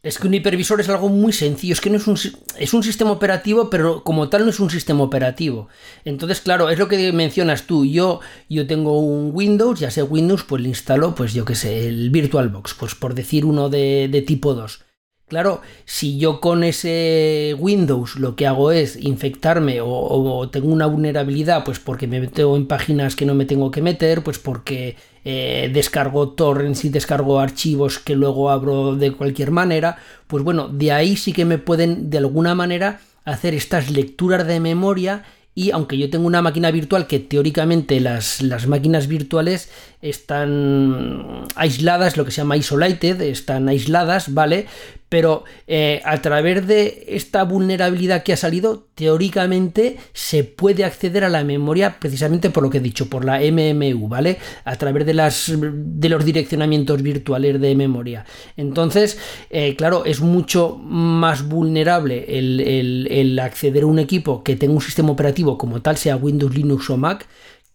Es 0.00 0.18
que 0.18 0.28
un 0.28 0.34
hipervisor 0.34 0.80
es 0.80 0.88
algo 0.88 1.08
muy 1.08 1.32
sencillo, 1.32 1.72
es 1.72 1.80
que 1.80 1.90
no 1.90 1.96
es 1.96 2.06
un, 2.06 2.16
es 2.56 2.72
un 2.72 2.82
sistema 2.84 3.10
operativo, 3.10 3.68
pero 3.68 4.04
como 4.04 4.28
tal 4.28 4.44
no 4.44 4.50
es 4.50 4.60
un 4.60 4.70
sistema 4.70 5.02
operativo. 5.02 5.68
Entonces, 6.04 6.40
claro, 6.40 6.70
es 6.70 6.78
lo 6.78 6.86
que 6.86 7.12
mencionas 7.12 7.64
tú. 7.64 7.84
Yo, 7.84 8.20
yo 8.48 8.68
tengo 8.68 9.00
un 9.00 9.30
Windows, 9.34 9.80
ya 9.80 9.90
sé 9.90 10.04
Windows, 10.04 10.44
pues 10.44 10.62
le 10.62 10.68
instalo, 10.68 11.16
pues 11.16 11.34
yo 11.34 11.44
qué 11.44 11.56
sé, 11.56 11.88
el 11.88 12.10
VirtualBox, 12.10 12.74
pues 12.74 12.94
por 12.94 13.14
decir 13.14 13.44
uno 13.44 13.68
de, 13.70 14.08
de 14.08 14.22
tipo 14.22 14.54
2. 14.54 14.84
Claro, 15.28 15.60
si 15.84 16.16
yo 16.16 16.40
con 16.40 16.64
ese 16.64 17.54
Windows 17.58 18.16
lo 18.16 18.34
que 18.34 18.46
hago 18.46 18.72
es 18.72 18.96
infectarme 18.96 19.80
o, 19.82 20.48
tengo 20.50 20.68
una 20.68 20.86
vulnerabilidad, 20.86 21.64
pues 21.64 21.78
porque 21.78 22.06
me 22.06 22.18
meto 22.18 22.56
en 22.56 22.66
páginas 22.66 23.14
que 23.14 23.26
no 23.26 23.34
me 23.34 23.44
tengo 23.44 23.70
que 23.70 23.82
meter, 23.82 24.22
pues 24.22 24.38
porque 24.38 24.96
eh, 25.26 25.70
descargo 25.70 26.30
torrents 26.30 26.86
y 26.86 26.88
descargo 26.88 27.40
archivos 27.40 27.98
que 27.98 28.14
luego 28.16 28.48
abro 28.48 28.96
de 28.96 29.12
cualquier 29.12 29.50
manera, 29.50 29.98
pues 30.26 30.42
bueno, 30.42 30.68
de 30.68 30.92
ahí 30.92 31.14
sí 31.16 31.34
que 31.34 31.44
me 31.44 31.58
pueden 31.58 32.08
de 32.08 32.16
alguna 32.16 32.54
manera 32.54 33.00
hacer 33.26 33.52
estas 33.52 33.90
lecturas 33.90 34.46
de 34.46 34.60
memoria 34.60 35.24
y 35.58 35.72
aunque 35.72 35.98
yo 35.98 36.08
tengo 36.08 36.28
una 36.28 36.40
máquina 36.40 36.70
virtual 36.70 37.08
que 37.08 37.18
teóricamente 37.18 37.98
las, 37.98 38.42
las, 38.42 38.68
máquinas 38.68 39.08
virtuales 39.08 39.70
están 40.00 41.48
aisladas, 41.56 42.16
lo 42.16 42.24
que 42.24 42.30
se 42.30 42.42
llama 42.42 42.56
isolated, 42.56 43.20
están 43.22 43.68
aisladas, 43.68 44.32
¿vale? 44.32 44.66
Pero 45.08 45.44
eh, 45.66 46.00
a 46.04 46.20
través 46.20 46.66
de 46.66 47.04
esta 47.08 47.44
vulnerabilidad 47.44 48.22
que 48.22 48.32
ha 48.32 48.36
salido, 48.36 48.88
teóricamente 48.94 49.96
se 50.12 50.44
puede 50.44 50.84
acceder 50.84 51.24
a 51.24 51.28
la 51.28 51.44
memoria 51.44 51.98
precisamente 51.98 52.50
por 52.50 52.62
lo 52.62 52.70
que 52.70 52.78
he 52.78 52.80
dicho, 52.82 53.08
por 53.08 53.24
la 53.24 53.40
MMU, 53.40 54.08
¿vale? 54.08 54.38
A 54.64 54.76
través 54.76 55.06
de, 55.06 55.14
las, 55.14 55.52
de 55.56 56.08
los 56.08 56.24
direccionamientos 56.24 57.02
virtuales 57.02 57.60
de 57.60 57.74
memoria. 57.74 58.26
Entonces, 58.56 59.18
eh, 59.50 59.76
claro, 59.76 60.04
es 60.04 60.20
mucho 60.20 60.76
más 60.76 61.48
vulnerable 61.48 62.26
el, 62.38 63.06
el 63.10 63.38
acceder 63.38 63.84
a 63.84 63.86
un 63.86 63.98
equipo 63.98 64.42
que 64.42 64.56
tenga 64.56 64.74
un 64.74 64.80
sistema 64.82 65.10
operativo 65.10 65.56
como 65.56 65.80
tal, 65.80 65.96
sea 65.96 66.16
Windows, 66.16 66.54
Linux 66.54 66.90
o 66.90 66.96
Mac, 66.96 67.26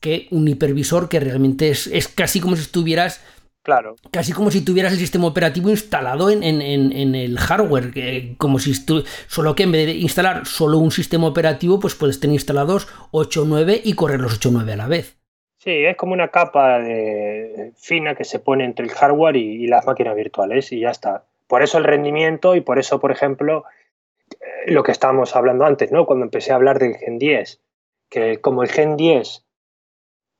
que 0.03 0.27
un 0.31 0.45
hipervisor 0.49 1.07
que 1.07 1.21
realmente 1.21 1.69
es, 1.69 1.87
es 1.87 2.09
casi 2.09 2.41
como 2.41 2.57
si 2.57 2.63
estuvieras 2.63 3.21
Claro. 3.63 3.95
Casi 4.11 4.33
como 4.33 4.51
si 4.51 4.63
tuvieras 4.63 4.91
el 4.91 4.99
sistema 4.99 5.25
operativo 5.25 5.69
instalado 5.69 6.29
en, 6.29 6.43
el 6.43 7.39
hardware, 7.39 8.35
como 8.37 8.59
si 8.59 8.73
solo 9.27 9.55
que 9.55 9.63
en 9.63 9.71
vez 9.71 9.85
de 9.85 9.93
instalar 9.93 10.45
solo 10.45 10.79
un 10.79 10.91
sistema 10.91 11.27
operativo, 11.27 11.79
pues 11.79 11.95
puedes 11.95 12.19
tener 12.19 12.33
instalados 12.33 12.89
8 13.11 13.43
o 13.43 13.45
9 13.45 13.81
y 13.81 13.93
correr 13.93 14.19
los 14.19 14.35
8 14.35 14.49
o 14.49 14.51
9 14.51 14.73
a 14.73 14.75
la 14.75 14.87
vez. 14.87 15.17
Sí, 15.59 15.71
es 15.71 15.95
como 15.95 16.11
una 16.11 16.27
capa 16.27 16.79
de, 16.79 17.71
fina 17.77 18.15
que 18.15 18.25
se 18.25 18.39
pone 18.39 18.65
entre 18.65 18.85
el 18.85 18.91
hardware 18.91 19.37
y, 19.37 19.65
las 19.67 19.85
máquinas 19.85 20.17
virtuales 20.17 20.73
y 20.73 20.81
ya 20.81 20.89
está. 20.89 21.23
Por 21.47 21.63
eso 21.63 21.77
el 21.77 21.85
rendimiento 21.85 22.57
y 22.57 22.61
por 22.61 22.79
eso, 22.79 22.99
por 22.99 23.11
ejemplo, 23.11 23.63
lo 24.65 24.83
que 24.83 24.91
estábamos 24.91 25.37
hablando 25.37 25.63
antes, 25.63 25.89
¿no? 25.89 26.05
Cuando 26.05 26.25
empecé 26.25 26.51
a 26.51 26.55
hablar 26.55 26.79
del 26.79 26.95
Gen 26.95 27.17
10, 27.17 27.61
que 28.09 28.41
como 28.41 28.61
el 28.63 28.69
Gen 28.69 28.97
10 28.97 29.42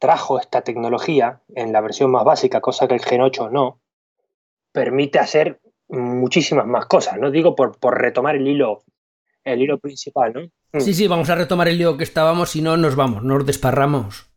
trajo 0.04 0.38
esta 0.38 0.64
tecnología 0.64 1.40
en 1.56 1.72
la 1.72 1.80
versión 1.80 2.12
más 2.12 2.26
básica, 2.26 2.60
cosa 2.60 2.90
que 2.90 2.96
el 2.96 3.06
Gen 3.06 3.22
8 3.22 3.50
no, 3.52 3.80
permite 4.74 5.18
hacer 5.18 5.62
muchísimas 5.88 6.68
más 6.68 6.88
cosas, 6.88 7.18
¿no? 7.18 7.32
Digo 7.32 7.56
por, 7.56 7.80
por 7.80 8.02
retomar 8.02 8.36
el 8.36 8.46
hilo, 8.46 8.84
el 9.46 9.62
hilo 9.62 9.80
principal, 9.80 10.34
¿no? 10.34 10.42
Mm. 10.74 10.82
Sí, 10.82 10.94
sí, 10.94 11.08
vamos 11.08 11.30
a 11.30 11.36
retomar 11.36 11.70
el 11.70 11.80
hilo 11.80 11.96
que 11.96 12.04
estábamos 12.04 12.54
y 12.58 12.62
no 12.62 12.76
nos 12.76 12.98
vamos, 12.98 13.24
nos 13.24 13.46
desparramos. 13.46 14.30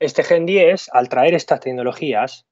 Este 0.00 0.24
Gen 0.24 0.46
10, 0.46 0.88
al 0.94 1.10
traer 1.10 1.34
estas 1.34 1.60
tecnologías, 1.60 2.46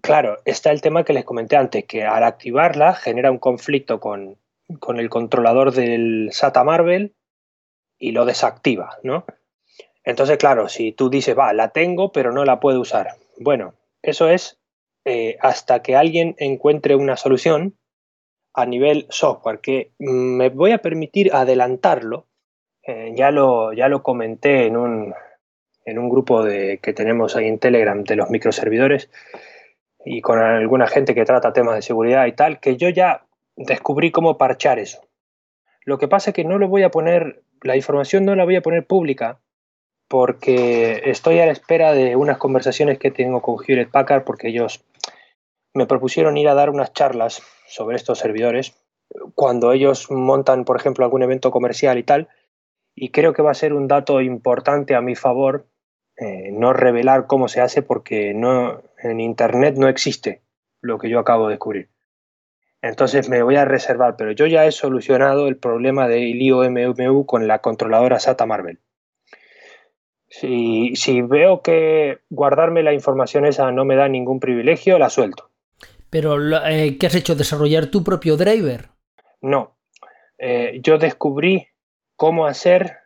claro, 0.00 0.38
está 0.46 0.70
el 0.70 0.80
tema 0.80 1.04
que 1.04 1.12
les 1.12 1.26
comenté 1.26 1.56
antes, 1.56 1.84
que 1.84 2.04
al 2.04 2.24
activarla 2.24 2.94
genera 2.94 3.30
un 3.30 3.38
conflicto 3.38 4.00
con, 4.00 4.38
con 4.80 4.98
el 5.00 5.10
controlador 5.10 5.74
del 5.74 6.30
SATA 6.32 6.64
Marvel 6.64 7.14
y 7.98 8.12
lo 8.12 8.24
desactiva, 8.24 8.96
¿no? 9.02 9.26
Entonces, 10.06 10.38
claro, 10.38 10.68
si 10.68 10.92
tú 10.92 11.10
dices, 11.10 11.36
va, 11.36 11.52
la 11.52 11.70
tengo, 11.70 12.12
pero 12.12 12.32
no 12.32 12.44
la 12.44 12.60
puedo 12.60 12.80
usar. 12.80 13.16
Bueno, 13.38 13.74
eso 14.02 14.28
es 14.28 14.58
eh, 15.04 15.36
hasta 15.40 15.82
que 15.82 15.96
alguien 15.96 16.36
encuentre 16.38 16.94
una 16.94 17.16
solución 17.16 17.76
a 18.54 18.64
nivel 18.66 19.06
software, 19.10 19.60
que 19.60 19.90
me 19.98 20.48
voy 20.48 20.70
a 20.70 20.78
permitir 20.78 21.34
adelantarlo. 21.34 22.26
Eh, 22.84 23.14
ya, 23.16 23.32
lo, 23.32 23.72
ya 23.72 23.88
lo 23.88 24.04
comenté 24.04 24.66
en 24.66 24.76
un, 24.76 25.12
en 25.84 25.98
un 25.98 26.08
grupo 26.08 26.44
de, 26.44 26.78
que 26.78 26.92
tenemos 26.92 27.34
ahí 27.34 27.48
en 27.48 27.58
Telegram 27.58 28.04
de 28.04 28.14
los 28.14 28.30
microservidores 28.30 29.10
y 30.04 30.20
con 30.20 30.38
alguna 30.38 30.86
gente 30.86 31.16
que 31.16 31.24
trata 31.24 31.52
temas 31.52 31.74
de 31.74 31.82
seguridad 31.82 32.26
y 32.26 32.32
tal, 32.32 32.60
que 32.60 32.76
yo 32.76 32.88
ya 32.90 33.26
descubrí 33.56 34.12
cómo 34.12 34.38
parchar 34.38 34.78
eso. 34.78 35.00
Lo 35.84 35.98
que 35.98 36.06
pasa 36.06 36.30
es 36.30 36.34
que 36.34 36.44
no 36.44 36.58
lo 36.58 36.68
voy 36.68 36.84
a 36.84 36.92
poner, 36.92 37.42
la 37.62 37.74
información 37.74 38.24
no 38.24 38.36
la 38.36 38.44
voy 38.44 38.54
a 38.54 38.62
poner 38.62 38.86
pública 38.86 39.40
porque 40.08 41.02
estoy 41.06 41.40
a 41.40 41.46
la 41.46 41.52
espera 41.52 41.92
de 41.92 42.16
unas 42.16 42.38
conversaciones 42.38 42.98
que 42.98 43.10
tengo 43.10 43.42
con 43.42 43.56
Hewlett 43.56 43.90
Packard 43.90 44.24
porque 44.24 44.48
ellos 44.48 44.84
me 45.74 45.86
propusieron 45.86 46.36
ir 46.36 46.48
a 46.48 46.54
dar 46.54 46.70
unas 46.70 46.92
charlas 46.92 47.42
sobre 47.66 47.96
estos 47.96 48.18
servidores 48.18 48.74
cuando 49.34 49.72
ellos 49.72 50.10
montan, 50.10 50.64
por 50.64 50.76
ejemplo, 50.76 51.04
algún 51.04 51.22
evento 51.22 51.50
comercial 51.50 51.98
y 51.98 52.02
tal, 52.02 52.28
y 52.94 53.10
creo 53.10 53.32
que 53.32 53.42
va 53.42 53.50
a 53.50 53.54
ser 53.54 53.72
un 53.72 53.88
dato 53.88 54.20
importante 54.20 54.94
a 54.94 55.00
mi 55.00 55.14
favor 55.14 55.66
eh, 56.16 56.50
no 56.50 56.72
revelar 56.72 57.26
cómo 57.26 57.46
se 57.46 57.60
hace 57.60 57.82
porque 57.82 58.32
no, 58.32 58.82
en 58.98 59.20
Internet 59.20 59.76
no 59.76 59.88
existe 59.88 60.42
lo 60.80 60.98
que 60.98 61.10
yo 61.10 61.18
acabo 61.18 61.46
de 61.46 61.54
descubrir. 61.54 61.90
Entonces 62.80 63.28
me 63.28 63.42
voy 63.42 63.56
a 63.56 63.64
reservar, 63.64 64.16
pero 64.16 64.32
yo 64.32 64.46
ya 64.46 64.64
he 64.64 64.72
solucionado 64.72 65.48
el 65.48 65.56
problema 65.56 66.08
de 66.08 66.30
IOMMU 66.30 67.26
con 67.26 67.46
la 67.46 67.58
controladora 67.58 68.18
SATA 68.18 68.46
Marvel. 68.46 68.80
Si, 70.28 70.96
si, 70.96 71.22
veo 71.22 71.62
que 71.62 72.18
guardarme 72.30 72.82
la 72.82 72.92
información 72.92 73.46
esa 73.46 73.70
no 73.70 73.84
me 73.84 73.96
da 73.96 74.08
ningún 74.08 74.40
privilegio, 74.40 74.98
la 74.98 75.08
suelto. 75.08 75.50
Pero, 76.10 76.36
eh, 76.66 76.96
¿qué 76.98 77.06
has 77.06 77.14
hecho? 77.14 77.34
¿Desarrollar 77.34 77.86
tu 77.86 78.02
propio 78.02 78.36
driver? 78.36 78.88
No. 79.40 79.76
Eh, 80.38 80.80
yo 80.82 80.98
descubrí 80.98 81.68
cómo 82.16 82.46
hacer 82.46 82.96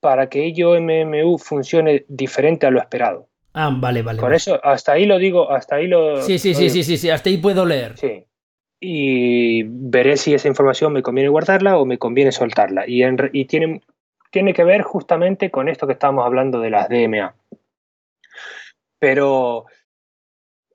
para 0.00 0.28
que 0.28 0.48
IOMMU 0.48 1.38
funcione 1.38 2.04
diferente 2.08 2.66
a 2.66 2.70
lo 2.70 2.80
esperado. 2.80 3.28
Ah, 3.52 3.74
vale, 3.74 4.02
vale. 4.02 4.20
Por 4.20 4.34
eso, 4.34 4.60
hasta 4.62 4.92
ahí 4.92 5.06
lo 5.06 5.18
digo, 5.18 5.50
hasta 5.50 5.76
ahí 5.76 5.86
lo. 5.86 6.22
Sí, 6.22 6.38
sí, 6.38 6.54
sí, 6.54 6.68
sí, 6.68 6.84
sí, 6.84 6.98
sí, 6.98 7.10
hasta 7.10 7.30
ahí 7.30 7.38
puedo 7.38 7.64
leer. 7.64 7.96
Sí. 7.96 8.26
Y 8.78 9.62
veré 9.64 10.18
si 10.18 10.34
esa 10.34 10.48
información 10.48 10.92
me 10.92 11.02
conviene 11.02 11.30
guardarla 11.30 11.78
o 11.78 11.86
me 11.86 11.96
conviene 11.96 12.32
soltarla. 12.32 12.84
Y, 12.86 13.02
y 13.32 13.44
tiene, 13.46 13.80
tiene 14.36 14.52
que 14.52 14.64
ver 14.64 14.82
justamente 14.82 15.50
con 15.50 15.66
esto 15.66 15.86
que 15.86 15.94
estábamos 15.94 16.26
hablando 16.26 16.60
de 16.60 16.68
las 16.68 16.90
DMA. 16.90 17.34
Pero, 18.98 19.64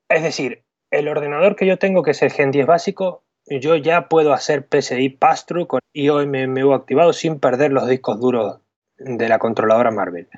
es 0.08 0.20
decir, 0.20 0.64
el 0.90 1.06
ordenador 1.06 1.54
que 1.54 1.64
yo 1.64 1.78
tengo, 1.78 2.02
que 2.02 2.10
es 2.10 2.20
el 2.22 2.32
Gen 2.32 2.50
10 2.50 2.66
básico, 2.66 3.22
yo 3.46 3.76
ya 3.76 4.08
puedo 4.08 4.32
hacer 4.32 4.66
PCI 4.66 5.10
pass-through 5.10 5.68
con 5.68 5.80
IOMMU 5.92 6.72
activado 6.72 7.12
sin 7.12 7.38
perder 7.38 7.70
los 7.70 7.86
discos 7.86 8.18
duros 8.18 8.58
de 8.96 9.28
la 9.28 9.38
controladora 9.38 9.92
Marvel. 9.92 10.28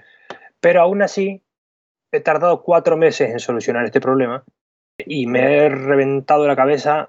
Pero 0.60 0.82
aún 0.82 1.00
así, 1.00 1.42
he 2.12 2.20
tardado 2.20 2.62
cuatro 2.62 2.98
meses 2.98 3.30
en 3.30 3.38
solucionar 3.38 3.86
este 3.86 4.02
problema 4.02 4.44
y 4.98 5.28
me 5.28 5.64
he 5.64 5.70
reventado 5.70 6.46
la 6.46 6.56
cabeza 6.56 7.08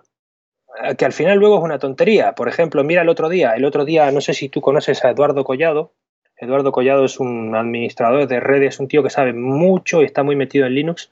eh, 0.81 0.95
que 0.95 1.05
al 1.05 1.13
final 1.13 1.37
luego 1.37 1.57
es 1.57 1.63
una 1.63 1.79
tontería. 1.79 2.35
Por 2.35 2.47
ejemplo, 2.47 2.83
mira 2.85 3.01
el 3.01 3.09
otro 3.09 3.29
día, 3.29 3.51
el 3.51 3.65
otro 3.65 3.85
día, 3.85 4.09
no 4.11 4.21
sé 4.21 4.33
si 4.33 4.49
tú 4.49 4.61
conoces 4.61 5.03
a 5.03 5.09
Eduardo 5.11 5.43
Collado. 5.43 5.93
Eduardo 6.37 6.71
Collado 6.71 7.05
es 7.05 7.19
un 7.19 7.55
administrador 7.55 8.27
de 8.27 8.39
redes, 8.39 8.79
un 8.79 8.87
tío 8.87 9.03
que 9.03 9.09
sabe 9.09 9.33
mucho 9.33 10.01
y 10.01 10.05
está 10.05 10.23
muy 10.23 10.35
metido 10.35 10.65
en 10.65 10.75
Linux 10.75 11.11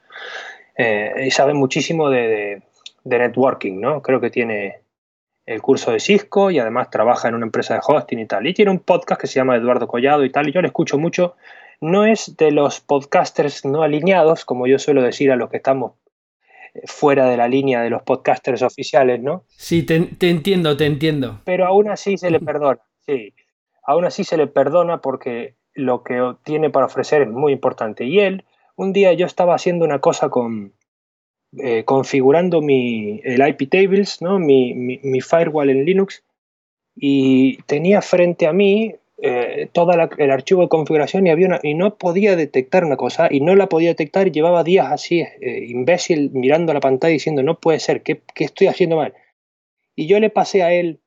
eh, 0.76 1.24
y 1.26 1.30
sabe 1.30 1.54
muchísimo 1.54 2.10
de, 2.10 2.62
de, 3.04 3.18
networking, 3.18 3.80
¿no? 3.80 4.02
Creo 4.02 4.20
que 4.20 4.30
tiene 4.30 4.80
el 5.46 5.62
curso 5.62 5.92
de 5.92 6.00
Cisco 6.00 6.50
y 6.50 6.58
además 6.58 6.90
trabaja 6.90 7.28
en 7.28 7.34
una 7.34 7.46
empresa 7.46 7.74
de 7.74 7.80
hosting 7.86 8.18
y 8.18 8.26
tal. 8.26 8.46
Y 8.46 8.54
tiene 8.54 8.70
un 8.70 8.80
podcast 8.80 9.20
que 9.20 9.26
se 9.26 9.34
llama 9.34 9.56
Eduardo 9.56 9.86
Collado 9.86 10.24
y 10.24 10.30
tal, 10.30 10.48
y 10.48 10.52
yo 10.52 10.60
le 10.60 10.68
escucho 10.68 10.98
mucho 10.98 11.36
no 11.80 12.06
es 12.06 12.36
de 12.36 12.50
los 12.50 12.80
podcasters 12.80 13.64
no 13.64 13.82
alineados, 13.82 14.44
como 14.44 14.66
yo 14.66 14.78
suelo 14.78 15.02
decir 15.02 15.30
a 15.30 15.36
los 15.36 15.50
que 15.50 15.58
estamos 15.58 15.92
eh, 16.74 16.82
fuera 16.86 17.28
de 17.28 17.36
la 17.36 17.48
línea 17.48 17.82
de 17.82 17.90
los 17.90 18.02
podcasters 18.02 18.62
oficiales, 18.62 19.20
¿no? 19.22 19.44
Sí, 19.48 19.82
te, 19.82 19.96
entiendo, 20.20 20.76
te 20.76 20.86
entiendo. 20.86 21.40
Pero 21.44 21.66
aún 21.66 21.88
así 21.88 22.16
se 22.16 22.30
le 22.30 22.40
perdona, 22.40 22.80
sí. 23.04 23.34
Aún 23.86 24.04
así 24.04 24.24
se 24.24 24.36
le 24.36 24.46
perdona 24.46 25.00
porque 25.00 25.56
lo 25.74 26.02
que 26.02 26.34
tiene 26.44 26.70
para 26.70 26.86
ofrecer 26.86 27.22
es 27.22 27.28
muy 27.28 27.52
importante. 27.52 28.04
Y 28.04 28.20
él, 28.20 28.44
un 28.76 28.92
día 28.92 29.12
yo 29.12 29.26
estaba 29.26 29.54
haciendo 29.54 29.84
una 29.84 30.00
cosa 30.00 30.28
con, 30.28 30.72
eh, 31.58 31.84
configurando 31.84 32.62
mi, 32.62 33.20
el 33.24 33.46
IP 33.46 33.70
tables, 33.70 34.20
¿no? 34.22 34.38
Mi, 34.38 34.74
mi, 34.74 35.20
firewall 35.20 35.70
en 35.70 35.84
Linux, 35.84 36.24
y 36.96 37.62
tenía 37.62 38.02
frente 38.02 38.46
a 38.46 38.52
mí 38.52 38.94
eh, 39.22 39.68
todo 39.72 39.92
el 39.92 40.30
archivo 40.30 40.62
de 40.62 40.68
configuración 40.68 41.26
y, 41.26 41.30
había 41.30 41.60
y 41.62 41.74
no 41.74 41.96
podía 41.96 42.34
detectar 42.34 42.84
una 42.84 42.96
cosa 42.96 43.28
y 43.30 43.40
no 43.40 43.54
la 43.54 43.68
podía 43.68 43.90
detectar 43.90 44.26
y 44.26 44.32
llevaba 44.32 44.64
días 44.64 44.90
así, 44.90 45.20
eh, 45.20 45.64
imbécil, 45.68 46.30
mirando 46.32 46.72
la 46.72 46.80
pantalla 46.80 47.12
diciendo, 47.12 47.42
no 47.42 47.60
puede 47.60 47.78
ser, 47.78 48.02
¿qué, 48.02 48.22
estoy 48.36 48.66
haciendo 48.66 48.96
mal? 48.96 49.14
Y 49.94 50.08
yo 50.08 50.18
le 50.18 50.30
pasé 50.30 50.62
a 50.62 50.72
él 50.72 51.00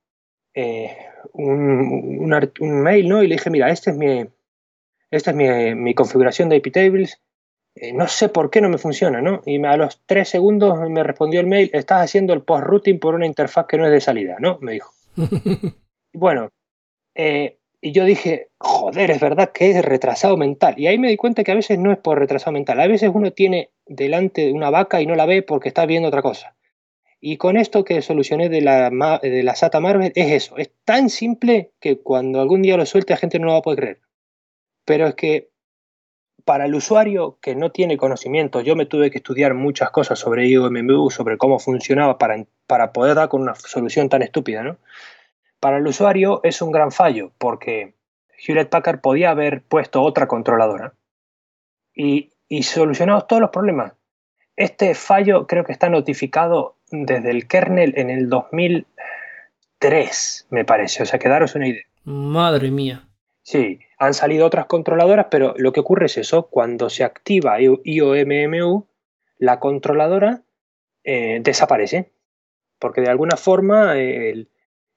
eh, 1.34 2.52
un, 2.60 2.82
mail, 2.82 3.10
¿no? 3.10 3.24
Y 3.24 3.28
le 3.28 3.36
dije, 3.36 3.50
mira, 3.50 3.70
este 3.70 3.92
es 3.92 3.98
mi, 3.98 4.26
esta 5.12 5.32
es 5.32 5.76
mi, 5.76 5.94
configuración 5.94 6.50
de 6.50 6.58
IP 6.58 6.72
tables, 6.72 7.22
no 7.94 8.08
sé 8.08 8.30
por 8.30 8.50
qué 8.50 8.60
no 8.60 8.70
me 8.70 8.80
funciona, 8.80 9.22
¿no? 9.22 9.42
Y 9.46 9.64
a 9.64 9.78
los 9.78 10.02
tres 10.06 10.30
segundos 10.30 10.78
me 10.90 11.04
respondió 11.04 11.40
el 11.40 11.48
mail, 11.48 11.70
estás 11.74 12.04
haciendo 12.04 12.34
el 12.34 12.42
post-routing 12.42 13.00
por 13.00 13.14
una 13.14 13.28
interfaz 13.28 13.68
que 13.68 13.78
no 13.78 13.86
es 13.86 13.92
de 13.92 14.02
salida, 14.02 14.38
¿no? 14.40 14.58
Me 14.62 14.74
dijo. 14.74 14.94
bueno, 16.14 16.50
eh, 17.14 17.58
y 17.80 17.92
yo 17.92 18.06
dije, 18.06 18.50
joder, 18.58 19.12
es 19.12 19.20
verdad 19.20 19.52
que 19.52 19.72
es 19.72 19.86
retrasado 19.86 20.36
mental. 20.36 20.76
Y 20.78 20.88
ahí 20.88 20.98
me 20.98 21.10
di 21.10 21.18
cuenta 21.18 21.44
que 21.44 21.52
a 21.52 21.56
veces 21.56 21.78
no 21.78 21.92
es 21.92 21.98
por 22.00 22.20
retrasado 22.20 22.52
mental. 22.52 22.80
A 22.80 22.88
veces 22.88 23.12
uno 23.14 23.32
tiene 23.32 23.70
delante 23.86 24.46
de 24.46 24.54
una 24.54 24.70
vaca 24.70 25.00
y 25.02 25.06
no 25.06 25.16
la 25.16 25.26
ve 25.26 25.44
porque 25.44 25.70
está 25.70 25.86
viendo 25.86 26.08
otra 26.08 26.22
cosa. 26.22 26.57
Y 27.20 27.38
con 27.38 27.58
esto 27.58 27.84
que 27.84 28.02
solucioné 28.02 28.50
de 28.50 28.62
la, 28.62 28.90
de 29.22 29.44
la 29.44 29.56
SATA 29.56 29.80
Marvel 29.80 30.12
es 30.16 30.32
eso. 30.32 30.58
Es 30.58 30.72
tan 30.86 31.10
simple 31.10 31.72
que 31.80 32.00
cuando 32.00 32.42
algún 32.42 32.62
día 32.62 32.78
lo 32.78 32.86
suelte 32.86 33.14
la 33.14 33.18
gente 33.18 33.40
no 33.40 33.48
lo 33.48 33.54
va 33.54 33.60
a 33.60 33.64
poder 33.64 33.80
creer. 33.80 34.02
Pero 34.86 35.08
es 35.08 35.16
que 35.16 35.50
para 36.48 36.66
el 36.66 36.76
usuario 36.76 37.38
que 37.42 37.56
no 37.56 37.72
tiene 37.72 37.98
conocimiento, 37.98 38.62
yo 38.62 38.78
me 38.78 38.86
tuve 38.86 39.12
que 39.12 39.18
estudiar 39.18 39.54
muchas 39.54 39.90
cosas 39.90 40.18
sobre 40.18 40.48
IOMMU, 40.48 41.10
sobre 41.10 41.38
cómo 41.38 41.60
funcionaba 41.60 42.18
para, 42.18 42.46
para 42.68 42.94
poder 42.94 43.16
dar 43.16 43.28
con 43.28 43.42
una 43.42 43.54
solución 43.56 44.08
tan 44.08 44.22
estúpida, 44.22 44.64
¿no? 44.64 44.78
Para 45.60 45.80
el 45.80 45.88
usuario 45.88 46.40
es 46.44 46.62
un 46.62 46.72
gran 46.72 46.94
fallo 46.94 47.34
porque 47.38 47.96
Hewlett 48.38 48.70
Packard 48.70 49.02
podía 49.02 49.32
haber 49.32 49.62
puesto 49.64 50.02
otra 50.02 50.30
controladora 50.30 50.94
y, 51.94 52.32
y 52.48 52.64
solucionado 52.64 53.26
todos 53.26 53.42
los 53.42 53.50
problemas. 53.50 53.92
Este 54.56 54.96
fallo 54.96 55.48
creo 55.48 55.66
que 55.66 55.74
está 55.74 55.90
notificado 55.90 56.77
desde 56.92 57.32
el 57.32 57.48
kernel 57.48 57.94
en 57.98 58.10
el 58.10 58.30
2003, 58.30 60.48
me 60.50 60.66
parece. 60.66 61.04
O 61.04 61.06
sea, 61.06 61.20
que 61.20 61.30
daros 61.30 61.56
una 61.56 61.68
idea. 61.68 61.84
Madre 62.04 62.72
mía. 62.72 63.08
Sí, 63.42 63.80
han 63.98 64.14
salido 64.14 64.46
otras 64.46 64.66
controladoras, 64.66 65.28
pero 65.32 65.54
lo 65.58 65.72
que 65.72 65.80
ocurre 65.80 66.08
es 66.08 66.18
eso, 66.18 66.48
cuando 66.48 66.90
se 66.90 67.06
activa 67.06 67.62
IOMMU, 67.62 68.86
la 69.38 69.60
controladora 69.60 70.44
eh, 71.04 71.40
desaparece, 71.42 72.12
porque 72.78 73.02
de 73.02 73.10
alguna 73.10 73.38
forma 73.38 73.98
el, 73.98 74.50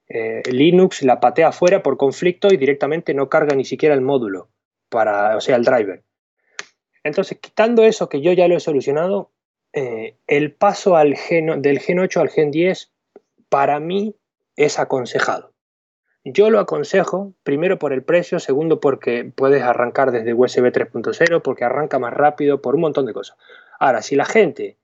eh, 0.09 0.43
Linux 0.51 1.03
la 1.03 1.21
patea 1.21 1.47
afuera 1.47 1.81
por 1.81 1.95
conflicto 1.95 2.49
y 2.51 2.57
directamente 2.57 3.13
no 3.13 3.29
carga 3.29 3.55
ni 3.55 3.63
siquiera 3.63 3.95
el 3.95 4.01
módulo, 4.01 4.49
para, 4.89 5.37
o 5.37 5.41
sea, 5.41 5.55
el 5.55 5.63
driver. 5.63 6.03
Entonces, 7.03 7.37
quitando 7.39 7.85
eso 7.85 8.09
que 8.09 8.19
yo 8.19 8.33
ya 8.33 8.49
lo 8.49 8.57
he 8.57 8.59
solucionado, 8.59 9.31
eh, 9.73 10.15
el 10.27 10.53
paso 10.53 10.97
del 10.97 11.15
Gen 11.17 11.99
8 11.99 12.21
al 12.21 12.29
Gen 12.29 12.51
10 12.51 12.91
para 13.49 13.79
mí 13.79 14.15
es 14.55 14.79
aconsejado. 14.79 15.51
Yo 16.23 16.51
lo 16.51 16.59
aconsejo, 16.59 17.33
primero 17.41 17.79
por 17.79 17.93
el 17.93 18.03
precio, 18.03 18.39
segundo 18.39 18.79
porque 18.79 19.25
puedes 19.35 19.63
arrancar 19.63 20.11
desde 20.11 20.35
USB 20.35 20.71
3.0, 20.71 21.41
porque 21.41 21.63
arranca 21.63 21.97
más 21.97 22.13
rápido, 22.13 22.61
por 22.61 22.75
un 22.75 22.81
montón 22.81 23.07
de 23.07 23.13
cosas. 23.13 23.37
Ahora, 23.79 24.03
si 24.03 24.15
la 24.15 24.25
gente 24.25 24.77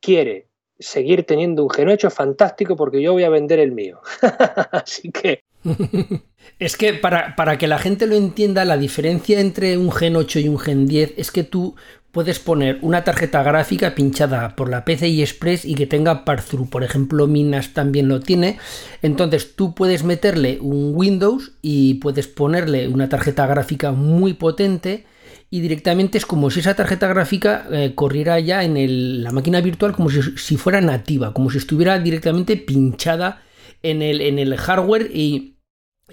quiere 0.00 0.47
seguir 0.78 1.24
teniendo 1.24 1.62
un 1.64 1.70
Gen 1.70 1.88
8, 1.88 2.10
fantástico, 2.10 2.76
porque 2.76 3.02
yo 3.02 3.12
voy 3.12 3.24
a 3.24 3.30
vender 3.30 3.58
el 3.58 3.72
mío. 3.72 4.00
Así 4.72 5.10
que... 5.10 5.44
es 6.58 6.76
que 6.76 6.94
para, 6.94 7.34
para, 7.34 7.58
que 7.58 7.66
la 7.66 7.78
gente 7.78 8.06
lo 8.06 8.14
entienda, 8.14 8.64
la 8.64 8.76
diferencia 8.76 9.40
entre 9.40 9.76
un 9.76 9.90
Gen 9.90 10.16
8 10.16 10.38
y 10.40 10.48
un 10.48 10.58
Gen 10.58 10.86
10 10.86 11.14
es 11.16 11.30
que 11.30 11.44
tú 11.44 11.74
puedes 12.12 12.38
poner 12.38 12.78
una 12.82 13.04
tarjeta 13.04 13.42
gráfica 13.42 13.94
pinchada 13.94 14.56
por 14.56 14.70
la 14.70 14.84
PCI 14.84 15.22
Express 15.22 15.64
y 15.64 15.74
que 15.74 15.86
tenga 15.86 16.24
par-through. 16.24 16.68
Por 16.68 16.82
ejemplo, 16.82 17.26
Minas 17.26 17.74
también 17.74 18.08
lo 18.08 18.20
tiene. 18.20 18.58
Entonces 19.02 19.54
tú 19.54 19.74
puedes 19.74 20.04
meterle 20.04 20.58
un 20.60 20.92
Windows 20.94 21.52
y 21.60 21.94
puedes 21.94 22.26
ponerle 22.26 22.88
una 22.88 23.08
tarjeta 23.08 23.46
gráfica 23.46 23.92
muy 23.92 24.34
potente 24.34 25.06
y 25.50 25.60
directamente 25.60 26.18
es 26.18 26.26
como 26.26 26.50
si 26.50 26.60
esa 26.60 26.74
tarjeta 26.74 27.08
gráfica 27.08 27.66
eh, 27.72 27.94
corriera 27.94 28.38
ya 28.38 28.64
en 28.64 29.22
la 29.22 29.32
máquina 29.32 29.60
virtual 29.60 29.92
como 29.92 30.10
si, 30.10 30.56
fuera 30.56 30.80
nativa, 30.80 31.32
como 31.32 31.50
si 31.50 31.58
estuviera 31.58 31.98
directamente 31.98 32.56
pinchada 32.56 33.42
en 33.82 34.02
el, 34.02 34.20
en 34.20 34.38
el 34.38 34.56
hardware 34.56 35.10
y, 35.12 35.56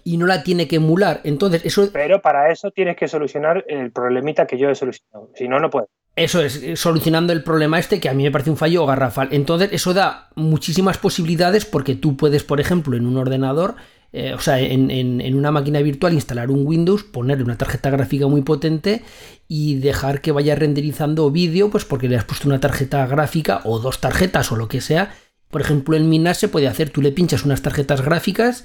y 0.04 0.18
no 0.18 0.26
la 0.26 0.44
tiene 0.44 0.68
que 0.68 0.78
emular. 0.78 1.22
Entonces, 1.24 1.66
eso. 1.66 1.90
Pero 1.92 2.22
para 2.22 2.52
eso 2.52 2.72
tienes 2.72 2.96
que 2.96 3.08
solucionar 3.08 3.66
el 3.68 3.92
problemita 3.92 4.48
que 4.48 4.58
yo 4.58 4.70
he 4.70 4.76
solucionado. 4.76 5.30
Si 5.36 5.48
no, 5.48 5.60
no 5.60 5.70
puedes. 5.70 5.90
Eso 6.16 6.42
es, 6.42 6.64
eh, 6.64 6.78
solucionando 6.78 7.34
el 7.34 7.44
problema 7.44 7.78
este 7.78 8.00
que 8.00 8.08
a 8.08 8.14
mí 8.14 8.24
me 8.24 8.32
parece 8.32 8.50
un 8.50 8.56
fallo 8.56 8.86
garrafal. 8.86 9.30
Entonces, 9.32 9.70
eso 9.74 9.94
da 9.94 10.30
muchísimas 10.36 10.98
posibilidades 10.98 11.66
porque 11.66 11.96
tú 11.96 12.16
puedes, 12.16 12.44
por 12.44 12.62
ejemplo, 12.62 12.96
en 12.96 13.06
un 13.06 13.18
ordenador, 13.18 13.76
eh, 14.18 14.34
o 14.34 14.40
sea, 14.40 14.62
en, 14.62 14.92
en, 14.92 15.36
una 15.36 15.52
máquina 15.52 15.82
virtual, 15.82 16.14
instalar 16.14 16.50
un 16.50 16.66
Windows, 16.66 17.04
ponerle 17.04 17.44
una 17.44 17.58
tarjeta 17.58 17.90
gráfica 17.90 18.28
muy 18.28 18.44
potente 18.44 19.04
y 19.50 19.76
dejar 19.76 20.22
que 20.22 20.32
vaya 20.32 20.56
renderizando 20.56 21.30
vídeo, 21.32 21.70
pues 21.70 21.84
porque 21.84 22.08
le 22.08 22.16
has 22.16 22.24
puesto 22.24 22.48
una 22.48 22.62
tarjeta 22.62 23.06
gráfica 23.08 23.60
o 23.66 23.80
dos 23.80 24.00
tarjetas 24.00 24.54
o 24.54 24.56
lo 24.56 24.70
que 24.70 24.80
sea. 24.80 25.14
Por 25.50 25.60
ejemplo, 25.60 25.98
en 25.98 26.08
Minas 26.08 26.38
se 26.38 26.48
puede 26.48 26.70
hacer, 26.70 26.92
tú 26.92 27.02
le 27.02 27.12
pinchas 27.12 27.44
unas 27.44 27.62
tarjetas 27.62 28.02
gráficas 28.02 28.64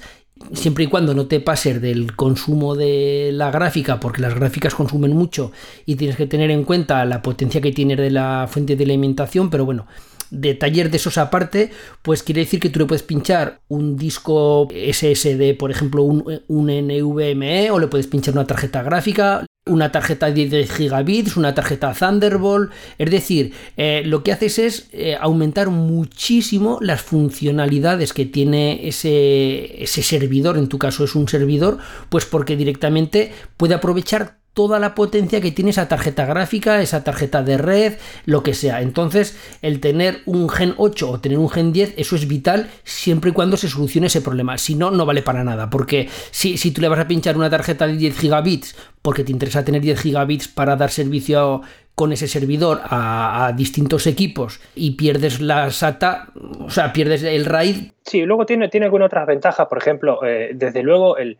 siempre 0.53 0.85
y 0.85 0.87
cuando 0.87 1.13
no 1.13 1.27
te 1.27 1.41
pases 1.41 1.81
del 1.81 2.15
consumo 2.15 2.75
de 2.75 3.31
la 3.33 3.51
gráfica, 3.51 3.99
porque 3.99 4.21
las 4.21 4.33
gráficas 4.33 4.73
consumen 4.73 5.11
mucho 5.11 5.51
y 5.85 5.95
tienes 5.95 6.15
que 6.15 6.27
tener 6.27 6.49
en 6.49 6.63
cuenta 6.63 7.03
la 7.05 7.21
potencia 7.21 7.59
que 7.59 7.73
tiene 7.73 7.97
de 7.97 8.09
la 8.09 8.47
fuente 8.49 8.77
de 8.77 8.83
alimentación, 8.85 9.49
pero 9.49 9.65
bueno, 9.65 9.85
detalles 10.31 10.89
de 10.89 10.97
esos 10.97 11.17
aparte, 11.17 11.71
pues 12.01 12.23
quiere 12.23 12.41
decir 12.41 12.59
que 12.59 12.69
tú 12.69 12.79
le 12.79 12.85
puedes 12.85 13.03
pinchar 13.03 13.61
un 13.67 13.97
disco 13.97 14.67
SSD, 14.71 15.55
por 15.57 15.69
ejemplo, 15.69 16.03
un, 16.03 16.41
NVMe, 16.47 17.69
o 17.69 17.79
le 17.79 17.87
puedes 17.87 18.07
pinchar 18.07 18.33
una 18.33 18.47
tarjeta 18.47 18.81
gráfica, 18.81 19.45
una 19.67 19.91
tarjeta 19.91 20.31
de 20.31 20.47
10 20.47 20.71
gigabits, 20.71 21.37
una 21.37 21.53
tarjeta 21.53 21.93
Thunderbolt. 21.93 22.71
Es 22.97 23.11
decir, 23.11 23.53
eh, 23.77 24.01
lo 24.05 24.23
que 24.23 24.31
haces 24.31 24.57
es 24.57 24.89
eh, 24.93 25.15
aumentar 25.19 25.69
muchísimo 25.69 26.79
las 26.81 27.01
funcionalidades 27.01 28.13
que 28.13 28.25
tiene 28.25 28.87
ese, 28.87 29.83
ese 29.83 30.01
servidor, 30.01 30.57
en 30.57 30.67
tu 30.67 30.79
caso 30.79 31.03
es 31.03 31.13
un 31.13 31.27
servidor, 31.27 31.77
pues 32.09 32.25
porque 32.25 32.55
directamente 32.55 33.31
puede 33.57 33.75
aprovechar 33.75 34.40
toda 34.53 34.79
la 34.79 34.95
potencia 34.95 35.41
que 35.41 35.51
tiene 35.51 35.71
esa 35.71 35.87
tarjeta 35.87 36.25
gráfica, 36.25 36.81
esa 36.81 37.03
tarjeta 37.03 37.41
de 37.43 37.57
red, 37.57 37.93
lo 38.25 38.43
que 38.43 38.53
sea. 38.53 38.81
Entonces, 38.81 39.37
el 39.61 39.79
tener 39.79 40.19
un 40.25 40.49
Gen 40.49 40.73
8 40.77 41.09
o 41.09 41.19
tener 41.19 41.37
un 41.37 41.49
Gen 41.49 41.71
10, 41.71 41.93
eso 41.97 42.15
es 42.15 42.27
vital 42.27 42.69
siempre 42.83 43.31
y 43.31 43.33
cuando 43.33 43.57
se 43.57 43.69
solucione 43.69 44.07
ese 44.07 44.21
problema. 44.21 44.57
Si 44.57 44.75
no, 44.75 44.91
no 44.91 45.05
vale 45.05 45.21
para 45.21 45.43
nada, 45.43 45.69
porque 45.69 46.09
si, 46.31 46.57
si 46.57 46.71
tú 46.71 46.81
le 46.81 46.89
vas 46.89 46.99
a 46.99 47.07
pinchar 47.07 47.37
una 47.37 47.49
tarjeta 47.49 47.87
de 47.87 47.97
10 47.97 48.17
gigabits 48.17 48.75
porque 49.01 49.23
te 49.23 49.31
interesa 49.31 49.65
tener 49.65 49.81
10 49.81 49.99
gigabits 49.99 50.47
para 50.47 50.75
dar 50.75 50.91
servicio 50.91 51.61
con 51.95 52.11
ese 52.11 52.27
servidor 52.27 52.79
a, 52.83 53.53
distintos 53.55 54.07
equipos 54.07 54.61
y 54.75 54.91
pierdes 54.91 55.41
la 55.41 55.69
SATA, 55.71 56.29
o 56.59 56.69
sea, 56.69 56.93
pierdes 56.93 57.23
el 57.23 57.45
RAID. 57.45 57.91
Sí, 58.03 58.21
luego 58.23 58.45
tiene, 58.45 58.69
tiene 58.69 58.85
algunas 58.85 59.07
otras 59.07 59.27
ventajas, 59.27 59.67
por 59.67 59.77
ejemplo, 59.77 60.23
eh, 60.25 60.51
desde 60.53 60.83
luego 60.83 61.17
el, 61.17 61.39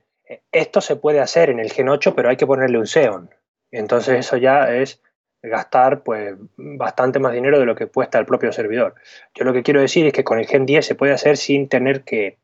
esto 0.52 0.82
se 0.82 0.96
puede 0.96 1.20
hacer 1.20 1.50
en 1.50 1.60
el 1.60 1.72
Gen 1.72 1.90
8, 1.90 2.16
pero 2.16 2.30
hay 2.30 2.38
que 2.38 2.48
ponerle 2.48 2.78
un 2.78 2.88
Xeon. 2.88 3.30
Entonces 3.72 4.20
eso 4.20 4.38
ya 4.38 4.74
es 4.74 5.02
gastar 5.44 6.04
pues 6.04 6.36
bastante 6.56 7.20
más 7.20 7.34
dinero 7.34 7.60
de 7.60 7.66
lo 7.66 7.76
que 7.76 7.88
cuesta 7.88 8.20
el 8.20 8.26
propio 8.26 8.52
servidor. 8.52 8.96
Yo 9.34 9.44
lo 9.44 9.54
que 9.54 9.64
quiero 9.64 9.82
decir 9.82 10.06
es 10.06 10.14
que 10.14 10.24
con 10.24 10.40
el 10.40 10.48
Gen 10.48 10.66
10 10.66 10.86
se 10.86 10.96
puede 10.96 11.14
hacer 11.14 11.38
sin 11.38 11.68
tener 11.68 12.04
que, 12.04 12.38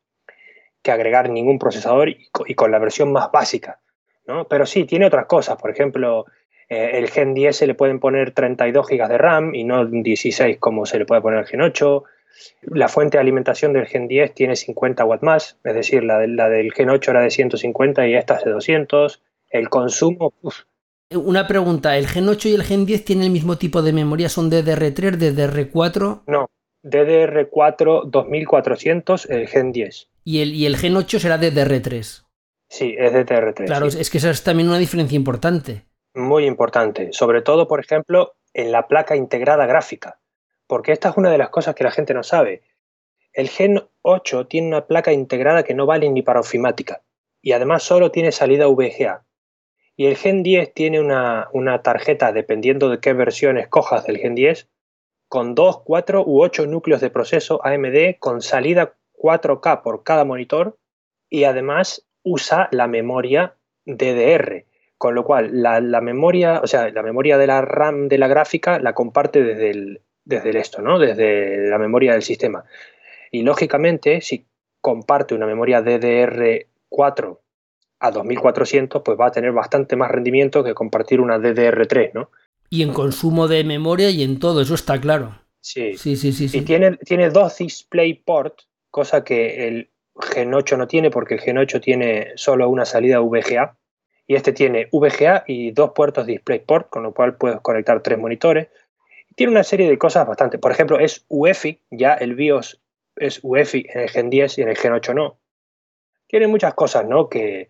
agregar 0.88 1.30
ningún 1.30 1.60
procesador 1.60 2.08
y, 2.08 2.56
con 2.56 2.72
la 2.72 2.80
versión 2.80 3.12
más 3.12 3.30
básica. 3.30 3.82
¿no? 4.26 4.48
Pero 4.48 4.66
sí, 4.66 4.86
tiene 4.86 5.08
otras 5.08 5.26
cosas. 5.26 5.58
Por 5.58 5.70
ejemplo, 5.70 6.26
eh, 6.70 6.92
el 6.94 7.10
Gen 7.10 7.34
10 7.34 7.58
se 7.58 7.68
le 7.68 7.76
pueden 7.76 8.00
poner 8.00 8.32
32 8.32 8.88
GB 8.88 9.08
de 9.10 9.18
RAM 9.18 9.54
y 9.54 9.66
no 9.66 9.86
16 9.86 10.58
como 10.60 10.86
se 10.86 10.98
le 10.98 11.06
puede 11.06 11.20
poner 11.20 11.40
al 11.40 11.46
Gen 11.46 11.60
8. 11.60 12.06
La 12.62 12.88
fuente 12.88 13.18
de 13.18 13.22
alimentación 13.22 13.74
del 13.74 13.88
Gen 13.88 14.08
10 14.08 14.34
tiene 14.34 14.56
50 14.56 15.06
watts 15.06 15.24
más, 15.24 15.58
es 15.64 15.76
decir, 15.76 16.04
la, 16.04 16.26
la 16.28 16.50
del 16.50 16.72
Gen 16.74 16.90
8 16.90 17.12
era 17.12 17.22
de 17.22 17.32
150 17.32 18.08
y 18.08 18.16
esta 18.16 18.36
es 18.36 18.44
de 18.44 18.52
200. 18.52 19.22
El 19.50 19.70
consumo... 19.70 20.34
Una 21.10 21.48
pregunta, 21.48 21.98
¿el 21.98 22.08
Gen 22.08 22.28
8 22.28 22.50
y 22.50 22.54
el 22.54 22.64
Gen 22.64 22.86
10 22.86 23.06
tienen 23.06 23.26
el 23.26 23.32
mismo 23.32 23.58
tipo 23.58 23.82
de 23.82 23.94
memoria? 23.94 24.28
¿Son 24.28 24.52
DDR3, 24.52 25.18
DDR4? 25.18 26.24
No, 26.28 26.50
DDR4 26.84 28.10
2400, 28.10 29.30
el 29.30 29.48
Gen 29.48 29.72
10. 29.72 30.10
¿Y 30.26 30.42
el, 30.42 30.54
y 30.54 30.66
el 30.66 30.76
Gen 30.76 30.98
8 30.98 31.20
será 31.20 31.40
DDR3? 31.40 32.26
Sí, 32.70 32.96
es 32.98 33.14
DDR3. 33.14 33.66
Claro, 33.66 33.88
es 33.88 34.10
que 34.10 34.18
esa 34.18 34.32
es 34.32 34.44
también 34.44 34.68
una 34.68 34.80
diferencia 34.80 35.16
importante. 35.16 35.86
Muy 36.14 36.46
importante, 36.46 37.14
sobre 37.14 37.42
todo, 37.42 37.68
por 37.70 37.80
ejemplo, 37.80 38.34
en 38.54 38.74
la 38.74 38.88
placa 38.88 39.16
integrada 39.16 39.66
gráfica 39.66 40.20
porque 40.68 40.92
esta 40.92 41.10
es 41.10 41.18
una 41.18 41.32
de 41.32 41.38
las 41.38 41.50
cosas 41.50 41.76
que 41.76 41.84
la 41.84 41.92
gente 41.92 42.14
no 42.14 42.24
sabe. 42.24 42.62
El 43.34 43.50
Gen 43.50 43.82
8 44.02 44.48
tiene 44.48 44.68
una 44.68 44.86
placa 44.86 45.14
integrada 45.14 45.64
que 45.64 45.74
no 45.74 45.86
vale 45.86 46.10
ni 46.10 46.22
para 46.22 46.40
ofimática 46.40 47.02
y 47.42 47.54
además 47.54 47.84
solo 47.84 48.12
tiene 48.12 48.32
salida 48.32 48.68
VGA. 48.68 49.26
Y 49.96 50.06
el 50.06 50.16
Gen 50.16 50.44
10 50.44 50.74
tiene 50.74 51.00
una, 51.00 51.82
tarjeta, 51.82 52.32
dependiendo 52.32 52.90
de 52.90 53.00
qué 53.00 53.14
versión 53.14 53.58
escojas 53.58 54.06
del 54.06 54.18
Gen 54.18 54.36
10, 54.36 54.70
con 55.28 55.56
2, 55.56 55.82
4 55.84 56.24
u 56.26 56.44
8 56.44 56.68
núcleos 56.68 57.02
de 57.02 57.10
proceso 57.10 57.66
AMD 57.66 58.20
con 58.20 58.42
salida 58.42 58.94
4K 59.14 59.82
por 59.82 60.04
cada 60.04 60.24
monitor 60.24 60.78
y 61.30 61.46
además 61.46 62.08
usa 62.24 62.70
la 62.72 62.88
memoria 62.88 63.56
DDR, 63.86 64.66
con 64.98 65.16
lo 65.16 65.24
cual 65.24 65.62
la, 65.62 66.02
memoria, 66.02 66.62
o 66.64 66.68
sea, 66.68 66.90
la 66.90 67.04
memoria 67.04 67.38
de 67.38 67.48
la 67.48 67.62
RAM 67.62 68.08
de 68.08 68.18
la 68.18 68.28
gráfica 68.28 68.80
la 68.80 68.94
comparte 68.94 69.44
desde 69.44 69.70
el, 69.72 70.02
desde 70.28 70.58
esto, 70.60 70.82
¿no? 70.82 71.00
Desde 71.00 71.70
la 71.70 71.78
memoria 71.78 72.14
del 72.14 72.22
sistema. 72.22 72.66
Y 73.32 73.44
lógicamente, 73.44 74.22
si 74.22 74.46
comparte 74.82 75.34
una 75.34 75.46
memoria 75.46 75.82
DDR4 75.82 77.40
a 78.00 78.12
2400, 78.12 79.02
pues 79.04 79.20
va 79.20 79.28
a 79.28 79.32
tener 79.32 79.52
bastante 79.54 79.96
más 79.96 80.12
rendimiento 80.12 80.64
que 80.64 80.74
compartir 80.74 81.22
una 81.22 81.38
DDR3, 81.38 82.12
¿no? 82.14 82.30
Y 82.70 82.84
en 82.84 82.94
consumo 82.94 83.48
de 83.48 83.64
memoria 83.64 84.10
y 84.10 84.24
en 84.24 84.40
todo, 84.40 84.62
eso 84.62 84.76
está 84.76 85.00
claro. 85.00 85.40
Sí, 85.62 85.98
sí, 85.98 86.16
sí. 86.16 86.32
sí, 86.32 86.58
Y 86.58 86.62
tiene, 86.62 86.98
tiene 86.98 87.30
dos 87.30 87.58
DisplayPort, 87.58 88.62
cosa 88.92 89.24
que 89.24 89.68
el 89.68 89.90
Gen 90.34 90.54
8 90.54 90.78
no 90.78 90.88
tiene 90.88 91.10
porque 91.10 91.36
el 91.36 91.42
Gen 91.42 91.58
8 91.58 91.80
tiene 91.80 92.34
solo 92.36 92.70
una 92.70 92.86
salida 92.86 93.20
VGA. 93.20 93.78
Y 94.30 94.36
este 94.36 94.52
tiene 94.52 94.90
VGA 94.92 95.46
y 95.48 95.72
dos 95.72 95.92
puertos 95.96 96.28
DisplayPort, 96.28 96.90
con 96.90 97.04
lo 97.04 97.14
cual 97.14 97.38
puedes 97.38 97.62
conectar 97.62 98.04
tres 98.04 98.20
monitores 98.20 98.68
tiene 99.38 99.52
una 99.52 99.64
serie 99.64 99.88
de 99.88 100.00
cosas 100.00 100.28
bastante. 100.28 100.58
Por 100.58 100.72
ejemplo, 100.72 101.00
es 101.00 101.24
UEFI, 101.30 101.80
ya 101.92 102.16
el 102.16 102.34
BIOS 102.34 102.82
es 103.16 103.40
UEFI 103.44 103.86
en 103.94 104.02
el 104.02 104.10
Gen 104.10 104.32
10 104.32 104.58
y 104.58 104.62
en 104.64 104.70
el 104.70 104.78
Gen 104.78 104.94
8 104.94 105.14
no. 105.14 105.40
Tiene 106.26 106.48
muchas 106.48 106.74
cosas, 106.74 107.06
¿no? 107.06 107.30
Que, 107.30 107.70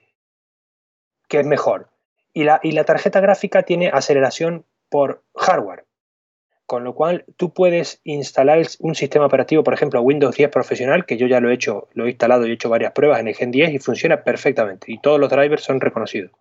que 1.27 1.41
es 1.41 1.45
mejor. 1.45 1.89
Y 2.31 2.45
la, 2.45 2.61
y 2.63 2.71
la 2.71 2.85
tarjeta 2.85 3.19
gráfica 3.19 3.63
tiene 3.63 3.89
aceleración 3.89 4.65
por 4.87 5.25
hardware. 5.35 5.83
Con 6.65 6.85
lo 6.85 6.95
cual 6.95 7.25
tú 7.35 7.53
puedes 7.53 7.99
instalar 8.05 8.65
un 8.79 8.95
sistema 8.95 9.25
operativo, 9.25 9.65
por 9.65 9.73
ejemplo, 9.73 10.01
Windows 10.01 10.37
10 10.37 10.49
profesional, 10.49 11.05
que 11.05 11.17
yo 11.17 11.27
ya 11.27 11.41
lo 11.41 11.49
he 11.49 11.53
hecho, 11.53 11.89
lo 11.93 12.05
he 12.05 12.11
instalado 12.11 12.47
y 12.47 12.51
he 12.51 12.53
hecho 12.53 12.69
varias 12.69 12.93
pruebas 12.93 13.19
en 13.19 13.27
el 13.27 13.35
Gen 13.35 13.51
10 13.51 13.73
y 13.73 13.79
funciona 13.79 14.23
perfectamente. 14.23 14.89
Y 14.89 15.01
todos 15.01 15.19
los 15.19 15.29
drivers 15.29 15.63
son 15.63 15.81
reconocidos. 15.81 16.31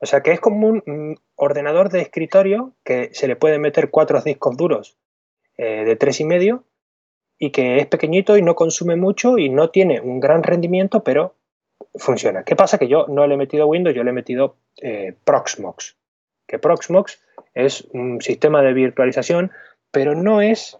O 0.00 0.06
sea 0.06 0.22
que 0.22 0.32
es 0.32 0.40
como 0.40 0.68
un 0.68 1.20
ordenador 1.36 1.88
de 1.90 2.00
escritorio 2.00 2.72
que 2.84 3.10
se 3.12 3.28
le 3.28 3.36
pueden 3.36 3.60
meter 3.60 3.90
cuatro 3.90 4.20
discos 4.20 4.56
duros 4.56 4.98
eh, 5.56 5.84
de 5.84 5.96
tres 5.96 6.20
y 6.20 6.24
medio 6.24 6.64
y 7.38 7.50
que 7.50 7.78
es 7.78 7.86
pequeñito 7.86 8.36
y 8.36 8.42
no 8.42 8.54
consume 8.54 8.96
mucho 8.96 9.38
y 9.38 9.48
no 9.48 9.70
tiene 9.70 10.00
un 10.00 10.20
gran 10.20 10.42
rendimiento, 10.42 11.02
pero 11.02 11.36
funciona. 11.96 12.44
¿Qué 12.44 12.56
pasa? 12.56 12.78
Que 12.78 12.88
yo 12.88 13.06
no 13.08 13.26
le 13.26 13.34
he 13.34 13.38
metido 13.38 13.66
Windows, 13.66 13.94
yo 13.94 14.04
le 14.04 14.10
he 14.10 14.14
metido 14.14 14.56
eh, 14.80 15.14
Proxmox. 15.24 15.96
Que 16.46 16.58
Proxmox 16.58 17.22
es 17.54 17.82
un 17.92 18.20
sistema 18.20 18.62
de 18.62 18.72
virtualización, 18.72 19.52
pero 19.90 20.14
no 20.14 20.42
es 20.42 20.78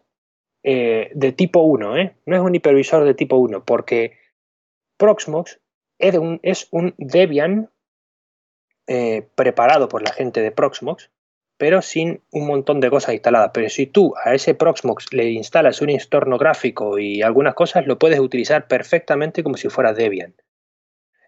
eh, 0.63 1.11
de 1.15 1.33
tipo 1.33 1.61
1, 1.61 1.95
no 2.27 2.37
es 2.37 2.43
un 2.43 2.55
hipervisor 2.55 3.05
de 3.05 3.15
tipo 3.15 3.37
1, 3.37 3.65
porque 3.65 4.17
Proxmox 4.97 5.61
es 5.99 6.69
un, 6.71 6.95
Debian 6.99 7.71
eh, 8.87 9.27
preparado 9.35 9.89
por 9.89 10.03
la 10.03 10.13
gente 10.13 10.43
de 10.43 10.51
Proxmox, 10.51 11.11
pero 11.57 11.83
sin 11.83 12.23
un 12.31 12.47
montón 12.47 12.81
de 12.81 12.91
cosas 12.91 13.15
instaladas. 13.15 13.51
Pero 13.55 13.69
si 13.69 13.87
tú 13.87 14.15
a 14.23 14.35
ese 14.35 14.55
Proxmox 14.55 15.13
le 15.13 15.31
instalas 15.31 15.81
un 15.81 15.91
entorno 15.91 16.39
gráfico 16.39 16.99
y 16.99 17.23
algunas 17.23 17.55
cosas, 17.55 17.87
lo 17.87 17.99
puedes 17.99 18.21
utilizar 18.21 18.67
perfectamente 18.67 19.43
como 19.43 19.57
si 19.57 19.69
fuera 19.69 19.93
Debian. 19.93 20.35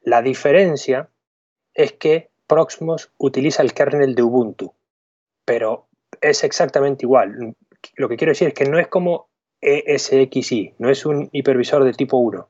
La 0.03 0.23
diferencia 0.23 1.11
es 1.75 1.93
que 1.93 2.31
Proxmox 2.47 3.11
utiliza 3.19 3.63
el 3.63 3.75
kernel 3.75 4.15
de 4.15 4.23
Ubuntu, 4.23 4.75
pero 5.45 5.89
es 6.21 6.45
exactamente 6.45 7.05
igual. 7.05 7.55
Lo 7.97 8.09
que 8.09 8.17
quiero 8.17 8.31
decir 8.31 8.49
es 8.49 8.55
que 8.55 8.67
no 8.67 8.79
es 8.79 8.89
como 8.89 9.29
ESXi, 9.61 10.75
no 10.79 10.91
es 10.91 11.07
un 11.07 11.29
hipervisor 11.33 11.85
de 11.85 11.93
tipo 11.93 12.19
1, 12.19 12.49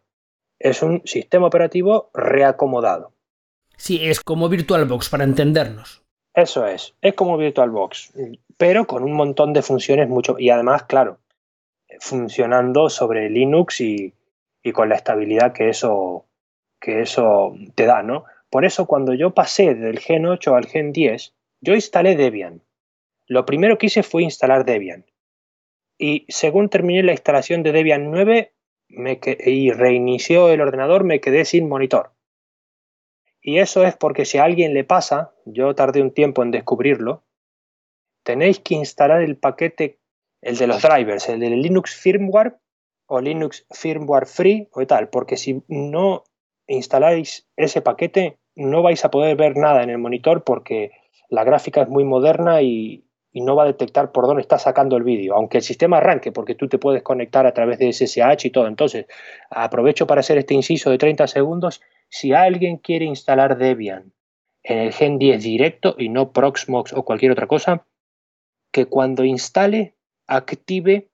es 0.59 0.83
un 0.83 1.03
sistema 1.05 1.47
operativo 1.47 2.11
reacomodado. 2.15 3.16
Sí, 3.77 4.01
es 4.03 4.21
como 4.21 4.49
VirtualBox 4.49 5.09
para 5.09 5.25
entendernos. 5.25 6.03
Eso 6.35 6.67
es, 6.67 6.95
es 7.01 7.15
como 7.15 7.39
VirtualBox, 7.39 8.13
pero 8.59 8.87
con 8.87 9.05
un 9.05 9.15
montón 9.15 9.55
de 9.55 9.63
funciones 9.63 10.09
mucho 10.09 10.37
y 10.39 10.51
además, 10.51 10.83
claro, 10.85 11.19
funcionando 12.01 12.91
sobre 12.91 13.31
Linux 13.31 13.81
y, 13.81 14.13
con 14.75 14.89
la 14.89 14.97
estabilidad 14.97 15.53
que 15.53 15.69
eso, 15.69 16.27
que 16.81 17.01
eso 17.01 17.55
te 17.75 17.87
da, 17.87 18.03
¿no? 18.03 18.25
Por 18.51 18.65
eso 18.65 18.87
cuando 18.87 19.15
yo 19.15 19.33
pasé 19.33 19.75
del 19.75 20.01
Gen 20.01 20.27
8 20.27 20.57
al 20.57 20.67
Gen 20.67 20.93
10, 20.93 21.35
yo 21.61 21.75
instalé 21.75 22.17
Debian. 22.17 22.63
Lo 23.29 23.47
primero 23.47 23.79
que 23.79 23.87
hice 23.87 24.03
fue 24.03 24.23
instalar 24.23 24.65
Debian. 24.65 25.07
Y 25.99 26.27
según 26.29 26.69
terminé 26.69 27.03
la 27.03 27.13
instalación 27.13 27.63
de 27.63 27.73
Debian 27.73 28.11
9 28.11 28.53
me 28.89 29.21
y 29.45 29.71
reinició 29.71 30.51
el 30.51 30.61
ordenador, 30.61 31.05
me 31.05 31.21
quedé 31.21 31.45
sin 31.45 31.69
monitor. 31.69 32.16
Y 33.47 33.61
eso 33.61 33.85
es 33.85 33.97
porque 33.97 34.25
si 34.25 34.39
a 34.39 34.45
alguien 34.45 34.75
le 34.75 34.83
pasa, 34.83 35.33
yo 35.45 35.73
tardé 35.77 36.03
un 36.03 36.11
tiempo 36.11 36.43
en 36.43 36.51
descubrirlo, 36.51 37.23
tenéis 38.25 38.59
que 38.59 38.75
instalar 38.75 39.23
el 39.23 39.37
paquete, 39.37 40.01
el 40.43 40.57
de 40.57 40.67
los 40.67 40.83
drivers, 40.83 41.29
el 41.29 41.39
de 41.39 41.51
Linux 41.51 41.95
Firmware 41.95 42.57
o 43.07 43.21
Linux 43.21 43.65
Firmware 43.71 44.27
Free 44.27 44.69
o 44.73 44.85
tal, 44.85 45.11
porque 45.11 45.37
si 45.37 45.63
no 45.69 46.25
instaláis 46.67 47.49
ese 47.55 47.83
paquete, 47.83 48.41
no 48.57 48.83
vais 48.83 49.05
a 49.05 49.13
poder 49.13 49.37
ver 49.37 49.57
nada 49.57 49.85
en 49.85 49.91
el 49.91 49.99
monitor 49.99 50.43
porque 50.43 50.91
la 51.31 51.45
gráfica 51.45 51.83
es 51.83 51.89
muy 51.89 52.03
moderna 52.03 52.63
y, 52.63 53.05
no 53.33 53.55
va 53.55 53.65
a 53.65 53.67
detectar 53.67 54.13
por 54.13 54.27
dónde 54.27 54.41
está 54.41 54.59
sacando 54.59 54.97
el 54.97 55.03
vídeo, 55.03 55.35
aunque 55.35 55.59
el 55.59 55.63
sistema 55.63 55.99
arranque, 55.99 56.33
porque 56.33 56.55
tú 56.55 56.69
te 56.69 56.79
puedes 56.79 57.03
conectar 57.03 57.47
a 57.47 57.53
través 57.53 57.79
de 57.79 57.93
SSH 57.93 58.47
y 58.47 58.51
todo. 58.51 58.67
Entonces, 58.67 59.05
aprovecho 59.51 60.07
para 60.07 60.21
hacer 60.21 60.39
este 60.39 60.55
inciso 60.55 60.91
de 60.91 60.97
30 60.97 61.27
segundos. 61.27 61.83
Si 62.09 62.33
alguien 62.33 62.79
quiere 62.79 63.05
instalar 63.05 63.59
Debian 63.59 64.13
en 64.63 64.79
el 64.79 64.93
Gen 64.93 65.19
10 65.19 65.43
directo 65.43 65.95
y 65.99 66.09
no 66.09 66.33
Proxmox 66.33 66.93
o 66.93 67.05
cualquier 67.05 67.33
otra 67.33 67.47
cosa, 67.47 67.87
que 68.73 68.87
cuando 68.87 69.25
instale, 69.25 69.95
active, 70.27 71.09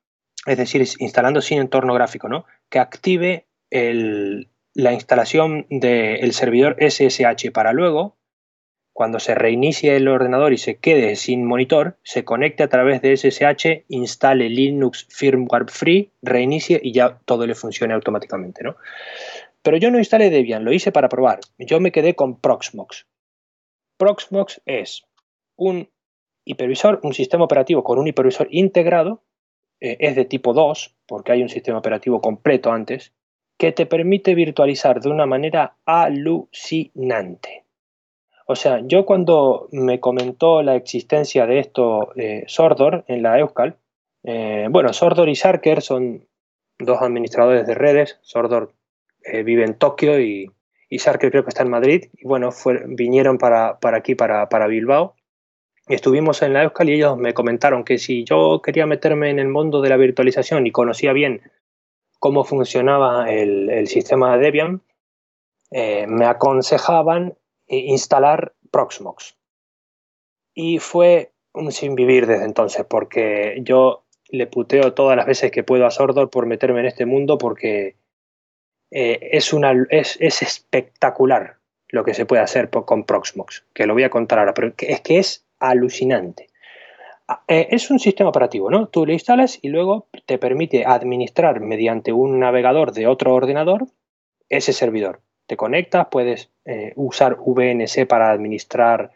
es 0.46 0.58
decir, 0.58 0.86
instalando 0.98 1.40
sin 1.40 1.58
entorno 1.58 1.94
gráfico, 1.94 2.28
¿no? 2.28 2.44
Que 2.68 2.78
active 2.78 3.46
la 3.70 4.92
instalación 4.92 5.66
del 5.70 6.32
servidor 6.32 6.76
SSH 6.80 7.50
para 7.52 7.72
luego, 7.72 8.16
cuando 8.92 9.20
se 9.20 9.34
reinicie 9.34 9.96
el 9.96 10.08
ordenador 10.08 10.52
y 10.52 10.58
se 10.58 10.76
quede 10.76 11.16
sin 11.16 11.46
monitor, 11.46 11.96
se 12.02 12.24
conecte 12.24 12.62
a 12.62 12.68
través 12.68 13.00
de 13.00 13.16
SSH, 13.16 13.84
instale 13.88 14.50
Linux 14.50 15.06
Firmware 15.08 15.70
Free, 15.70 16.10
reinicie 16.20 16.78
y 16.82 16.92
ya 16.92 17.18
todo 17.24 17.46
le 17.46 17.54
funcione 17.54 17.94
automáticamente. 17.94 18.62
¿no? 18.62 18.76
Pero 19.62 19.76
yo 19.76 19.90
no 19.90 19.98
instalé 19.98 20.30
Debian, 20.30 20.64
lo 20.64 20.72
hice 20.72 20.92
para 20.92 21.08
probar. 21.08 21.40
Yo 21.58 21.80
me 21.80 21.92
quedé 21.92 22.14
con 22.14 22.40
Proxmox. 22.40 23.06
Proxmox 23.96 24.60
es 24.66 25.04
un 25.56 25.88
hipervisor, 26.44 27.00
un 27.04 27.14
sistema 27.14 27.44
operativo 27.44 27.84
con 27.84 27.98
un 27.98 28.08
hipervisor 28.08 28.48
integrado, 28.50 29.22
eh, 29.80 29.96
es 30.00 30.16
de 30.16 30.24
tipo 30.24 30.52
2, 30.52 30.96
porque 31.06 31.32
hay 31.32 31.42
un 31.42 31.48
sistema 31.48 31.78
operativo 31.78 32.20
completo 32.20 32.72
antes, 32.72 33.12
que 33.56 33.72
te 33.72 33.86
permite 33.86 34.34
virtualizar 34.34 35.00
de 35.00 35.08
una 35.08 35.26
manera 35.26 35.76
alucinante. 35.84 37.64
O 38.46 38.56
sea, 38.56 38.80
yo 38.84 39.06
cuando 39.06 39.68
me 39.70 40.00
comentó 40.00 40.62
la 40.62 40.74
existencia 40.74 41.46
de 41.46 41.60
esto 41.60 42.12
eh, 42.16 42.44
Sordor 42.48 43.04
en 43.06 43.22
la 43.22 43.38
Euskal, 43.38 43.76
eh, 44.24 44.66
bueno, 44.70 44.92
Sordor 44.92 45.28
y 45.28 45.36
Sarker 45.36 45.80
son 45.80 46.26
dos 46.78 47.00
administradores 47.00 47.66
de 47.66 47.74
redes. 47.74 48.18
Sordor 48.22 48.72
eh, 49.24 49.42
vive 49.42 49.64
en 49.64 49.74
Tokio 49.74 50.20
y, 50.20 50.50
y, 50.88 50.98
creo 50.98 51.44
que 51.44 51.48
está 51.48 51.62
en 51.62 51.70
Madrid. 51.70 52.06
Y 52.14 52.26
bueno, 52.26 52.50
vinieron 52.86 53.38
para, 53.38 53.78
para 53.78 53.98
aquí, 53.98 54.14
para, 54.14 54.48
para 54.48 54.66
Bilbao. 54.66 55.14
Y 55.88 55.94
estuvimos 55.94 56.42
en 56.42 56.52
la 56.52 56.62
Euskal 56.62 56.90
y 56.90 56.94
ellos 56.94 57.16
me 57.16 57.34
comentaron 57.34 57.84
que 57.84 57.98
si 57.98 58.24
yo 58.24 58.60
quería 58.62 58.86
meterme 58.86 59.30
en 59.30 59.38
el 59.38 59.48
mundo 59.48 59.80
de 59.80 59.88
la 59.88 59.96
virtualización 59.96 60.66
y 60.66 60.70
conocía 60.70 61.12
bien 61.12 61.42
cómo 62.20 62.44
funcionaba 62.44 63.32
el, 63.32 63.86
sistema 63.88 64.36
de 64.36 64.44
Debian, 64.44 64.82
eh, 65.72 66.06
me 66.06 66.26
aconsejaban 66.26 67.36
instalar 67.66 68.54
Proxmox. 68.70 69.36
Y 70.54 70.78
fue 70.78 71.32
un 71.52 71.72
sin 71.72 71.94
vivir 71.94 72.26
desde 72.26 72.44
entonces, 72.44 72.84
porque 72.88 73.58
yo 73.62 74.04
le 74.28 74.46
puteo 74.46 74.94
todas 74.94 75.16
las 75.16 75.26
veces 75.26 75.50
que 75.50 75.62
puedo 75.62 75.86
a 75.86 75.90
Sordor 75.90 76.30
por 76.30 76.46
meterme 76.46 76.80
en 76.80 76.86
este 76.86 77.06
mundo, 77.06 77.38
porque 77.38 77.96
eh, 78.94 79.30
es, 79.32 79.54
una, 79.54 79.72
es, 79.88 80.18
espectacular 80.20 81.56
lo 81.88 82.04
que 82.04 82.12
se 82.12 82.26
puede 82.26 82.42
hacer 82.42 82.68
con 82.68 83.04
Proxmox, 83.04 83.64
que 83.72 83.86
lo 83.86 83.94
voy 83.94 84.02
a 84.02 84.10
contar 84.10 84.38
ahora, 84.38 84.52
pero 84.52 84.74
es 84.76 85.00
que 85.00 85.18
es 85.18 85.46
alucinante. 85.58 86.48
Ah, 87.26 87.42
eh, 87.48 87.68
es 87.70 87.90
un 87.90 87.98
sistema 87.98 88.28
operativo, 88.28 88.70
¿no? 88.70 88.88
Tú 88.88 89.06
lo 89.06 89.12
instalas 89.12 89.58
y 89.62 89.70
luego 89.70 90.08
te 90.26 90.36
permite 90.36 90.84
administrar 90.84 91.60
mediante 91.60 92.12
un 92.12 92.38
navegador 92.38 92.92
de 92.92 93.06
otro 93.06 93.34
ordenador 93.34 93.86
ese 94.50 94.74
servidor. 94.74 95.22
Te 95.46 95.56
conectas, 95.56 96.08
puedes 96.10 96.50
eh, 96.66 96.92
usar 96.96 97.38
VNC 97.40 98.06
para 98.06 98.30
administrar 98.30 99.10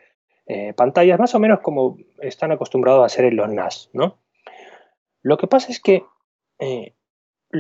pantallas, 0.77 1.19
más 1.19 1.35
o 1.35 1.41
menos 1.41 1.59
como 1.59 1.99
están 2.21 2.53
acostumbrados 2.53 3.03
a 3.03 3.07
hacer 3.07 3.25
en 3.25 3.35
los 3.35 3.49
NAS, 3.51 3.91
¿no? 3.93 4.17
Lo 5.21 5.39
que 5.39 5.49
pasa 5.49 5.73
es 5.73 5.81
que 5.81 6.05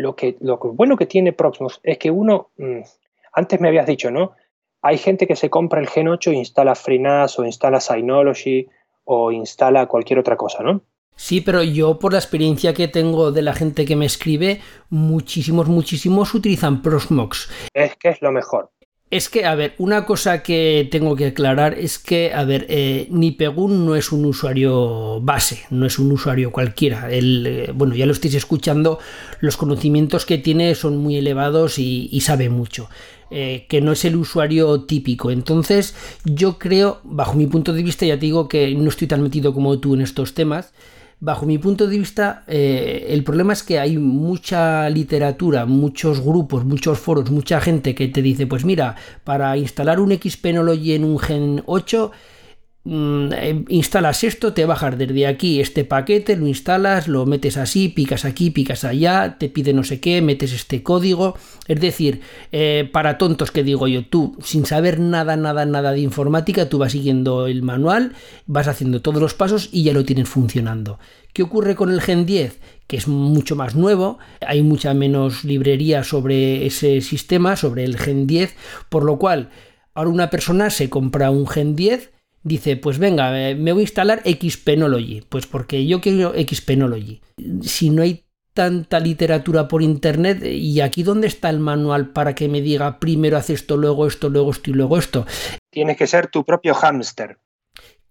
lo, 0.03 0.17
que 0.17 0.37
lo 0.41 0.59
bueno 0.59 0.97
que 0.97 1.07
tiene 1.07 1.33
Proxmox 1.33 1.81
es 1.83 1.99
que 1.99 2.11
uno, 2.11 2.51
mm, 2.57 2.81
antes 3.33 3.61
me 3.61 3.69
habías 3.69 3.87
dicho, 3.87 4.11
¿no? 4.11 4.33
Hay 4.83 4.99
gente 4.99 5.27
que 5.27 5.37
se 5.37 5.51
compra 5.51 5.81
el 5.81 5.89
Gen 5.89 6.09
8 6.09 6.31
e 6.31 6.35
instala 6.35 6.75
FreeNAS 6.75 7.39
o 7.39 7.45
instala 7.45 7.81
Synology 7.81 8.69
o 9.05 9.33
instala 9.33 9.87
cualquier 9.87 10.19
otra 10.19 10.37
cosa, 10.37 10.63
¿no? 10.63 10.83
Sí, 11.17 11.41
pero 11.41 11.63
yo 11.63 11.99
por 11.99 12.13
la 12.13 12.19
experiencia 12.19 12.75
que 12.75 12.89
tengo 12.89 13.33
de 13.33 13.41
la 13.41 13.55
gente 13.55 13.87
que 13.87 13.97
me 13.97 14.05
escribe, 14.05 14.61
muchísimos, 14.91 15.67
muchísimos 15.67 16.35
utilizan 16.35 16.83
Prosmox. 16.83 17.51
Es 17.73 17.97
que 17.97 18.11
es 18.11 18.21
lo 18.21 18.33
mejor. 18.33 18.71
Es 19.09 19.29
que, 19.29 19.45
a 19.45 19.55
ver, 19.55 19.77
una 19.79 20.05
cosa 20.05 20.43
que 20.43 20.89
tengo 20.91 21.15
que 21.15 21.27
aclarar 21.27 21.75
es 21.75 22.01
que, 22.01 22.33
a 22.35 22.43
ver, 22.43 22.67
eh, 22.69 23.07
Nipegun 23.09 23.87
no 23.87 23.95
es 23.95 24.11
un 24.11 24.25
usuario 24.25 25.21
base, 25.21 25.61
no 25.71 25.87
es 25.87 26.01
un 26.01 26.11
usuario 26.11 26.51
cualquiera. 26.51 27.09
El, 27.13 27.47
eh, 27.47 27.71
bueno, 27.73 27.95
ya 27.95 28.05
lo 28.05 28.13
estáis 28.13 28.35
escuchando, 28.35 28.99
los 29.39 29.57
conocimientos 29.57 30.27
que 30.27 30.39
tiene 30.39 30.75
son 30.75 30.97
muy 30.97 31.17
elevados 31.17 31.79
y, 31.79 32.21
sabe 32.21 32.49
mucho. 32.49 32.89
Eh, 33.31 33.67
que 33.69 33.81
no 33.81 33.93
es 33.93 34.05
el 34.05 34.17
usuario 34.17 34.83
típico. 34.83 35.31
Entonces, 35.31 35.95
yo 36.25 36.59
creo, 36.59 37.01
bajo 37.05 37.35
mi 37.35 37.47
punto 37.47 37.73
de 37.73 37.85
vista, 37.85 38.07
ya 38.07 38.17
te 38.17 38.27
digo 38.27 38.49
que 38.49 38.75
no 38.75 38.89
estoy 38.89 39.07
tan 39.07 39.23
metido 39.23 39.55
como 39.55 39.79
tú 39.79 39.95
en 39.95 40.01
estos 40.01 40.35
temas 40.35 40.73
bajo 41.21 41.47
mi 41.47 41.59
punto 41.59 41.87
de 41.87 41.99
vista, 41.99 42.45
eh, 42.47 43.07
el 43.11 43.25
problema 43.25 43.53
es 43.53 43.63
que 43.63 43.79
hay 43.79 43.99
mucha 43.99 44.89
literatura, 44.91 45.67
muchos 45.67 46.21
grupos, 46.21 46.65
muchos 46.65 46.99
foros, 46.99 47.31
mucha 47.31 47.61
gente 47.61 47.95
que 47.95 48.09
te 48.09 48.23
dice, 48.23 48.47
pues 48.47 48.65
mira, 48.65 48.97
para 49.25 49.57
instalar 49.57 50.01
un 50.01 50.13
Xpenology 50.13 50.95
en 50.95 51.05
un 51.05 51.19
Gen 51.19 51.63
8 51.67 52.13
Mm, 52.13 52.13
em, 52.13 52.36
instalas 52.87 54.23
esto, 54.23 54.53
te 54.53 54.65
bajas 54.65 54.97
desde 54.97 55.27
aquí 55.27 55.61
este 55.61 55.85
paquete, 55.85 56.37
lo 56.37 56.47
instalas, 56.47 57.09
lo 57.09 57.27
metes 57.27 57.57
así, 57.57 57.89
picas 57.89 58.25
aquí, 58.25 58.51
picas 58.51 58.85
allá, 58.85 59.37
te 59.39 59.49
pide 59.49 59.73
no 59.73 59.83
sé 59.83 59.99
qué, 59.99 60.23
metes 60.23 60.53
este 60.53 60.83
código. 60.85 61.37
Es 61.67 61.81
decir, 61.81 62.21
eh, 62.53 62.89
para 62.93 63.19
tontos 63.19 63.51
que 63.51 63.65
digo 63.65 63.89
yo, 63.89 64.07
tú 64.07 64.37
sin 64.43 64.67
saber 64.67 65.01
nada, 65.01 65.37
nada, 65.37 65.67
nada 65.67 65.93
de 65.93 66.01
informática, 66.01 66.69
tú 66.69 66.79
vas 66.79 66.93
siguiendo 66.93 67.49
el 67.49 67.63
manual, 67.63 68.13
vas 68.47 68.69
haciendo 68.69 69.03
todos 69.03 69.21
los 69.21 69.35
pasos 69.35 69.69
y 69.73 69.83
ya 69.83 69.93
lo 69.93 70.05
tienes 70.05 70.29
funcionando. 70.29 71.01
¿Qué 71.33 71.43
ocurre 71.43 71.75
con 71.75 71.91
el 71.91 72.01
Gen 72.01 72.25
10? 72.25 72.61
Que 72.87 72.97
es 72.97 73.09
mucho 73.09 73.57
más 73.57 73.75
nuevo, 73.75 74.19
hay 74.47 74.63
mucha 74.63 74.95
menos 74.95 75.45
librería 75.45 76.05
sobre 76.05 76.67
ese 76.67 77.01
sistema, 77.01 77.57
sobre 77.57 77.85
el 77.85 77.99
Gen 77.99 78.29
10, 78.29 78.55
por 78.89 79.05
lo 79.05 79.19
cual 79.19 79.51
ahora 79.93 80.11
una 80.11 80.31
persona 80.31 80.71
se 80.71 80.89
compra 80.89 81.31
un 81.31 81.49
Gen 81.49 81.75
10, 81.75 82.13
dice, 82.47 82.77
pues 82.77 82.99
venga, 82.99 83.51
eh, 83.51 83.55
me 83.55 83.73
voy 83.73 83.81
a 83.81 83.83
instalar 83.83 84.23
Xpenology, 84.25 85.23
pues 85.29 85.47
porque 85.47 85.87
yo 85.87 86.01
quiero 86.01 86.33
Xpenology. 86.33 87.21
Si 87.63 87.91
no 87.91 88.03
hay 88.03 88.25
tanta 88.55 89.01
literatura 89.01 89.69
por 89.69 89.83
internet 89.83 90.43
y 90.43 90.81
aquí 90.81 91.03
dónde 91.03 91.27
está 91.27 91.51
el 91.51 91.59
manual 91.59 92.11
para 92.11 92.35
que 92.35 92.49
me 92.49 92.63
diga 92.63 92.99
primero 92.99 93.37
haz 93.37 93.51
esto, 93.51 93.77
luego 93.77 94.07
esto, 94.07 94.31
luego 94.31 94.53
esto 94.53 94.71
y 94.71 94.75
luego 94.75 94.97
esto. 94.97 95.27
Tienes 95.71 95.97
que 95.97 96.07
ser 96.07 96.29
tu 96.29 96.45
propio 96.45 96.73
hámster. 96.75 97.39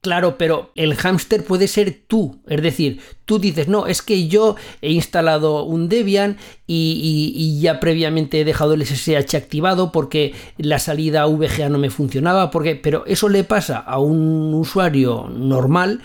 Claro, 0.05 0.37
pero 0.37 0.69
el 0.75 0.93
hámster 0.93 1.43
puede 1.43 1.67
ser 1.67 2.03
tú. 2.05 2.39
Es 2.45 2.61
decir, 2.61 3.01
tú 3.25 3.39
dices, 3.39 3.67
no, 3.67 3.87
es 3.87 4.03
que 4.03 4.27
yo 4.27 4.55
he 4.83 4.91
instalado 4.91 5.63
un 5.63 5.89
Debian 5.89 6.37
y, 6.67 7.59
ya 7.59 7.79
previamente 7.79 8.39
he 8.39 8.45
dejado 8.45 8.75
el 8.75 8.85
SSH 8.85 9.35
activado 9.35 9.91
porque 9.91 10.35
la 10.57 10.77
salida 10.77 11.25
VGA 11.25 11.69
no 11.69 11.79
me 11.79 11.89
funcionaba. 11.89 12.51
Porque, 12.51 12.75
pero 12.75 13.03
eso 13.07 13.29
le 13.29 13.43
pasa 13.43 13.79
a 13.79 13.97
un 13.97 14.53
usuario 14.53 15.27
normal. 15.27 16.03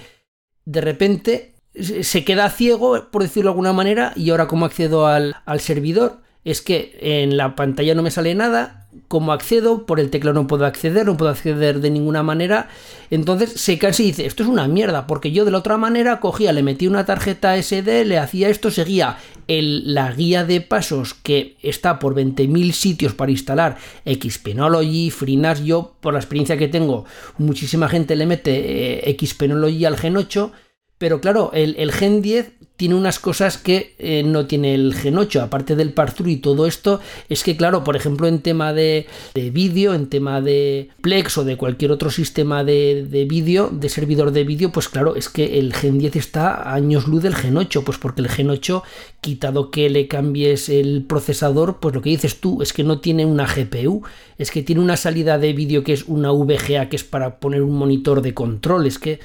De 0.64 0.81
repente 0.81 1.56
se 1.74 2.24
queda 2.24 2.48
ciego, 2.48 3.10
por 3.10 3.20
decirlo 3.20 3.51
de 3.51 3.52
alguna 3.52 3.74
manera, 3.74 4.14
y 4.16 4.31
ahora 4.31 4.48
cómo 4.48 4.64
accedo 4.64 5.09
al, 5.09 5.36
al 5.44 5.60
servidor. 5.60 6.22
Es 6.43 6.62
que 6.62 6.97
en 7.02 7.36
la 7.36 7.55
pantalla 7.55 7.94
no 7.94 8.02
me 8.02 8.10
sale 8.10 8.35
nada, 8.35 8.80
cómo 9.09 9.33
accedo, 9.33 9.87
por 9.87 10.01
el 10.01 10.11
teclado 10.11 10.41
no 10.41 10.47
puedo 10.47 10.67
acceder, 10.67 11.07
no 11.07 11.17
puedo 11.17 11.31
acceder 11.31 11.81
de 11.81 11.91
ninguna 11.91 12.23
manera. 12.23 12.69
Entonces 13.11 13.53
se 13.53 13.79
cansa 13.79 14.03
y 14.03 14.07
dice, 14.07 14.27
esto 14.27 14.43
es 14.43 14.49
una 14.49 14.69
mierda, 14.69 15.07
porque 15.07 15.33
yo 15.33 15.45
de 15.45 15.51
la 15.51 15.59
otra 15.59 15.77
manera 15.77 16.21
cogía, 16.21 16.53
le 16.53 16.62
metí 16.62 16.87
una 16.87 17.07
tarjeta 17.07 17.61
SD, 17.61 18.05
le 18.05 18.19
hacía 18.19 18.49
esto, 18.49 18.71
seguía 18.71 19.19
el, 19.49 19.95
la 19.95 20.12
guía 20.12 20.45
de 20.45 20.61
pasos 20.61 21.15
que 21.15 21.57
está 21.62 21.99
por 21.99 22.15
20.000 22.15 22.73
sitios 22.73 23.15
para 23.15 23.33
instalar 23.33 23.79
Xpenology, 24.05 25.11
FreeNAS, 25.11 25.65
yo 25.65 25.97
por 26.01 26.12
la 26.12 26.21
experiencia 26.21 26.57
que 26.57 26.69
tengo, 26.69 27.05
muchísima 27.39 27.89
gente 27.89 28.17
le 28.17 28.27
mete 28.27 29.09
eh, 29.09 29.17
Xpenology 29.19 29.85
al 29.85 29.97
Gen 29.97 30.17
8 30.17 30.53
pero 31.01 31.23
claro, 31.23 31.51
el, 31.55 31.93
Gen 31.93 32.21
10 32.21 32.53
tiene 32.81 32.94
unas 32.94 33.19
cosas 33.19 33.59
que 33.59 33.94
eh, 33.98 34.23
no 34.23 34.47
tiene 34.47 34.73
el 34.73 34.94
Gen 34.94 35.19
8, 35.19 35.43
aparte 35.43 35.77
del 35.77 35.93
pass 35.93 36.15
y 36.24 36.39
todo 36.39 36.66
esto, 36.66 36.98
es 37.28 37.43
que 37.43 37.55
claro, 37.55 37.85
por 37.85 37.94
ejemplo, 37.94 38.27
en 38.27 38.40
tema 38.40 38.73
de, 38.73 39.07
vídeo, 39.35 39.93
en 39.93 40.09
tema 40.09 40.40
de 40.40 40.89
Plex 41.02 41.36
o 41.36 41.44
de 41.44 41.59
cualquier 41.59 41.93
otro 41.93 42.09
sistema 42.09 42.65
de, 42.65 43.27
vídeo, 43.28 43.69
de 43.70 43.90
servidor 43.90 44.32
de 44.32 44.44
vídeo, 44.44 44.73
pues 44.73 44.89
claro, 44.89 45.15
es 45.15 45.28
que 45.28 45.59
el 45.59 45.74
Gen 45.74 45.98
10 45.98 46.16
está 46.16 46.55
a 46.55 46.73
años 46.73 47.07
luz 47.07 47.23
del 47.23 47.35
Gen 47.35 47.59
8, 47.59 47.85
pues 47.85 47.98
porque 47.98 48.23
el 48.23 48.31
Gen 48.31 48.48
8, 48.48 48.82
quitado 49.20 49.70
que 49.70 49.90
le 49.90 50.09
cambies 50.09 50.70
el 50.70 51.05
procesador, 51.07 51.81
pues 51.81 51.94
lo 51.94 52.01
que 52.01 52.09
dices 52.09 52.40
tú 52.40 52.62
es 52.62 52.73
que 52.73 52.82
no 52.82 53.01
tiene 53.01 53.27
una 53.27 53.44
GPU, 53.44 54.05
es 54.39 54.51
que 54.51 54.62
tiene 54.62 54.81
una 54.81 54.97
salida 54.97 55.36
de 55.36 55.52
vídeo 55.52 55.85
que 55.85 55.93
es 55.93 56.05
una 56.05 56.31
VGA, 56.31 56.89
que 56.89 56.97
es 56.97 57.05
para 57.05 57.40
poner 57.40 57.61
un 57.61 57.77
monitor 57.77 58.23
de 58.23 58.32
control, 58.32 58.86
es 58.86 58.98
que 58.98 59.20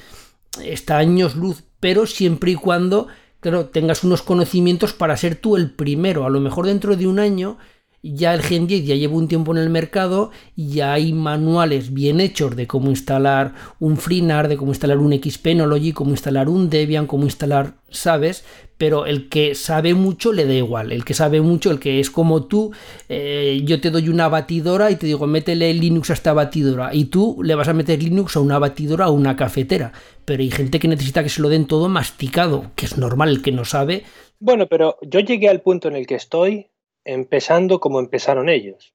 está 0.62 0.98
años 0.98 1.36
luz, 1.36 1.62
pero 1.80 2.04
siempre 2.04 2.50
y 2.50 2.56
cuando, 2.56 3.08
claro, 3.46 3.66
tengas 3.66 4.02
unos 4.02 4.22
conocimientos 4.22 4.92
para 4.92 5.16
ser 5.16 5.36
tú 5.36 5.54
el 5.54 5.70
primero. 5.70 6.26
A 6.26 6.30
lo 6.30 6.40
mejor 6.40 6.66
dentro 6.66 6.96
de 6.96 7.06
un 7.06 7.20
año 7.20 7.58
ya 8.02 8.34
el 8.34 8.42
Gen 8.42 8.66
10 8.66 8.84
ya 8.84 8.96
lleva 8.96 9.14
un 9.14 9.28
tiempo 9.28 9.52
en 9.52 9.58
el 9.58 9.70
mercado 9.70 10.32
y 10.56 10.70
ya 10.70 10.92
hay 10.92 11.12
manuales 11.12 11.94
bien 11.94 12.18
hechos 12.18 12.56
de 12.56 12.66
cómo 12.66 12.90
instalar 12.90 13.54
un 13.78 13.98
FreeNAR, 13.98 14.48
de 14.48 14.56
cómo 14.56 14.72
instalar 14.72 14.98
un 14.98 15.12
Xpenology, 15.12 15.92
cómo 15.92 16.10
instalar 16.10 16.48
un 16.48 16.68
Debian, 16.70 17.06
cómo 17.06 17.22
instalar, 17.22 17.76
¿sabes? 17.88 18.44
Pero 18.78 19.06
el 19.06 19.28
que 19.28 19.54
sabe 19.54 19.94
mucho 19.94 20.32
le 20.32 20.44
da 20.44 20.52
igual. 20.52 20.92
El 20.92 21.04
que 21.04 21.14
sabe 21.14 21.40
mucho, 21.40 21.70
el 21.70 21.80
que 21.80 21.98
es 21.98 22.10
como 22.10 22.44
tú, 22.44 22.72
eh, 23.08 23.60
yo 23.64 23.80
te 23.80 23.90
doy 23.90 24.08
una 24.08 24.28
batidora 24.28 24.90
y 24.90 24.96
te 24.96 25.06
digo, 25.06 25.26
métele 25.26 25.72
Linux 25.72 26.10
a 26.10 26.14
esta 26.14 26.34
batidora. 26.34 26.94
Y 26.94 27.06
tú 27.06 27.38
le 27.42 27.54
vas 27.54 27.68
a 27.68 27.72
meter 27.72 28.02
Linux 28.02 28.36
a 28.36 28.40
una 28.40 28.58
batidora 28.58 29.08
o 29.08 29.12
una 29.12 29.36
cafetera. 29.36 29.92
Pero 30.24 30.42
hay 30.42 30.50
gente 30.50 30.78
que 30.78 30.88
necesita 30.88 31.22
que 31.22 31.30
se 31.30 31.40
lo 31.40 31.48
den 31.48 31.66
todo 31.66 31.88
masticado, 31.88 32.70
que 32.76 32.84
es 32.84 32.98
normal, 32.98 33.30
el 33.30 33.42
que 33.42 33.52
no 33.52 33.64
sabe. 33.64 34.04
Bueno, 34.38 34.66
pero 34.66 34.98
yo 35.02 35.20
llegué 35.20 35.48
al 35.48 35.62
punto 35.62 35.88
en 35.88 35.96
el 35.96 36.06
que 36.06 36.16
estoy 36.16 36.70
empezando 37.04 37.80
como 37.80 38.00
empezaron 38.00 38.48
ellos. 38.48 38.94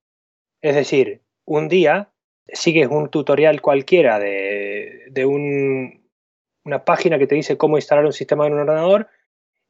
Es 0.61 0.75
decir, 0.75 1.21
un 1.45 1.69
día 1.69 2.11
sigues 2.53 2.87
un 2.91 3.09
tutorial 3.09 3.61
cualquiera 3.61 4.19
de, 4.19 5.05
de 5.09 5.25
una 5.25 6.85
página 6.85 7.17
que 7.17 7.27
te 7.27 7.35
dice 7.35 7.57
cómo 7.57 7.77
instalar 7.77 8.05
un 8.05 8.13
sistema 8.13 8.45
en 8.45 8.53
un 8.53 8.59
ordenador 8.59 9.07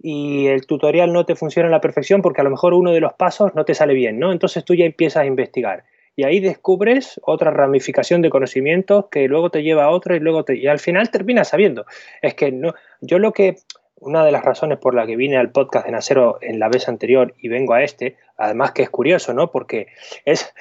y 0.01 0.47
el 0.47 0.65
tutorial 0.65 1.13
no 1.13 1.25
te 1.25 1.35
funciona 1.35 1.69
a 1.69 1.71
la 1.71 1.81
perfección 1.81 2.21
porque 2.21 2.41
a 2.41 2.43
lo 2.43 2.49
mejor 2.49 2.73
uno 2.73 2.91
de 2.91 2.99
los 2.99 3.13
pasos 3.13 3.53
no 3.55 3.65
te 3.65 3.75
sale 3.75 3.93
bien, 3.93 4.19
¿no? 4.19 4.31
Entonces 4.31 4.65
tú 4.65 4.73
ya 4.73 4.85
empiezas 4.85 5.23
a 5.23 5.25
investigar 5.25 5.83
y 6.15 6.23
ahí 6.23 6.39
descubres 6.39 7.19
otra 7.23 7.51
ramificación 7.51 8.21
de 8.21 8.29
conocimientos 8.29 9.05
que 9.09 9.27
luego 9.27 9.49
te 9.49 9.63
lleva 9.63 9.85
a 9.85 9.89
otra 9.89 10.15
y 10.15 10.19
luego 10.19 10.43
te, 10.43 10.57
y 10.57 10.67
al 10.67 10.79
final 10.79 11.09
terminas 11.09 11.49
sabiendo. 11.49 11.85
Es 12.21 12.33
que 12.33 12.51
no, 12.51 12.73
yo 12.99 13.19
lo 13.19 13.31
que 13.31 13.57
una 13.95 14.25
de 14.25 14.31
las 14.31 14.43
razones 14.43 14.79
por 14.79 14.95
la 14.95 15.05
que 15.05 15.15
vine 15.15 15.37
al 15.37 15.51
podcast 15.51 15.85
de 15.85 15.91
Nacero 15.91 16.39
en 16.41 16.59
la 16.59 16.69
vez 16.69 16.89
anterior 16.89 17.35
y 17.37 17.49
vengo 17.49 17.73
a 17.73 17.83
este, 17.83 18.17
además 18.35 18.71
que 18.71 18.81
es 18.81 18.89
curioso, 18.89 19.33
¿no? 19.33 19.51
Porque 19.51 19.87
es, 20.25 20.53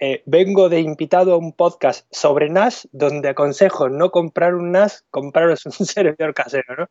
eh, 0.00 0.22
vengo 0.24 0.70
de 0.70 0.80
invitado 0.80 1.34
a 1.34 1.36
un 1.36 1.52
podcast 1.52 2.06
sobre 2.10 2.48
NAS 2.48 2.88
donde 2.92 3.28
aconsejo 3.28 3.90
no 3.90 4.10
comprar 4.10 4.54
un 4.54 4.72
NAS, 4.72 5.04
compraros 5.10 5.66
un 5.66 5.72
servidor 5.86 6.32
casero, 6.34 6.74
¿no? 6.76 6.88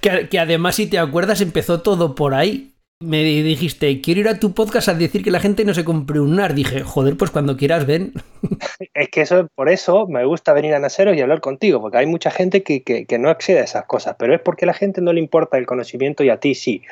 Que, 0.00 0.38
además, 0.38 0.76
si 0.76 0.86
te 0.86 0.98
acuerdas, 0.98 1.40
empezó 1.40 1.82
todo 1.82 2.14
por 2.14 2.34
ahí 2.34 2.72
me 3.02 3.22
dijiste, 3.22 4.00
quiero 4.00 4.20
ir 4.20 4.28
a 4.28 4.38
tu 4.38 4.54
podcast 4.54 4.88
a 4.88 4.94
decir 4.94 5.22
que 5.22 5.30
la 5.30 5.40
gente 5.40 5.64
no 5.64 5.74
se 5.74 5.84
compre 5.84 6.20
un 6.20 6.36
NAR. 6.36 6.54
Dije, 6.54 6.82
joder, 6.82 7.16
pues 7.16 7.30
cuando 7.30 7.56
quieras 7.56 7.86
ven. 7.86 8.12
Es 8.94 9.08
que 9.08 9.22
eso, 9.22 9.48
por 9.54 9.68
eso 9.68 10.06
me 10.06 10.24
gusta 10.24 10.52
venir 10.52 10.74
a 10.74 10.78
Naseros 10.78 11.16
y 11.16 11.20
hablar 11.20 11.40
contigo, 11.40 11.80
porque 11.80 11.98
hay 11.98 12.06
mucha 12.06 12.30
gente 12.30 12.62
que, 12.62 12.82
que, 12.82 13.18
no 13.18 13.30
accede 13.30 13.60
a 13.60 13.64
esas 13.64 13.86
cosas, 13.86 14.16
pero 14.18 14.34
es 14.34 14.40
porque 14.40 14.64
a 14.64 14.66
la 14.66 14.74
gente 14.74 15.00
no 15.00 15.12
le 15.12 15.20
importa 15.20 15.58
el 15.58 15.66
conocimiento 15.66 16.24
y 16.24 16.30
a 16.30 16.38
ti 16.38 16.54
sí. 16.54 16.82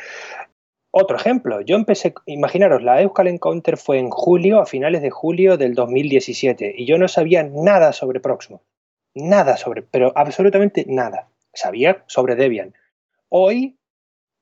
Otro 0.92 1.16
ejemplo, 1.16 1.60
yo 1.60 1.76
empecé, 1.76 2.14
imaginaros, 2.26 2.82
la 2.82 3.00
Euskal 3.02 3.28
Encounter 3.28 3.76
fue 3.76 3.98
en 3.98 4.10
julio, 4.10 4.60
a 4.60 4.66
finales 4.66 5.02
de 5.02 5.10
julio 5.10 5.56
del 5.56 5.74
2017, 5.74 6.74
y 6.76 6.86
yo 6.86 6.98
no 6.98 7.06
sabía 7.06 7.44
nada 7.44 7.92
sobre 7.92 8.20
Proxmox. 8.20 8.62
Nada 9.14 9.56
sobre, 9.56 9.82
pero 9.82 10.12
absolutamente 10.14 10.84
nada. 10.86 11.28
Sabía 11.52 12.04
sobre 12.06 12.36
Debian. 12.36 12.74
Hoy 13.28 13.76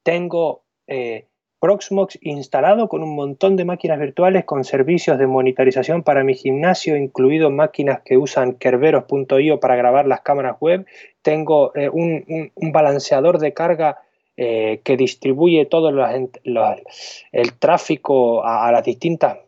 tengo 0.02 0.64
eh, 0.86 1.26
Proxmox 1.58 2.18
instalado 2.20 2.88
con 2.88 3.02
un 3.02 3.14
montón 3.14 3.56
de 3.56 3.64
máquinas 3.64 3.98
virtuales 3.98 4.44
con 4.44 4.64
servicios 4.64 5.18
de 5.18 5.26
monitorización 5.26 6.02
para 6.02 6.22
mi 6.22 6.34
gimnasio, 6.34 6.96
incluido 6.96 7.50
máquinas 7.50 8.02
que 8.04 8.18
usan 8.18 8.54
kerberos.io 8.54 9.58
para 9.58 9.76
grabar 9.76 10.06
las 10.06 10.20
cámaras 10.20 10.56
web. 10.60 10.86
Tengo 11.22 11.74
eh, 11.74 11.88
un, 11.88 12.52
balanceador 12.72 13.38
de 13.38 13.54
carga 13.54 13.98
eh, 14.36 14.80
que 14.84 14.96
distribuye 14.96 15.64
todo 15.64 15.88
el 15.88 17.52
tráfico 17.58 18.44
a, 18.44 18.70
las 18.70 18.84
distintas 18.84 19.38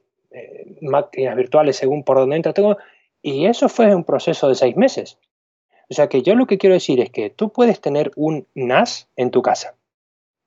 máquinas 0.80 1.36
virtuales 1.36 1.76
según 1.76 2.04
por 2.04 2.16
dónde 2.16 2.36
entra. 2.36 2.52
Tengo, 2.52 2.76
y 3.22 3.46
eso 3.46 3.68
fue 3.68 3.94
un 3.94 4.04
proceso 4.04 4.48
de 4.48 4.54
seis 4.54 4.76
meses. 4.76 5.18
O 5.88 5.94
sea 5.94 6.08
que 6.08 6.22
yo 6.22 6.34
lo 6.34 6.46
que 6.46 6.58
quiero 6.58 6.74
decir 6.74 7.00
es 7.00 7.10
que 7.10 7.30
tú 7.30 7.52
puedes 7.52 7.80
tener 7.80 8.12
un 8.16 8.46
NAS 8.54 9.08
en 9.16 9.30
tu 9.30 9.42
casa 9.42 9.76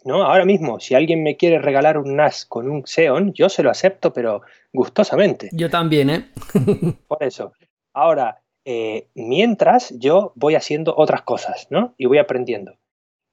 ¿no? 0.06 0.24
Ahora 0.24 0.46
mismo, 0.46 0.80
si 0.80 0.96
alguien 0.96 1.24
me 1.24 1.38
quiere 1.38 1.60
regalar 1.60 1.98
un 1.98 2.16
NAS 2.16 2.46
con 2.46 2.70
un 2.70 2.84
Xeon, 2.86 3.34
yo 3.34 3.50
se 3.50 3.64
lo 3.64 3.70
acepto, 3.70 4.14
pero 4.14 4.42
gustosamente. 4.72 5.50
Yo 5.54 5.70
también, 5.70 6.10
¿eh? 6.10 6.30
Por 7.08 7.24
eso. 7.24 7.54
Ahora, 7.94 8.42
eh, 8.66 9.08
mientras 9.16 9.94
yo 9.98 10.34
voy 10.36 10.56
haciendo 10.56 10.94
otras 10.96 11.22
cosas, 11.22 11.68
¿no? 11.70 11.94
Y 11.98 12.06
voy 12.06 12.18
aprendiendo. 12.18 12.78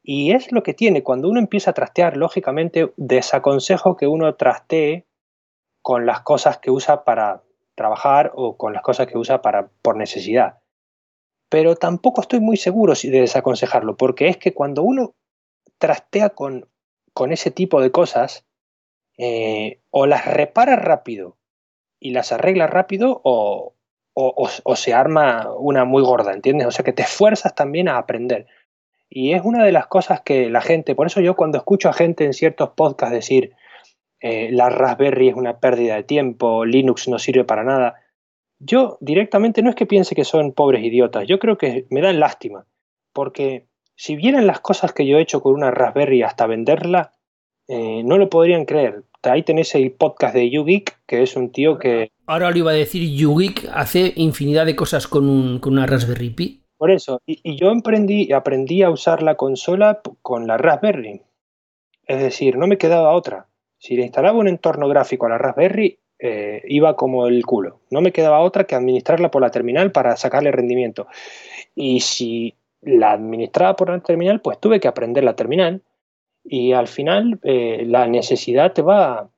Y 0.03 0.33
es 0.33 0.51
lo 0.53 0.63
que 0.63 0.75
tiene, 0.75 1.03
cuando 1.03 1.29
uno 1.29 1.41
empieza 1.41 1.73
a 1.73 1.75
trastear, 1.75 2.17
lógicamente 2.17 2.93
desaconsejo 2.97 3.97
que 3.97 4.07
uno 4.07 4.35
trastee 4.35 5.07
con 5.83 6.07
las 6.07 6.23
cosas 6.23 6.59
que 6.59 6.71
usa 6.71 7.05
para 7.05 7.43
trabajar 7.81 8.31
o 8.35 8.59
con 8.59 8.75
las 8.75 8.83
cosas 8.83 9.07
que 9.07 9.17
usa 9.17 9.41
para, 9.41 9.71
por 9.81 9.97
necesidad. 9.97 10.59
Pero 11.49 11.77
tampoco 11.77 12.21
estoy 12.21 12.39
muy 12.41 12.59
seguro 12.59 12.93
de 12.93 13.21
desaconsejarlo, 13.23 13.97
porque 13.97 14.29
es 14.29 14.37
que 14.37 14.53
cuando 14.53 14.83
uno 14.83 15.15
trastea 15.79 16.29
con, 16.29 16.69
con 17.15 17.33
ese 17.33 17.51
tipo 17.51 17.81
de 17.81 17.91
cosas, 17.91 18.45
eh, 19.17 19.81
o 19.89 20.05
las 20.05 20.27
repara 20.27 20.77
rápido 20.77 21.39
y 21.99 22.11
las 22.11 22.33
arregla 22.33 22.67
rápido, 22.67 23.23
o, 23.25 23.77
o, 24.13 24.77
se 24.77 24.93
arma 24.93 25.51
una 25.57 25.87
muy 25.87 26.03
gorda, 26.03 26.35
¿entiendes? 26.35 26.67
O 26.67 26.73
sea 26.73 26.85
que 26.85 26.93
te 26.93 27.03
esfuerzas 27.03 27.55
también 27.55 27.89
a 27.89 27.97
aprender. 27.97 28.47
Y 29.09 29.33
es 29.33 29.41
una 29.43 29.65
de 29.65 29.73
las 29.73 29.87
cosas 29.87 30.21
que 30.21 30.51
la 30.51 30.61
gente, 30.61 30.95
por 30.95 31.07
eso 31.07 31.23
yo 31.23 31.35
cuando 31.35 31.57
escucho 31.57 31.89
a 31.89 31.95
gente 31.95 32.27
en 32.27 32.35
ciertos 32.35 32.71
podcasts 32.77 33.15
decir, 33.15 33.55
eh, 34.21 34.51
la 34.53 34.69
Raspberry 34.69 35.29
es 35.29 35.35
una 35.35 35.59
pérdida 35.59 35.97
de 35.97 36.03
tiempo, 36.03 36.65
Linux 36.65 37.09
no 37.09 37.19
sirve 37.19 37.45
para 37.45 37.65
nada, 37.65 37.97
yo 38.59 38.99
directamente 39.01 39.63
no 39.63 39.71
es 39.71 39.77
que 39.77 39.87
piense 39.87 40.15
que 40.15 40.25
son 40.25 40.53
pobres 40.53 40.85
idiotas, 40.85 41.27
yo 41.27 41.39
creo 41.39 41.57
que 41.57 41.87
me 41.91 42.03
dan 42.03 42.21
lástima, 42.21 42.67
porque 43.13 43.67
si 43.97 44.17
vieran 44.17 44.47
las 44.47 44.61
cosas 44.61 44.93
que 44.93 45.07
yo 45.07 45.19
he 45.19 45.23
hecho 45.23 45.43
con 45.43 45.53
una 45.53 45.71
Raspberry 45.71 46.23
hasta 46.23 46.47
venderla, 46.47 47.13
eh, 47.69 48.03
no 48.03 48.17
lo 48.17 48.31
podrían 48.31 48.65
creer. 48.65 49.05
Ahí 49.23 49.43
tenéis 49.43 49.75
el 49.75 49.93
podcast 49.93 50.35
de 50.35 50.49
YouGeek, 50.51 51.03
que 51.07 51.23
es 51.23 51.37
un 51.37 51.53
tío 51.53 51.79
que... 51.79 52.11
Ahora 52.25 52.51
lo 52.51 52.57
iba 52.57 52.71
a 52.71 52.75
decir, 52.75 53.03
YouGeek 53.15 53.69
hace 53.75 54.15
infinidad 54.17 54.65
de 54.65 54.75
cosas 54.75 55.07
con, 55.07 55.61
una 55.65 55.87
Raspberry 55.87 56.31
Pi. 56.31 56.63
Por 56.79 56.91
eso, 56.91 57.21
y, 57.27 57.57
yo 57.57 57.71
emprendí, 57.71 58.33
aprendí 58.33 58.83
a 58.83 58.89
usar 58.89 59.23
la 59.23 59.35
consola 59.35 60.01
con 60.23 60.47
la 60.47 60.57
Raspberry. 60.57 61.21
Es 62.07 62.23
decir, 62.23 62.57
no 62.57 62.67
me 62.67 62.79
quedaba 62.79 63.13
otra. 63.13 63.50
Si 63.81 63.97
le 63.97 64.03
instalaba 64.03 64.39
un 64.39 64.47
entorno 64.47 64.89
gráfico 64.89 65.25
a 65.25 65.31
la 65.31 65.39
Raspberry, 65.39 65.99
eh, 66.19 66.63
iba 66.67 66.97
como 66.97 67.27
el 67.27 67.47
culo. 67.47 67.81
No 67.91 68.03
me 68.03 68.13
quedaba 68.13 68.41
otra 68.41 68.65
que 68.65 68.75
administrarla 68.75 69.31
por 69.31 69.41
la 69.41 69.51
terminal 69.51 69.91
para 69.91 70.19
sacarle 70.19 70.53
rendimiento. 70.53 71.07
Y 71.75 72.01
si 72.01 72.57
la 72.83 73.13
administraba 73.13 73.77
por 73.77 73.89
la 73.89 74.01
terminal, 74.01 74.43
pues 74.43 74.61
tuve 74.61 74.81
que 74.81 74.89
aprender 74.89 75.25
la 75.25 75.35
terminal. 75.35 75.83
Y 76.45 76.73
al 76.73 76.89
final 76.89 77.41
eh, 77.43 77.85
la 77.87 78.07
necesidad 78.07 78.75
te 78.75 78.83
va... 78.83 79.31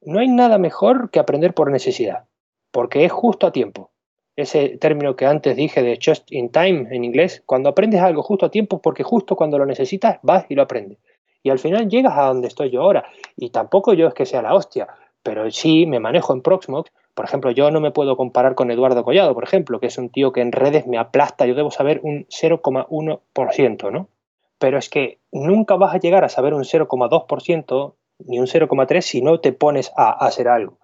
No 0.00 0.18
hay 0.18 0.28
nada 0.28 0.58
mejor 0.58 1.10
que 1.10 1.20
aprender 1.20 1.54
por 1.54 1.70
necesidad, 1.70 2.24
porque 2.72 3.04
es 3.04 3.12
justo 3.12 3.46
a 3.46 3.52
tiempo. 3.52 3.92
Ese 4.34 4.78
término 4.78 5.14
que 5.14 5.26
antes 5.26 5.54
dije 5.54 5.82
de 5.82 5.98
just 6.04 6.32
in 6.32 6.50
time 6.50 6.88
en 6.90 7.04
inglés, 7.04 7.40
cuando 7.46 7.68
aprendes 7.68 8.00
algo 8.00 8.22
justo 8.22 8.46
a 8.46 8.50
tiempo, 8.50 8.82
porque 8.82 9.04
justo 9.04 9.36
cuando 9.36 9.58
lo 9.58 9.64
necesitas, 9.64 10.18
vas 10.22 10.44
y 10.48 10.56
lo 10.56 10.62
aprendes. 10.62 10.98
Y 11.46 11.50
al 11.50 11.60
final 11.60 11.88
llegas 11.88 12.18
a 12.18 12.26
donde 12.26 12.48
estoy 12.48 12.70
yo 12.70 12.82
ahora. 12.82 13.04
Y 13.36 13.50
tampoco 13.50 13.94
yo 13.94 14.08
es 14.08 14.14
que 14.14 14.26
sea 14.26 14.42
la 14.42 14.52
hostia, 14.52 14.88
pero 15.22 15.48
sí 15.52 15.86
me 15.86 16.00
manejo 16.00 16.32
en 16.32 16.42
Proxmox. 16.42 16.90
Por 17.14 17.24
ejemplo, 17.24 17.52
yo 17.52 17.70
no 17.70 17.80
me 17.80 17.92
puedo 17.92 18.16
comparar 18.16 18.56
con 18.56 18.72
Eduardo 18.72 19.04
Collado, 19.04 19.32
por 19.32 19.44
ejemplo, 19.44 19.78
que 19.78 19.86
es 19.86 19.96
un 19.96 20.10
tío 20.10 20.32
que 20.32 20.40
en 20.40 20.50
redes 20.50 20.88
me 20.88 20.98
aplasta, 20.98 21.46
yo 21.46 21.54
debo 21.54 21.70
saber 21.70 22.00
un 22.02 22.26
0,1%, 22.30 23.92
¿no? 23.92 24.08
Pero 24.58 24.76
es 24.76 24.90
que 24.90 25.20
nunca 25.30 25.76
vas 25.76 25.94
a 25.94 26.00
llegar 26.00 26.24
a 26.24 26.28
saber 26.28 26.52
un 26.52 26.64
0,2% 26.64 27.94
ni 28.26 28.40
un 28.40 28.46
0,3% 28.48 29.00
si 29.02 29.22
no 29.22 29.38
te 29.38 29.52
pones 29.52 29.92
a 29.96 30.10
hacer 30.26 30.48
algo. 30.48 30.80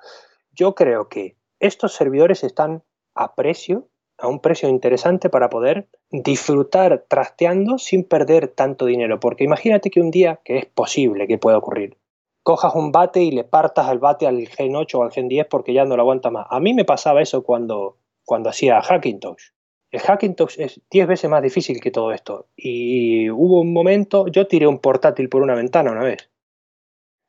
Yo 0.53 0.77
creo 0.77 1.09
que 1.09 1.35
estos 1.59 1.95
servidores 1.95 2.45
están 2.45 2.85
a 3.17 3.35
precio, 3.35 3.89
a 4.23 4.29
un 4.29 4.39
precio 4.39 4.69
interesante 4.69 5.29
para 5.29 5.51
poder 5.51 5.89
disfrutar 6.11 7.05
trasteando 7.09 7.79
sin 7.79 8.05
perder 8.05 8.47
tanto 8.47 8.87
dinero. 8.87 9.19
Porque 9.19 9.43
imagínate 9.43 9.91
que 9.91 10.01
un 10.01 10.13
día, 10.13 10.41
que 10.45 10.59
es 10.59 10.67
posible 10.67 11.27
que 11.27 11.39
pueda 11.39 11.59
ocurrir, 11.59 11.99
cojas 12.45 12.75
un 12.77 12.93
bate 12.93 13.21
y 13.21 13.33
le 13.33 13.43
partas 13.43 13.91
el 13.91 13.99
bate 13.99 14.29
al 14.29 14.47
Gen 14.47 14.77
8 14.77 14.99
o 14.99 15.03
al 15.03 15.11
Gen 15.11 15.27
10 15.29 15.49
porque 15.49 15.75
ya 15.75 15.85
no 15.85 15.97
lo 15.97 16.03
aguanta 16.03 16.31
más. 16.31 16.47
A 16.51 16.61
mí 16.61 16.73
me 16.73 16.85
pasaba 16.85 17.21
eso 17.21 17.43
cuando, 17.43 17.99
cuando 18.25 18.49
hacía 18.49 18.81
Hackintosh. 18.81 19.51
El 19.91 20.01
Hackintosh 20.01 20.61
es 20.61 20.81
10 20.89 21.09
veces 21.09 21.29
más 21.29 21.43
difícil 21.43 21.81
que 21.81 21.91
todo 21.91 22.13
esto. 22.13 22.47
Y 22.55 23.29
hubo 23.29 23.61
un 23.61 23.73
momento, 23.73 24.29
yo 24.29 24.47
tiré 24.47 24.69
un 24.69 24.79
portátil 24.79 25.29
por 25.29 25.43
una 25.43 25.57
ventana 25.57 25.91
una 25.91 26.05
vez. 26.05 26.31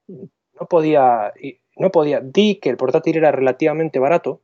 No 0.08 0.68
podía, 0.70 1.34
no 1.76 1.90
podía, 1.90 2.22
di 2.22 2.56
que 2.58 2.70
el 2.70 2.78
portátil 2.78 3.18
era 3.18 3.32
relativamente 3.32 3.98
barato, 3.98 4.42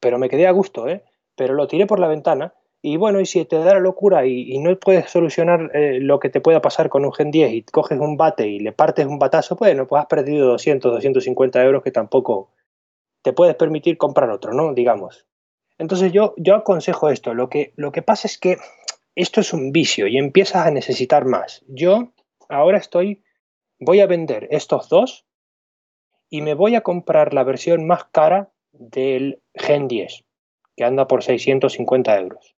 pero 0.00 0.18
me 0.18 0.28
quedé 0.28 0.46
a 0.46 0.52
gusto, 0.52 0.86
¿eh? 0.86 1.02
Pero 1.38 1.54
lo 1.54 1.68
tiré 1.68 1.86
por 1.86 2.00
la 2.00 2.08
ventana 2.08 2.52
y 2.82 2.96
bueno, 2.96 3.20
y 3.20 3.26
si 3.26 3.44
te 3.44 3.56
da 3.56 3.74
la 3.74 3.80
locura 3.80 4.26
y, 4.26 4.58
no 4.58 4.76
puedes 4.78 5.10
solucionar 5.10 5.70
eh, 5.74 6.00
lo 6.00 6.20
que 6.20 6.30
te 6.30 6.40
pueda 6.40 6.60
pasar 6.60 6.88
con 6.88 7.04
un 7.04 7.12
Gen 7.12 7.30
10 7.30 7.52
y 7.52 7.62
coges 7.62 7.98
un 7.98 8.16
bate 8.16 8.48
y 8.48 8.58
le 8.60 8.72
partes 8.72 9.06
un 9.06 9.18
batazo, 9.18 9.56
bueno, 9.56 9.86
pues 9.86 10.00
has 10.00 10.06
perdido 10.06 10.48
200, 10.48 10.92
250 10.92 11.64
euros 11.64 11.82
que 11.82 11.90
tampoco 11.90 12.50
te 13.22 13.32
puedes 13.32 13.56
permitir 13.56 13.98
comprar 13.98 14.30
otro, 14.30 14.52
¿no? 14.52 14.74
Digamos. 14.74 15.26
Entonces 15.78 16.12
yo, 16.12 16.34
yo 16.36 16.56
aconsejo 16.56 17.08
esto. 17.08 17.34
Lo 17.34 17.48
que, 17.48 17.72
lo 17.76 17.92
que 17.92 18.02
pasa 18.02 18.26
es 18.26 18.38
que 18.38 18.58
esto 19.14 19.40
es 19.40 19.52
un 19.52 19.72
vicio 19.72 20.06
y 20.06 20.18
empiezas 20.18 20.66
a 20.66 20.70
necesitar 20.70 21.24
más. 21.24 21.64
Yo 21.68 22.12
ahora 22.48 22.78
estoy, 22.78 23.22
voy 23.80 24.00
a 24.00 24.06
vender 24.06 24.48
estos 24.50 24.88
dos 24.88 25.24
y 26.30 26.42
me 26.42 26.54
voy 26.54 26.74
a 26.74 26.82
comprar 26.82 27.34
la 27.34 27.42
versión 27.42 27.86
más 27.86 28.04
cara 28.04 28.50
del 28.72 29.42
Gen 29.54 29.88
10, 29.88 30.24
que 30.78 30.84
anda 30.84 31.08
por 31.08 31.24
650 31.24 32.20
euros. 32.20 32.54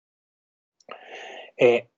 Eh, 1.57 1.89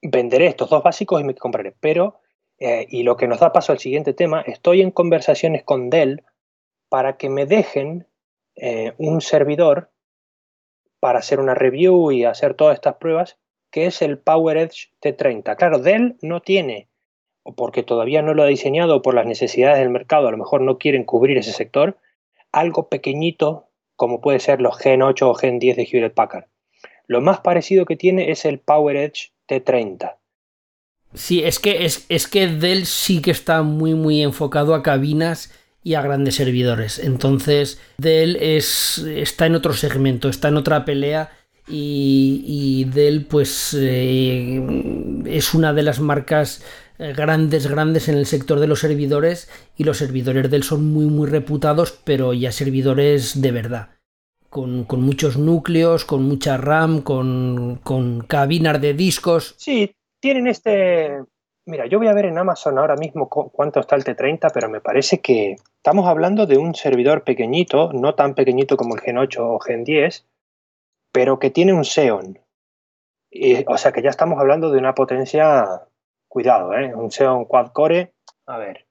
venderé 0.00 0.46
estos 0.46 0.70
dos 0.70 0.82
básicos 0.82 1.20
y 1.20 1.24
me 1.24 1.34
compraré. 1.34 1.74
Pero, 1.78 2.18
eh, 2.58 2.86
y 2.88 3.02
lo 3.02 3.18
que 3.18 3.28
nos 3.28 3.40
da 3.40 3.52
paso 3.52 3.72
al 3.72 3.78
siguiente 3.78 4.14
tema, 4.14 4.40
estoy 4.40 4.80
en 4.80 4.90
conversaciones 4.90 5.62
con 5.62 5.90
Dell 5.90 6.24
para 6.88 7.18
que 7.18 7.28
me 7.28 7.44
dejen 7.44 8.08
eh, 8.56 8.94
un 8.96 9.20
servidor 9.20 9.90
para 10.98 11.18
hacer 11.18 11.40
una 11.40 11.54
review 11.54 12.10
y 12.10 12.24
hacer 12.24 12.54
todas 12.54 12.76
estas 12.76 12.96
pruebas, 12.96 13.38
que 13.70 13.84
es 13.84 14.00
el 14.00 14.18
PowerEdge 14.18 14.94
T30. 15.02 15.56
Claro, 15.56 15.78
Dell 15.78 16.16
no 16.22 16.40
tiene, 16.40 16.88
o 17.42 17.54
porque 17.54 17.82
todavía 17.82 18.22
no 18.22 18.32
lo 18.32 18.44
ha 18.44 18.46
diseñado 18.46 19.02
por 19.02 19.12
las 19.12 19.26
necesidades 19.26 19.78
del 19.78 19.90
mercado, 19.90 20.28
a 20.28 20.30
lo 20.30 20.38
mejor 20.38 20.62
no 20.62 20.78
quieren 20.78 21.04
cubrir 21.04 21.36
ese 21.36 21.52
sector, 21.52 21.98
algo 22.50 22.88
pequeñito 22.88 23.69
como 24.00 24.22
puede 24.22 24.40
ser 24.40 24.62
los 24.62 24.78
Gen 24.78 25.02
8 25.02 25.28
o 25.28 25.34
Gen 25.34 25.58
10 25.58 25.76
de 25.76 25.82
Hewlett 25.82 26.14
Packard. 26.14 26.46
Lo 27.06 27.20
más 27.20 27.40
parecido 27.40 27.84
que 27.84 27.96
tiene 27.96 28.30
es 28.30 28.46
el 28.46 28.58
PowerEdge 28.58 29.34
T30. 29.46 30.16
Sí, 31.12 31.44
es 31.44 31.58
que, 31.58 31.84
es, 31.84 32.06
es 32.08 32.26
que 32.26 32.46
Dell 32.46 32.86
sí 32.86 33.20
que 33.20 33.30
está 33.30 33.60
muy, 33.62 33.92
muy 33.92 34.22
enfocado 34.22 34.74
a 34.74 34.82
cabinas 34.82 35.52
y 35.84 35.94
a 35.94 36.00
grandes 36.00 36.36
servidores. 36.36 36.98
Entonces, 36.98 37.78
Dell 37.98 38.36
es, 38.36 39.04
está 39.06 39.44
en 39.44 39.54
otro 39.54 39.74
segmento, 39.74 40.30
está 40.30 40.48
en 40.48 40.56
otra 40.56 40.86
pelea 40.86 41.32
y, 41.68 42.86
Dell 42.94 43.26
pues 43.26 43.76
eh, 43.78 44.62
es 45.26 45.52
una 45.52 45.74
de 45.74 45.82
las 45.82 46.00
marcas 46.00 46.64
grandes, 47.14 47.66
grandes 47.66 48.08
en 48.08 48.16
el 48.16 48.26
sector 48.26 48.60
de 48.60 48.66
los 48.66 48.80
servidores 48.80 49.50
y 49.76 49.84
los 49.84 49.98
servidores 49.98 50.50
Dell 50.50 50.62
son 50.62 50.92
muy, 50.92 51.06
muy 51.06 51.28
reputados, 51.28 51.98
pero 52.04 52.32
ya 52.32 52.52
servidores 52.52 53.40
de 53.40 53.52
verdad 53.52 53.90
con, 54.50 54.86
muchos 55.00 55.38
núcleos, 55.38 56.04
con 56.04 56.24
mucha 56.24 56.56
RAM, 56.56 57.02
con, 57.02 57.80
con 57.82 58.20
cabinas 58.22 58.80
de 58.80 58.94
discos. 58.94 59.54
Sí, 59.56 59.94
tienen 60.20 60.48
este... 60.48 61.22
Mira, 61.66 61.86
yo 61.86 61.98
voy 61.98 62.08
a 62.08 62.14
ver 62.14 62.24
en 62.24 62.36
Amazon 62.36 62.78
ahora 62.78 62.96
mismo 62.96 63.28
cuánto 63.28 63.80
está 63.80 63.94
el 63.94 64.02
T30, 64.02 64.50
pero 64.52 64.68
me 64.68 64.80
parece 64.80 65.20
que 65.20 65.56
estamos 65.76 66.08
hablando 66.08 66.46
de 66.46 66.58
un 66.58 66.74
servidor 66.74 67.22
pequeñito, 67.22 67.92
no 67.92 68.14
tan 68.14 68.34
pequeñito 68.34 68.76
como 68.76 68.96
el 68.96 69.00
Gen 69.00 69.18
8 69.18 69.46
o 69.46 69.60
Gen 69.60 69.84
10, 69.84 70.26
pero 71.12 71.38
que 71.38 71.50
tiene 71.50 71.72
un 71.72 71.84
Xeon. 71.84 72.40
o 73.66 73.78
sea 73.78 73.92
que 73.92 74.02
ya 74.02 74.10
estamos 74.10 74.40
hablando 74.40 74.72
de 74.72 74.78
una 74.78 74.94
potencia, 74.94 75.82
cuidado, 76.30 76.72
¿eh? 76.72 76.94
un 76.94 77.10
Xeon 77.10 77.44
Quad 77.44 77.72
Core. 77.72 78.14
A 78.46 78.56
ver, 78.56 78.86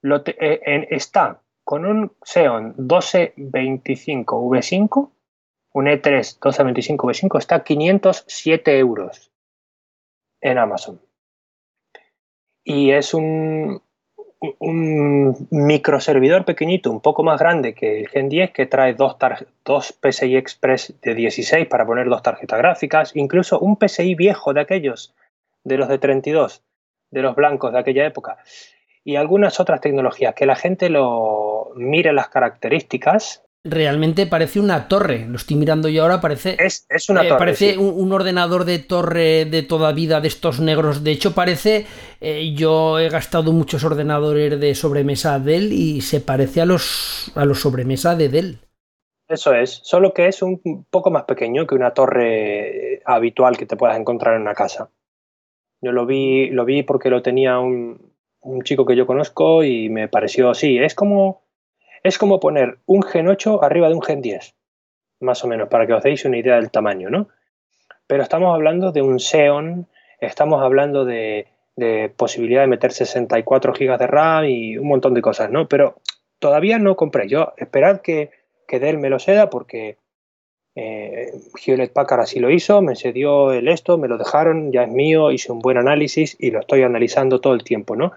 lo 0.00 0.22
eh, 0.24 0.86
está 0.90 1.42
con 1.64 1.84
un 1.84 2.12
Xeon 2.22 2.74
1225 2.78 4.40
V5, 4.40 5.10
un 5.72 5.86
E3 5.86 6.36
1225 6.36 7.08
V5 7.08 7.38
está 7.38 7.56
a 7.56 7.64
507 7.64 8.78
euros 8.78 9.32
en 10.40 10.58
Amazon. 10.58 11.00
Y 12.62 12.92
es 12.92 13.12
un, 13.12 13.82
un 14.58 15.48
microservidor 15.50 16.44
pequeñito, 16.44 16.90
un 16.90 17.00
poco 17.00 17.22
más 17.22 17.40
grande 17.40 17.74
que 17.74 18.00
el 18.00 18.08
Gen 18.08 18.28
10, 18.28 18.52
que 18.52 18.66
trae 18.66 18.94
dos, 18.94 19.16
dos 19.64 19.92
PCI 19.92 20.36
Express 20.36 20.94
de 21.02 21.14
16 21.14 21.66
para 21.66 21.84
poner 21.84 22.08
dos 22.08 22.22
tarjetas 22.22 22.58
gráficas, 22.58 23.16
incluso 23.16 23.58
un 23.58 23.76
PCI 23.76 24.14
viejo 24.14 24.54
de 24.54 24.60
aquellos, 24.60 25.14
de 25.64 25.76
los 25.76 25.88
de 25.88 25.98
32, 25.98 26.62
de 27.14 27.22
los 27.22 27.36
blancos 27.36 27.72
de 27.72 27.78
aquella 27.78 28.04
época, 28.04 28.36
y 29.04 29.16
algunas 29.16 29.60
otras 29.60 29.80
tecnologías, 29.80 30.34
que 30.34 30.46
la 30.46 30.56
gente 30.56 30.90
lo 30.90 31.70
mire 31.76 32.12
las 32.12 32.28
características. 32.28 33.42
Realmente 33.66 34.26
parece 34.26 34.60
una 34.60 34.88
torre, 34.88 35.26
lo 35.26 35.36
estoy 35.36 35.56
mirando 35.56 35.88
yo 35.88 36.02
ahora, 36.02 36.20
parece, 36.20 36.56
es, 36.58 36.86
una 37.08 37.24
eh, 37.24 37.28
torre, 37.28 37.38
parece 37.38 37.78
un, 37.78 38.12
ordenador 38.12 38.66
de 38.66 38.78
torre 38.78 39.46
de 39.46 39.62
toda 39.62 39.92
vida 39.92 40.20
de 40.20 40.28
estos 40.28 40.60
negros. 40.60 41.02
De 41.02 41.12
hecho, 41.12 41.34
parece, 41.34 41.86
eh, 42.20 42.52
yo 42.54 42.98
he 42.98 43.08
gastado 43.08 43.52
muchos 43.52 43.84
ordenadores 43.84 44.60
de 44.60 44.74
sobremesa 44.74 45.38
Dell 45.38 45.72
y 45.72 46.02
se 46.02 46.20
parece 46.20 46.60
a 46.60 46.66
los, 46.66 47.32
a 47.36 47.46
los 47.46 47.60
sobremesa 47.60 48.16
de 48.16 48.28
Dell. 48.28 48.58
Eso 49.28 49.54
es, 49.54 49.80
solo 49.82 50.12
que 50.12 50.28
es 50.28 50.42
un 50.42 50.84
poco 50.90 51.10
más 51.10 51.24
pequeño 51.24 51.66
que 51.66 51.74
una 51.74 51.92
torre 51.94 53.00
habitual 53.06 53.56
que 53.56 53.64
te 53.64 53.76
puedas 53.76 53.98
encontrar 53.98 54.34
en 54.34 54.42
una 54.42 54.54
casa. 54.54 54.90
Yo 55.84 55.92
lo 55.92 56.06
vi, 56.06 56.48
lo 56.48 56.64
vi 56.64 56.82
porque 56.82 57.10
lo 57.10 57.20
tenía 57.20 57.58
un, 57.58 58.10
un 58.40 58.62
chico 58.62 58.86
que 58.86 58.96
yo 58.96 59.06
conozco 59.06 59.64
y 59.64 59.90
me 59.90 60.08
pareció 60.08 60.48
así. 60.48 60.78
Es 60.78 60.94
como, 60.94 61.42
es 62.02 62.16
como 62.16 62.40
poner 62.40 62.78
un 62.86 63.02
Gen 63.02 63.28
8 63.28 63.62
arriba 63.62 63.88
de 63.88 63.94
un 63.94 64.02
Gen 64.02 64.22
10, 64.22 64.54
más 65.20 65.44
o 65.44 65.46
menos, 65.46 65.68
para 65.68 65.86
que 65.86 65.92
os 65.92 66.02
deis 66.02 66.24
una 66.24 66.38
idea 66.38 66.56
del 66.56 66.70
tamaño, 66.70 67.10
¿no? 67.10 67.28
Pero 68.06 68.22
estamos 68.22 68.54
hablando 68.54 68.92
de 68.92 69.02
un 69.02 69.20
Xeon, 69.20 69.86
estamos 70.20 70.62
hablando 70.62 71.04
de, 71.04 71.48
posibilidad 72.16 72.62
de 72.62 72.68
meter 72.68 72.92
64 72.92 73.74
GB 73.74 73.98
de 73.98 74.06
RAM 74.06 74.44
y 74.46 74.78
un 74.78 74.88
montón 74.88 75.12
de 75.12 75.20
cosas, 75.20 75.50
¿no? 75.50 75.68
Pero 75.68 75.96
todavía 76.38 76.78
no 76.78 76.96
compré. 76.96 77.28
Yo 77.28 77.52
esperad 77.58 78.00
que, 78.00 78.30
que 78.66 78.78
Dell 78.78 78.96
me 78.96 79.10
lo 79.10 79.18
ceda 79.18 79.50
porque 79.50 79.98
eh, 80.74 81.32
Hewlett 81.64 81.92
Packard 81.92 82.20
así 82.20 82.40
lo 82.40 82.50
hizo, 82.50 82.82
me 82.82 82.96
cedió 82.96 83.52
el 83.52 83.68
esto, 83.68 83.98
me 83.98 84.08
lo 84.08 84.18
dejaron, 84.18 84.72
ya 84.72 84.84
es 84.84 84.90
mío, 84.90 85.30
hice 85.30 85.52
un 85.52 85.60
buen 85.60 85.76
análisis 85.76 86.36
y 86.38 86.50
lo 86.50 86.60
estoy 86.60 86.82
analizando 86.82 87.40
todo 87.40 87.54
el 87.54 87.64
tiempo, 87.64 87.96
¿no? 87.96 88.12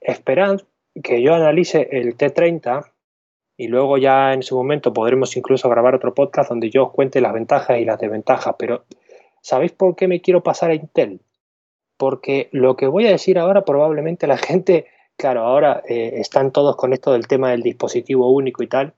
Esperad 0.00 0.60
que 1.02 1.22
yo 1.22 1.34
analice 1.34 1.88
el 1.92 2.16
T30 2.16 2.90
y 3.56 3.68
luego 3.68 3.98
ya 3.98 4.32
en 4.32 4.42
su 4.42 4.56
momento 4.56 4.92
podremos 4.92 5.36
incluso 5.36 5.68
grabar 5.68 5.94
otro 5.94 6.14
podcast 6.14 6.48
donde 6.48 6.70
yo 6.70 6.84
os 6.84 6.92
cuente 6.92 7.20
las 7.20 7.32
ventajas 7.32 7.78
y 7.78 7.84
las 7.84 7.98
desventajas, 7.98 8.54
pero 8.58 8.84
¿Sabéis 9.42 9.72
por 9.72 9.96
qué 9.96 10.06
me 10.06 10.20
quiero 10.20 10.42
pasar 10.42 10.70
a 10.70 10.74
Intel? 10.74 11.20
Porque 11.96 12.48
lo 12.52 12.76
que 12.76 12.86
voy 12.86 13.06
a 13.06 13.10
decir 13.10 13.38
ahora 13.38 13.64
probablemente 13.64 14.26
la 14.26 14.36
gente, 14.38 14.86
claro, 15.16 15.42
ahora 15.42 15.82
eh, 15.88 16.14
están 16.16 16.52
todos 16.52 16.76
con 16.76 16.92
esto 16.92 17.12
del 17.12 17.26
tema 17.26 17.50
del 17.50 17.62
dispositivo 17.62 18.30
único 18.30 18.62
y 18.62 18.68
tal, 18.68 18.94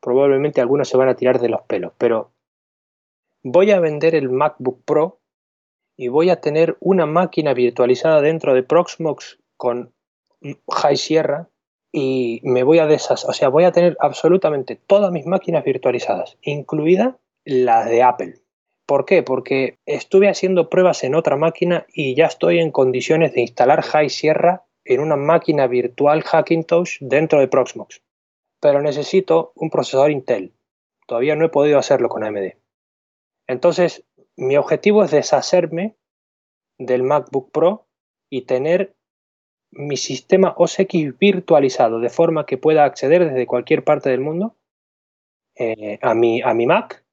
probablemente 0.00 0.60
algunos 0.60 0.88
se 0.88 0.96
van 0.96 1.08
a 1.08 1.16
tirar 1.16 1.40
de 1.40 1.48
los 1.48 1.62
pelos, 1.62 1.92
pero 1.98 2.32
voy 3.42 3.70
a 3.70 3.80
vender 3.80 4.14
el 4.14 4.28
MacBook 4.28 4.84
Pro 4.84 5.20
y 5.96 6.08
voy 6.08 6.30
a 6.30 6.40
tener 6.40 6.76
una 6.80 7.06
máquina 7.06 7.54
virtualizada 7.54 8.20
dentro 8.20 8.54
de 8.54 8.62
Proxmox 8.62 9.38
con 9.56 9.92
High 10.70 10.96
Sierra 10.96 11.48
y 11.92 12.40
me 12.44 12.62
voy 12.62 12.78
a 12.78 12.86
deshacer, 12.86 13.28
o 13.28 13.32
sea, 13.32 13.48
voy 13.48 13.64
a 13.64 13.72
tener 13.72 13.96
absolutamente 14.00 14.76
todas 14.86 15.10
mis 15.12 15.26
máquinas 15.26 15.64
virtualizadas, 15.64 16.38
incluida 16.42 17.18
las 17.44 17.88
de 17.88 18.02
Apple. 18.02 18.34
¿Por 18.86 19.04
qué? 19.04 19.22
Porque 19.22 19.78
estuve 19.86 20.28
haciendo 20.28 20.68
pruebas 20.68 21.04
en 21.04 21.14
otra 21.14 21.36
máquina 21.36 21.86
y 21.92 22.14
ya 22.14 22.26
estoy 22.26 22.58
en 22.58 22.70
condiciones 22.70 23.32
de 23.34 23.42
instalar 23.42 23.82
High 23.82 24.10
Sierra 24.10 24.64
en 24.84 25.00
una 25.00 25.16
máquina 25.16 25.66
virtual 25.66 26.22
Hackintosh 26.22 26.98
dentro 27.00 27.40
de 27.40 27.48
Proxmox. 27.48 28.02
Pero 28.60 28.82
necesito 28.82 29.52
un 29.54 29.70
procesador 29.70 30.10
Intel. 30.10 30.52
Todavía 31.06 31.34
no 31.34 31.46
he 31.46 31.50
podido 31.50 31.78
hacerlo 31.78 32.08
con 32.08 32.24
AMD. 32.24 32.52
Entonces, 33.46 34.04
mi 34.36 34.56
objetivo 34.56 35.02
es 35.02 35.10
deshacerme 35.10 35.96
del 36.78 37.02
MacBook 37.02 37.50
Pro 37.50 37.86
y 38.30 38.42
tener 38.42 38.94
mi 39.72 39.96
sistema 39.96 40.54
OS 40.56 40.80
X 40.80 41.18
virtualizado 41.18 42.00
de 42.00 42.10
forma 42.10 42.46
que 42.46 42.58
pueda 42.58 42.84
acceder 42.84 43.28
desde 43.28 43.46
cualquier 43.46 43.84
parte 43.84 44.10
del 44.10 44.20
mundo 44.20 44.56
eh, 45.56 45.98
a, 46.02 46.14
mi, 46.14 46.42
a 46.42 46.54
mi 46.54 46.66
Mac 46.66 47.04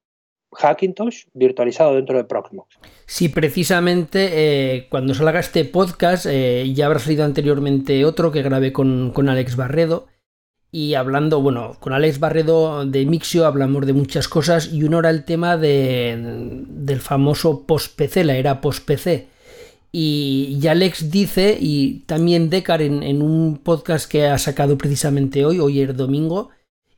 Hackintosh 0.52 1.26
virtualizado 1.34 1.94
dentro 1.94 2.16
de 2.16 2.24
Proxmox. 2.24 2.78
Sí, 3.06 3.28
precisamente 3.28 4.30
eh, 4.32 4.88
cuando 4.88 5.14
salga 5.14 5.40
este 5.40 5.64
podcast 5.64 6.26
eh, 6.26 6.72
ya 6.72 6.86
habrá 6.86 6.98
salido 6.98 7.24
anteriormente 7.24 8.04
otro 8.04 8.32
que 8.32 8.42
grabé 8.42 8.72
con, 8.72 9.12
con, 9.12 9.28
Alex 9.28 9.56
Barredo 9.56 10.06
y 10.70 10.94
hablando, 10.94 11.40
bueno, 11.40 11.76
con 11.80 11.92
Alex 11.92 12.18
Barredo 12.20 12.84
de 12.84 13.06
Mixio 13.06 13.46
hablamos 13.46 13.86
de 13.86 13.92
muchas 13.92 14.28
cosas 14.28 14.72
y 14.72 14.82
uno 14.82 14.98
era 14.98 15.10
el 15.10 15.24
tema 15.24 15.56
de, 15.56 16.64
del 16.68 17.00
famoso 17.00 17.64
post-PC, 17.66 18.24
la 18.24 18.36
era 18.36 18.60
post-PC 18.60 19.28
y, 19.90 20.60
Alex 20.68 21.10
dice, 21.10 21.56
y 21.58 22.00
también 22.00 22.50
Decar 22.50 22.82
en, 22.82 23.22
un 23.22 23.58
podcast 23.62 24.10
que 24.10 24.26
ha 24.26 24.38
sacado 24.38 24.76
precisamente 24.76 25.44
hoy, 25.46 25.60
hoy 25.60 25.80
es 25.80 25.96
domingo, 25.96 26.50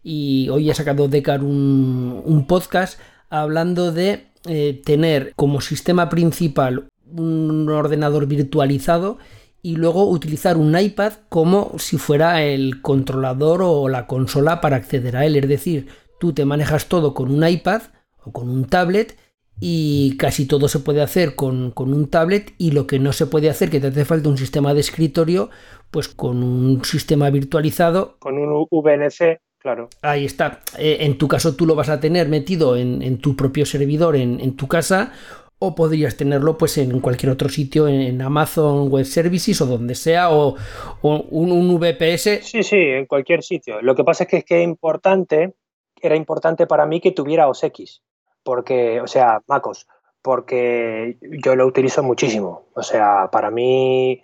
y 0.02 0.48
hoy 0.48 0.70
ha 0.70 0.74
sacado 0.74 1.08
Decar 1.08 1.42
un, 1.44 2.44
podcast 2.48 2.98
hablando 3.28 3.92
de 3.92 4.26
eh, 4.46 4.80
tener 4.84 5.32
como 5.36 5.60
sistema 5.60 6.08
principal 6.08 6.88
un 7.12 7.68
ordenador 7.68 8.26
virtualizado 8.26 9.18
y 9.62 9.76
luego 9.76 10.08
utilizar 10.08 10.56
un 10.56 10.78
iPad 10.78 11.12
como 11.28 11.78
si 11.78 11.98
fuera 11.98 12.42
el 12.42 12.80
controlador 12.80 13.62
o 13.62 13.88
la 13.88 14.06
consola 14.06 14.60
para 14.60 14.76
acceder 14.76 15.16
a 15.16 15.26
él. 15.26 15.36
Es 15.36 15.48
decir, 15.48 15.88
tú 16.18 16.32
te 16.32 16.44
manejas 16.44 16.86
todo 16.86 17.14
con 17.14 17.30
un 17.30 17.46
iPad 17.46 17.82
o 18.24 18.32
con 18.32 18.48
un 18.48 18.64
tablet 18.64 19.16
y 19.60 20.16
casi 20.16 20.46
todo 20.46 20.68
se 20.68 20.78
puede 20.78 21.02
hacer 21.02 21.34
con, 21.34 21.72
un 21.76 22.08
tablet 22.08 22.54
y 22.56 22.70
lo 22.70 22.86
que 22.86 22.98
no 22.98 23.12
se 23.12 23.26
puede 23.26 23.50
hacer, 23.50 23.68
que 23.68 23.78
te 23.78 23.88
hace 23.88 24.06
falta 24.06 24.30
un 24.30 24.38
sistema 24.38 24.72
de 24.72 24.80
escritorio, 24.80 25.50
pues 25.90 26.08
con 26.08 26.42
un 26.42 26.82
sistema 26.84 27.28
virtualizado. 27.28 28.16
Con 28.18 28.38
un 28.38 28.66
VNC, 28.70 29.40
claro. 29.58 29.90
Ahí 30.00 30.24
está. 30.24 30.60
Eh, 30.78 30.98
en 31.00 31.18
tu 31.18 31.28
caso 31.28 31.56
tú 31.56 31.66
lo 31.66 31.74
vas 31.74 31.90
a 31.90 32.00
tener 32.00 32.28
metido 32.30 32.74
en, 32.76 33.18
tu 33.18 33.36
propio 33.36 33.66
servidor 33.66 34.16
en, 34.16 34.56
tu 34.56 34.66
casa 34.66 35.12
o 35.60 35.74
podrías 35.74 36.16
tenerlo 36.16 36.58
pues 36.58 36.78
en 36.78 37.00
cualquier 37.00 37.30
otro 37.30 37.48
sitio, 37.48 37.86
en 37.86 38.20
Amazon 38.20 38.90
Web 38.90 39.04
Services 39.04 39.60
o 39.60 39.66
donde 39.66 39.94
sea, 39.94 40.32
o, 40.32 40.56
un, 41.02 41.78
VPS. 41.78 42.40
Sí, 42.42 42.62
sí, 42.62 42.76
en 42.76 43.06
cualquier 43.06 43.42
sitio. 43.42 43.80
Lo 43.82 43.94
que 43.94 44.02
pasa 44.02 44.24
es 44.24 44.30
que 44.30 44.38
es 44.38 44.44
que 44.44 44.62
importante, 44.62 45.54
era 46.00 46.16
importante 46.16 46.66
para 46.66 46.86
mí 46.86 47.00
que 47.00 47.12
tuviera 47.12 47.46
OS 47.46 47.64
X 47.64 48.02
porque, 48.42 49.00
o 49.00 49.06
sea, 49.06 49.42
MacOS, 49.46 49.86
porque 50.22 51.18
yo 51.20 51.56
lo 51.56 51.66
utilizo 51.66 52.02
muchísimo. 52.02 52.68
O 52.74 52.82
sea, 52.82 53.28
para 53.30 53.50
mí 53.50 54.22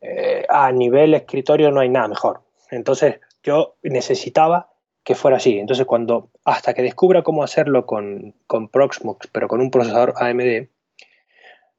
eh, 0.00 0.46
a 0.48 0.72
nivel 0.72 1.14
escritorio 1.14 1.70
no 1.70 1.80
hay 1.80 1.88
nada 1.88 2.08
mejor. 2.08 2.42
Entonces 2.70 3.20
yo 3.42 3.76
necesitaba 3.82 4.69
que 5.04 5.14
fuera 5.14 5.38
así. 5.38 5.58
Entonces 5.58 5.86
cuando, 5.86 6.30
hasta 6.44 6.74
que 6.74 6.82
descubra 6.82 7.22
cómo 7.22 7.42
hacerlo 7.42 7.86
con, 7.86 8.34
con 8.46 8.68
Proxmox, 8.68 9.28
pero 9.28 9.48
con 9.48 9.60
un 9.60 9.70
procesador 9.70 10.14
AMD, 10.16 10.68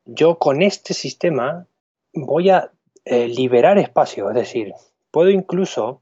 yo 0.05 0.37
con 0.37 0.61
este 0.61 0.93
sistema 0.93 1.67
voy 2.13 2.49
a 2.49 2.71
eh, 3.05 3.27
liberar 3.27 3.77
espacio. 3.77 4.29
Es 4.29 4.35
decir, 4.35 4.73
puedo 5.11 5.29
incluso 5.29 6.01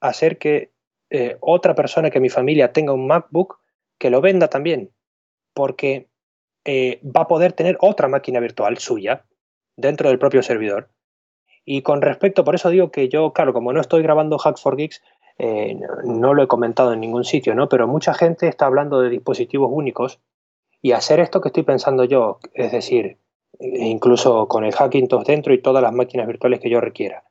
hacer 0.00 0.38
que 0.38 0.70
eh, 1.10 1.36
otra 1.40 1.74
persona 1.74 2.10
que 2.10 2.20
mi 2.20 2.28
familia 2.28 2.72
tenga 2.72 2.92
un 2.92 3.06
MacBook 3.06 3.58
que 3.98 4.10
lo 4.10 4.20
venda 4.20 4.48
también 4.48 4.90
porque 5.52 6.08
eh, 6.64 7.00
va 7.04 7.22
a 7.22 7.28
poder 7.28 7.52
tener 7.52 7.76
otra 7.80 8.08
máquina 8.08 8.40
virtual 8.40 8.78
suya 8.78 9.24
dentro 9.76 10.08
del 10.08 10.18
propio 10.18 10.42
servidor. 10.42 10.90
Y 11.64 11.82
con 11.82 12.00
respecto, 12.02 12.44
por 12.44 12.54
eso 12.54 12.70
digo 12.70 12.90
que 12.90 13.08
yo, 13.08 13.32
claro, 13.32 13.52
como 13.52 13.72
no 13.72 13.80
estoy 13.80 14.02
grabando 14.02 14.38
Hack 14.38 14.58
for 14.58 14.76
Geeks, 14.76 15.02
eh, 15.42 15.74
no, 16.04 16.34
lo 16.34 16.42
he 16.42 16.48
comentado 16.48 16.92
en 16.92 17.00
ningún 17.00 17.24
sitio, 17.24 17.54
¿no? 17.54 17.66
Pero 17.66 17.88
mucha 17.88 18.12
gente 18.12 18.46
está 18.46 18.66
hablando 18.66 19.00
de 19.00 19.08
dispositivos 19.08 19.70
únicos 19.72 20.20
y 20.82 20.92
hacer 20.92 21.18
esto 21.18 21.40
que 21.40 21.48
estoy 21.48 21.62
pensando 21.62 22.04
yo, 22.04 22.40
es 22.52 22.72
decir, 22.72 23.16
incluso 23.58 24.48
con 24.48 24.64
el 24.64 24.74
Hackintosh 24.74 25.24
dentro 25.24 25.54
y 25.54 25.62
todas 25.62 25.82
las 25.82 25.94
máquinas 25.94 26.26
virtuales 26.26 26.60
que 26.60 26.68
yo 26.68 26.82
requiera. 26.82 27.24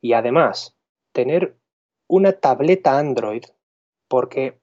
Y 0.00 0.14
además, 0.14 0.78
tener 1.12 1.58
una 2.06 2.32
tableta 2.32 2.98
Android, 2.98 3.44
porque 4.08 4.58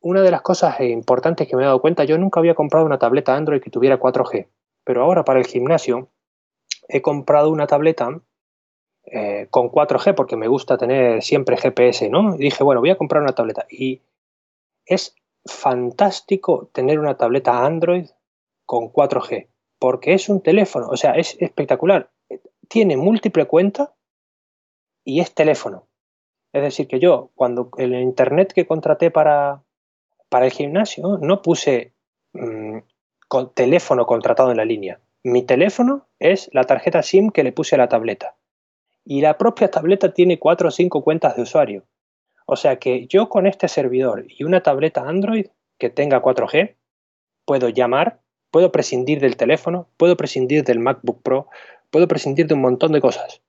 una 0.00 0.22
de 0.22 0.32
las 0.32 0.42
cosas 0.42 0.80
importantes 0.80 1.46
que 1.46 1.54
me 1.54 1.62
he 1.62 1.66
dado 1.66 1.80
cuenta, 1.80 2.02
yo 2.02 2.18
nunca 2.18 2.40
había 2.40 2.56
comprado 2.56 2.86
una 2.86 2.98
tableta 2.98 3.36
Android 3.36 3.62
que 3.62 3.70
tuviera 3.70 4.00
4G, 4.00 4.48
pero 4.82 5.04
ahora 5.04 5.24
para 5.24 5.38
el 5.38 5.46
gimnasio 5.46 6.08
he 6.88 7.02
comprado 7.02 7.50
una 7.50 7.68
tableta 7.68 8.20
eh, 9.12 9.48
con 9.50 9.70
4G 9.70 10.14
porque 10.14 10.36
me 10.36 10.48
gusta 10.48 10.78
tener 10.78 11.22
siempre 11.22 11.56
GPS, 11.56 12.08
¿no? 12.08 12.36
Y 12.36 12.38
dije, 12.38 12.62
bueno, 12.62 12.80
voy 12.80 12.90
a 12.90 12.96
comprar 12.96 13.22
una 13.22 13.34
tableta. 13.34 13.66
Y 13.68 14.02
es 14.86 15.16
fantástico 15.44 16.70
tener 16.72 16.98
una 16.98 17.16
tableta 17.16 17.64
Android 17.64 18.06
con 18.66 18.92
4G, 18.92 19.48
porque 19.78 20.14
es 20.14 20.28
un 20.28 20.42
teléfono, 20.42 20.88
o 20.88 20.96
sea, 20.96 21.12
es 21.12 21.36
espectacular. 21.40 22.10
Tiene 22.68 22.96
múltiple 22.96 23.46
cuenta 23.46 23.94
y 25.04 25.20
es 25.20 25.34
teléfono. 25.34 25.88
Es 26.52 26.62
decir, 26.62 26.86
que 26.86 27.00
yo, 27.00 27.30
cuando 27.34 27.70
el 27.78 27.94
internet 27.94 28.52
que 28.52 28.66
contraté 28.66 29.10
para, 29.10 29.62
para 30.28 30.46
el 30.46 30.52
gimnasio 30.52 31.18
no 31.20 31.42
puse 31.42 31.94
mm, 32.32 32.78
con 33.28 33.52
teléfono 33.54 34.06
contratado 34.06 34.50
en 34.50 34.56
la 34.56 34.64
línea. 34.64 35.00
Mi 35.22 35.42
teléfono 35.42 36.06
es 36.18 36.48
la 36.52 36.64
tarjeta 36.64 37.02
SIM 37.02 37.30
que 37.30 37.44
le 37.44 37.52
puse 37.52 37.74
a 37.74 37.78
la 37.78 37.88
tableta. 37.88 38.36
Y 39.04 39.20
la 39.20 39.38
propia 39.38 39.70
tableta 39.70 40.12
tiene 40.12 40.38
cuatro 40.38 40.68
o 40.68 40.70
cinco 40.70 41.02
cuentas 41.02 41.36
de 41.36 41.42
usuario. 41.42 41.84
O 42.46 42.56
sea 42.56 42.76
que 42.76 43.06
yo 43.06 43.28
con 43.28 43.46
este 43.46 43.68
servidor 43.68 44.24
y 44.28 44.44
una 44.44 44.62
tableta 44.62 45.08
Android 45.08 45.46
que 45.78 45.90
tenga 45.90 46.20
4G, 46.20 46.76
puedo 47.44 47.68
llamar, 47.68 48.20
puedo 48.50 48.72
prescindir 48.72 49.20
del 49.20 49.36
teléfono, 49.36 49.88
puedo 49.96 50.16
prescindir 50.16 50.64
del 50.64 50.78
MacBook 50.78 51.22
Pro, 51.22 51.48
puedo 51.90 52.08
prescindir 52.08 52.46
de 52.46 52.54
un 52.54 52.60
montón 52.60 52.92
de 52.92 53.00
cosas. 53.00 53.42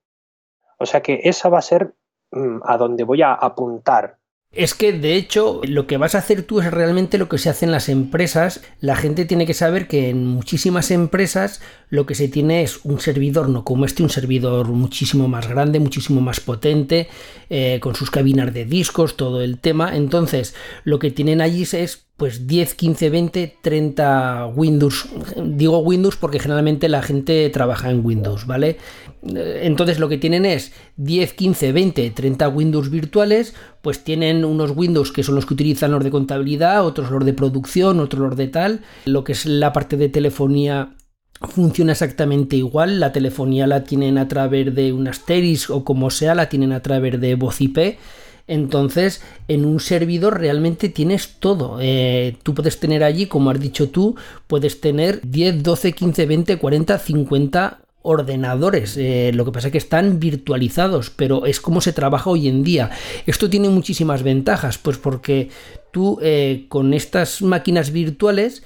O 0.77 0.85
sea 0.85 1.01
que 1.01 1.21
esa 1.23 1.49
va 1.49 1.59
a 1.59 1.63
ser 1.63 1.93
mm, 2.31 2.59
a 2.63 2.77
donde 2.77 3.03
voy 3.03 3.21
a 3.21 3.33
apuntar 3.33 4.17
es 4.53 4.73
que 4.73 4.91
de 4.91 5.15
hecho 5.15 5.61
lo 5.63 5.87
que 5.87 5.95
vas 5.95 6.13
a 6.13 6.17
hacer 6.17 6.43
tú 6.43 6.59
es 6.59 6.69
realmente 6.69 7.17
lo 7.17 7.29
que 7.29 7.37
se 7.37 7.49
hace 7.49 7.65
en 7.65 7.71
las 7.71 7.87
empresas. 7.87 8.61
La 8.81 8.97
gente 8.97 9.23
tiene 9.23 9.45
que 9.45 9.53
saber 9.53 9.87
que 9.87 10.09
en 10.09 10.25
muchísimas 10.27 10.91
empresas 10.91 11.61
lo 11.89 12.05
que 12.05 12.15
se 12.15 12.27
tiene 12.27 12.61
es 12.61 12.81
un 12.83 12.99
servidor, 12.99 13.47
no 13.47 13.63
como 13.63 13.85
este, 13.85 14.03
un 14.03 14.09
servidor 14.09 14.67
muchísimo 14.67 15.29
más 15.29 15.47
grande, 15.47 15.79
muchísimo 15.79 16.19
más 16.19 16.41
potente, 16.41 17.07
eh, 17.49 17.79
con 17.81 17.95
sus 17.95 18.11
cabinas 18.11 18.53
de 18.53 18.65
discos, 18.65 19.15
todo 19.15 19.41
el 19.41 19.57
tema. 19.57 19.95
Entonces 19.95 20.53
lo 20.83 20.99
que 20.99 21.11
tienen 21.11 21.39
allí 21.39 21.63
es 21.63 22.05
pues 22.21 22.45
10, 22.45 22.75
15, 22.75 23.09
20, 23.09 23.57
30 23.63 24.51
Windows. 24.55 25.07
Digo 25.43 25.79
Windows 25.79 26.17
porque 26.17 26.37
generalmente 26.37 26.87
la 26.87 27.01
gente 27.01 27.49
trabaja 27.49 27.89
en 27.89 28.05
Windows, 28.05 28.45
¿vale? 28.45 28.77
Eh, 29.23 29.61
entonces 29.63 29.97
lo 29.97 30.07
que 30.07 30.19
tienen 30.19 30.45
es 30.45 30.71
10, 30.97 31.33
15, 31.33 31.71
20, 31.71 32.11
30 32.11 32.47
Windows 32.49 32.91
virtuales, 32.91 33.55
pues 33.81 34.03
tienen 34.03 34.45
unos 34.45 34.77
Windows 34.77 35.11
que 35.11 35.23
son 35.23 35.33
los 35.33 35.47
que 35.47 35.55
utilizan 35.55 35.89
los 35.89 36.03
de 36.03 36.11
contabilidad, 36.11 36.85
otros 36.85 37.09
los 37.09 37.25
de 37.25 37.33
producción, 37.33 37.99
otros 37.99 38.21
los 38.21 38.37
de 38.37 38.49
tal. 38.49 38.81
Lo 39.05 39.23
que 39.23 39.31
es 39.31 39.47
la 39.47 39.73
parte 39.73 39.97
de 39.97 40.09
telefonía 40.09 40.93
funciona 41.41 41.93
exactamente 41.93 42.55
igual. 42.55 42.99
La 42.99 43.13
telefonía 43.13 43.65
la 43.65 43.83
tienen 43.83 44.19
a 44.19 44.27
través 44.27 44.75
de 44.75 44.93
un 44.93 45.07
Asteris 45.07 45.71
o 45.71 45.83
como 45.83 46.11
sea, 46.11 46.35
la 46.35 46.49
tienen 46.49 46.71
a 46.71 46.83
través 46.83 47.19
de 47.19 47.33
voz 47.33 47.59
IP. 47.61 47.97
Entonces, 48.47 49.21
en 49.47 49.65
un 49.65 49.79
servidor 49.79 50.39
realmente 50.39 50.89
tienes 50.89 51.35
todo. 51.39 51.77
Eh, 51.81 52.37
tú 52.43 52.53
puedes 52.53 52.79
tener 52.79 53.03
allí, 53.03 53.27
como 53.27 53.49
has 53.49 53.59
dicho 53.59 53.89
tú, 53.89 54.15
puedes 54.47 54.81
tener 54.81 55.21
10, 55.23 55.63
12, 55.63 55.93
15, 55.93 56.25
20, 56.25 56.57
40, 56.57 56.99
50 56.99 57.81
ordenadores. 58.03 58.97
Eh, 58.97 59.31
lo 59.33 59.45
que 59.45 59.51
pasa 59.51 59.67
es 59.67 59.71
que 59.71 59.77
están 59.77 60.19
virtualizados, 60.19 61.11
pero 61.11 61.45
es 61.45 61.61
como 61.61 61.81
se 61.81 61.93
trabaja 61.93 62.29
hoy 62.29 62.47
en 62.47 62.63
día. 62.63 62.89
Esto 63.25 63.49
tiene 63.49 63.69
muchísimas 63.69 64.23
ventajas, 64.23 64.77
pues 64.77 64.97
porque 64.97 65.49
tú 65.91 66.17
eh, 66.21 66.65
con 66.67 66.93
estas 66.93 67.41
máquinas 67.41 67.91
virtuales 67.91 68.63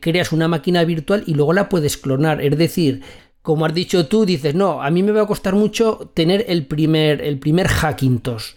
creas 0.00 0.32
una 0.32 0.48
máquina 0.48 0.82
virtual 0.82 1.22
y 1.28 1.34
luego 1.34 1.52
la 1.52 1.68
puedes 1.68 1.96
clonar. 1.96 2.42
Es 2.42 2.58
decir, 2.58 3.02
como 3.42 3.64
has 3.64 3.74
dicho 3.74 4.06
tú, 4.06 4.26
dices, 4.26 4.54
no, 4.54 4.82
a 4.82 4.90
mí 4.90 5.02
me 5.02 5.12
va 5.12 5.22
a 5.22 5.26
costar 5.26 5.54
mucho 5.54 6.10
tener 6.14 6.44
el 6.48 6.66
primer, 6.66 7.22
el 7.22 7.38
primer 7.38 7.68
Hackintosh. 7.68 8.52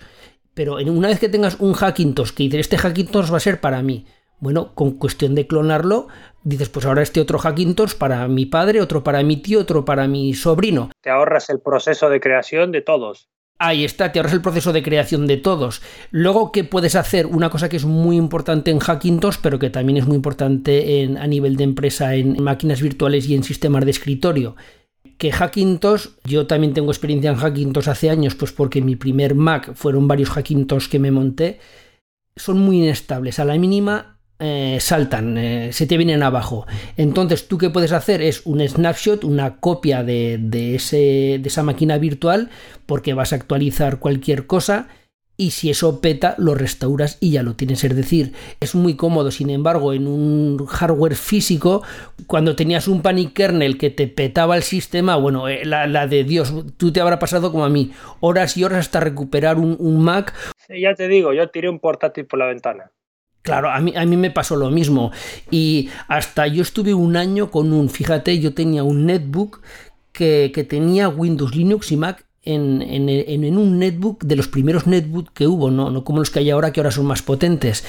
Pero 0.54 0.76
una 0.76 1.08
vez 1.08 1.20
que 1.20 1.30
tengas 1.30 1.60
un 1.60 1.74
Hackintosh 1.74 2.32
que 2.32 2.44
dices, 2.44 2.62
este 2.62 2.78
Hackintosh 2.78 3.32
va 3.32 3.38
a 3.38 3.42
ser 3.42 3.60
para 3.60 3.82
mí, 3.82 4.06
bueno, 4.40 4.74
con 4.76 4.92
cuestión 4.92 5.36
de 5.36 5.48
clonarlo, 5.48 6.08
dices, 6.44 6.70
pues 6.70 6.86
ahora 6.86 7.02
este 7.02 7.22
otro 7.22 7.40
Hackintosh 7.40 7.96
para 7.96 8.28
mi 8.28 8.46
padre, 8.46 8.82
otro 8.82 9.04
para 9.04 9.24
mi 9.24 9.38
tío, 9.38 9.62
otro 9.62 9.86
para 9.86 10.08
mi 10.08 10.34
sobrino. 10.34 10.92
Te 11.02 11.10
ahorras 11.10 11.50
el 11.50 11.60
proceso 11.60 12.10
de 12.10 12.20
creación 12.20 12.72
de 12.72 12.82
todos. 12.82 13.30
Ahí 13.58 13.86
está, 13.86 14.12
te 14.12 14.20
ahorras 14.20 14.34
el 14.34 14.42
proceso 14.42 14.74
de 14.74 14.84
creación 14.84 15.26
de 15.26 15.38
todos. 15.38 15.82
Luego, 16.12 16.52
¿qué 16.52 16.64
puedes 16.64 16.96
hacer? 16.96 17.26
Una 17.28 17.50
cosa 17.50 17.70
que 17.70 17.78
es 17.78 17.86
muy 17.86 18.18
importante 18.18 18.70
en 18.72 18.80
Hackintosh, 18.80 19.38
pero 19.42 19.58
que 19.58 19.70
también 19.70 19.98
es 19.98 20.06
muy 20.06 20.18
importante 20.18 21.02
en, 21.02 21.18
a 21.18 21.26
nivel 21.26 21.56
de 21.56 21.64
empresa 21.64 22.14
en 22.14 22.44
máquinas 22.44 22.82
virtuales 22.82 23.28
y 23.28 23.36
en 23.36 23.44
sistemas 23.44 23.86
de 23.86 23.92
escritorio 23.92 24.56
que 25.18 25.32
Hackintosh, 25.32 26.08
yo 26.26 26.48
también 26.48 26.74
tengo 26.74 26.92
experiencia 26.92 27.32
en 27.32 27.38
Hackintosh 27.38 27.90
hace 27.90 28.10
años, 28.10 28.36
pues 28.36 28.52
porque 28.52 28.82
mi 28.82 28.96
primer 28.96 29.36
Mac 29.36 29.74
fueron 29.76 30.08
varios 30.08 30.30
Hackintosh 30.30 30.90
que 30.90 31.00
me 31.00 31.12
monté, 31.12 31.60
son 32.36 32.60
muy 32.60 32.80
inestables. 32.80 33.40
A 33.40 33.46
la 33.46 33.58
mínima 33.58 34.20
eh, 34.40 34.78
saltan, 34.82 35.38
eh, 35.38 35.72
se 35.72 35.86
te 35.88 35.98
vienen 35.98 36.24
abajo. 36.24 36.66
Entonces, 36.98 37.48
tú 37.48 37.58
qué 37.58 37.70
puedes 37.70 37.92
hacer 37.92 38.22
es 38.22 38.42
un 38.46 38.68
snapshot, 38.68 39.24
una 39.24 39.58
copia 39.58 40.04
de, 40.04 40.76
ese, 40.76 41.40
de 41.40 41.44
esa 41.46 41.64
máquina 41.64 41.98
virtual, 41.98 42.50
porque 42.86 43.14
vas 43.14 43.32
a 43.32 43.38
actualizar 43.38 44.00
cualquier 44.00 44.48
cosa 44.48 44.88
y 45.36 45.52
si 45.52 45.72
eso 45.72 46.00
peta 46.00 46.36
lo 46.38 46.54
restauras 46.54 47.18
y 47.20 47.32
ya 47.32 47.44
lo 47.44 47.56
tienes. 47.56 47.84
Es 47.84 47.96
decir, 47.96 48.34
es 48.60 48.76
muy 48.76 48.96
cómodo. 48.96 49.32
Sin 49.32 49.50
embargo, 49.50 49.94
en 49.94 50.08
un 50.08 50.66
hardware 50.66 51.16
físico, 51.16 51.82
cuando 52.28 52.56
tenías 52.56 52.88
un 52.88 53.02
panic 53.02 53.34
kernel 53.34 53.78
que 53.78 53.90
te 53.90 54.08
petaba 54.08 54.56
el 54.56 54.64
sistema, 54.64 55.16
bueno, 55.16 55.48
eh, 55.48 55.66
la, 55.66 56.08
de 56.08 56.24
Dios, 56.24 56.54
tú 56.78 56.92
te 56.94 57.02
habrá 57.02 57.18
pasado 57.18 57.52
como 57.52 57.66
a 57.66 57.70
mí, 57.70 57.92
horas 58.20 58.58
y 58.58 58.64
horas 58.64 58.80
hasta 58.80 59.00
recuperar 59.00 59.58
un, 59.58 60.04
Mac. 60.04 60.34
ya 60.70 60.94
te 60.94 61.08
digo, 61.08 61.34
yo 61.34 61.50
tiré 61.50 61.70
un 61.70 61.80
portátil 61.80 62.26
por 62.26 62.40
la 62.40 62.48
ventana. 62.48 62.92
Claro, 63.42 63.70
a 63.70 63.80
mí, 63.80 63.94
a 63.96 64.06
mí 64.06 64.16
me 64.16 64.32
pasó 64.32 64.56
lo 64.56 64.70
mismo. 64.70 65.12
Y 65.50 65.90
hasta 66.08 66.48
yo 66.48 66.62
estuve 66.62 66.94
un 66.94 67.18
año 67.18 67.50
con 67.50 67.74
un, 67.74 67.90
fíjate, 67.90 68.40
yo 68.40 68.54
tenía 68.54 68.84
un 68.84 69.06
netbook 69.06 69.62
que, 70.12 70.52
que 70.54 70.64
tenía 70.64 71.10
Windows, 71.10 71.56
Linux 71.56 71.92
y 71.92 71.98
Mac 71.98 72.26
en, 72.44 73.58
un 73.58 73.80
netbook 73.80 74.24
de 74.24 74.36
los 74.36 74.48
primeros 74.48 74.88
netbooks 74.88 75.32
que 75.32 75.48
hubo, 75.48 75.72
¿no? 75.72 75.90
no 75.90 76.04
como 76.04 76.20
los 76.20 76.30
que 76.30 76.40
hay 76.40 76.50
ahora 76.50 76.74
que 76.74 76.80
ahora 76.80 76.92
son 76.92 77.06
más 77.06 77.22
potentes. 77.22 77.86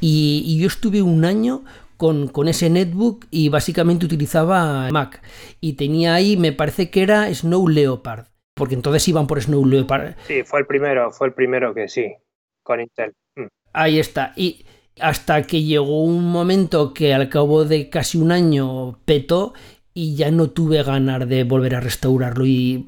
Y, 0.00 0.58
yo 0.60 0.66
estuve 0.66 1.02
un 1.02 1.24
año 1.24 1.64
con, 1.96 2.30
ese 2.48 2.70
netbook 2.70 3.26
y 3.30 3.48
básicamente 3.48 4.06
utilizaba 4.06 4.88
Mac. 4.90 5.22
Y 5.60 5.74
tenía 5.74 6.14
ahí, 6.14 6.36
me 6.36 6.52
parece 6.52 6.90
que 6.90 7.02
era 7.02 7.32
Snow 7.32 7.68
Leopard, 7.68 8.26
porque 8.54 8.74
entonces 8.74 9.06
iban 9.08 9.26
por 9.26 9.40
Snow 9.40 9.64
Leopard. 9.66 10.14
Sí, 10.26 10.42
fue 10.44 10.60
el 10.60 10.66
primero, 10.66 11.10
fue 11.10 11.28
el 11.28 11.34
primero 11.34 11.74
que 11.74 11.88
sí, 11.88 12.14
con 12.62 12.80
Intel. 12.80 13.14
Mm. 13.36 13.46
Ahí 13.72 13.98
está. 13.98 14.32
Y 14.36 14.64
hasta 15.00 15.42
que 15.42 15.62
llegó 15.62 16.02
un 16.02 16.24
momento 16.24 16.92
que 16.92 17.14
al 17.14 17.28
cabo 17.28 17.64
de 17.64 17.88
casi 17.88 18.18
un 18.18 18.32
año 18.32 18.98
petó 19.04 19.54
y 20.00 20.14
ya 20.14 20.30
no 20.30 20.50
tuve 20.50 20.80
ganas 20.84 21.28
de 21.28 21.42
volver 21.42 21.74
a 21.74 21.80
restaurarlo 21.80 22.46
y, 22.46 22.84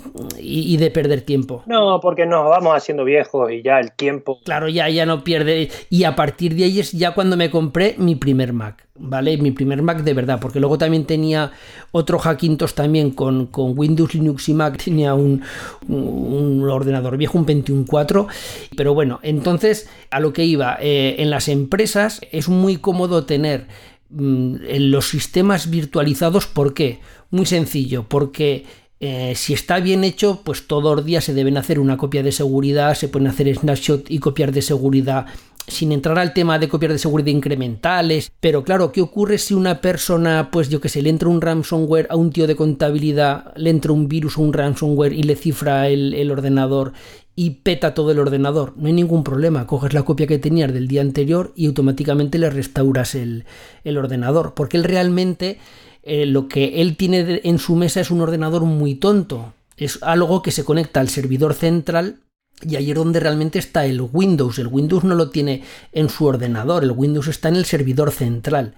de 0.77 0.91
perder 0.93 1.23
tiempo. 1.23 1.65
No, 1.66 1.99
porque 2.01 2.24
nos 2.24 2.49
vamos 2.49 2.77
haciendo 2.77 3.05
viejos 3.05 3.51
y 3.51 3.62
ya 3.62 3.81
el 3.81 3.91
tiempo. 3.91 4.39
Claro, 4.45 4.69
ya, 4.69 4.89
ya 4.89 5.07
no 5.07 5.24
pierde. 5.24 5.70
Y 5.89 6.05
a 6.05 6.15
partir 6.15 6.55
de 6.55 6.62
ahí 6.62 6.78
es 6.78 6.93
ya 6.93 7.12
cuando 7.12 7.37
me 7.37 7.51
compré 7.51 7.97
mi 7.99 8.15
primer 8.15 8.53
Mac, 8.53 8.87
¿vale? 8.95 9.37
Mi 9.39 9.51
primer 9.51 9.82
Mac 9.82 10.05
de 10.05 10.15
verdad, 10.15 10.39
porque 10.41 10.61
luego 10.61 10.78
también 10.78 11.05
tenía 11.05 11.51
otro 11.91 12.20
Hackintosh 12.20 12.74
también 12.74 13.11
con, 13.11 13.47
con 13.47 13.77
Windows, 13.77 14.15
Linux 14.15 14.49
y 14.49 14.55
Mac. 14.55 14.81
Tenía 14.81 15.15
un, 15.15 15.43
un, 15.89 16.62
ordenador 16.70 17.16
viejo, 17.16 17.39
un 17.39 17.47
21.4. 17.47 18.28
Pero 18.77 18.95
bueno, 18.95 19.19
entonces 19.24 19.91
a 20.12 20.20
lo 20.20 20.32
que 20.32 20.45
iba, 20.45 20.78
eh, 20.81 21.16
en 21.19 21.31
las 21.31 21.49
empresas 21.49 22.20
es 22.31 22.49
muy 22.49 22.77
cómodo 22.77 23.24
tener 23.24 23.66
en 24.16 24.91
los 24.91 25.09
sistemas 25.09 25.70
virtualizados. 25.70 26.47
¿Por 26.47 26.74
qué? 26.74 27.01
Muy 27.31 27.47
sencillo, 27.47 28.05
porque 28.09 28.65
eh, 28.99 29.32
si 29.35 29.55
está 29.55 29.81
bien 29.81 30.05
hecho, 30.05 30.43
pues 30.45 30.66
todos 30.66 30.97
los 30.97 31.05
días 31.05 31.24
se 31.24 31.32
deben 31.32 31.57
hacer 31.57 31.81
una 31.81 31.97
copia 31.97 32.23
de 32.23 32.32
seguridad, 32.32 32.95
se 32.95 33.09
pueden 33.09 33.28
hacer 33.28 33.55
snapshot 33.55 34.11
y 34.11 34.19
copiar 34.19 34.53
de 34.53 34.62
seguridad 34.62 35.27
sin 35.66 35.93
entrar 35.93 36.19
al 36.19 36.32
tema 36.32 36.59
de 36.59 36.69
copiar 36.69 36.93
de 36.93 36.99
seguridad 36.99 37.28
incrementales, 37.28 38.32
pero 38.41 38.65
claro, 38.65 38.93
¿qué 38.93 39.01
ocurre 39.01 39.39
si 39.39 39.55
una 39.55 39.81
persona, 39.81 40.51
pues 40.51 40.69
yo 40.69 40.81
que 40.81 40.89
sé, 40.89 41.03
le 41.03 41.11
entra 41.11 41.28
un 41.28 41.41
ransomware 41.41 42.09
a 42.11 42.16
un 42.16 42.31
tío 42.31 42.47
de 42.47 42.57
contabilidad, 42.57 43.53
le 43.57 43.70
entra 43.70 43.93
un 43.93 44.09
virus 44.09 44.37
o 44.37 44.43
un 44.43 44.53
ransomware 44.53 45.12
y 45.12 45.23
le 45.23 45.37
cifra 45.37 45.89
el, 45.89 46.15
el 46.15 46.31
ordenador 46.31 46.93
y 47.41 47.51
peta 47.62 47.95
todo 47.95 48.11
el 48.11 48.19
ordenador. 48.19 48.74
No 48.77 48.87
hay 48.87 48.93
ningún 48.93 49.24
problema. 49.24 49.66
Coges 49.66 49.95
la 49.95 50.03
copia 50.03 50.27
que 50.27 50.39
tenías 50.39 50.74
del 50.74 50.89
día 50.89 51.01
anterior 51.01 51.55
y 51.57 51.69
automáticamente 51.69 52.39
le 52.39 52.51
restauras 52.51 53.15
el, 53.15 53.47
ordenador. 53.97 54.53
Porque 54.53 54.77
él 54.77 54.85
realmente 54.85 55.59
eh, 56.03 56.27
lo 56.27 56.49
que 56.49 56.82
él 56.82 56.99
tiene 56.99 57.41
en 57.45 57.59
su 57.59 57.77
mesa 57.77 58.03
es 58.03 58.11
un 58.11 58.20
ordenador 58.20 58.65
muy 58.65 58.95
tonto. 58.95 59.55
Es 59.78 60.03
algo 60.03 60.43
que 60.43 60.51
se 60.51 60.65
conecta 60.65 61.01
al 61.01 61.09
servidor 61.09 61.55
central 61.55 62.19
y 62.62 62.77
ahí 62.77 62.91
es 62.91 62.97
donde 62.97 63.20
realmente 63.20 63.59
está 63.59 63.87
el 63.87 64.01
Windows. 64.01 64.59
El 64.59 64.69
Windows 64.69 65.05
no 65.05 65.15
lo 65.15 65.31
tiene 65.31 65.62
en 65.93 66.09
su 66.09 66.27
ordenador, 66.27 66.85
el 66.85 66.93
Windows 66.93 67.28
está 67.28 67.49
en 67.49 67.57
el 67.57 67.65
servidor 67.65 68.11
central 68.11 68.74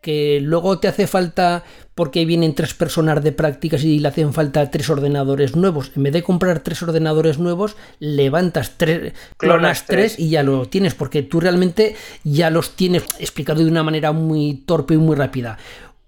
que 0.00 0.40
luego 0.40 0.78
te 0.78 0.88
hace 0.88 1.06
falta, 1.06 1.64
porque 1.94 2.24
vienen 2.24 2.54
tres 2.54 2.72
personas 2.74 3.22
de 3.22 3.32
prácticas 3.32 3.84
y 3.84 3.98
le 3.98 4.08
hacen 4.08 4.32
falta 4.32 4.70
tres 4.70 4.88
ordenadores 4.88 5.56
nuevos. 5.56 5.92
En 5.94 6.04
vez 6.04 6.12
de 6.12 6.22
comprar 6.22 6.60
tres 6.60 6.82
ordenadores 6.82 7.38
nuevos, 7.38 7.76
levantas 7.98 8.78
tres, 8.78 9.12
clonas 9.36 9.84
tres 9.86 10.18
y 10.18 10.30
ya 10.30 10.42
lo 10.42 10.66
tienes, 10.66 10.94
porque 10.94 11.22
tú 11.22 11.40
realmente 11.40 11.96
ya 12.24 12.50
los 12.50 12.76
tienes 12.76 13.04
explicado 13.18 13.62
de 13.62 13.70
una 13.70 13.82
manera 13.82 14.12
muy 14.12 14.62
torpe 14.66 14.94
y 14.94 14.98
muy 14.98 15.16
rápida 15.16 15.58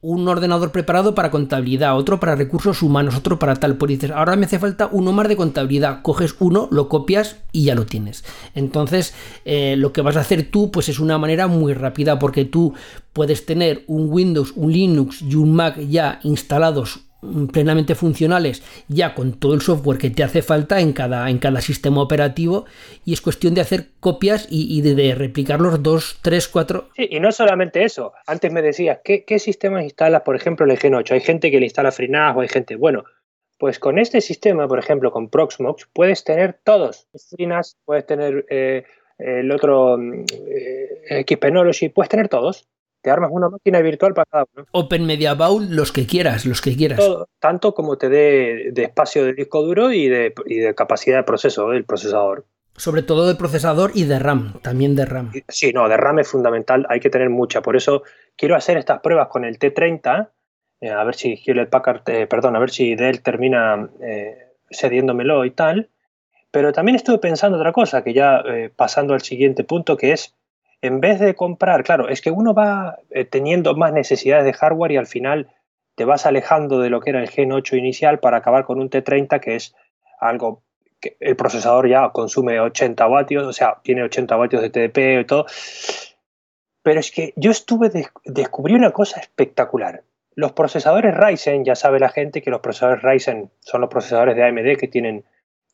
un 0.03 0.27
ordenador 0.27 0.73
preparado 0.73 1.15
para 1.15 1.31
contabilidad, 1.31 1.97
otro 1.97 2.19
para 2.19 2.35
recursos 2.35 2.83
humanos, 2.83 3.15
otro 3.17 3.39
para 3.39 3.55
tal. 3.55 3.77
Pues 3.77 3.91
dices, 3.91 4.11
ahora 4.11 4.35
me 4.35 4.47
hace 4.47 4.59
falta 4.59 4.89
uno 4.91 5.13
más 5.13 5.29
de 5.29 5.37
contabilidad. 5.37 6.03
Coges 6.03 6.35
uno, 6.41 6.69
lo 6.73 6.89
copias 6.89 7.37
y 7.53 7.65
ya 7.65 7.77
lo 7.77 7.87
tienes. 7.87 8.25
Entonces, 8.57 9.15
eh, 9.45 9.77
lo 9.79 9.93
que 9.93 10.03
vas 10.03 10.17
a 10.17 10.21
hacer 10.21 10.51
tú, 10.51 10.73
pues 10.73 10.89
es 10.89 10.99
una 10.99 11.19
manera 11.19 11.47
muy 11.47 11.73
rápida, 11.73 12.19
porque 12.19 12.45
tú 12.45 12.75
puedes 13.13 13.47
tener 13.47 13.85
un 13.87 14.11
Windows, 14.11 14.53
un 14.57 14.73
Linux 14.73 15.23
y 15.23 15.37
un 15.37 15.55
Mac 15.55 15.79
ya 15.79 16.19
instalados 16.25 17.12
plenamente 17.53 17.95
funcionales 17.95 18.63
ya 18.89 19.15
con 19.15 19.39
todo 19.39 19.55
el 19.55 19.61
software 19.61 19.99
que 19.99 20.11
te 20.11 20.25
hace 20.25 20.43
falta 20.43 20.81
en 20.81 20.93
cada, 20.93 21.31
en 21.31 21.39
cada 21.39 21.61
sistema 21.61 22.03
operativo 22.03 22.67
y 23.05 23.13
es 23.13 23.21
cuestión 23.21 23.55
de 23.55 23.61
hacer 23.61 23.87
copias 24.01 24.47
y, 24.51 24.81
de, 24.83 25.15
replicarlos 25.15 25.83
dos, 25.83 26.19
tres, 26.23 26.49
cuatro. 26.49 26.89
Sí, 26.97 27.09
y 27.11 27.21
no 27.21 27.31
solamente 27.33 27.85
eso. 27.85 28.13
Antes 28.27 28.53
me 28.53 28.63
decías, 28.63 28.99
¿qué, 29.05 29.25
qué 29.25 29.39
sistemas 29.39 29.85
instalas, 29.85 30.23
por 30.23 30.35
ejemplo, 30.35 30.67
el 30.67 30.79
Gen 30.79 30.95
8? 30.95 31.15
Hay 31.15 31.21
gente 31.21 31.51
que 31.51 31.61
le 31.61 31.67
instala 31.67 31.93
FreeNAS 31.93 32.37
o 32.37 32.41
hay 32.41 32.49
gente, 32.49 32.77
bueno, 32.77 33.05
pues 33.59 33.79
con 33.79 33.99
este 33.99 34.21
sistema, 34.21 34.67
por 34.67 34.79
ejemplo, 34.79 35.13
con 35.13 35.29
Proxmox, 35.29 35.89
puedes 35.93 36.25
tener 36.25 36.59
todos. 36.65 37.09
FreeNAS, 37.31 37.79
puedes 37.85 38.07
tener 38.07 38.47
eh, 38.51 38.85
el 39.19 39.51
otro 39.53 39.97
mm, 39.97 40.25
eh, 41.09 41.25
Xpenology, 41.29 41.89
puedes 41.89 42.09
tener 42.09 42.29
todos 42.29 42.69
te 43.03 43.11
armas 43.11 43.31
una 43.33 43.51
máquina 43.51 43.81
virtual 43.81 44.15
para 44.15 44.27
cada 44.27 44.47
uno. 44.55 44.67
Open 44.71 45.05
Media 45.05 45.35
Vault, 45.35 45.71
los 45.71 45.93
que 45.93 46.07
quieras, 46.07 46.47
los 46.47 46.61
que 46.61 46.77
quieras. 46.77 47.01
tanto 47.41 47.75
como 47.75 47.99
te 47.99 48.09
dé 48.09 48.71
de 48.73 48.85
espacio 48.85 49.25
de 49.25 49.35
disco 49.35 49.63
duro 49.63 49.93
y 49.93 50.09
de, 50.09 50.33
capacidad 50.77 51.19
de 51.19 51.25
proceso 51.25 51.71
del 51.71 51.85
procesador. 51.85 52.47
Sobre 52.77 53.03
todo 53.03 53.27
de 53.27 53.35
procesador 53.35 53.91
y 53.95 54.05
de 54.05 54.19
RAM, 54.19 54.55
también 54.63 54.97
de 54.97 55.05
RAM. 55.05 55.33
Sí, 55.49 55.73
no, 55.73 55.89
de 55.89 55.97
RAM 55.97 56.21
es 56.21 56.29
fundamental, 56.29 56.87
hay 56.89 57.01
que 57.01 57.11
tener 57.11 57.29
mucha. 57.29 57.61
Por 57.61 57.77
eso 57.77 58.03
quiero 58.37 58.57
hacer 58.57 58.79
estas 58.79 59.01
pruebas 59.01 59.29
con 59.29 59.45
el 59.45 59.59
T30, 59.59 60.31
eh, 60.81 60.91
a 60.91 61.05
ver 61.05 61.15
si 61.15 61.35
Hewlett 61.35 61.69
Packard, 61.69 62.09
eh, 62.09 62.27
perdón, 62.27 62.57
a 62.57 62.61
ver 62.61 62.71
si 62.71 62.95
Dell 62.95 63.23
termina 63.23 63.91
eh, 64.01 64.53
cediéndomelo 64.71 65.45
y 65.45 65.51
tal. 65.51 65.91
Pero 66.51 66.73
también 66.73 66.97
estuve 66.97 67.19
pensando 67.19 67.57
otra 67.57 67.73
cosa, 67.73 68.05
que 68.05 68.13
ya 68.13 68.43
pasando 68.77 69.15
al 69.15 69.23
siguiente 69.23 69.65
punto, 69.65 69.97
que 69.97 70.13
es 70.13 70.35
en 70.83 71.01
vez 71.01 71.21
de 71.21 71.35
comprar, 71.35 71.85
claro, 71.85 72.09
es 72.09 72.21
que 72.21 72.31
uno 72.31 72.55
va 72.55 72.99
eh, 73.11 73.25
teniendo 73.25 73.75
más 73.75 73.93
necesidades 73.93 74.45
de 74.45 74.53
hardware 74.53 74.93
y 74.93 74.97
al 74.97 75.07
final 75.07 75.49
te 75.95 76.05
vas 76.05 76.27
alejando 76.27 76.81
de 76.81 76.91
lo 76.91 77.01
que 77.01 77.11
era 77.11 77.21
el 77.21 77.31
Gen 77.31 77.53
8 77.53 77.77
inicial 77.77 78.19
para 78.19 78.39
acabar 78.39 78.65
con 78.65 78.81
un 78.81 78.91
T30 78.91 79.41
que 79.41 79.55
es 79.55 79.75
algo 80.21 80.63
que 81.01 81.17
el 81.21 81.37
procesador 81.37 81.89
ya 81.89 82.11
consume 82.11 82.61
80 82.61 83.07
vatios, 83.07 83.47
o 83.47 83.53
sea, 83.53 83.79
tiene 83.83 84.03
80 84.03 84.37
vatios 84.37 84.63
de 84.63 84.71
TDP 84.71 85.21
y 85.21 85.25
todo. 85.25 85.47
Pero 86.83 87.01
es 87.01 87.11
que 87.11 87.33
yo 87.37 87.51
estuve, 87.51 87.91
descubrí 88.25 88.75
una 88.75 88.91
cosa 88.91 89.21
espectacular. 89.21 90.03
Los 90.35 90.53
procesadores 90.53 91.15
Ryzen, 91.17 91.65
ya 91.65 91.75
sabe 91.75 92.01
la 92.01 92.09
gente 92.09 92.41
que 92.41 92.51
los 92.51 92.61
procesadores 92.61 93.03
Ryzen 93.03 93.51
son 93.61 93.81
los 93.83 93.91
procesadores 93.91 94.35
de 94.37 94.45
AMD 94.45 94.79
que 94.79 94.89
tienen 94.89 95.25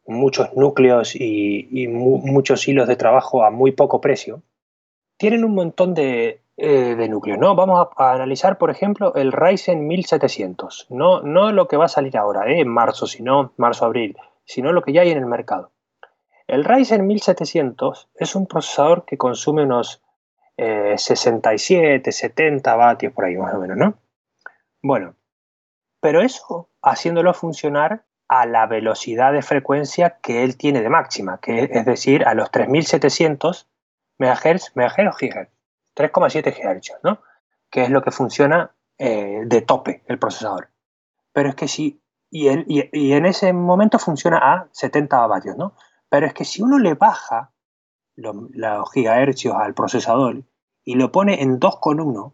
muchos 0.07 0.55
núcleos 0.55 1.15
y, 1.15 1.87
muchos 1.89 2.67
hilos 2.67 2.89
de 2.89 2.97
trabajo 2.97 3.45
a 3.45 3.51
muy 3.51 3.73
poco 3.73 4.01
precio. 4.01 4.43
Tienen 5.19 5.45
un 5.45 5.55
montón 5.55 5.95
de, 5.95 6.41
eh, 6.57 7.09
núcleos, 7.09 7.39
¿no? 7.39 7.55
Vamos 7.55 7.89
a, 7.97 8.13
analizar, 8.13 8.57
por 8.57 8.71
ejemplo, 8.71 9.15
el 9.15 9.33
Ryzen 9.33 9.87
1700. 9.87 10.87
No, 10.89 11.21
no 11.21 11.53
lo 11.53 11.69
que 11.69 11.77
va 11.77 11.85
a 11.85 11.89
salir 11.89 12.17
ahora, 12.17 12.51
¿eh? 12.51 12.61
en 12.61 12.69
marzo, 12.69 13.07
sino 13.07 13.53
marzo-abril, 13.57 14.17
sino 14.45 14.73
lo 14.73 14.83
que 14.83 14.93
ya 14.93 15.03
hay 15.03 15.11
en 15.11 15.19
el 15.19 15.27
mercado. 15.27 15.71
El 16.47 16.65
Ryzen 16.65 17.07
1700 17.07 18.09
es 18.15 18.35
un 18.35 18.47
procesador 18.47 19.05
que 19.05 19.19
consume 19.19 19.65
unos 19.65 20.03
67, 20.57 22.11
eh, 22.11 22.13
70 22.13 22.75
vatios 22.75 23.13
por 23.13 23.27
ahí 23.27 23.37
más 23.37 23.55
o 23.55 23.59
menos, 23.59 23.77
¿no? 23.77 23.95
Bueno, 24.83 25.15
pero 26.01 26.21
eso 26.21 26.69
haciéndolo 26.83 27.35
funcionar 27.35 28.03
a 28.29 28.47
la 28.47 28.67
velocidad 28.67 29.33
de 29.33 29.43
frecuencia 29.43 30.19
que 30.21 30.43
él 30.43 30.57
tiene 30.57 30.83
de 30.83 30.89
máxima, 30.89 31.39
que 31.39 31.69
es 31.71 31.85
decir, 31.85 32.25
a 32.25 32.35
los 32.35 32.51
3700 32.51 33.68
MHz, 34.19 34.73
MHz 34.75 35.07
o 35.07 35.17
GHz, 35.19 35.49
3,7 35.95 36.55
GHz, 36.55 37.01
¿no? 37.03 37.23
Que 37.71 37.83
es 37.83 37.91
lo 37.91 38.03
que 38.03 38.11
funciona 38.11 38.75
eh, 38.99 39.43
de 39.47 39.63
tope 39.63 40.03
el 40.07 40.19
procesador. 40.19 40.71
Pero 41.33 41.51
es 41.51 41.55
que 41.55 41.69
si, 41.69 42.03
y, 42.31 42.49
y, 42.49 43.13
en 43.13 43.27
ese 43.27 43.53
momento 43.53 43.99
funciona 43.99 44.39
a 44.39 44.69
70 44.73 45.27
vatios, 45.27 45.57
¿no? 45.57 45.75
Pero 46.09 46.27
es 46.27 46.35
que 46.35 46.45
si 46.45 46.63
uno 46.63 46.79
le 46.79 46.95
baja 46.95 47.53
los, 48.17 48.35
los 48.51 48.93
gigahercios 48.93 49.55
al 49.55 49.75
procesador 49.75 50.43
y 50.85 50.95
lo 50.95 51.13
pone 51.13 51.43
en 51.43 51.61
2,1, 51.61 52.33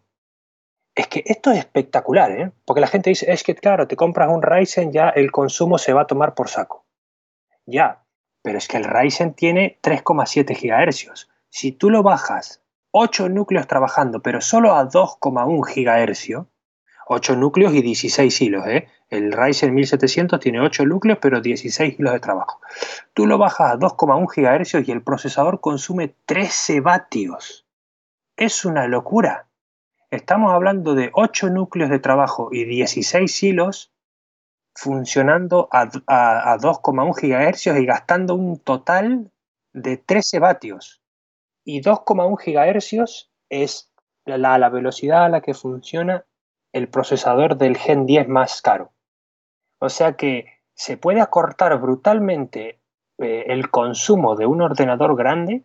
es 0.94 1.08
que 1.08 1.22
esto 1.26 1.50
es 1.50 1.58
espectacular, 1.58 2.30
¿eh? 2.30 2.52
Porque 2.64 2.80
la 2.80 2.86
gente 2.86 3.10
dice, 3.10 3.30
es 3.32 3.42
que 3.42 3.54
claro, 3.54 3.88
te 3.88 3.96
compras 3.96 4.30
un 4.30 4.42
Ryzen, 4.42 4.92
ya 4.92 5.08
el 5.08 5.32
consumo 5.32 5.76
se 5.78 5.92
va 5.92 6.02
a 6.02 6.06
tomar 6.06 6.34
por 6.34 6.48
saco. 6.48 6.86
Ya, 7.66 8.04
pero 8.42 8.58
es 8.58 8.68
que 8.68 8.76
el 8.76 8.84
Ryzen 8.84 9.34
tiene 9.34 9.78
3,7 9.82 10.54
GHz. 10.54 11.28
Si 11.56 11.70
tú 11.70 11.88
lo 11.88 12.02
bajas 12.02 12.64
8 12.90 13.28
núcleos 13.28 13.68
trabajando, 13.68 14.20
pero 14.20 14.40
solo 14.40 14.74
a 14.74 14.88
2,1 14.88 15.62
GHz, 15.62 16.44
8 17.06 17.36
núcleos 17.36 17.72
y 17.74 17.80
16 17.80 18.40
hilos, 18.40 18.66
¿eh? 18.66 18.88
El 19.08 19.30
Ryzen 19.30 19.72
1700 19.72 20.40
tiene 20.40 20.60
8 20.60 20.84
núcleos, 20.84 21.20
pero 21.22 21.40
16 21.40 21.96
hilos 21.96 22.12
de 22.12 22.18
trabajo. 22.18 22.60
Tú 23.12 23.28
lo 23.28 23.38
bajas 23.38 23.70
a 23.70 23.78
2,1 23.78 24.26
GHz 24.26 24.88
y 24.88 24.90
el 24.90 25.04
procesador 25.04 25.60
consume 25.60 26.16
13 26.26 26.80
vatios. 26.80 27.68
Es 28.36 28.64
una 28.64 28.88
locura. 28.88 29.46
Estamos 30.10 30.52
hablando 30.52 30.96
de 30.96 31.10
8 31.12 31.50
núcleos 31.50 31.88
de 31.88 32.00
trabajo 32.00 32.48
y 32.50 32.64
16 32.64 33.42
hilos 33.44 33.92
funcionando 34.74 35.68
a, 35.70 35.86
2,1 35.86 37.14
GHz 37.14 37.78
y 37.80 37.86
gastando 37.86 38.34
un 38.34 38.58
total 38.58 39.30
de 39.72 39.98
13 39.98 40.40
vatios. 40.40 41.03
Y 41.64 41.80
2,1 41.80 42.36
GHz 42.36 43.30
es 43.48 43.92
la, 44.26 44.68
velocidad 44.68 45.24
a 45.24 45.28
la 45.28 45.40
que 45.40 45.54
funciona 45.54 46.24
el 46.72 46.88
procesador 46.88 47.56
del 47.56 47.76
Gen 47.76 48.06
10 48.06 48.28
más 48.28 48.60
caro. 48.62 48.92
O 49.80 49.88
sea 49.88 50.16
que 50.16 50.46
se 50.74 50.96
puede 50.96 51.20
acortar 51.20 51.78
brutalmente 51.80 52.80
eh, 53.18 53.44
el 53.48 53.70
consumo 53.70 54.36
de 54.36 54.46
un 54.46 54.60
ordenador 54.60 55.16
grande 55.16 55.64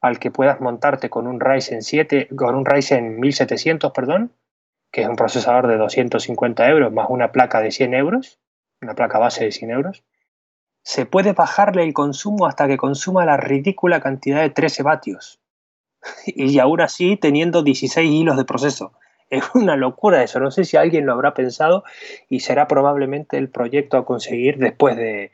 al 0.00 0.18
que 0.18 0.30
puedas 0.30 0.60
montarte 0.60 1.10
con 1.10 1.26
un 1.26 1.40
Ryzen 1.40 1.82
7, 1.82 2.28
con 2.34 2.54
un 2.54 2.64
Ryzen 2.64 3.20
1700, 3.20 3.92
perdón, 3.92 4.32
que 4.90 5.02
es 5.02 5.08
un 5.08 5.16
procesador 5.16 5.66
de 5.66 5.76
250 5.76 6.68
euros 6.68 6.92
más 6.92 7.08
una 7.10 7.32
placa 7.32 7.60
de 7.60 7.70
100 7.70 7.94
euros, 7.94 8.40
una 8.80 8.94
placa 8.94 9.18
base 9.18 9.44
de 9.44 9.52
100 9.52 9.70
euros, 9.70 10.04
se 10.82 11.06
puede 11.06 11.32
bajarle 11.32 11.84
el 11.84 11.92
consumo 11.92 12.46
hasta 12.46 12.66
que 12.66 12.76
consuma 12.76 13.24
la 13.24 13.36
ridícula 13.36 14.00
cantidad 14.00 14.40
de 14.40 14.50
13 14.50 14.82
vatios. 14.82 15.40
Y 16.26 16.58
aún 16.58 16.80
así 16.80 17.16
teniendo 17.16 17.62
16 17.62 18.10
hilos 18.10 18.36
de 18.36 18.44
proceso. 18.44 18.92
Es 19.30 19.44
una 19.54 19.76
locura 19.76 20.24
eso. 20.24 20.40
No 20.40 20.50
sé 20.50 20.64
si 20.64 20.76
alguien 20.76 21.06
lo 21.06 21.12
habrá 21.12 21.34
pensado 21.34 21.84
y 22.28 22.40
será 22.40 22.66
probablemente 22.66 23.38
el 23.38 23.48
proyecto 23.48 23.96
a 23.96 24.04
conseguir 24.04 24.58
después 24.58 24.96
de, 24.96 25.30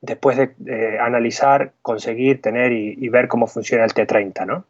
después 0.00 0.36
de 0.36 0.98
analizar, 0.98 1.72
conseguir, 1.80 2.42
tener 2.42 2.72
y, 2.72 3.08
ver 3.08 3.28
cómo 3.28 3.46
funciona 3.46 3.84
el 3.84 3.92
T30, 3.92 4.46
¿no? 4.46 4.64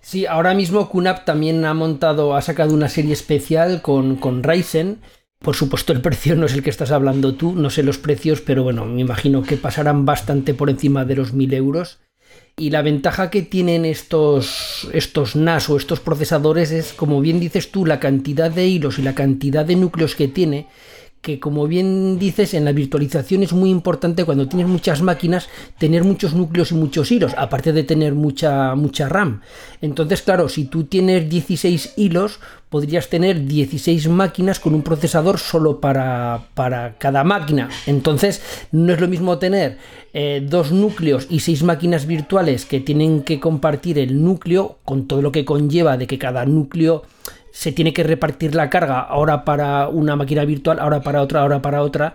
Sí, 0.00 0.24
ahora 0.24 0.54
mismo 0.54 0.88
QNAP 0.88 1.24
también 1.24 1.64
ha 1.64 1.74
montado, 1.74 2.36
ha 2.36 2.42
sacado 2.42 2.72
una 2.72 2.88
serie 2.88 3.12
especial 3.12 3.82
con, 3.82 4.16
con 4.16 4.42
Ryzen. 4.42 5.00
Por 5.40 5.54
supuesto, 5.54 5.92
el 5.92 6.00
precio 6.00 6.34
no 6.34 6.46
es 6.46 6.54
el 6.54 6.62
que 6.62 6.70
estás 6.70 6.90
hablando 6.90 7.34
tú, 7.34 7.54
no 7.54 7.70
sé 7.70 7.82
los 7.82 7.98
precios, 7.98 8.40
pero 8.40 8.62
bueno, 8.62 8.84
me 8.84 9.00
imagino 9.00 9.42
que 9.42 9.56
pasarán 9.56 10.04
bastante 10.04 10.54
por 10.54 10.70
encima 10.70 11.04
de 11.04 11.16
los 11.16 11.32
1000 11.32 11.54
euros. 11.54 11.98
Y 12.58 12.70
la 12.70 12.82
ventaja 12.82 13.30
que 13.30 13.42
tienen 13.42 13.84
estos, 13.84 14.88
estos 14.92 15.36
NAS 15.36 15.68
o 15.68 15.76
estos 15.76 16.00
procesadores 16.00 16.70
es, 16.72 16.94
como 16.94 17.20
bien 17.20 17.38
dices 17.38 17.70
tú, 17.70 17.84
la 17.84 18.00
cantidad 18.00 18.50
de 18.50 18.66
hilos 18.66 18.98
y 18.98 19.02
la 19.02 19.14
cantidad 19.14 19.64
de 19.66 19.76
núcleos 19.76 20.14
que 20.14 20.26
tiene 20.26 20.66
que 21.20 21.40
como 21.40 21.66
bien 21.66 22.18
dices, 22.18 22.54
en 22.54 22.64
la 22.64 22.72
virtualización 22.72 23.42
es 23.42 23.52
muy 23.52 23.70
importante 23.70 24.24
cuando 24.24 24.46
tienes 24.46 24.68
muchas 24.68 25.02
máquinas 25.02 25.48
tener 25.78 26.04
muchos 26.04 26.34
núcleos 26.34 26.70
y 26.70 26.74
muchos 26.74 27.10
hilos, 27.10 27.32
aparte 27.36 27.72
de 27.72 27.82
tener 27.82 28.14
mucha, 28.14 28.74
mucha 28.76 29.08
RAM. 29.08 29.40
Entonces, 29.80 30.22
claro, 30.22 30.48
si 30.48 30.66
tú 30.66 30.84
tienes 30.84 31.28
16 31.28 31.94
hilos, 31.96 32.38
podrías 32.68 33.08
tener 33.08 33.44
16 33.44 34.08
máquinas 34.08 34.60
con 34.60 34.74
un 34.74 34.82
procesador 34.82 35.38
solo 35.38 35.80
para, 35.80 36.44
para 36.54 36.96
cada 36.98 37.24
máquina. 37.24 37.70
Entonces, 37.86 38.42
no 38.70 38.92
es 38.92 39.00
lo 39.00 39.08
mismo 39.08 39.38
tener 39.38 39.78
eh, 40.12 40.46
dos 40.48 40.72
núcleos 40.72 41.26
y 41.28 41.40
seis 41.40 41.62
máquinas 41.62 42.06
virtuales 42.06 42.66
que 42.66 42.80
tienen 42.80 43.22
que 43.22 43.40
compartir 43.40 43.98
el 43.98 44.22
núcleo 44.22 44.78
con 44.84 45.06
todo 45.06 45.22
lo 45.22 45.32
que 45.32 45.44
conlleva 45.44 45.96
de 45.96 46.06
que 46.06 46.18
cada 46.18 46.44
núcleo 46.46 47.02
se 47.56 47.72
tiene 47.72 47.94
que 47.94 48.02
repartir 48.02 48.54
la 48.54 48.68
carga 48.68 49.00
ahora 49.00 49.42
para 49.42 49.88
una 49.88 50.14
máquina 50.14 50.44
virtual, 50.44 50.78
ahora 50.78 51.00
para 51.00 51.22
otra, 51.22 51.40
ahora 51.40 51.62
para 51.62 51.80
otra, 51.80 52.12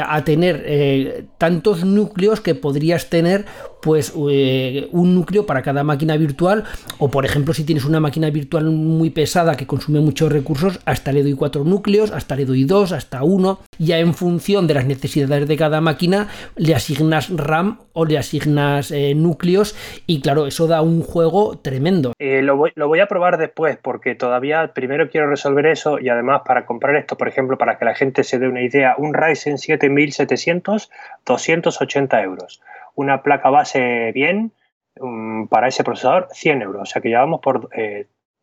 a 0.00 0.24
tener 0.24 0.62
eh, 0.66 1.24
tantos 1.38 1.84
núcleos 1.84 2.40
que 2.40 2.54
podrías 2.54 3.10
tener 3.10 3.44
pues 3.82 4.14
eh, 4.30 4.88
un 4.92 5.14
núcleo 5.14 5.44
para 5.44 5.60
cada 5.60 5.84
máquina 5.84 6.16
virtual. 6.16 6.64
O 6.98 7.10
por 7.10 7.26
ejemplo 7.26 7.52
si 7.52 7.64
tienes 7.64 7.84
una 7.84 8.00
máquina 8.00 8.30
virtual 8.30 8.64
muy 8.64 9.10
pesada 9.10 9.56
que 9.56 9.66
consume 9.66 10.00
muchos 10.00 10.32
recursos 10.32 10.80
hasta 10.86 11.12
le 11.12 11.22
doy 11.22 11.34
cuatro 11.34 11.64
núcleos 11.64 12.10
hasta 12.10 12.34
le 12.34 12.46
doy 12.46 12.64
dos 12.64 12.92
hasta 12.92 13.22
uno. 13.22 13.60
Ya 13.78 13.98
en 13.98 14.14
función 14.14 14.66
de 14.66 14.74
las 14.74 14.86
necesidades 14.86 15.46
de 15.46 15.56
cada 15.56 15.82
máquina 15.82 16.28
le 16.56 16.74
asignas 16.74 17.28
RAM 17.28 17.80
o 17.92 18.06
le 18.06 18.16
asignas 18.16 18.92
núcleos. 19.14 19.76
Y 20.06 20.22
claro 20.22 20.46
eso 20.46 20.66
da 20.66 20.80
un 20.80 21.02
juego 21.02 21.58
tremendo. 21.58 22.14
Lo 22.18 22.56
voy, 22.56 22.72
lo 22.74 22.88
voy 22.88 23.00
a 23.00 23.06
probar 23.06 23.36
después 23.36 23.76
porque 23.76 24.14
todavía 24.14 24.72
primero 24.74 25.10
quiero 25.10 25.28
resolver 25.28 25.66
eso 25.66 25.98
y 25.98 26.08
además 26.08 26.40
para 26.46 26.64
comprar 26.64 26.96
esto 26.96 27.18
por 27.18 27.28
ejemplo 27.28 27.58
para 27.58 27.76
que 27.76 27.84
la 27.84 27.94
gente 27.94 28.24
se 28.24 28.38
dé 28.38 28.48
una 28.48 28.62
idea 28.62 28.94
un 28.96 29.12
Ryzen 29.12 29.58
7 29.58 29.73
7700, 29.78 30.90
280 31.24 32.22
euros. 32.22 32.60
Una 32.94 33.22
placa 33.22 33.50
base 33.50 34.12
bien 34.12 34.52
um, 35.00 35.48
para 35.48 35.68
ese 35.68 35.84
procesador, 35.84 36.28
100 36.32 36.62
euros. 36.62 36.82
O 36.82 36.86
sea 36.86 37.02
que 37.02 37.10
ya 37.10 37.20
vamos 37.20 37.40
por 37.40 37.68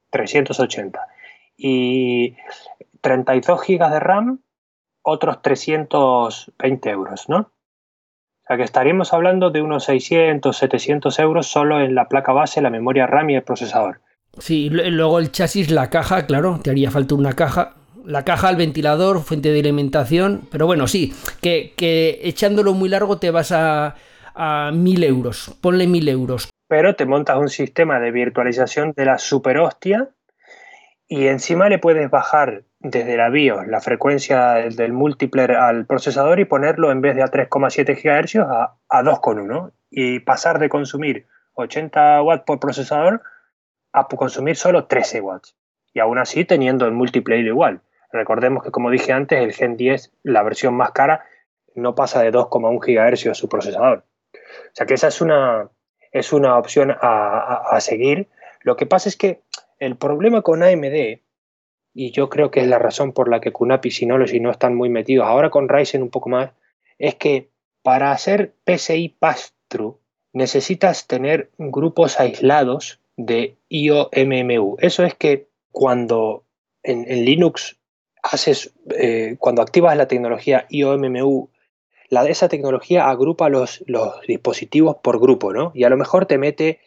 380. 0.09 0.99
Eh, 0.99 1.11
y 1.57 2.35
32 3.01 3.61
gigas 3.61 3.91
de 3.91 3.99
RAM, 3.99 4.39
otros 5.03 5.41
320 5.41 6.89
euros, 6.89 7.29
¿no? 7.29 7.37
O 7.39 8.47
sea 8.47 8.57
que 8.57 8.63
estaríamos 8.63 9.13
hablando 9.13 9.51
de 9.51 9.61
unos 9.61 9.85
600, 9.85 10.55
700 10.57 11.19
euros 11.19 11.47
solo 11.47 11.79
en 11.79 11.95
la 11.95 12.07
placa 12.07 12.33
base, 12.33 12.61
la 12.61 12.69
memoria 12.69 13.07
RAM 13.07 13.29
y 13.29 13.35
el 13.35 13.43
procesador. 13.43 14.01
Sí, 14.39 14.69
luego 14.69 15.19
el 15.19 15.31
chasis, 15.31 15.69
la 15.71 15.89
caja, 15.89 16.25
claro, 16.25 16.59
te 16.63 16.71
haría 16.71 16.89
falta 16.89 17.15
una 17.15 17.33
caja 17.33 17.75
la 18.05 18.23
caja, 18.23 18.49
el 18.49 18.55
ventilador, 18.55 19.21
fuente 19.21 19.51
de 19.51 19.59
alimentación. 19.59 20.47
Pero 20.51 20.65
bueno, 20.65 20.87
sí, 20.87 21.13
que, 21.41 21.73
echándolo 22.23 22.73
muy 22.73 22.89
largo 22.89 23.17
te 23.17 23.31
vas 23.31 23.51
a, 23.51 23.95
a 24.35 24.71
1000 24.73 25.03
euros. 25.03 25.57
Ponle 25.61 25.87
mil 25.87 26.07
euros. 26.07 26.49
Pero 26.67 26.95
te 26.95 27.05
montas 27.05 27.37
un 27.37 27.49
sistema 27.49 27.99
de 27.99 28.11
virtualización 28.11 28.93
de 28.95 29.05
la 29.05 29.17
super 29.17 29.57
hostia 29.59 30.09
y 31.07 31.27
encima 31.27 31.67
le 31.67 31.79
puedes 31.79 32.09
bajar 32.09 32.63
desde 32.79 33.17
la 33.17 33.29
BIOS 33.29 33.67
la 33.67 33.81
frecuencia 33.81 34.53
del 34.53 34.93
multipler 34.93 35.51
al 35.51 35.85
procesador 35.85 36.39
y 36.39 36.45
ponerlo 36.45 36.91
en 36.91 37.01
vez 37.01 37.15
de 37.15 37.23
a 37.23 37.27
3,7 37.27 38.01
GHz 38.01 38.35
a, 38.37 38.77
a 38.87 39.03
2,1 39.03 39.73
y 39.89 40.19
pasar 40.19 40.59
de 40.59 40.69
consumir 40.69 41.27
80 41.53 42.21
watts 42.23 42.43
por 42.45 42.59
procesador 42.59 43.21
a 43.91 44.07
consumir 44.07 44.55
solo 44.55 44.85
13 44.85 45.21
watts. 45.21 45.57
Y 45.93 45.99
aún 45.99 46.17
así 46.17 46.45
teniendo 46.45 46.85
el 46.85 46.93
multiplayer 46.93 47.45
igual. 47.45 47.81
Recordemos 48.11 48.63
que, 48.63 48.71
como 48.71 48.89
dije 48.89 49.13
antes, 49.13 49.41
el 49.41 49.53
Gen 49.53 49.77
10, 49.77 50.11
la 50.23 50.43
versión 50.43 50.73
más 50.75 50.91
cara, 50.91 51.25
no 51.75 51.95
pasa 51.95 52.21
de 52.21 52.31
2,1 52.31 52.79
GHz 52.79 53.38
su 53.38 53.47
procesador. 53.47 54.05
O 54.33 54.73
sea 54.73 54.85
que 54.85 54.93
esa 54.93 55.07
es 55.07 55.21
una, 55.21 55.69
es 56.11 56.33
una 56.33 56.57
opción 56.57 56.95
a, 56.99 57.77
seguir. 57.79 58.27
Lo 58.61 58.75
que 58.75 58.85
pasa 58.85 59.09
es 59.09 59.15
que 59.15 59.41
el 59.79 59.95
problema 59.95 60.41
con 60.41 60.63
AMD, 60.63 61.19
y 61.93 62.11
yo 62.11 62.29
creo 62.29 62.51
que 62.51 62.61
es 62.61 62.67
la 62.67 62.79
razón 62.79 63.13
por 63.13 63.29
la 63.29 63.39
que 63.39 63.51
QNAP 63.51 63.85
y 63.88 63.91
Synology 63.91 64.39
no 64.39 64.51
están 64.51 64.75
muy 64.75 64.89
metidos, 64.89 65.27
ahora 65.27 65.49
con 65.49 65.67
Ryzen 65.67 66.03
un 66.03 66.09
poco 66.09 66.29
más, 66.29 66.51
es 66.97 67.15
que 67.15 67.49
para 67.81 68.11
hacer 68.11 68.53
PCI 68.63 69.09
pass-through 69.19 69.99
necesitas 70.33 71.07
tener 71.07 71.49
grupos 71.57 72.19
aislados 72.19 73.01
de 73.17 73.57
IOMMU. 73.69 74.77
Eso 74.79 75.03
es 75.03 75.15
que 75.15 75.47
cuando 75.71 76.45
en, 76.83 77.05
Linux 77.25 77.79
haces, 78.23 78.73
eh, 78.95 79.35
cuando 79.39 79.61
activas 79.61 79.98
la 79.98 80.07
tecnología 80.07 80.65
IOMMU 80.69 81.49
esa 82.27 82.49
tecnología 82.49 83.10
agrupa 83.10 83.49
los, 83.49 83.84
los 83.88 84.22
dispositivos 84.27 84.98
por 85.02 85.19
grupo, 85.19 85.53
¿no? 85.53 85.72
Y 85.73 85.85
a 85.85 85.89
lo 85.89 85.98
mejor 85.98 86.26
te 86.26 86.38
mete 86.38 86.80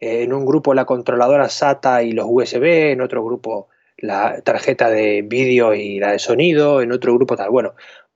eh, 0.00 0.22
en 0.22 0.32
un 0.32 0.44
grupo 0.44 0.74
la 0.74 0.84
controladora 0.84 1.48
SATA 1.48 2.02
y 2.02 2.12
los 2.12 2.26
USB, 2.28 2.92
en 2.92 3.00
otro 3.00 3.24
grupo 3.24 3.68
la 3.96 4.40
tarjeta 4.42 4.90
de 4.90 5.22
vídeo 5.22 5.74
y 5.74 6.00
la 6.00 6.12
de 6.12 6.18
sonido, 6.18 6.82
en 6.82 6.90
otro 6.90 7.14
grupo 7.14 7.36
tal. 7.36 7.50
Bueno, 7.50 7.74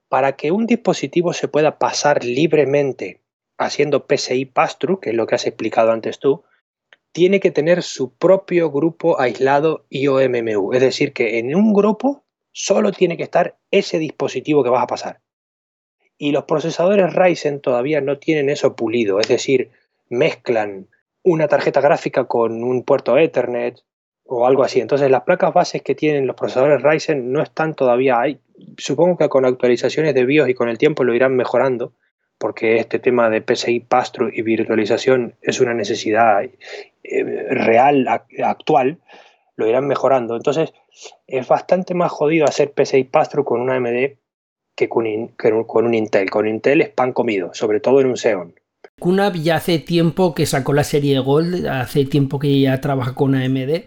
para 0.09 0.32
que 0.32 0.51
un 0.51 0.66
dispositivo 0.66 1.32
se 1.32 1.48
pueda 1.48 1.78
pasar 1.78 2.24
libremente 2.24 3.20
haciendo 3.59 4.07
PCI 4.07 4.47
pass-through, 4.47 5.01
que 5.01 5.11
es 5.11 5.16
lo 5.16 5.27
que 5.27 5.36
has 5.36 5.47
explicado 5.47 5.93
antes 5.93 6.19
tú, 6.19 6.43
tiene 7.12 7.40
que 7.40 7.51
tener 7.51 7.82
su 7.82 8.12
propio 8.12 8.70
grupo 8.70 9.20
aislado 9.20 9.86
IOMMU. 9.90 10.73
Es 10.74 10.81
decir, 10.81 11.12
que 11.12 11.39
en 11.39 11.55
un 11.55 11.73
grupo 11.73 12.26
solo 12.58 12.90
tiene 12.90 13.18
que 13.18 13.22
estar 13.22 13.58
ese 13.70 13.98
dispositivo 13.98 14.64
que 14.64 14.70
vas 14.70 14.82
a 14.82 14.86
pasar. 14.86 15.20
Y 16.16 16.32
los 16.32 16.44
procesadores 16.44 17.12
Ryzen 17.12 17.60
todavía 17.60 18.00
no 18.00 18.18
tienen 18.18 18.48
eso 18.48 18.74
pulido, 18.74 19.20
es 19.20 19.28
decir, 19.28 19.72
mezclan 20.08 20.88
una 21.22 21.48
tarjeta 21.48 21.82
gráfica 21.82 22.24
con 22.24 22.64
un 22.64 22.82
puerto 22.82 23.18
Ethernet 23.18 23.82
o 24.24 24.46
algo 24.46 24.62
así. 24.62 24.80
Entonces 24.80 25.10
las 25.10 25.24
placas 25.24 25.52
bases 25.52 25.82
que 25.82 25.94
tienen 25.94 26.26
los 26.26 26.34
procesadores 26.34 26.82
Ryzen 26.82 27.30
no 27.30 27.42
están 27.42 27.74
todavía 27.74 28.18
ahí. 28.18 28.40
Supongo 28.78 29.18
que 29.18 29.28
con 29.28 29.44
actualizaciones 29.44 30.14
de 30.14 30.24
BIOS 30.24 30.48
y 30.48 30.54
con 30.54 30.70
el 30.70 30.78
tiempo 30.78 31.04
lo 31.04 31.14
irán 31.14 31.36
mejorando, 31.36 31.92
porque 32.38 32.76
este 32.76 32.98
tema 32.98 33.28
de 33.28 33.42
PCI 33.42 33.80
Pastro 33.80 34.30
y 34.32 34.40
virtualización 34.40 35.34
es 35.42 35.60
una 35.60 35.74
necesidad 35.74 36.42
eh, 36.42 37.24
real, 37.50 38.08
actual, 38.42 38.98
lo 39.56 39.66
irán 39.66 39.86
mejorando. 39.86 40.36
Entonces 40.36 40.72
es 41.26 41.48
bastante 41.48 41.94
más 41.94 42.12
jodido 42.12 42.46
hacer 42.46 42.72
PCI 42.72 43.04
Pastro 43.04 43.44
con 43.44 43.60
una 43.60 43.76
AMD 43.76 44.16
que 44.76 44.88
con, 44.88 45.06
un 45.06 45.94
Intel. 45.94 46.30
Con 46.30 46.46
Intel 46.46 46.82
es 46.82 46.90
pan 46.90 47.12
comido, 47.12 47.52
sobre 47.54 47.80
todo 47.80 48.00
en 48.00 48.08
un 48.08 48.16
Xeon. 48.16 48.54
QNAP 49.00 49.34
ya 49.36 49.56
hace 49.56 49.78
tiempo 49.78 50.34
que 50.34 50.46
sacó 50.46 50.72
la 50.72 50.84
serie 50.84 51.18
Gold, 51.18 51.66
hace 51.66 52.04
tiempo 52.04 52.38
que 52.38 52.60
ya 52.60 52.80
trabaja 52.80 53.14
con 53.14 53.34
AMD. 53.34 53.84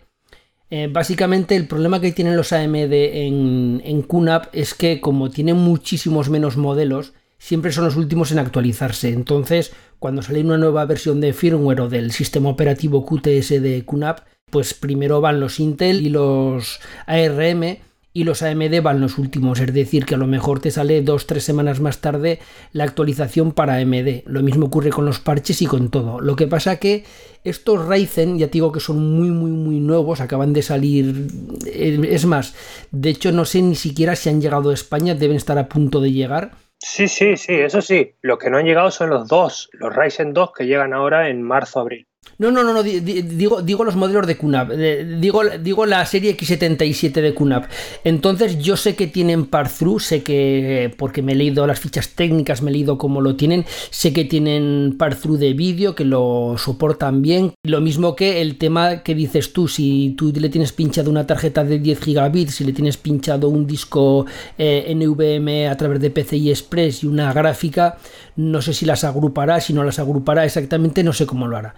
Eh, 0.71 0.87
básicamente 0.91 1.55
el 1.55 1.67
problema 1.67 1.99
que 1.99 2.11
tienen 2.11 2.35
los 2.35 2.53
AMD 2.53 2.93
en, 2.93 3.81
en 3.83 4.05
es 4.53 4.73
que 4.75 5.01
como 5.01 5.31
tienen 5.31 5.57
muchísimos 5.57 6.29
menos 6.29 6.57
modelos, 6.57 7.13
siempre 7.39 7.71
son 7.71 7.85
los 7.85 7.95
últimos 7.95 8.31
en 8.31 8.39
actualizarse. 8.39 9.09
Entonces, 9.09 9.73
cuando 9.97 10.21
sale 10.21 10.41
una 10.41 10.57
nueva 10.57 10.85
versión 10.85 11.21
de 11.21 11.33
firmware 11.33 11.81
o 11.81 11.89
del 11.89 12.11
sistema 12.11 12.49
operativo 12.49 13.05
QTS 13.05 13.61
de 13.61 13.83
QNAP, 13.85 14.19
pues 14.49 14.73
primero 14.73 15.21
van 15.21 15.39
los 15.39 15.59
Intel 15.59 16.05
y 16.05 16.09
los 16.09 16.79
ARM 17.05 17.77
y 18.11 18.23
los 18.23 18.41
AMD 18.41 18.81
van 18.81 19.01
los 19.01 19.17
últimos, 19.17 19.59
es 19.59 19.73
decir, 19.73 20.05
que 20.05 20.15
a 20.15 20.17
lo 20.17 20.25
mejor 20.25 20.59
te 20.59 20.71
sale 20.71 21.01
dos, 21.01 21.27
tres 21.27 21.43
semanas 21.43 21.79
más 21.79 22.01
tarde 22.01 22.39
la 22.73 22.83
actualización 22.83 23.51
para 23.51 23.75
AMD. 23.75 24.23
Lo 24.25 24.41
mismo 24.41 24.65
ocurre 24.65 24.89
con 24.89 25.05
los 25.05 25.19
parches 25.19 25.61
y 25.61 25.67
con 25.67 25.89
todo. 25.89 26.19
Lo 26.19 26.35
que 26.35 26.47
pasa 26.47 26.77
que 26.77 27.05
estos 27.43 27.87
Ryzen, 27.87 28.37
ya 28.37 28.47
digo 28.47 28.71
que 28.71 28.79
son 28.79 28.97
muy, 29.15 29.29
muy, 29.29 29.51
muy 29.51 29.79
nuevos, 29.79 30.21
acaban 30.21 30.53
de 30.53 30.63
salir. 30.63 31.27
Eh, 31.67 31.99
es 32.09 32.25
más, 32.25 32.55
de 32.91 33.09
hecho, 33.09 33.31
no 33.31 33.45
sé 33.45 33.61
ni 33.61 33.75
siquiera 33.75 34.15
si 34.15 34.29
han 34.29 34.41
llegado 34.41 34.71
a 34.71 34.73
España, 34.73 35.13
deben 35.13 35.37
estar 35.37 35.57
a 35.59 35.69
punto 35.69 36.01
de 36.01 36.11
llegar. 36.11 36.51
Sí, 36.79 37.07
sí, 37.07 37.37
sí, 37.37 37.53
eso 37.53 37.81
sí. 37.81 38.15
Los 38.21 38.39
que 38.39 38.49
no 38.49 38.57
han 38.57 38.65
llegado 38.65 38.89
son 38.89 39.09
los 39.11 39.27
dos, 39.27 39.69
los 39.73 39.95
Ryzen 39.95 40.33
2 40.33 40.51
que 40.53 40.65
llegan 40.65 40.93
ahora 40.93 41.29
en 41.29 41.43
marzo-abril. 41.43 42.08
No, 42.39 42.51
no, 42.51 42.63
no, 42.63 42.73
no 42.73 42.83
digo, 42.83 43.61
digo 43.61 43.83
los 43.83 43.97
modelos 43.97 44.25
de 44.25 44.37
QNAP, 44.37 44.71
digo, 45.19 45.41
digo 45.61 45.85
la 45.85 46.05
serie 46.05 46.37
X77 46.37 47.11
de 47.19 47.33
QNAP. 47.33 47.65
Entonces 48.05 48.59
yo 48.59 48.77
sé 48.77 48.95
que 48.95 49.07
tienen 49.07 49.45
par-through, 49.45 49.99
sé 49.99 50.23
que, 50.23 50.89
porque 50.97 51.21
me 51.21 51.33
he 51.33 51.35
leído 51.35 51.67
las 51.67 51.81
fichas 51.81 52.15
técnicas, 52.15 52.61
me 52.61 52.69
he 52.69 52.73
leído 52.73 52.97
cómo 52.97 53.19
lo 53.19 53.35
tienen, 53.35 53.65
sé 53.89 54.13
que 54.13 54.23
tienen 54.23 54.95
par-through 54.97 55.37
de 55.37 55.53
vídeo, 55.53 55.95
que 55.95 56.05
lo 56.05 56.55
soportan 56.57 57.21
bien. 57.21 57.51
Lo 57.63 57.81
mismo 57.81 58.15
que 58.15 58.41
el 58.41 58.57
tema 58.57 59.03
que 59.03 59.15
dices 59.15 59.51
tú, 59.51 59.67
si 59.67 60.15
tú 60.17 60.31
le 60.33 60.47
tienes 60.47 60.71
pinchado 60.71 61.11
una 61.11 61.27
tarjeta 61.27 61.65
de 61.65 61.77
10 61.79 61.99
gigabits, 61.99 62.55
si 62.55 62.63
le 62.63 62.71
tienes 62.71 62.95
pinchado 62.95 63.49
un 63.49 63.67
disco 63.67 64.25
eh, 64.57 64.93
NVMe 64.95 65.67
a 65.67 65.75
través 65.75 65.99
de 65.99 66.09
PCI 66.09 66.51
Express 66.51 67.03
y 67.03 67.07
una 67.07 67.33
gráfica, 67.33 67.97
no 68.37 68.61
sé 68.61 68.73
si 68.73 68.85
las 68.85 69.03
agrupará, 69.03 69.59
si 69.59 69.73
no 69.73 69.83
las 69.83 69.99
agrupará 69.99 70.45
exactamente, 70.45 71.03
no 71.03 71.11
sé 71.11 71.25
cómo 71.25 71.45
lo 71.45 71.57
hará. 71.57 71.75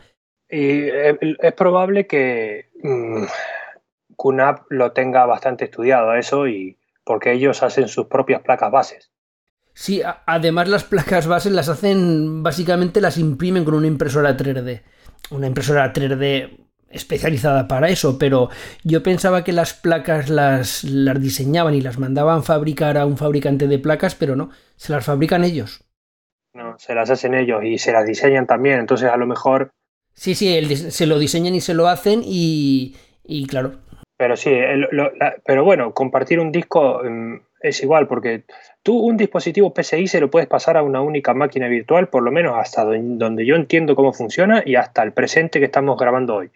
Y 0.52 0.90
eh, 0.90 1.18
es 1.40 1.53
probable 1.53 2.07
que 2.07 2.69
mm, 2.84 3.23
QNAP 4.18 4.65
lo 4.69 4.91
tenga 4.91 5.26
bastante 5.26 5.65
estudiado 5.65 6.14
eso 6.14 6.48
y 6.48 6.78
porque 7.06 7.32
ellos 7.32 7.64
hacen 7.64 7.88
sus 7.88 8.07
propias 8.07 8.41
placas 8.41 8.69
bases. 8.69 9.11
Sí, 9.73 10.02
además 10.26 10.68
las 10.68 10.84
placas 10.84 11.28
bases 11.28 11.53
las 11.53 11.69
hacen, 11.69 12.44
básicamente 12.44 12.99
las 12.99 13.18
imprimen 13.18 13.64
con 13.64 13.76
una 13.76 13.88
impresora 13.88 14.36
3D. 14.36 14.82
Una 15.32 15.48
impresora 15.48 15.94
3D 15.94 16.68
especializada 16.90 17.69
para 17.69 17.88
eso, 17.88 18.19
pero 18.19 18.49
yo 18.84 19.02
pensaba 19.02 19.45
que 19.45 19.53
las 19.53 19.73
placas 19.73 20.30
las, 20.30 20.84
las 20.84 21.22
diseñaban 21.22 21.73
y 21.73 21.82
las 21.82 21.98
mandaban 21.98 22.44
fabricar 22.44 22.98
a 22.98 23.06
un 23.06 23.18
fabricante 23.18 23.68
de 23.68 23.80
placas, 23.80 24.15
pero 24.15 24.36
no, 24.36 24.49
se 24.76 24.91
las 24.91 25.06
fabrican 25.06 25.45
ellos. 25.45 25.86
No, 26.53 26.78
se 26.78 26.94
las 26.94 27.10
hacen 27.10 27.34
ellos 27.34 27.64
y 27.64 27.78
se 27.78 27.94
las 27.94 28.06
diseñan 28.06 28.45
también, 28.45 28.80
entonces 28.80 29.10
a 29.10 29.15
lo 29.15 29.26
mejor 29.26 29.72
Sí, 30.22 30.35
sí, 30.35 30.76
se 30.76 31.07
lo 31.07 31.18
diseñan 31.18 31.56
y 31.56 31.61
se 31.61 31.73
lo 31.73 31.88
hacen 31.88 32.22
y, 32.23 32.93
claro. 33.49 33.72
Pero 34.18 34.38
sí, 34.38 34.52
pero 35.43 35.64
bueno, 35.64 35.95
compartir 35.95 36.39
un 36.39 36.52
disco 36.52 37.02
mm, 37.03 37.38
es 37.60 37.81
igual 37.81 38.07
porque 38.07 38.43
tú 38.84 38.99
un 38.99 39.18
dispositivo 39.18 39.73
PCI 39.73 40.06
se 40.06 40.19
lo 40.19 40.30
puedes 40.30 40.48
pasar 40.48 40.77
a 40.77 40.84
una 40.84 41.02
única 41.02 41.34
máquina 41.34 41.68
virtual, 41.68 42.10
por 42.10 42.22
lo 42.22 42.31
menos 42.31 42.53
hasta 42.56 42.85
donde 42.85 43.48
yo 43.48 43.56
entiendo 43.56 43.95
cómo 43.95 44.14
funciona 44.14 44.61
y 44.64 44.76
hasta 44.76 45.02
el 45.02 45.11
presente 45.11 45.57
que 45.57 45.65
estamos 45.65 45.98
grabando 45.98 46.35
hoy. 46.35 46.52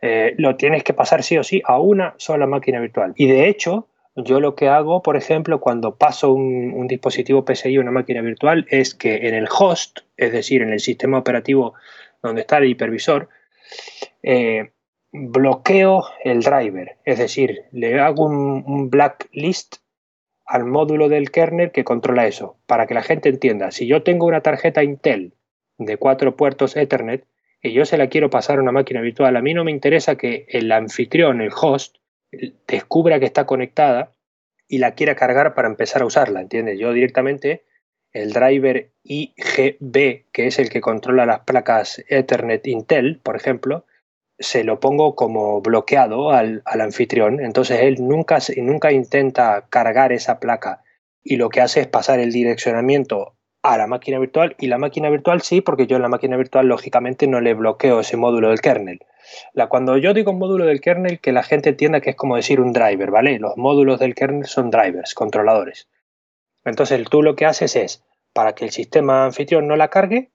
Eh, 0.00 0.32
lo 0.38 0.56
tienes 0.56 0.82
que 0.82 0.94
pasar 0.94 1.22
sí 1.22 1.36
o 1.36 1.44
sí 1.44 1.60
a 1.66 1.78
una 1.78 2.14
sola 2.16 2.46
máquina 2.46 2.80
virtual. 2.80 3.12
Y 3.14 3.26
de 3.26 3.46
hecho, 3.50 3.88
yo 4.16 4.40
lo 4.40 4.54
que 4.54 4.68
hago, 4.68 5.02
por 5.02 5.18
ejemplo, 5.18 5.60
cuando 5.60 5.96
paso 5.96 6.32
un, 6.32 6.72
un 6.74 6.86
dispositivo 6.86 7.44
PCI 7.44 7.76
a 7.76 7.80
una 7.80 7.90
máquina 7.90 8.22
virtual 8.22 8.66
es 8.70 8.94
que 8.94 9.28
en 9.28 9.34
el 9.34 9.48
host, 9.50 9.98
es 10.16 10.32
decir, 10.32 10.62
en 10.62 10.72
el 10.72 10.80
sistema 10.80 11.18
operativo 11.18 11.74
donde 12.22 12.42
está 12.42 12.58
el 12.58 12.66
hipervisor, 12.66 13.28
eh, 14.22 14.70
bloqueo 15.12 16.04
el 16.22 16.40
driver, 16.40 16.96
es 17.04 17.18
decir, 17.18 17.64
le 17.72 17.98
hago 18.00 18.26
un, 18.26 18.90
blacklist 18.90 19.76
al 20.46 20.64
módulo 20.64 21.08
del 21.08 21.30
kernel 21.30 21.72
que 21.72 21.84
controla 21.84 22.26
eso, 22.26 22.56
para 22.66 22.86
que 22.86 22.94
la 22.94 23.02
gente 23.02 23.28
entienda, 23.28 23.70
si 23.70 23.86
yo 23.86 24.02
tengo 24.02 24.26
una 24.26 24.40
tarjeta 24.40 24.82
Intel 24.82 25.34
de 25.78 25.96
cuatro 25.96 26.36
puertos 26.36 26.76
Ethernet 26.76 27.24
y 27.62 27.72
yo 27.72 27.84
se 27.84 27.98
la 27.98 28.08
quiero 28.08 28.30
pasar 28.30 28.58
a 28.58 28.62
una 28.62 28.72
máquina 28.72 29.00
virtual, 29.00 29.36
a 29.36 29.42
mí 29.42 29.54
no 29.54 29.64
me 29.64 29.70
interesa 29.70 30.16
que 30.16 30.46
el 30.48 30.70
anfitrión, 30.72 31.40
el 31.40 31.50
host, 31.54 31.96
descubra 32.66 33.18
que 33.18 33.26
está 33.26 33.46
conectada 33.46 34.12
y 34.68 34.78
la 34.78 34.94
quiera 34.94 35.16
cargar 35.16 35.54
para 35.54 35.68
empezar 35.68 36.02
a 36.02 36.06
usarla, 36.06 36.40
¿entiendes? 36.40 36.78
Yo 36.78 36.92
directamente 36.92 37.64
el 38.12 38.32
driver 38.32 38.90
IGB, 39.04 40.24
que 40.32 40.46
es 40.46 40.58
el 40.58 40.68
que 40.68 40.80
controla 40.80 41.26
las 41.26 41.40
placas 41.40 42.02
Ethernet 42.08 42.66
Intel, 42.66 43.20
por 43.22 43.36
ejemplo, 43.36 43.84
se 44.38 44.64
lo 44.64 44.80
pongo 44.80 45.14
como 45.14 45.60
bloqueado 45.60 46.30
al, 46.30 46.62
anfitrión. 46.64 47.40
Entonces 47.40 47.80
él 47.82 47.96
nunca, 48.00 48.92
intenta 48.92 49.66
cargar 49.68 50.12
esa 50.12 50.40
placa 50.40 50.82
y 51.22 51.36
lo 51.36 51.50
que 51.50 51.60
hace 51.60 51.80
es 51.80 51.86
pasar 51.86 52.18
el 52.18 52.32
direccionamiento 52.32 53.34
a 53.62 53.76
la 53.76 53.86
máquina 53.86 54.18
virtual 54.18 54.56
y 54.58 54.68
la 54.68 54.78
máquina 54.78 55.10
virtual 55.10 55.42
sí, 55.42 55.60
porque 55.60 55.86
yo 55.86 55.96
en 55.96 56.02
la 56.02 56.08
máquina 56.08 56.38
virtual 56.38 56.66
lógicamente 56.66 57.26
no 57.26 57.42
le 57.42 57.52
bloqueo 57.52 58.00
ese 58.00 58.16
módulo 58.16 58.48
del 58.48 58.62
kernel. 58.62 59.00
La, 59.52 59.68
cuando 59.68 59.98
yo 59.98 60.14
digo 60.14 60.32
módulo 60.32 60.64
del 60.64 60.80
kernel, 60.80 61.20
que 61.20 61.32
la 61.32 61.42
gente 61.42 61.68
entienda 61.68 62.00
que 62.00 62.10
es 62.10 62.16
como 62.16 62.36
decir 62.36 62.58
un 62.58 62.72
driver, 62.72 63.10
¿vale? 63.10 63.38
Los 63.38 63.58
módulos 63.58 64.00
del 64.00 64.14
kernel 64.14 64.46
son 64.46 64.70
drivers, 64.70 65.12
controladores. 65.12 65.88
Entonces 66.64 67.04
tú 67.08 67.22
lo 67.22 67.36
que 67.36 67.46
haces 67.46 67.76
es, 67.76 68.04
para 68.32 68.54
que 68.54 68.64
el 68.64 68.70
sistema 68.70 69.24
anfitrión 69.24 69.66
no 69.66 69.76
la 69.76 69.88
cargue, 69.88 70.30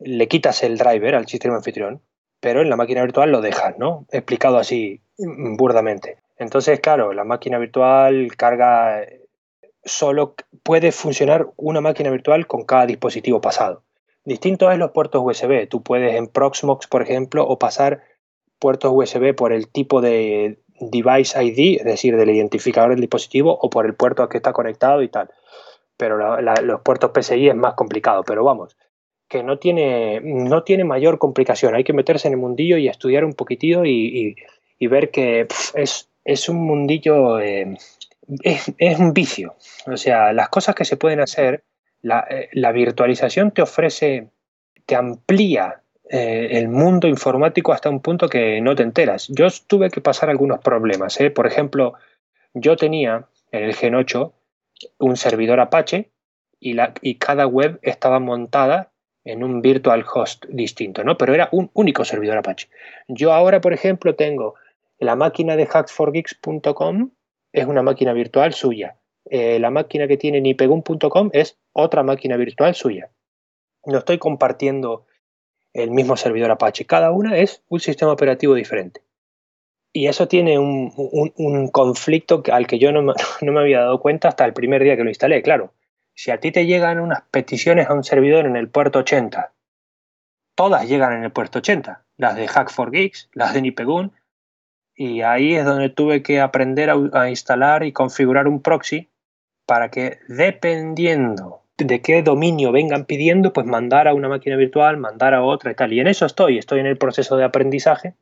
le 0.00 0.28
quitas 0.28 0.62
el 0.62 0.78
driver 0.78 1.14
al 1.14 1.26
sistema 1.26 1.56
anfitrión, 1.56 2.02
pero 2.40 2.60
en 2.60 2.70
la 2.70 2.76
máquina 2.76 3.02
virtual 3.02 3.30
lo 3.30 3.40
dejas, 3.40 3.78
¿no? 3.78 4.06
Explicado 4.10 4.58
así 4.58 5.02
mm, 5.18 5.56
burdamente. 5.56 6.18
Entonces, 6.36 6.80
claro, 6.80 7.12
la 7.12 7.24
máquina 7.24 7.58
virtual 7.58 8.28
carga 8.36 9.02
solo 9.84 10.34
puede 10.62 10.92
funcionar 10.92 11.48
una 11.56 11.80
máquina 11.80 12.10
virtual 12.10 12.46
con 12.46 12.64
cada 12.64 12.86
dispositivo 12.86 13.40
pasado. 13.40 13.82
Distinto 14.24 14.70
es 14.70 14.78
los 14.78 14.90
puertos 14.92 15.22
USB. 15.24 15.68
Tú 15.68 15.82
puedes 15.82 16.14
en 16.14 16.26
Proxmox, 16.26 16.86
por 16.86 17.02
ejemplo, 17.02 17.46
o 17.46 17.58
pasar 17.58 18.02
puertos 18.58 18.92
USB 18.94 19.34
por 19.34 19.52
el 19.52 19.68
tipo 19.68 20.00
de 20.00 20.58
device 20.80 21.42
ID, 21.42 21.78
es 21.78 21.84
decir, 21.84 22.16
del 22.16 22.30
identificador 22.30 22.90
del 22.90 23.00
dispositivo, 23.00 23.56
o 23.60 23.70
por 23.70 23.86
el 23.86 23.94
puerto 23.94 24.22
al 24.22 24.28
que 24.28 24.38
está 24.38 24.52
conectado 24.52 25.02
y 25.02 25.08
tal. 25.08 25.30
Pero 25.96 26.40
los 26.40 26.80
puertos 26.82 27.12
PCI 27.12 27.50
es 27.50 27.54
más 27.54 27.74
complicado. 27.74 28.24
Pero 28.24 28.44
vamos, 28.44 28.76
que 29.28 29.42
no 29.42 29.58
tiene, 29.58 30.20
no 30.20 30.64
tiene 30.64 30.84
mayor 30.84 31.18
complicación. 31.18 31.74
Hay 31.74 31.84
que 31.84 31.92
meterse 31.92 32.28
en 32.28 32.34
el 32.34 32.40
mundillo 32.40 32.76
y 32.76 32.88
estudiar 32.88 33.24
un 33.24 33.34
poquitillo 33.34 33.84
y, 33.84 34.36
ver 34.80 35.10
que 35.10 35.46
es, 35.74 36.10
es, 36.24 36.48
un 36.48 36.56
mundillo, 36.56 37.38
eh, 37.40 37.74
es, 38.42 38.98
un 38.98 39.14
vicio. 39.14 39.54
O 39.86 39.96
sea, 39.96 40.32
las 40.32 40.48
cosas 40.48 40.74
que 40.74 40.84
se 40.84 40.96
pueden 40.96 41.20
hacer, 41.20 41.64
la, 42.02 42.26
eh, 42.28 42.48
la 42.52 42.72
virtualización 42.72 43.52
te 43.52 43.62
ofrece, 43.62 44.28
te 44.84 44.96
amplía 44.96 45.83
eh, 46.10 46.48
el 46.52 46.68
mundo 46.68 47.08
informático 47.08 47.72
hasta 47.72 47.88
un 47.88 48.00
punto 48.00 48.28
que 48.28 48.60
no 48.60 48.74
te 48.74 48.82
enteras. 48.82 49.28
Yo 49.28 49.46
tuve 49.66 49.90
que 49.90 50.00
pasar 50.00 50.30
algunos 50.30 50.60
problemas. 50.60 51.18
Por 51.34 51.46
ejemplo, 51.46 51.94
yo 52.52 52.76
tenía 52.76 53.26
en 53.50 53.64
el 53.64 53.74
Gen 53.74 53.94
8 53.94 54.32
un 54.98 55.16
servidor 55.16 55.60
Apache 55.60 56.10
y 56.60 57.14
cada 57.16 57.46
web 57.46 57.78
estaba 57.82 58.20
montada 58.20 58.90
en 59.24 59.42
un 59.42 59.62
virtual 59.62 60.04
host 60.12 60.44
distinto, 60.48 61.02
¿no? 61.02 61.16
Pero 61.16 61.34
era 61.34 61.48
un 61.52 61.70
único 61.74 62.04
servidor 62.04 62.38
Apache. 62.38 62.68
Yo 63.08 63.32
ahora, 63.32 63.60
por 63.60 63.72
ejemplo, 63.72 64.14
tengo 64.14 64.54
la 64.98 65.16
máquina 65.16 65.56
de 65.56 65.66
hacksforgeeks.com, 65.66 67.10
es 67.52 67.66
una 67.66 67.82
máquina 67.82 68.12
virtual 68.12 68.52
suya. 68.52 68.96
Eh, 69.30 69.58
la 69.58 69.70
máquina 69.70 70.06
que 70.06 70.18
tiene 70.18 70.40
nipegun.com 70.40 71.30
es 71.32 71.58
otra 71.72 72.02
máquina 72.02 72.36
virtual 72.36 72.74
suya. 72.74 73.10
No 73.86 73.98
estoy 73.98 74.18
compartiendo 74.18 75.06
el 75.74 75.90
mismo 75.90 76.16
servidor 76.16 76.50
Apache. 76.50 76.86
Cada 76.86 77.10
una 77.10 77.36
es 77.36 77.62
un 77.68 77.80
sistema 77.80 78.12
operativo 78.12 78.54
diferente. 78.54 79.02
Y 79.92 80.06
eso 80.06 80.26
tiene 80.26 80.58
un, 80.58 81.68
conflicto 81.70 82.42
al 82.50 82.66
que 82.66 82.78
yo 82.78 82.90
no 82.92 83.02
me 83.02 83.60
había 83.60 83.80
dado 83.80 84.00
cuenta 84.00 84.28
hasta 84.28 84.44
el 84.44 84.54
primer 84.54 84.82
día 84.82 84.96
que 84.96 85.04
lo 85.04 85.10
instalé. 85.10 85.42
Claro, 85.42 85.72
si 86.14 86.30
a 86.30 86.40
ti 86.40 86.52
te 86.52 86.66
llegan 86.66 87.00
unas 87.00 87.22
peticiones 87.30 87.88
a 87.88 87.94
un 87.94 88.04
servidor 88.04 88.46
en 88.46 88.56
el 88.56 88.68
puerto 88.68 89.00
80, 89.00 89.52
todas 90.54 90.88
llegan 90.88 91.12
en 91.12 91.24
el 91.24 91.32
puerto 91.32 91.58
80, 91.58 92.04
las 92.16 92.36
de 92.36 92.46
Hack4Geeks, 92.48 93.28
las 93.32 93.52
de 93.54 93.62
Nipegun, 93.62 94.12
y 94.94 95.22
ahí 95.22 95.56
es 95.56 95.64
donde 95.64 95.90
tuve 95.90 96.22
que 96.22 96.40
aprender 96.40 96.90
a, 96.90 97.28
instalar 97.28 97.82
y 97.84 97.92
configurar 97.92 98.46
un 98.46 98.62
proxy 98.62 99.10
para 99.66 99.90
que 99.90 100.20
dependiendo 100.28 101.63
de 101.76 102.00
qué 102.00 102.22
dominio 102.22 102.72
vengan 102.72 103.04
pidiendo, 103.04 103.52
pues 103.52 103.66
mandar 103.66 104.06
a 104.06 104.14
una 104.14 104.28
máquina 104.28 104.56
virtual, 104.56 104.96
mandar 104.96 105.34
a 105.34 105.42
otra 105.42 105.72
y 105.72 105.74
tal. 105.74 105.92
Y 105.92 106.00
en 106.00 106.06
eso 106.06 106.26
estoy, 106.26 106.58
estoy 106.58 106.80
en 106.80 106.86
el 106.86 106.98
proceso 106.98 107.36
de 107.36 107.44
aprendizaje, 107.44 108.14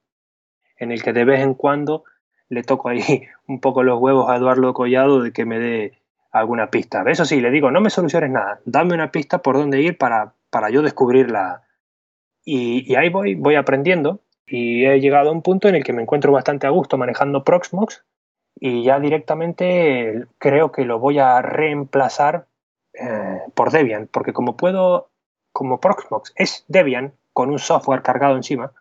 en 0.78 0.90
el 0.90 1.02
que 1.02 1.12
de 1.12 1.24
vez 1.24 1.40
en 1.40 1.54
cuando 1.54 2.04
le 2.48 2.62
toco 2.62 2.88
ahí 2.88 3.24
un 3.46 3.60
poco 3.60 3.82
los 3.82 4.00
huevos 4.00 4.30
a 4.30 4.36
Eduardo 4.36 4.72
Collado 4.72 5.22
de 5.22 5.32
que 5.32 5.44
me 5.44 5.58
dé 5.58 5.98
alguna 6.30 6.70
pista. 6.70 7.04
Eso 7.06 7.24
sí, 7.24 7.40
le 7.40 7.50
digo, 7.50 7.70
no 7.70 7.80
me 7.80 7.90
soluciones 7.90 8.30
nada, 8.30 8.60
dame 8.64 8.94
una 8.94 9.12
pista 9.12 9.42
por 9.42 9.56
dónde 9.56 9.82
ir 9.82 9.98
para, 9.98 10.34
para 10.50 10.70
yo 10.70 10.82
descubrirla. 10.82 11.62
Y, 12.44 12.94
ahí 12.96 13.10
voy, 13.10 13.34
voy 13.34 13.54
aprendiendo 13.54 14.20
y 14.46 14.84
he 14.84 15.00
llegado 15.00 15.28
a 15.28 15.32
un 15.32 15.42
punto 15.42 15.68
en 15.68 15.76
el 15.76 15.84
que 15.84 15.92
me 15.92 16.02
encuentro 16.02 16.32
bastante 16.32 16.66
a 16.66 16.70
gusto 16.70 16.98
manejando 16.98 17.44
Proxmox 17.44 18.04
y 18.56 18.82
ya 18.82 18.98
directamente 18.98 20.26
creo 20.38 20.72
que 20.72 20.84
lo 20.84 20.98
voy 20.98 21.18
a 21.18 21.40
reemplazar 21.40 22.46
eh, 22.94 23.40
por 23.54 23.70
Debian, 23.70 24.08
porque 24.10 24.32
como 24.32 24.56
puedo, 24.56 25.10
como 25.52 25.80
Proxmox 25.80 26.32
es 26.36 26.64
Debian 26.68 27.14
con 27.32 27.50
un 27.50 27.58
software 27.58 28.02
cargado 28.02 28.36
encima, 28.36 28.72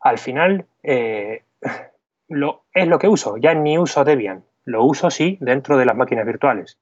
al 0.00 0.18
final 0.18 0.66
eh, 0.82 1.44
lo, 2.28 2.64
es 2.72 2.88
lo 2.88 2.98
que 2.98 3.08
uso, 3.08 3.36
ya 3.36 3.54
ni 3.54 3.78
uso 3.78 4.04
Debian, 4.04 4.44
lo 4.64 4.84
uso 4.84 5.10
sí 5.10 5.38
dentro 5.40 5.78
de 5.78 5.84
las 5.84 5.96
máquinas 5.96 6.26
virtuales. 6.26 6.78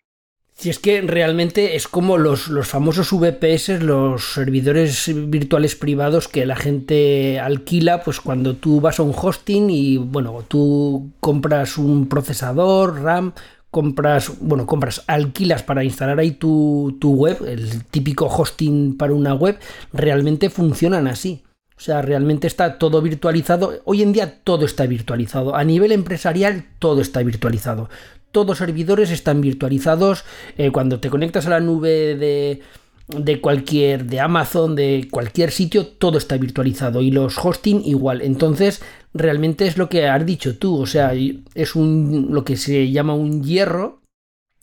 Si 0.56 0.70
es 0.70 0.78
que 0.78 1.00
realmente 1.02 1.74
es 1.74 1.88
como 1.88 2.16
los, 2.16 2.46
los, 2.46 2.68
famosos 2.68 3.10
VPS, 3.10 3.82
los 3.82 4.34
servidores 4.34 5.10
virtuales 5.28 5.74
privados 5.74 6.28
que 6.28 6.46
la 6.46 6.54
gente 6.54 7.40
alquila, 7.40 8.04
pues 8.04 8.20
cuando 8.20 8.54
tú 8.54 8.80
vas 8.80 9.00
a 9.00 9.02
un 9.02 9.14
hosting 9.20 9.68
y 9.68 9.96
bueno, 9.96 10.44
tú 10.46 11.10
compras 11.18 11.76
un 11.76 12.08
procesador, 12.08 13.02
RAM, 13.02 13.32
compras, 13.74 14.30
bueno, 14.40 14.66
compras, 14.66 15.02
alquilas 15.08 15.64
para 15.64 15.82
instalar 15.82 16.20
ahí 16.20 16.30
tu, 16.30 16.96
tu 17.00 17.16
web, 17.16 17.38
el 17.44 17.82
típico 17.86 18.26
hosting 18.26 18.96
para 18.96 19.12
una 19.12 19.34
web, 19.34 19.58
realmente 19.92 20.48
funcionan 20.48 21.08
así. 21.08 21.42
O 21.76 21.80
sea, 21.80 22.00
realmente 22.00 22.46
está 22.46 22.78
todo 22.78 23.02
virtualizado. 23.02 23.82
Hoy 23.84 24.02
en 24.02 24.12
día 24.12 24.38
todo 24.44 24.64
está 24.64 24.86
virtualizado. 24.86 25.56
A 25.56 25.64
nivel 25.64 25.90
empresarial 25.90 26.66
todo 26.78 27.00
está 27.00 27.20
virtualizado. 27.24 27.90
Todos 28.30 28.46
los 28.46 28.58
servidores 28.58 29.10
están 29.10 29.40
virtualizados. 29.40 30.24
Eh, 30.56 30.70
cuando 30.70 31.00
te 31.00 31.10
conectas 31.10 31.46
a 31.46 31.50
la 31.50 31.58
nube 31.58 32.14
de, 32.14 32.62
de 33.08 33.40
cualquier, 33.40 34.06
de 34.06 34.20
Amazon, 34.20 34.74
de 34.74 35.08
cualquier 35.10 35.50
sitio, 35.50 35.86
todo 35.86 36.18
está 36.18 36.36
virtualizado. 36.36 37.02
Y 37.02 37.10
los 37.10 37.36
hosting 37.38 37.82
igual. 37.84 38.22
Entonces, 38.22 38.82
realmente 39.12 39.66
es 39.66 39.76
lo 39.76 39.88
que 39.88 40.06
has 40.08 40.24
dicho 40.24 40.58
tú. 40.58 40.80
O 40.80 40.86
sea, 40.86 41.12
es 41.54 41.76
un, 41.76 42.28
lo 42.30 42.44
que 42.44 42.56
se 42.56 42.90
llama 42.90 43.14
un 43.14 43.42
hierro 43.42 44.03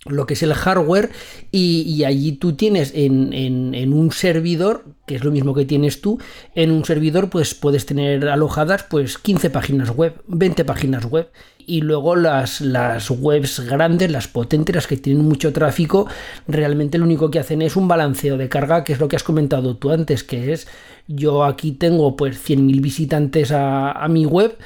lo 0.06 0.26
que 0.26 0.34
es 0.34 0.42
el 0.42 0.54
hardware 0.54 1.12
y, 1.52 2.04
allí 2.04 2.32
tú 2.34 2.54
tienes 2.54 2.92
en, 2.96 3.94
un 3.94 4.12
servidor, 4.12 4.86
que 5.06 5.16
es 5.16 5.24
lo 5.24 5.32
mismo 5.32 5.54
que 5.54 5.66
tienes 5.66 6.02
tú, 6.02 6.20
en 6.56 6.72
un 6.72 6.86
servidor 6.86 7.30
pues 7.30 7.54
puedes 7.54 7.86
tener 7.86 8.28
alojadas 8.28 8.84
pues 8.84 9.18
15 9.20 9.52
páginas 9.52 9.92
web, 9.92 10.22
20 10.28 10.66
páginas 10.66 11.06
web. 11.06 11.30
Y 11.68 11.82
luego 11.82 12.16
las, 12.16 12.60
las 12.60 13.12
webs 13.12 13.60
grandes, 13.60 14.10
las 14.10 14.28
potentes, 14.28 14.76
las 14.76 14.88
que 14.88 14.98
tienen 14.98 15.24
mucho 15.24 15.54
tráfico, 15.54 16.08
realmente 16.48 16.98
lo 16.98 17.06
único 17.06 17.30
que 17.30 17.38
hacen 17.38 17.62
es 17.62 17.76
un 17.76 17.88
balanceo 17.88 18.36
de 18.36 18.50
carga, 18.50 18.84
que 18.84 18.94
es 18.94 19.00
lo 19.00 19.08
que 19.08 19.16
has 19.16 19.24
comentado 19.24 19.78
tú 19.78 19.92
antes, 19.92 20.24
que 20.24 20.54
es 20.54 20.68
yo 21.08 21.44
aquí 21.44 21.74
tengo 21.74 22.16
pues 22.16 22.44
100.000 22.44 22.82
visitantes 22.82 23.52
a, 23.52 23.92
a 23.92 24.08
mi 24.08 24.26
web, 24.26 24.58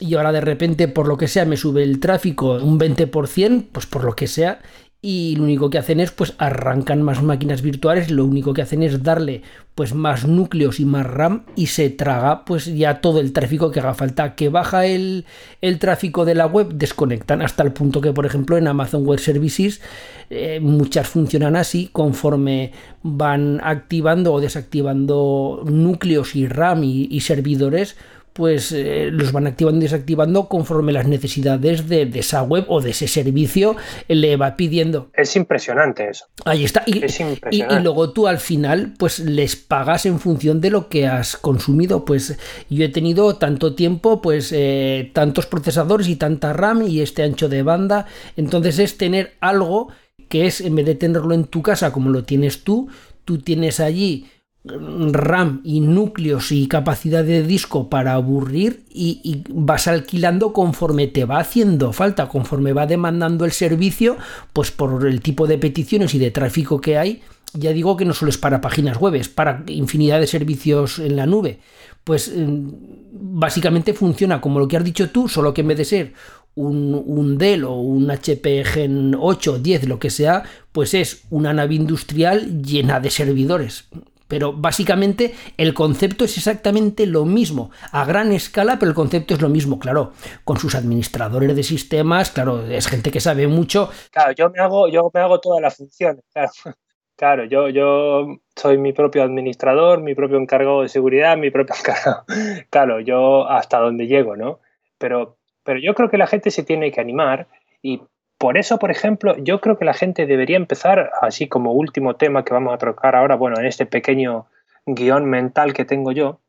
y 0.00 0.14
ahora 0.14 0.32
de 0.32 0.40
repente 0.40 0.88
por 0.88 1.06
lo 1.06 1.16
que 1.16 1.28
sea 1.28 1.44
me 1.44 1.56
sube 1.56 1.82
el 1.82 2.00
tráfico 2.00 2.54
un 2.54 2.80
20%, 2.80 3.66
pues 3.72 3.86
por 3.86 4.04
lo 4.04 4.16
que 4.16 4.26
sea, 4.26 4.60
y 5.02 5.34
lo 5.36 5.44
único 5.44 5.70
que 5.70 5.78
hacen 5.78 5.98
es 5.98 6.10
pues 6.10 6.34
arrancan 6.36 7.02
más 7.02 7.22
máquinas 7.22 7.62
virtuales, 7.62 8.10
lo 8.10 8.26
único 8.26 8.52
que 8.52 8.60
hacen 8.60 8.82
es 8.82 9.02
darle 9.02 9.42
pues 9.74 9.94
más 9.94 10.26
núcleos 10.26 10.78
y 10.78 10.84
más 10.84 11.06
RAM 11.06 11.44
y 11.56 11.68
se 11.68 11.88
traga 11.88 12.44
pues 12.44 12.66
ya 12.66 13.00
todo 13.00 13.20
el 13.20 13.32
tráfico 13.32 13.70
que 13.70 13.80
haga 13.80 13.94
falta, 13.94 14.34
que 14.34 14.50
baja 14.50 14.84
el, 14.84 15.24
el 15.62 15.78
tráfico 15.78 16.26
de 16.26 16.34
la 16.34 16.46
web, 16.46 16.74
desconectan 16.74 17.40
hasta 17.40 17.62
el 17.62 17.72
punto 17.72 18.02
que 18.02 18.12
por 18.12 18.26
ejemplo 18.26 18.58
en 18.58 18.68
Amazon 18.68 19.06
Web 19.06 19.20
Services 19.20 19.80
eh, 20.28 20.60
muchas 20.60 21.08
funcionan 21.08 21.56
así 21.56 21.88
conforme 21.90 22.72
van 23.02 23.58
activando 23.64 24.34
o 24.34 24.40
desactivando 24.40 25.62
núcleos 25.64 26.36
y 26.36 26.46
RAM 26.46 26.84
y 26.84 27.20
servidores 27.20 27.96
pues 28.32 28.72
eh, 28.72 29.08
los 29.12 29.32
van 29.32 29.46
activando 29.46 29.80
y 29.80 29.82
desactivando 29.82 30.48
conforme 30.48 30.92
las 30.92 31.06
necesidades 31.06 31.88
de, 31.88 32.10
esa 32.14 32.42
web 32.42 32.64
o 32.68 32.80
de 32.80 32.90
ese 32.90 33.08
servicio 33.08 33.76
le 34.08 34.36
va 34.36 34.56
pidiendo. 34.56 35.10
Es 35.14 35.34
impresionante 35.36 36.08
eso. 36.08 36.26
Ahí 36.44 36.64
está. 36.64 36.82
Y, 36.86 37.02
y, 37.50 37.62
luego 37.82 38.12
tú 38.12 38.26
al 38.26 38.38
final 38.38 38.94
pues 38.98 39.18
les 39.18 39.56
pagas 39.56 40.06
en 40.06 40.20
función 40.20 40.60
de 40.60 40.70
lo 40.70 40.88
que 40.88 41.06
has 41.06 41.36
consumido. 41.36 42.04
Pues 42.04 42.38
yo 42.68 42.84
he 42.84 42.88
tenido 42.88 43.36
tanto 43.36 43.74
tiempo, 43.74 44.22
pues 44.22 44.52
eh, 44.52 45.10
tantos 45.12 45.46
procesadores 45.46 46.08
y 46.08 46.16
tanta 46.16 46.52
RAM 46.52 46.82
y 46.82 47.00
este 47.00 47.22
ancho 47.22 47.48
de 47.48 47.62
banda. 47.62 48.06
Entonces 48.36 48.78
es 48.78 48.96
tener 48.96 49.34
algo 49.40 49.88
que 50.28 50.46
es, 50.46 50.60
en 50.60 50.76
vez 50.76 50.86
de 50.86 50.94
tenerlo 50.94 51.34
en 51.34 51.44
tu 51.44 51.62
casa 51.62 51.92
como 51.92 52.10
lo 52.10 52.24
tienes 52.24 52.62
tú, 52.62 52.88
tú 53.24 53.38
tienes 53.38 53.80
allí 53.80 54.26
RAM 54.62 55.62
y 55.64 55.80
núcleos 55.80 56.52
y 56.52 56.68
capacidad 56.68 57.24
de 57.24 57.42
disco 57.42 57.88
para 57.88 58.12
aburrir 58.12 58.84
y, 58.90 59.42
vas 59.48 59.88
alquilando 59.88 60.52
conforme 60.52 61.06
te 61.06 61.24
va 61.24 61.38
haciendo 61.38 61.92
falta, 61.92 62.28
conforme 62.28 62.74
va 62.74 62.86
demandando 62.86 63.46
el 63.46 63.52
servicio, 63.52 64.18
pues 64.52 64.70
por 64.70 65.06
el 65.06 65.22
tipo 65.22 65.46
de 65.46 65.56
peticiones 65.56 66.14
y 66.14 66.18
de 66.18 66.30
tráfico 66.30 66.80
que 66.80 66.98
hay. 66.98 67.22
Ya 67.54 67.72
digo 67.72 67.96
que 67.96 68.04
no 68.04 68.12
solo 68.12 68.30
es 68.30 68.38
para 68.38 68.60
páginas 68.60 68.98
web, 68.98 69.14
es 69.14 69.28
para 69.28 69.64
infinidad 69.66 70.20
de 70.20 70.26
servicios 70.26 70.98
en 70.98 71.16
la 71.16 71.26
nube. 71.26 71.58
Pues 72.04 72.30
mm, 72.34 72.68
básicamente 73.12 73.94
funciona 73.94 74.40
como 74.40 74.60
lo 74.60 74.68
que 74.68 74.76
has 74.76 74.84
dicho 74.84 75.10
tú, 75.10 75.26
solo 75.26 75.54
que 75.54 75.62
en 75.62 75.68
vez 75.68 75.78
de 75.78 75.84
ser 75.86 76.12
un, 76.54 77.02
un, 77.06 77.38
Dell 77.38 77.64
o 77.64 77.74
un 77.76 78.10
HP 78.10 78.64
Gen 78.64 79.16
8, 79.18 79.58
10, 79.58 79.88
lo 79.88 79.98
que 79.98 80.10
sea, 80.10 80.44
pues 80.70 80.94
es 80.94 81.22
una 81.30 81.52
nave 81.52 81.74
industrial 81.74 82.62
llena 82.62 83.00
de 83.00 83.10
servidores 83.10 83.86
pero 84.30 84.52
básicamente 84.52 85.34
el 85.56 85.74
concepto 85.74 86.24
es 86.24 86.36
exactamente 86.38 87.04
lo 87.04 87.24
mismo, 87.24 87.72
a 87.90 88.04
gran 88.04 88.30
escala, 88.30 88.78
pero 88.78 88.90
el 88.90 88.94
concepto 88.94 89.34
es 89.34 89.42
lo 89.42 89.48
mismo, 89.48 89.80
claro, 89.80 90.12
con 90.44 90.56
sus 90.56 90.76
administradores 90.76 91.54
de 91.56 91.64
sistemas, 91.64 92.30
claro, 92.30 92.64
es 92.64 92.86
gente 92.86 93.10
que 93.10 93.18
sabe 93.18 93.48
mucho. 93.48 93.90
Claro, 94.12 94.32
yo 94.32 94.48
me 94.48 94.60
hago, 94.60 94.88
yo 94.88 95.10
me 95.12 95.20
hago 95.20 95.40
todas 95.40 95.60
las 95.60 95.76
funciones, 95.76 96.24
claro. 96.32 96.52
Claro, 97.16 97.44
yo, 97.44 97.68
yo 97.68 98.38
soy 98.56 98.78
mi 98.78 98.94
propio 98.94 99.22
administrador, 99.22 100.00
mi 100.00 100.14
propio 100.14 100.38
encargado 100.38 100.80
de 100.80 100.88
seguridad, 100.88 101.36
mi 101.36 101.50
propio 101.50 101.74
encargado. 101.78 102.24
Claro, 102.70 102.98
yo 103.00 103.46
hasta 103.46 103.78
donde 103.78 104.06
llego, 104.06 104.36
¿no? 104.38 104.60
Pero, 104.96 105.36
pero 105.62 105.78
yo 105.80 105.92
creo 105.94 106.08
que 106.08 106.16
la 106.16 106.26
gente 106.26 106.50
se 106.50 106.62
tiene 106.62 106.90
que 106.90 107.02
animar 107.02 107.46
y 107.82 108.00
por 108.40 108.56
eso, 108.56 108.78
por 108.78 108.90
ejemplo, 108.90 109.36
yo 109.36 109.60
creo 109.60 109.76
que 109.76 109.84
la 109.84 109.92
gente 109.92 110.24
debería 110.24 110.56
empezar, 110.56 111.10
así 111.20 111.46
como 111.46 111.74
último 111.74 112.16
tema 112.16 112.42
que 112.42 112.54
vamos 112.54 112.72
a 112.72 112.78
tocar 112.78 113.14
ahora, 113.14 113.36
bueno, 113.36 113.60
en 113.60 113.66
este 113.66 113.84
pequeño 113.84 114.46
guion 114.86 115.26
mental 115.26 115.74
que 115.74 115.84
tengo 115.84 116.10
yo, 116.10 116.40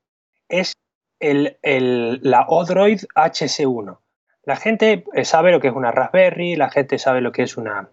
es 0.47 0.71
el, 1.19 1.57
el, 1.63 2.21
la 2.23 2.45
Odroid 2.47 3.01
HC1. 3.13 3.97
La 4.45 4.55
gente 4.55 5.03
sabe 5.23 5.51
lo 5.51 5.59
que 5.59 5.67
es 5.67 5.73
una 5.73 5.91
Raspberry, 5.91 6.55
la 6.55 6.69
gente 6.69 6.97
sabe 6.97 7.19
lo 7.19 7.33
que 7.33 7.43
es 7.43 7.57
una, 7.57 7.89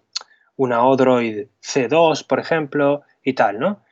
una 0.54 0.86
Odroid 0.86 1.48
C2, 1.60 2.24
por 2.24 2.38
ejemplo, 2.38 3.02
y 3.24 3.32
tal, 3.32 3.58
¿no? 3.58 3.82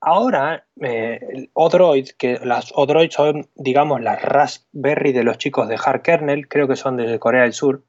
Ahora, 0.00 0.64
eh, 0.80 1.50
Odroid, 1.52 2.08
que 2.16 2.38
las 2.42 2.72
Odroid 2.74 3.10
son, 3.10 3.50
digamos, 3.56 4.00
las 4.00 4.22
Raspberry 4.22 5.12
de 5.12 5.22
los 5.22 5.36
chicos 5.36 5.68
de 5.68 5.78
Hard 5.84 6.00
Kernel, 6.00 6.48
creo 6.48 6.66
que 6.66 6.76
son 6.76 6.96
desde 6.96 7.18
Corea 7.18 7.42
del 7.42 7.52
Sur, 7.52 7.84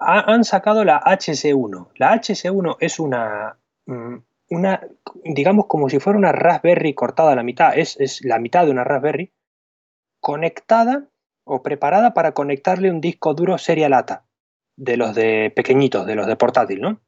han 0.00 0.44
sacado 0.44 0.84
la 0.84 1.00
HC1. 1.00 1.88
La 1.96 2.14
HC1 2.14 2.76
es 2.80 2.98
una, 2.98 3.58
mm, 3.86 4.16
una, 4.50 4.80
digamos, 5.24 5.66
como 5.66 5.88
si 5.88 5.98
fuera 5.98 6.18
una 6.18 6.32
Raspberry 6.32 6.94
cortada 6.94 7.32
a 7.32 7.36
la 7.36 7.42
mitad. 7.42 7.76
Es, 7.76 7.98
es 8.00 8.24
la 8.24 8.38
mitad 8.38 8.64
de 8.64 8.70
una 8.70 8.84
Raspberry 8.84 9.32
conectada 10.20 11.08
o 11.44 11.62
preparada 11.62 12.14
para 12.14 12.32
conectarle 12.32 12.90
un 12.90 13.00
disco 13.00 13.34
duro 13.34 13.58
serie 13.58 13.88
lata 13.88 14.24
de 14.76 14.96
los 14.96 15.14
de 15.14 15.52
pequeñitos, 15.54 16.06
de 16.06 16.14
los 16.14 16.26
de 16.26 16.36
portátil, 16.36 16.80
¿no? 16.80 17.00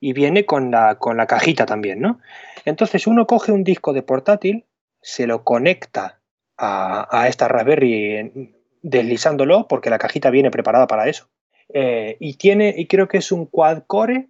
Y 0.00 0.12
viene 0.12 0.46
con 0.46 0.70
la, 0.70 0.96
con 0.96 1.16
la 1.16 1.26
cajita 1.26 1.66
también, 1.66 2.00
¿no? 2.00 2.20
Entonces 2.64 3.06
uno 3.06 3.26
coge 3.26 3.52
un 3.52 3.64
disco 3.64 3.92
de 3.92 4.02
portátil, 4.02 4.66
se 5.00 5.26
lo 5.26 5.44
conecta 5.44 6.20
a, 6.56 7.08
a 7.10 7.28
esta 7.28 7.48
Raspberry 7.48 8.54
deslizándolo, 8.82 9.66
porque 9.66 9.90
la 9.90 9.98
cajita 9.98 10.30
viene 10.30 10.50
preparada 10.50 10.86
para 10.86 11.08
eso. 11.08 11.28
Eh, 11.72 12.16
y 12.20 12.34
tiene, 12.34 12.74
y 12.76 12.86
creo 12.86 13.08
que 13.08 13.18
es 13.18 13.32
un 13.32 13.46
quad 13.46 13.84
core 13.86 14.28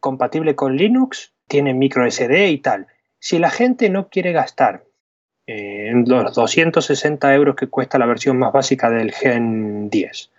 compatible 0.00 0.54
con 0.54 0.76
Linux, 0.76 1.32
tiene 1.48 1.74
micro 1.74 2.08
SD 2.10 2.48
y 2.48 2.58
tal. 2.58 2.86
Si 3.18 3.38
la 3.38 3.50
gente 3.50 3.88
no 3.88 4.08
quiere 4.08 4.32
gastar 4.32 4.84
eh, 5.46 5.92
los 6.06 6.34
260 6.34 7.34
euros 7.34 7.56
que 7.56 7.68
cuesta 7.68 7.98
la 7.98 8.06
versión 8.06 8.38
más 8.38 8.52
básica 8.52 8.90
del 8.90 9.12
Gen 9.12 9.90
10 9.90 10.30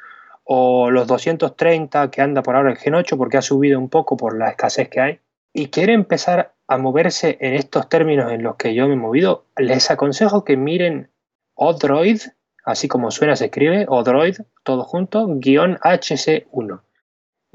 o 0.46 0.92
los 0.92 1.08
230 1.08 2.10
que 2.10 2.22
anda 2.22 2.42
por 2.42 2.56
ahora 2.56 2.72
el 2.72 2.78
Gen 2.78 2.96
8 2.96 3.18
porque 3.18 3.38
ha 3.38 3.42
subido 3.42 3.80
un 3.80 3.90
poco 3.90 4.18
por 4.18 4.38
la 4.38 4.50
escasez 4.50 4.90
que 4.90 5.02
hay 5.02 5.20
y 5.54 5.68
quiere 5.68 5.94
empezar 5.94 6.54
a 6.68 6.78
moverse 6.78 7.38
en 7.42 7.54
estos 7.54 7.90
términos 7.90 8.32
en 8.32 8.44
los 8.44 8.56
que 8.56 8.74
yo 8.74 8.88
me 8.88 8.94
he 8.94 8.98
movido, 8.98 9.46
les 9.58 9.92
aconsejo 9.92 10.44
que 10.44 10.58
miren 10.58 11.10
Odroid, 11.56 12.22
así 12.64 12.88
como 12.88 13.12
suena 13.12 13.36
se 13.36 13.46
escribe, 13.46 13.86
Odroid, 13.88 14.38
todo 14.64 14.84
junto, 14.84 15.28
guion 15.28 15.78
HC1. 15.78 16.82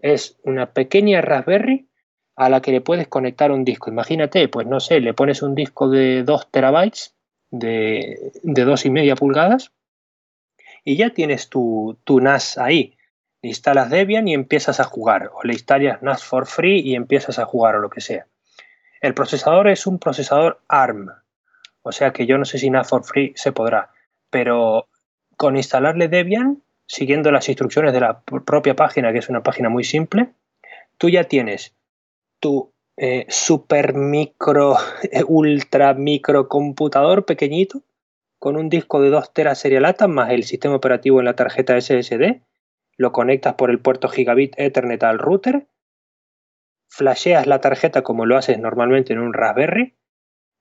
Es 0.00 0.38
una 0.44 0.72
pequeña 0.72 1.20
Raspberry 1.20 1.88
a 2.36 2.48
la 2.48 2.60
que 2.60 2.70
le 2.70 2.80
puedes 2.80 3.08
conectar 3.08 3.50
un 3.50 3.64
disco. 3.64 3.90
Imagínate, 3.90 4.48
pues 4.48 4.66
no 4.66 4.78
sé, 4.78 5.00
le 5.00 5.14
pones 5.14 5.42
un 5.42 5.54
disco 5.54 5.88
de 5.88 6.22
2 6.22 6.50
terabytes 6.50 7.16
de, 7.50 8.32
de 8.42 8.66
2,5 8.66 9.18
pulgadas 9.18 9.72
y 10.84 10.96
ya 10.96 11.10
tienes 11.10 11.48
tu, 11.48 11.98
tu 12.04 12.20
NAS 12.20 12.58
ahí. 12.58 12.96
Le 13.42 13.48
instalas 13.48 13.90
Debian 13.90 14.28
y 14.28 14.34
empiezas 14.34 14.80
a 14.80 14.84
jugar, 14.84 15.30
o 15.34 15.42
le 15.42 15.52
instalas 15.52 16.02
NAS 16.02 16.24
for 16.24 16.46
free 16.46 16.80
y 16.80 16.94
empiezas 16.94 17.38
a 17.38 17.44
jugar 17.44 17.76
o 17.76 17.80
lo 17.80 17.90
que 17.90 18.00
sea. 18.00 18.26
El 19.00 19.14
procesador 19.14 19.68
es 19.68 19.86
un 19.86 19.98
procesador 19.98 20.60
ARM, 20.68 21.08
o 21.82 21.92
sea 21.92 22.12
que 22.12 22.26
yo 22.26 22.38
no 22.38 22.44
sé 22.44 22.58
si 22.58 22.70
NAS 22.70 22.88
for 22.88 23.04
free 23.04 23.32
se 23.36 23.52
podrá, 23.52 23.90
pero 24.30 24.88
con 25.38 25.56
instalarle 25.56 26.08
Debian, 26.08 26.62
siguiendo 26.86 27.30
las 27.30 27.48
instrucciones 27.48 27.92
de 27.92 28.00
la 28.00 28.22
propia 28.22 28.74
página, 28.74 29.12
que 29.12 29.20
es 29.20 29.28
una 29.28 29.44
página 29.44 29.68
muy 29.68 29.84
simple, 29.84 30.34
tú 30.98 31.08
ya 31.08 31.24
tienes 31.24 31.76
tu 32.40 32.72
eh, 32.96 33.24
super 33.28 33.94
micro, 33.94 34.76
ultra 35.28 35.94
micro 35.94 36.48
computador 36.48 37.24
pequeñito 37.24 37.82
con 38.40 38.56
un 38.56 38.68
disco 38.68 39.00
de 39.00 39.10
2 39.10 39.32
teras 39.32 39.60
serialata 39.60 40.08
más 40.08 40.30
el 40.30 40.42
sistema 40.42 40.74
operativo 40.74 41.20
en 41.20 41.26
la 41.26 41.36
tarjeta 41.36 41.80
SSD, 41.80 42.42
lo 42.96 43.12
conectas 43.12 43.54
por 43.54 43.70
el 43.70 43.80
puerto 43.80 44.08
gigabit 44.08 44.58
Ethernet 44.58 45.04
al 45.04 45.20
router, 45.20 45.68
flasheas 46.88 47.46
la 47.46 47.60
tarjeta 47.60 48.02
como 48.02 48.26
lo 48.26 48.36
haces 48.36 48.58
normalmente 48.58 49.12
en 49.12 49.20
un 49.20 49.34
Raspberry, 49.34 49.94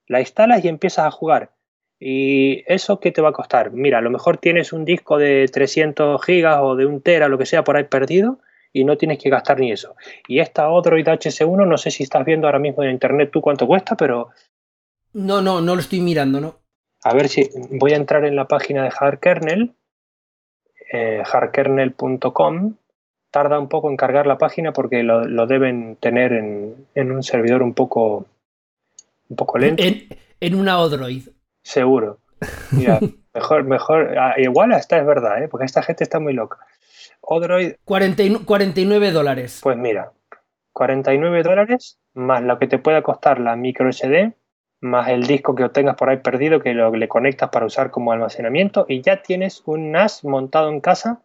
la 0.05 0.19
instalas 0.19 0.63
y 0.63 0.67
empiezas 0.67 1.05
a 1.05 1.11
jugar. 1.11 1.56
¿Y 1.99 2.63
eso 2.71 2.99
qué 2.99 3.11
te 3.11 3.21
va 3.21 3.29
a 3.29 3.33
costar? 3.33 3.71
Mira, 3.71 3.97
a 3.97 4.01
lo 4.01 4.11
mejor 4.11 4.37
tienes 4.37 4.71
un 4.71 4.85
disco 4.85 5.17
de 5.17 5.47
300 5.51 6.23
gigas 6.23 6.59
o 6.61 6.75
de 6.75 6.85
un 6.85 7.01
tera, 7.01 7.27
lo 7.27 7.37
que 7.37 7.45
sea, 7.45 7.63
por 7.63 7.77
ahí 7.77 7.85
perdido 7.85 8.39
y 8.71 8.83
no 8.83 8.97
tienes 8.97 9.17
que 9.17 9.29
gastar 9.29 9.59
ni 9.59 9.71
eso. 9.71 9.95
Y 10.27 10.39
esta 10.39 10.69
Odroid 10.69 11.07
HC1, 11.07 11.67
no 11.67 11.77
sé 11.77 11.91
si 11.91 12.03
estás 12.03 12.25
viendo 12.25 12.47
ahora 12.47 12.59
mismo 12.59 12.83
en 12.83 12.91
internet 12.91 13.29
tú 13.31 13.41
cuánto 13.41 13.65
cuesta, 13.65 13.95
pero... 13.95 14.29
No, 15.13 15.41
no, 15.41 15.61
no 15.61 15.75
lo 15.75 15.81
estoy 15.81 15.99
mirando, 16.01 16.39
¿no? 16.39 16.59
A 17.03 17.13
ver 17.13 17.29
si 17.29 17.49
voy 17.71 17.93
a 17.93 17.97
entrar 17.97 18.25
en 18.25 18.35
la 18.35 18.47
página 18.47 18.83
de 18.83 18.91
hardkernel, 18.91 19.73
eh, 20.91 21.23
hardkernel.com. 21.25 22.75
Tarda 23.31 23.59
un 23.59 23.67
poco 23.67 23.89
en 23.89 23.97
cargar 23.97 24.27
la 24.27 24.37
página 24.37 24.73
porque 24.73 25.03
lo, 25.03 25.25
lo 25.25 25.47
deben 25.47 25.97
tener 25.97 26.33
en, 26.33 26.87
en, 26.95 27.11
un 27.11 27.23
servidor 27.23 27.61
un 27.61 27.73
poco, 27.73 28.25
un 29.29 29.35
poco 29.35 29.57
lento. 29.57 29.83
En, 29.83 30.07
en 30.39 30.55
una 30.55 30.79
Odroid. 30.79 31.27
Seguro. 31.67 32.19
Mira, 32.71 32.99
mejor, 33.33 33.65
mejor. 33.65 34.17
Ah, 34.17 34.35
igual 34.37 34.71
esta 34.71 34.97
es 34.97 35.05
verdad, 35.05 35.43
¿eh? 35.43 35.49
porque 35.49 35.65
esta 35.65 35.83
gente 35.83 36.05
está 36.05 36.21
muy 36.21 36.31
loca. 36.31 36.59
Odroid. 37.19 37.73
40, 37.83 38.45
49 38.45 39.11
dólares. 39.11 39.59
Pues 39.61 39.75
mira, 39.75 40.13
49 40.71 41.43
dólares 41.43 41.99
más 42.13 42.41
lo 42.41 42.57
que 42.57 42.67
te 42.67 42.79
pueda 42.79 43.01
costar 43.01 43.39
la 43.41 43.57
micro 43.57 43.91
SD 43.91 44.33
más 44.79 45.09
el 45.09 45.23
disco 45.23 45.55
que 45.55 45.65
obtengas 45.65 45.95
por 45.95 46.09
ahí 46.09 46.17
perdido 46.17 46.61
que 46.61 46.73
lo 46.73 46.91
le 46.95 47.07
conectas 47.09 47.49
para 47.49 47.65
usar 47.65 47.91
como 47.91 48.13
almacenamiento 48.13 48.85
y 48.87 49.01
ya 49.01 49.21
tienes 49.21 49.63
un 49.65 49.91
NAS 49.91 50.23
montado 50.23 50.69
en 50.69 50.79
casa 50.79 51.21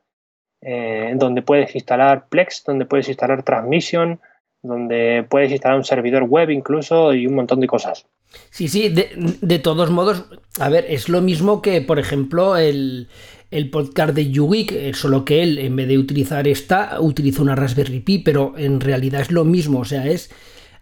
eh, 0.61 1.13
donde 1.17 1.43
puedes 1.43 1.75
instalar 1.75 2.29
Plex, 2.29 2.65
donde 2.65 2.87
puedes 2.87 3.09
instalar 3.09 3.43
Transmission, 3.43 4.21
donde 4.63 5.25
puedes 5.29 5.53
instalar 5.53 5.77
un 5.77 5.85
servidor 5.85 6.25
web 6.25 6.51
incluso 6.51 7.13
y 7.13 7.27
un 7.27 7.35
montón 7.35 7.61
de 7.61 7.67
cosas. 7.67 8.07
Sí, 8.51 8.69
sí, 8.69 8.89
de, 8.89 9.37
de 9.41 9.59
todos 9.59 9.91
modos, 9.91 10.25
a 10.59 10.69
ver, 10.69 10.87
es 10.89 11.09
lo 11.09 11.21
mismo 11.23 11.63
que, 11.63 11.81
por 11.81 11.99
ejemplo, 11.99 12.57
el, 12.57 13.09
el 13.53 13.71
podcast 13.71 14.15
de 14.15 14.31
Yuwik, 14.31 14.73
eh, 14.73 14.93
solo 14.95 15.25
que 15.25 15.43
él, 15.43 15.59
en 15.59 15.77
vez 15.77 15.87
de 15.87 15.99
utilizar 15.99 16.49
esta, 16.49 17.01
utiliza 17.01 17.43
una 17.43 17.55
Raspberry 17.55 18.01
Pi, 18.01 18.19
pero 18.19 18.55
en 18.57 18.81
realidad 18.81 19.21
es 19.21 19.31
lo 19.31 19.45
mismo, 19.45 19.81
o 19.81 19.85
sea, 19.85 20.07
es 20.07 20.31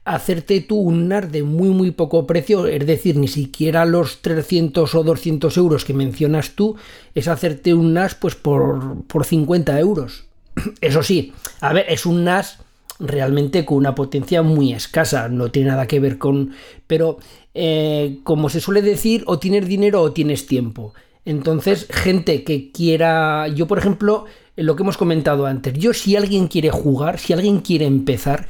hacerte 0.05 0.60
tú 0.60 0.77
un 0.77 1.09
NAS 1.09 1.31
de 1.31 1.43
muy 1.43 1.68
muy 1.70 1.90
poco 1.90 2.27
precio, 2.27 2.66
es 2.66 2.86
decir, 2.86 3.16
ni 3.16 3.28
siquiera 3.28 3.85
los 3.85 4.22
300 4.22 4.94
o 4.94 5.02
200 5.02 5.56
euros 5.56 5.85
que 5.85 5.94
mencionas 5.94 6.52
tú, 6.52 6.77
es 7.14 7.28
hacerte 7.28 7.74
un 7.74 7.93
NAS 7.93 8.14
pues 8.14 8.36
por, 8.36 9.05
por 9.05 9.27
50 9.27 9.78
euros. 9.78 10.24
Eso 10.81 11.02
sí, 11.02 11.32
a 11.60 11.72
ver, 11.72 11.86
es 11.89 12.06
un 12.06 12.24
NAS 12.24 12.59
realmente 13.01 13.64
con 13.64 13.78
una 13.78 13.94
potencia 13.94 14.43
muy 14.43 14.72
escasa, 14.72 15.28
no 15.28 15.51
tiene 15.51 15.70
nada 15.70 15.86
que 15.86 16.01
ver 16.01 16.18
con... 16.18 16.52
Pero 16.86 17.18
eh, 17.55 18.18
como 18.24 18.48
se 18.48 18.60
suele 18.60 18.82
decir, 18.82 19.24
o 19.27 19.39
tienes 19.39 19.66
dinero 19.66 20.02
o 20.02 20.12
tienes 20.12 20.47
tiempo. 20.47 20.94
Entonces, 21.24 21.86
gente 21.90 22.44
que 22.44 22.72
quiera, 22.72 23.48
yo 23.48 23.66
por 23.66 23.78
ejemplo, 23.78 24.24
lo 24.56 24.77
que 24.77 24.82
hemos 24.82 24.97
comentado 24.97 25.47
antes, 25.47 25.74
yo 25.74 25.93
si 25.93 26.16
alguien 26.16 26.48
quiere 26.48 26.70
jugar, 26.70 27.18
si 27.18 27.32
alguien 27.32 27.60
quiere 27.60 27.86
empezar, 27.86 28.47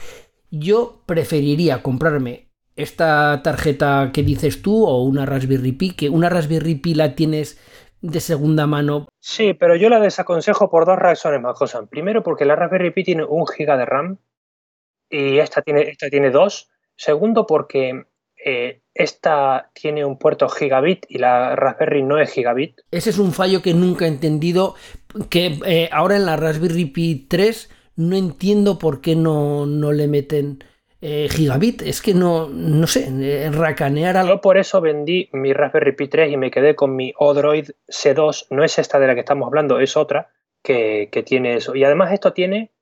yo 0.50 1.02
preferiría 1.06 1.82
comprarme 1.82 2.48
esta 2.76 3.42
tarjeta 3.42 4.10
que 4.12 4.22
dices 4.22 4.62
tú 4.62 4.86
o 4.86 5.02
una 5.02 5.26
Raspberry 5.26 5.72
Pi, 5.72 5.94
que 5.94 6.08
una 6.08 6.28
Raspberry 6.28 6.76
Pi 6.76 6.94
la 6.94 7.14
tienes 7.14 7.58
de 8.00 8.20
segunda 8.20 8.66
mano. 8.66 9.08
Sí, 9.18 9.54
pero 9.54 9.76
yo 9.76 9.88
la 9.88 10.00
desaconsejo 10.00 10.70
por 10.70 10.86
dos 10.86 10.98
razones 10.98 11.40
más, 11.40 11.58
cosas. 11.58 11.86
Primero, 11.88 12.22
porque 12.22 12.44
la 12.44 12.56
Raspberry 12.56 12.90
Pi 12.90 13.04
tiene 13.04 13.24
un 13.24 13.46
giga 13.46 13.76
de 13.76 13.84
RAM 13.84 14.18
y 15.10 15.38
esta 15.38 15.62
tiene, 15.62 15.82
esta 15.82 16.08
tiene 16.08 16.30
dos. 16.30 16.70
Segundo, 16.96 17.46
porque 17.46 18.04
eh, 18.44 18.82
esta 19.00 19.70
tiene 19.72 20.04
un 20.04 20.18
puerto 20.18 20.48
gigabit 20.48 21.06
y 21.08 21.18
la 21.18 21.56
Raspberry 21.56 22.02
no 22.02 22.18
es 22.18 22.30
gigabit. 22.30 22.80
Ese 22.90 23.10
es 23.10 23.18
un 23.18 23.32
fallo 23.32 23.62
que 23.62 23.72
nunca 23.72 24.04
he 24.04 24.08
entendido, 24.08 24.74
que 25.30 25.58
eh, 25.64 25.88
ahora 25.90 26.16
en 26.16 26.26
la 26.26 26.36
Raspberry 26.36 26.84
Pi 26.84 27.26
3 27.28 27.70
no 27.96 28.16
entiendo 28.16 28.78
por 28.78 29.00
qué 29.00 29.16
no, 29.16 29.64
no 29.64 29.92
le 29.92 30.06
meten 30.06 30.62
eh, 31.00 31.28
gigabit. 31.30 31.80
Es 31.82 32.02
que 32.02 32.12
no, 32.12 32.48
no 32.50 32.86
sé, 32.86 33.08
eh, 33.10 33.50
racanear 33.50 34.18
algo. 34.18 34.34
Yo 34.34 34.40
por 34.42 34.58
eso 34.58 34.82
vendí 34.82 35.30
mi 35.32 35.54
Raspberry 35.54 35.96
Pi 35.96 36.08
3 36.08 36.32
y 36.32 36.36
me 36.36 36.50
quedé 36.50 36.74
con 36.74 36.94
mi 36.94 37.14
Odroid 37.16 37.70
C2. 37.88 38.48
No 38.50 38.64
es 38.64 38.78
esta 38.78 38.98
de 38.98 39.06
la 39.06 39.14
que 39.14 39.20
estamos 39.20 39.46
hablando, 39.46 39.80
es 39.80 39.96
otra 39.96 40.28
que, 40.62 41.08
tiene 41.24 41.56
eso. 41.56 41.74
Y 41.74 41.84
además 41.84 42.12
esto 42.12 42.34
tiene 42.34 42.72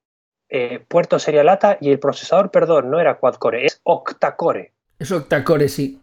puerto 0.88 1.18
serialata 1.18 1.76
y 1.80 1.90
el 1.90 1.98
procesador, 1.98 2.50
perdón, 2.50 2.90
no 2.90 2.98
era 2.98 3.18
quad-core, 3.18 3.66
es 3.66 3.82
octa-core. 3.84 4.72
Es 4.98 5.12
octa-core, 5.12 5.68
sí. 5.68 6.00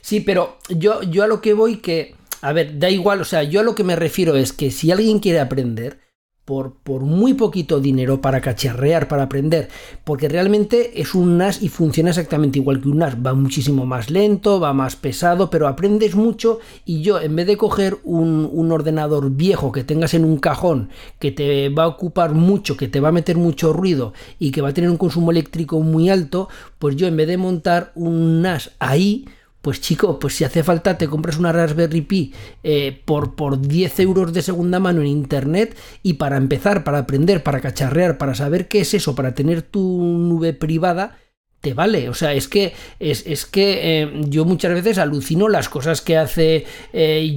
Sí, 0.00 0.20
pero 0.20 0.58
yo, 0.68 1.02
yo 1.02 1.24
a 1.24 1.26
lo 1.26 1.40
que 1.40 1.54
voy 1.54 1.78
que... 1.78 2.14
A 2.42 2.52
ver, 2.52 2.78
da 2.78 2.90
igual, 2.90 3.20
o 3.20 3.24
sea, 3.24 3.42
yo 3.42 3.60
a 3.60 3.62
lo 3.62 3.74
que 3.74 3.82
me 3.82 3.96
refiero 3.96 4.36
es 4.36 4.52
que 4.52 4.70
si 4.70 4.92
alguien 4.92 5.18
quiere 5.18 5.40
aprender, 5.40 5.98
por, 6.46 6.74
por, 6.74 7.02
muy 7.02 7.34
poquito 7.34 7.80
dinero 7.80 8.20
para 8.20 8.40
cacharrear, 8.40 9.08
para 9.08 9.24
aprender, 9.24 9.68
porque 10.04 10.28
realmente 10.28 11.00
es 11.00 11.12
un 11.12 11.38
NAS 11.38 11.60
y 11.60 11.68
funciona 11.68 12.10
exactamente 12.10 12.60
igual 12.60 12.80
que 12.80 12.88
un 12.88 12.98
NAS, 12.98 13.16
va 13.16 13.34
muchísimo 13.34 13.84
más 13.84 14.10
lento, 14.10 14.60
va 14.60 14.72
más 14.72 14.94
pesado, 14.94 15.50
pero 15.50 15.66
aprendes 15.66 16.14
mucho 16.14 16.60
y 16.84 17.02
yo 17.02 17.20
en 17.20 17.34
vez 17.34 17.48
de 17.48 17.56
coger 17.56 17.98
un, 18.04 18.48
un 18.50 18.70
ordenador 18.70 19.30
viejo 19.30 19.72
que 19.72 19.82
tengas 19.82 20.14
en 20.14 20.24
un 20.24 20.38
cajón, 20.38 20.90
que 21.18 21.32
te 21.32 21.68
va 21.68 21.82
a 21.82 21.88
ocupar 21.88 22.32
mucho, 22.32 22.76
que 22.76 22.86
te 22.86 23.00
va 23.00 23.08
a 23.08 23.12
meter 23.12 23.36
mucho 23.36 23.72
ruido 23.72 24.12
y 24.38 24.52
que 24.52 24.62
va 24.62 24.68
a 24.68 24.74
tener 24.74 24.88
un 24.88 24.98
consumo 24.98 25.32
eléctrico 25.32 25.80
muy 25.80 26.10
alto, 26.10 26.48
pues 26.78 26.94
yo 26.94 27.08
en 27.08 27.16
vez 27.16 27.26
de 27.26 27.38
montar 27.38 27.90
un 27.96 28.42
NAS 28.42 28.70
ahí, 28.78 29.26
pues 29.66 29.80
chico, 29.80 30.20
pues 30.20 30.36
si 30.36 30.44
hace 30.44 30.62
falta 30.62 30.96
te 30.96 31.08
compras 31.08 31.38
una 31.38 31.50
Raspberry 31.50 32.02
Pi 32.02 32.32
eh, 32.62 33.02
por, 33.04 33.34
por 33.34 33.60
10 33.60 33.98
euros 33.98 34.32
de 34.32 34.40
segunda 34.40 34.78
mano 34.78 35.00
en 35.00 35.08
internet 35.08 35.76
y 36.04 36.12
para 36.12 36.36
empezar, 36.36 36.84
para 36.84 36.98
aprender, 36.98 37.42
para 37.42 37.60
cacharrear, 37.60 38.16
para 38.16 38.36
saber 38.36 38.68
qué 38.68 38.82
es 38.82 38.94
eso, 38.94 39.16
para 39.16 39.34
tener 39.34 39.62
tu 39.62 39.80
nube 39.80 40.52
privada, 40.52 41.18
te 41.60 41.74
vale. 41.74 42.08
O 42.08 42.14
sea, 42.14 42.32
es 42.32 42.46
que, 42.46 42.74
es, 43.00 43.44
que 43.44 44.02
eh, 44.02 44.20
yo 44.28 44.44
muchas 44.44 44.72
veces 44.72 44.98
alucino 44.98 45.48
las 45.48 45.68
cosas 45.68 46.00
que 46.00 46.16
hace 46.16 46.64
eh, 46.92 47.36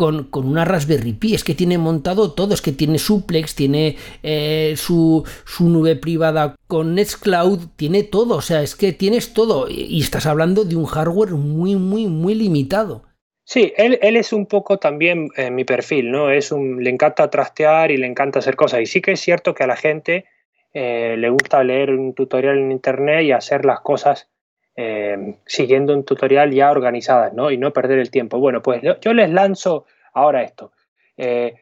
con, 0.00 0.30
una 0.32 0.64
Raspberry 0.64 1.12
Pi. 1.12 1.34
Es 1.34 1.44
que 1.44 1.54
tiene 1.54 1.76
montado 1.76 2.32
todo, 2.32 2.54
es 2.54 2.62
que 2.62 2.72
tiene 2.72 2.98
suplex, 2.98 3.54
tiene 3.54 3.96
eh, 4.22 4.72
su, 4.76 5.24
nube 5.60 5.94
privada 5.94 6.56
con 6.66 6.94
Nextcloud, 6.94 7.68
tiene 7.76 8.02
todo. 8.02 8.36
O 8.36 8.40
sea, 8.40 8.62
es 8.62 8.76
que 8.76 8.94
tienes 8.94 9.34
todo. 9.34 9.68
Y, 9.68 10.00
estás 10.00 10.24
hablando 10.24 10.64
de 10.64 10.76
un 10.76 10.86
hardware 10.86 11.32
muy, 11.32 11.76
muy, 11.76 12.06
muy 12.06 12.34
limitado. 12.34 13.02
Sí, 13.44 13.74
él, 13.76 13.98
él 14.00 14.16
es 14.16 14.32
un 14.32 14.46
poco 14.46 14.78
también 14.78 15.28
eh, 15.36 15.50
mi 15.50 15.64
perfil, 15.64 16.10
¿no? 16.10 16.30
Es 16.30 16.50
un, 16.50 16.82
le 16.82 16.88
encanta 16.88 17.28
trastear 17.28 17.90
y 17.90 17.98
le 17.98 18.06
encanta 18.06 18.38
hacer 18.38 18.56
cosas. 18.56 18.80
Y 18.80 18.86
sí 18.86 19.02
que 19.02 19.12
es 19.12 19.20
cierto 19.20 19.54
que 19.54 19.64
a 19.64 19.66
la 19.66 19.76
gente 19.76 20.24
eh, 20.72 21.16
le 21.18 21.28
gusta 21.28 21.62
leer 21.62 21.90
un 21.90 22.14
tutorial 22.14 22.56
en 22.56 22.72
internet 22.72 23.24
y 23.24 23.32
hacer 23.32 23.66
las 23.66 23.80
cosas 23.80 24.30
eh, 24.76 25.36
siguiendo 25.46 25.92
un 25.92 26.04
tutorial 26.04 26.52
ya 26.52 26.70
organizadas, 26.70 27.32
¿no? 27.34 27.50
Y 27.50 27.58
no 27.58 27.72
perder 27.72 27.98
el 27.98 28.10
tiempo. 28.10 28.38
Bueno, 28.38 28.62
pues 28.62 28.82
yo 29.00 29.12
les 29.12 29.30
lanzo 29.30 29.86
ahora 30.12 30.42
esto. 30.42 30.72
Eh, 31.16 31.54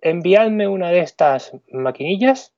enviadme 0.00 0.68
una 0.68 0.90
de 0.90 1.00
estas 1.00 1.52
maquinillas 1.70 2.54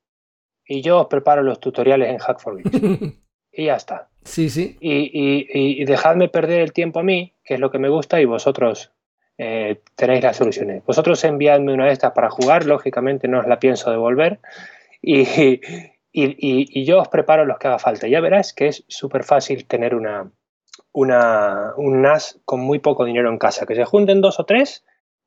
y 0.67 0.81
yo 0.81 1.01
os 1.01 1.07
preparo 1.07 1.43
los 1.43 1.59
tutoriales 1.59 2.09
en 2.09 2.17
Hack 2.17 2.39
for 2.39 2.59
y 3.51 3.65
ya 3.65 3.75
está. 3.75 4.09
Sí, 4.23 4.49
sí. 4.49 4.75
Y, 4.81 5.85
dejadme 5.85 6.27
perder 6.27 6.61
el 6.61 6.73
tiempo 6.73 6.99
a 6.99 7.03
mí, 7.03 7.33
que 7.43 7.53
es 7.53 7.59
lo 7.59 7.69
que 7.69 7.77
me 7.77 7.89
gusta, 7.89 8.19
y 8.19 8.25
vosotros 8.25 8.91
eh, 9.37 9.81
tenéis 9.95 10.23
las 10.23 10.37
soluciones. 10.37 10.83
Vosotros 10.83 11.23
enviadme 11.23 11.73
una 11.73 11.85
de 11.85 11.93
estas 11.93 12.11
para 12.13 12.31
jugar, 12.31 12.65
lógicamente 12.65 13.27
no 13.27 13.39
os 13.39 13.47
la 13.47 13.59
pienso 13.59 13.91
devolver. 13.91 14.39
Y, 15.01 15.61
y, 16.15 16.85
yo 16.85 17.01
os 17.01 17.09
preparo 17.09 17.45
los 17.45 17.57
que 17.57 17.67
haga 17.67 17.79
falta. 17.79 18.07
Ya 18.07 18.21
verás 18.21 18.53
que 18.53 18.67
es 18.67 18.85
súper 18.87 19.23
fácil 19.23 19.65
tener 19.65 19.93
una, 19.93 20.31
una, 20.93 21.73
un 21.77 22.01
NAS 22.01 22.39
con 22.45 22.61
muy 22.61 22.79
poco 22.79 23.05
dinero 23.05 23.29
en 23.29 23.37
casa. 23.37 23.65
Que 23.65 23.75
se 23.75 23.85
junten 23.85 24.21
dos 24.21 24.39
o 24.39 24.45
tres 24.45 24.85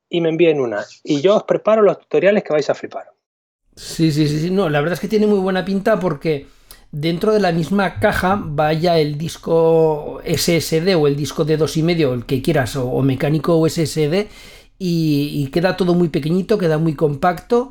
y 0.08 0.20
me 0.20 0.30
envíen 0.30 0.60
una. 0.60 0.84
Y 1.04 1.20
yo 1.20 1.36
os 1.36 1.42
preparo 1.44 1.82
los 1.82 1.98
tutoriales 2.00 2.42
que 2.42 2.52
vais 2.52 2.70
a 2.70 2.74
flipar. 2.74 3.12
Sí, 3.76 4.10
sí, 4.10 4.26
sí, 4.26 4.40
sí. 4.40 4.50
No, 4.50 4.68
la 4.68 4.80
verdad 4.80 4.94
es 4.94 5.00
que 5.00 5.08
tiene 5.08 5.26
muy 5.26 5.38
buena 5.38 5.64
pinta 5.64 6.00
porque 6.00 6.46
dentro 6.90 7.32
de 7.32 7.40
la 7.40 7.52
misma 7.52 8.00
caja 8.00 8.40
vaya 8.42 8.98
el 8.98 9.18
disco 9.18 10.22
SSD 10.24 10.96
o 10.96 11.06
el 11.06 11.16
disco 11.16 11.44
de 11.44 11.58
dos 11.58 11.76
y 11.76 11.82
medio, 11.82 12.14
el 12.14 12.24
que 12.24 12.40
quieras, 12.40 12.76
o, 12.76 13.02
mecánico 13.02 13.58
o 13.58 13.68
SSD, 13.68 14.26
y, 14.78 15.30
y, 15.34 15.50
queda 15.50 15.76
todo 15.76 15.94
muy 15.94 16.08
pequeñito, 16.08 16.56
queda 16.56 16.78
muy 16.78 16.94
compacto 16.94 17.70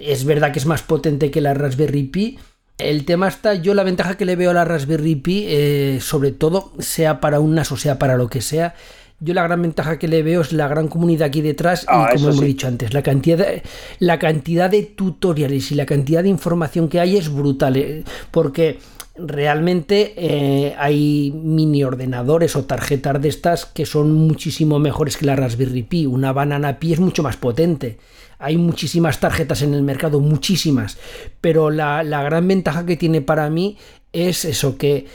es 0.00 0.24
verdad 0.24 0.52
que 0.52 0.58
es 0.58 0.66
más 0.66 0.82
potente 0.82 1.30
que 1.30 1.40
la 1.40 1.54
Raspberry 1.54 2.04
Pi. 2.04 2.38
El 2.78 3.04
tema 3.04 3.28
está, 3.28 3.54
yo 3.54 3.72
la 3.74 3.84
ventaja 3.84 4.16
que 4.16 4.24
le 4.24 4.36
veo 4.36 4.50
a 4.50 4.54
la 4.54 4.64
Raspberry 4.64 5.14
Pi, 5.14 5.44
eh, 5.46 5.98
sobre 6.00 6.32
todo, 6.32 6.72
sea 6.78 7.20
para 7.20 7.38
un 7.40 7.54
NAS 7.54 7.70
o 7.70 7.76
sea 7.76 7.98
para 7.98 8.16
lo 8.16 8.28
que 8.28 8.40
sea, 8.40 8.74
yo 9.20 9.32
la 9.32 9.44
gran 9.44 9.62
ventaja 9.62 9.98
que 9.98 10.08
le 10.08 10.22
veo 10.22 10.40
es 10.40 10.52
la 10.52 10.66
gran 10.66 10.88
comunidad 10.88 11.28
aquí 11.28 11.40
detrás 11.40 11.84
y 11.84 11.86
ah, 11.88 12.10
como 12.12 12.30
hemos 12.30 12.40
dicho 12.40 12.66
antes, 12.66 12.92
la 12.92 13.02
cantidad, 13.02 13.38
de, 13.38 13.62
la 14.00 14.18
cantidad 14.18 14.68
de 14.68 14.82
tutoriales 14.82 15.70
y 15.70 15.76
la 15.76 15.86
cantidad 15.86 16.22
de 16.22 16.28
información 16.28 16.88
que 16.88 17.00
hay 17.00 17.16
es 17.16 17.32
brutal, 17.32 17.76
eh, 17.76 18.04
porque 18.32 18.78
realmente 19.16 20.14
eh, 20.16 20.74
hay 20.76 21.32
mini 21.32 21.84
ordenadores 21.84 22.56
o 22.56 22.64
tarjetas 22.64 23.22
de 23.22 23.28
estas 23.28 23.66
que 23.66 23.86
son 23.86 24.12
muchísimo 24.12 24.80
mejores 24.80 25.16
que 25.16 25.26
la 25.26 25.36
Raspberry 25.36 25.84
Pi. 25.84 26.06
Una 26.06 26.32
Banana 26.32 26.80
Pi 26.80 26.94
es 26.94 27.00
mucho 27.00 27.22
más 27.22 27.36
potente 27.36 27.98
hay 28.44 28.58
muchísimas 28.58 29.20
tarjetas 29.20 29.62
en 29.62 29.72
el 29.72 29.82
mercado, 29.82 30.20
muchísimas, 30.20 30.98
pero 31.40 31.70
la, 31.70 32.02
gran 32.02 32.46
ventaja 32.46 32.84
que 32.84 32.98
tiene 32.98 33.22
para 33.22 33.48
mí 33.48 33.78
es 34.12 34.44
eso, 34.44 34.76
que 34.76 35.06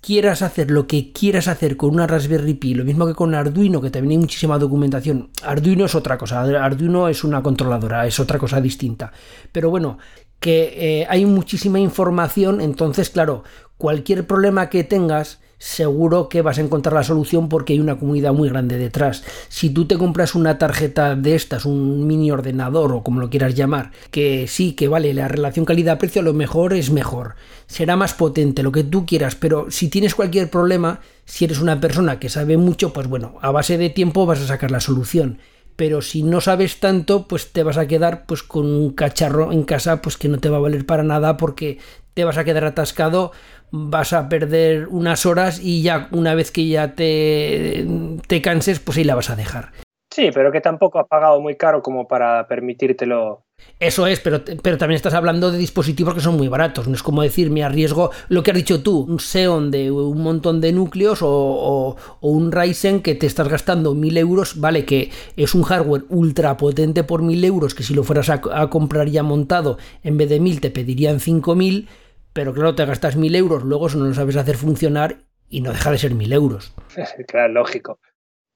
quieras 0.00 0.40
hacer 0.40 0.70
lo 0.70 0.86
que 0.86 1.12
quieras 1.12 1.46
hacer 1.46 1.76
con 1.76 1.90
una 1.90 2.06
Raspberry 2.06 2.54
Pi, 2.54 2.72
lo 2.72 2.84
mismo 2.84 3.06
que 3.06 3.12
con 3.12 3.34
Arduino, 3.34 3.82
que 3.82 3.90
también 3.90 4.12
hay 4.12 4.18
muchísima 4.18 4.58
documentación. 4.58 5.28
Arduino 5.42 5.84
es 5.84 5.94
otra 5.94 6.16
cosa, 6.16 6.40
Arduino 6.40 7.06
es 7.08 7.22
una 7.22 7.42
controladora, 7.42 8.06
es 8.06 8.18
otra 8.18 8.38
cosa 8.38 8.62
distinta. 8.62 9.12
Pero 9.52 9.68
bueno, 9.68 9.98
que 10.40 11.00
eh, 11.02 11.06
hay 11.10 11.26
muchísima 11.26 11.78
información, 11.78 12.62
entonces 12.62 13.10
claro, 13.10 13.44
cualquier 13.76 14.26
problema 14.26 14.70
que 14.70 14.84
tengas, 14.84 15.40
seguro 15.64 16.28
que 16.28 16.42
vas 16.42 16.58
a 16.58 16.60
encontrar 16.60 16.92
la 16.92 17.02
solución 17.02 17.48
porque 17.48 17.72
hay 17.72 17.80
una 17.80 17.98
comunidad 17.98 18.34
muy 18.34 18.50
grande 18.50 18.76
detrás. 18.76 19.24
Si 19.48 19.70
tú 19.70 19.86
te 19.86 19.96
compras 19.96 20.34
una 20.34 20.58
tarjeta 20.58 21.16
de 21.16 21.34
estas, 21.34 21.64
un 21.64 22.06
mini 22.06 22.30
ordenador 22.30 22.92
o 22.92 23.02
como 23.02 23.18
lo 23.18 23.30
quieras 23.30 23.54
llamar, 23.54 23.90
que 24.10 24.46
sí, 24.46 24.74
que 24.74 24.88
vale, 24.88 25.14
la 25.14 25.26
relación 25.26 25.64
calidad-precio 25.64 26.20
lo 26.20 26.34
mejor 26.34 26.74
es 26.74 26.90
mejor, 26.90 27.36
será 27.66 27.96
más 27.96 28.12
potente, 28.12 28.62
lo 28.62 28.72
que 28.72 28.84
tú 28.84 29.06
quieras, 29.06 29.36
pero 29.36 29.70
si 29.70 29.88
tienes 29.88 30.14
cualquier 30.14 30.50
problema, 30.50 31.00
si 31.24 31.46
eres 31.46 31.60
una 31.60 31.80
persona 31.80 32.18
que 32.18 32.28
sabe 32.28 32.58
mucho, 32.58 32.92
pues 32.92 33.06
bueno, 33.06 33.36
a 33.40 33.50
base 33.50 33.78
de 33.78 33.88
tiempo 33.88 34.26
vas 34.26 34.40
a 34.40 34.46
sacar 34.46 34.70
la 34.70 34.80
solución 34.80 35.38
pero 35.76 36.02
si 36.02 36.22
no 36.22 36.40
sabes 36.40 36.78
tanto, 36.78 37.26
pues 37.26 37.50
te 37.50 37.64
vas 37.64 37.78
a 37.78 37.88
quedar 37.88 38.26
pues 38.26 38.44
con 38.44 38.66
un 38.66 38.92
cacharro 38.92 39.50
en 39.50 39.64
casa 39.64 40.02
pues 40.02 40.16
que 40.16 40.28
no 40.28 40.38
te 40.38 40.48
va 40.48 40.58
a 40.58 40.60
valer 40.60 40.86
para 40.86 41.02
nada 41.02 41.36
porque 41.36 41.78
te 42.14 42.24
vas 42.24 42.38
a 42.38 42.44
quedar 42.44 42.64
atascado 42.64 43.32
vas 43.76 44.12
a 44.12 44.28
perder 44.28 44.86
unas 44.88 45.26
horas 45.26 45.60
y 45.60 45.82
ya 45.82 46.08
una 46.12 46.36
vez 46.36 46.52
que 46.52 46.68
ya 46.68 46.94
te, 46.94 47.84
te 48.28 48.40
canses, 48.40 48.78
pues 48.78 48.98
ahí 48.98 49.04
la 49.04 49.16
vas 49.16 49.30
a 49.30 49.36
dejar. 49.36 49.72
Sí, 50.14 50.30
pero 50.32 50.52
que 50.52 50.60
tampoco 50.60 51.00
has 51.00 51.08
pagado 51.08 51.40
muy 51.40 51.56
caro 51.56 51.82
como 51.82 52.06
para 52.06 52.46
permitírtelo. 52.46 53.42
Eso 53.80 54.06
es, 54.06 54.20
pero, 54.20 54.42
pero 54.62 54.78
también 54.78 54.94
estás 54.94 55.14
hablando 55.14 55.50
de 55.50 55.58
dispositivos 55.58 56.14
que 56.14 56.20
son 56.20 56.36
muy 56.36 56.46
baratos. 56.46 56.86
No 56.86 56.94
es 56.94 57.02
como 57.02 57.22
decir, 57.22 57.50
me 57.50 57.64
arriesgo 57.64 58.12
lo 58.28 58.44
que 58.44 58.52
has 58.52 58.56
dicho 58.56 58.80
tú, 58.80 59.00
un 59.00 59.18
Xeon 59.18 59.72
de 59.72 59.90
un 59.90 60.22
montón 60.22 60.60
de 60.60 60.72
núcleos 60.72 61.18
o, 61.22 61.96
un 62.20 62.52
Ryzen 62.52 63.02
que 63.02 63.16
te 63.16 63.26
estás 63.26 63.48
gastando 63.48 63.96
mil 63.96 64.16
euros, 64.16 64.60
vale, 64.60 64.84
que 64.84 65.10
es 65.36 65.52
un 65.52 65.64
hardware 65.64 66.04
ultra 66.10 66.56
potente 66.56 67.02
por 67.02 67.22
mil 67.22 67.44
euros, 67.44 67.74
que 67.74 67.82
si 67.82 67.92
lo 67.92 68.04
fueras 68.04 68.30
a, 68.30 68.40
a 68.52 68.70
comprar 68.70 69.08
ya 69.08 69.24
montado, 69.24 69.78
en 70.04 70.16
vez 70.16 70.28
de 70.28 70.38
mil 70.38 70.60
te 70.60 70.70
pedirían 70.70 71.18
cinco 71.18 71.56
mil 71.56 71.88
pero 72.34 72.52
claro, 72.52 72.74
te 72.74 72.84
gastas 72.84 73.16
mil 73.16 73.34
euros, 73.34 73.62
luego 73.62 73.86
eso 73.86 73.96
no 73.96 74.06
lo 74.06 74.12
sabes 74.12 74.36
hacer 74.36 74.56
funcionar 74.56 75.18
y 75.48 75.60
no 75.60 75.72
deja 75.72 75.90
de 75.90 75.98
ser 75.98 76.14
mil 76.14 76.32
euros. 76.32 76.74
claro, 77.28 77.52
lógico. 77.52 78.00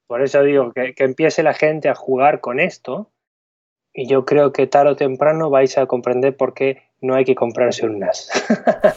Por 0.05 0.21
eso 0.21 0.43
digo 0.43 0.73
que, 0.73 0.93
empiece 0.97 1.43
la 1.43 1.53
gente 1.53 1.87
a 1.87 1.95
jugar 1.95 2.41
con 2.41 2.59
esto 2.59 3.11
y 3.93 4.07
yo 4.07 4.25
creo 4.25 4.51
que 4.51 4.67
tarde 4.67 4.91
o 4.91 4.95
temprano 4.95 5.49
vais 5.49 5.77
a 5.77 5.85
comprender 5.85 6.35
por 6.35 6.53
qué 6.53 6.83
no 7.01 7.15
hay 7.15 7.23
que 7.23 7.35
comprarse 7.35 7.85
un 7.85 7.99
NAS. 7.99 8.29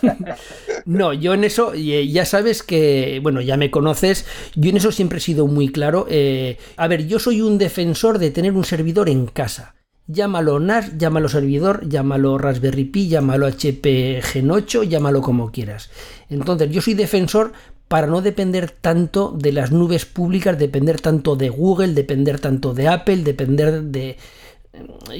no, 0.85 1.13
yo 1.13 1.35
en 1.35 1.45
eso, 1.45 1.75
eh, 1.75 2.09
ya 2.09 2.25
sabes 2.25 2.65
que, 2.65 3.21
bueno, 3.23 3.41
ya 3.41 3.57
me 3.57 3.71
conoces, 3.71 4.27
yo 4.57 4.71
en 4.71 4.79
eso 4.79 4.91
siempre 4.91 5.19
he 5.19 5.21
sido 5.21 5.47
muy 5.47 5.71
claro. 5.71 6.07
Eh, 6.11 6.59
a 6.77 6.89
ver, 6.89 7.07
yo 7.07 7.21
soy 7.21 7.41
un 7.41 7.59
defensor 7.59 8.19
de 8.19 8.33
tener 8.33 8.53
un 8.53 8.65
servidor 8.65 9.09
en 9.09 9.27
casa. 9.27 9.77
Llámalo 10.09 10.59
NAS, 10.59 10.99
llámalo 10.99 11.29
servidor, 11.29 11.89
llámalo 11.89 12.37
Raspberry 12.37 12.85
Pi, 12.85 13.09
llámalo 13.09 13.47
HP 13.47 14.21
Gen 14.23 14.51
8, 14.51 14.83
llámalo 14.83 15.23
como 15.23 15.53
quieras. 15.53 15.91
Entonces, 16.29 16.71
yo 16.71 16.83
soy 16.83 16.95
defensor 16.95 17.53
para 17.87 18.07
no 18.07 18.23
depender 18.23 18.71
tanto 18.71 19.33
de 19.39 19.53
las 19.53 19.71
nubes 19.71 20.07
públicas, 20.07 20.59
depender 20.59 21.01
tanto 21.01 21.37
de 21.37 21.51
Google, 21.51 21.95
depender 21.95 22.41
tanto 22.41 22.75
de 22.75 22.89
Apple, 22.89 23.19
depender 23.19 23.83
de... 23.83 24.17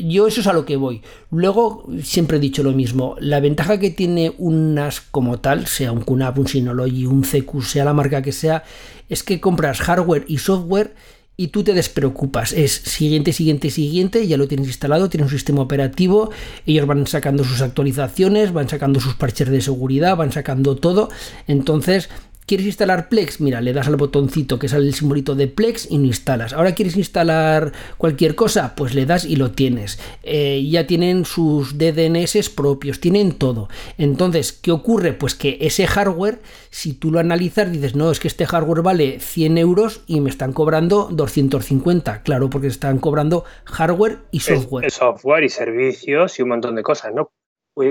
yo 0.03 0.27
eso 0.27 0.41
es 0.41 0.47
a 0.47 0.55
lo 0.55 0.65
que 0.65 0.77
voy. 0.77 1.03
Luego, 1.31 1.87
siempre 2.03 2.39
he 2.39 2.41
dicho 2.41 2.63
lo 2.63 2.73
mismo, 2.73 3.15
la 3.21 3.41
ventaja 3.41 3.79
que 3.79 3.91
tiene 3.91 4.35
un 4.39 4.75
NAS 4.75 5.01
como 5.01 5.39
tal, 5.39 5.67
sea 5.67 5.93
un 5.93 6.01
QNAP, 6.01 6.39
un 6.39 6.49
Synology, 6.49 7.07
un 7.07 7.23
CQ, 7.23 7.63
sea 7.63 7.85
la 7.85 7.93
marca 7.93 8.23
que 8.23 8.33
sea, 8.33 8.65
es 9.09 9.23
que 9.23 9.39
compras 9.39 9.81
hardware 9.81 10.25
y 10.27 10.39
software 10.39 10.95
y 11.37 11.49
tú 11.49 11.65
te 11.65 11.75
despreocupas. 11.75 12.53
Es 12.53 12.73
siguiente, 12.73 13.33
siguiente, 13.33 13.71
siguiente, 13.71 14.27
ya 14.27 14.37
lo 14.37 14.49
tienes 14.49 14.67
instalado, 14.67 15.09
tienes 15.09 15.33
un 15.33 15.39
sistema 15.39 15.63
operativo, 15.63 16.31
ellos 16.67 16.87
van 16.87 17.07
sacando 17.07 17.45
sus 17.45 17.63
actualizaciones, 17.63 18.53
van 18.53 18.69
sacando 18.69 19.01
sus 19.01 19.15
parches 19.15 19.49
de 19.49 19.61
seguridad, 19.61 20.17
van 20.17 20.33
sacando 20.33 20.77
todo. 20.77 21.09
Entonces, 21.47 22.09
¿Quieres 22.47 22.67
instalar 22.67 23.09
Plex? 23.09 23.41
Mira, 23.41 23.61
le 23.61 23.73
das 23.73 23.87
al 23.87 23.97
botoncito 23.97 24.59
que 24.59 24.69
sale 24.69 24.87
el 24.87 24.95
simbolito 24.95 25.35
de 25.37 25.47
Plex 25.47 25.91
y 25.91 25.99
lo 25.99 26.07
instalas. 26.07 26.53
Ahora 26.53 26.75
quieres 26.75 26.97
instalar 26.97 27.73
cualquier 27.99 28.35
cosa, 28.35 28.75
pues 28.75 28.95
le 28.95 29.07
das 29.07 29.25
y 29.25 29.37
lo 29.37 29.53
tienes. 29.53 30.01
Eh, 30.25 30.67
ya 30.69 30.87
tienen 30.87 31.25
sus 31.25 31.79
DDNS 31.79 32.51
propios, 32.51 33.01
tienen 33.01 33.33
todo. 33.33 33.69
Entonces, 33.97 34.53
¿qué 34.53 34.73
ocurre? 34.73 35.13
Pues 35.13 35.37
que 35.37 35.59
ese 35.61 35.87
hardware, 35.87 36.41
si 36.71 36.95
tú 36.95 37.13
lo 37.13 37.21
analizas, 37.21 37.71
dices, 37.71 37.95
no, 37.95 38.11
es 38.11 38.19
que 38.19 38.29
este 38.29 38.45
hardware 38.45 38.83
vale 38.83 39.21
100 39.21 39.59
euros 39.59 40.03
y 40.09 40.21
me 40.21 40.29
están 40.29 40.53
cobrando 40.53 41.09
250. 41.13 42.23
Claro, 42.23 42.51
porque 42.51 42.67
están 42.67 42.99
cobrando 42.99 43.45
hardware 43.65 44.19
y 44.33 44.41
software. 44.41 44.91
software 44.91 45.45
y 45.45 45.49
servicios 45.49 46.39
y 46.39 46.43
un 46.43 46.49
montón 46.49 46.75
de 46.75 46.83
cosas, 46.83 47.15
¿no? 47.15 47.31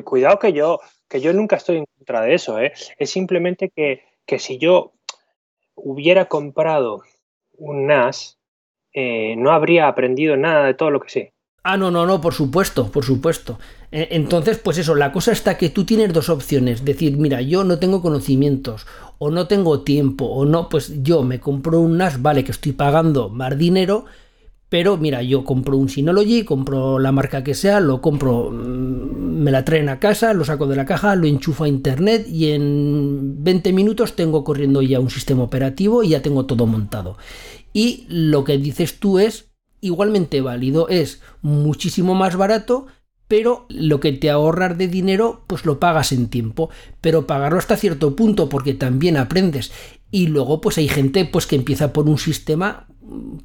Cuidado 0.03 0.37
que 0.37 0.53
yo, 0.53 0.79
que 1.09 1.21
yo 1.21 1.33
nunca 1.33 1.55
estoy 1.55 1.77
en 1.77 1.85
contra 1.97 2.21
de 2.21 2.35
eso, 2.35 2.59
¿eh? 2.59 2.73
Es 2.97 3.09
simplemente 3.09 3.71
que 3.75 4.10
que 4.25 4.39
si 4.39 4.57
yo 4.57 4.93
hubiera 5.75 6.25
comprado 6.25 7.03
un 7.53 7.87
NAS, 7.87 8.37
eh, 8.93 9.35
no 9.37 9.51
habría 9.51 9.87
aprendido 9.87 10.37
nada 10.37 10.65
de 10.65 10.73
todo 10.73 10.91
lo 10.91 10.99
que 10.99 11.09
sé. 11.09 11.33
Ah, 11.63 11.77
no, 11.77 11.91
no, 11.91 12.07
no, 12.07 12.21
por 12.21 12.33
supuesto, 12.33 12.91
por 12.91 13.05
supuesto. 13.05 13.59
E, 13.91 14.07
entonces, 14.11 14.57
pues 14.57 14.79
eso, 14.79 14.95
la 14.95 15.11
cosa 15.11 15.31
está 15.31 15.57
que 15.57 15.69
tú 15.69 15.85
tienes 15.85 16.11
dos 16.11 16.29
opciones. 16.29 16.83
Decir, 16.83 17.17
mira, 17.17 17.41
yo 17.41 17.63
no 17.63 17.77
tengo 17.77 18.01
conocimientos, 18.01 18.87
o 19.19 19.29
no 19.29 19.47
tengo 19.47 19.81
tiempo, 19.81 20.25
o 20.25 20.45
no, 20.45 20.69
pues 20.69 21.03
yo 21.03 21.21
me 21.21 21.39
compro 21.39 21.79
un 21.79 21.97
NAS, 21.97 22.21
vale, 22.21 22.43
que 22.43 22.51
estoy 22.51 22.71
pagando 22.71 23.29
más 23.29 23.57
dinero, 23.57 24.05
pero 24.71 24.95
mira, 24.95 25.21
yo 25.21 25.43
compro 25.43 25.75
un 25.75 25.89
Synology, 25.89 26.45
compro 26.45 26.97
la 26.97 27.11
marca 27.11 27.43
que 27.43 27.55
sea, 27.55 27.81
lo 27.81 27.99
compro, 27.99 28.51
mm, 28.51 29.43
me 29.43 29.51
la 29.51 29.65
traen 29.65 29.89
a 29.89 29.99
casa, 29.99 30.33
lo 30.33 30.45
saco 30.45 30.65
de 30.65 30.77
la 30.77 30.85
caja, 30.85 31.13
lo 31.17 31.27
enchufo 31.27 31.65
a 31.65 31.67
internet 31.67 32.25
y 32.25 32.51
en 32.51 33.43
20 33.43 33.73
minutos 33.73 34.15
tengo 34.15 34.45
corriendo 34.45 34.81
ya 34.81 35.01
un 35.01 35.09
sistema 35.09 35.43
operativo 35.43 36.03
y 36.03 36.09
ya 36.09 36.21
tengo 36.21 36.45
todo 36.45 36.67
montado. 36.67 37.17
Y 37.73 38.05
lo 38.07 38.45
que 38.45 38.57
dices 38.57 38.97
tú 38.97 39.19
es 39.19 39.51
igualmente 39.81 40.39
válido, 40.39 40.87
es 40.87 41.21
muchísimo 41.41 42.15
más 42.15 42.37
barato, 42.37 42.87
pero 43.27 43.65
lo 43.67 43.99
que 43.99 44.13
te 44.13 44.29
ahorras 44.29 44.77
de 44.77 44.87
dinero, 44.87 45.43
pues 45.47 45.65
lo 45.65 45.81
pagas 45.81 46.13
en 46.13 46.29
tiempo, 46.29 46.69
pero 47.01 47.27
pagarlo 47.27 47.59
hasta 47.59 47.75
cierto 47.75 48.15
punto 48.15 48.47
porque 48.47 48.73
también 48.73 49.17
aprendes. 49.17 49.73
Y 50.11 50.27
luego 50.27 50.61
pues 50.61 50.77
hay 50.77 50.89
gente 50.89 51.25
pues 51.25 51.47
que 51.47 51.55
empieza 51.55 51.93
por 51.93 52.07
un 52.07 52.17
sistema 52.17 52.87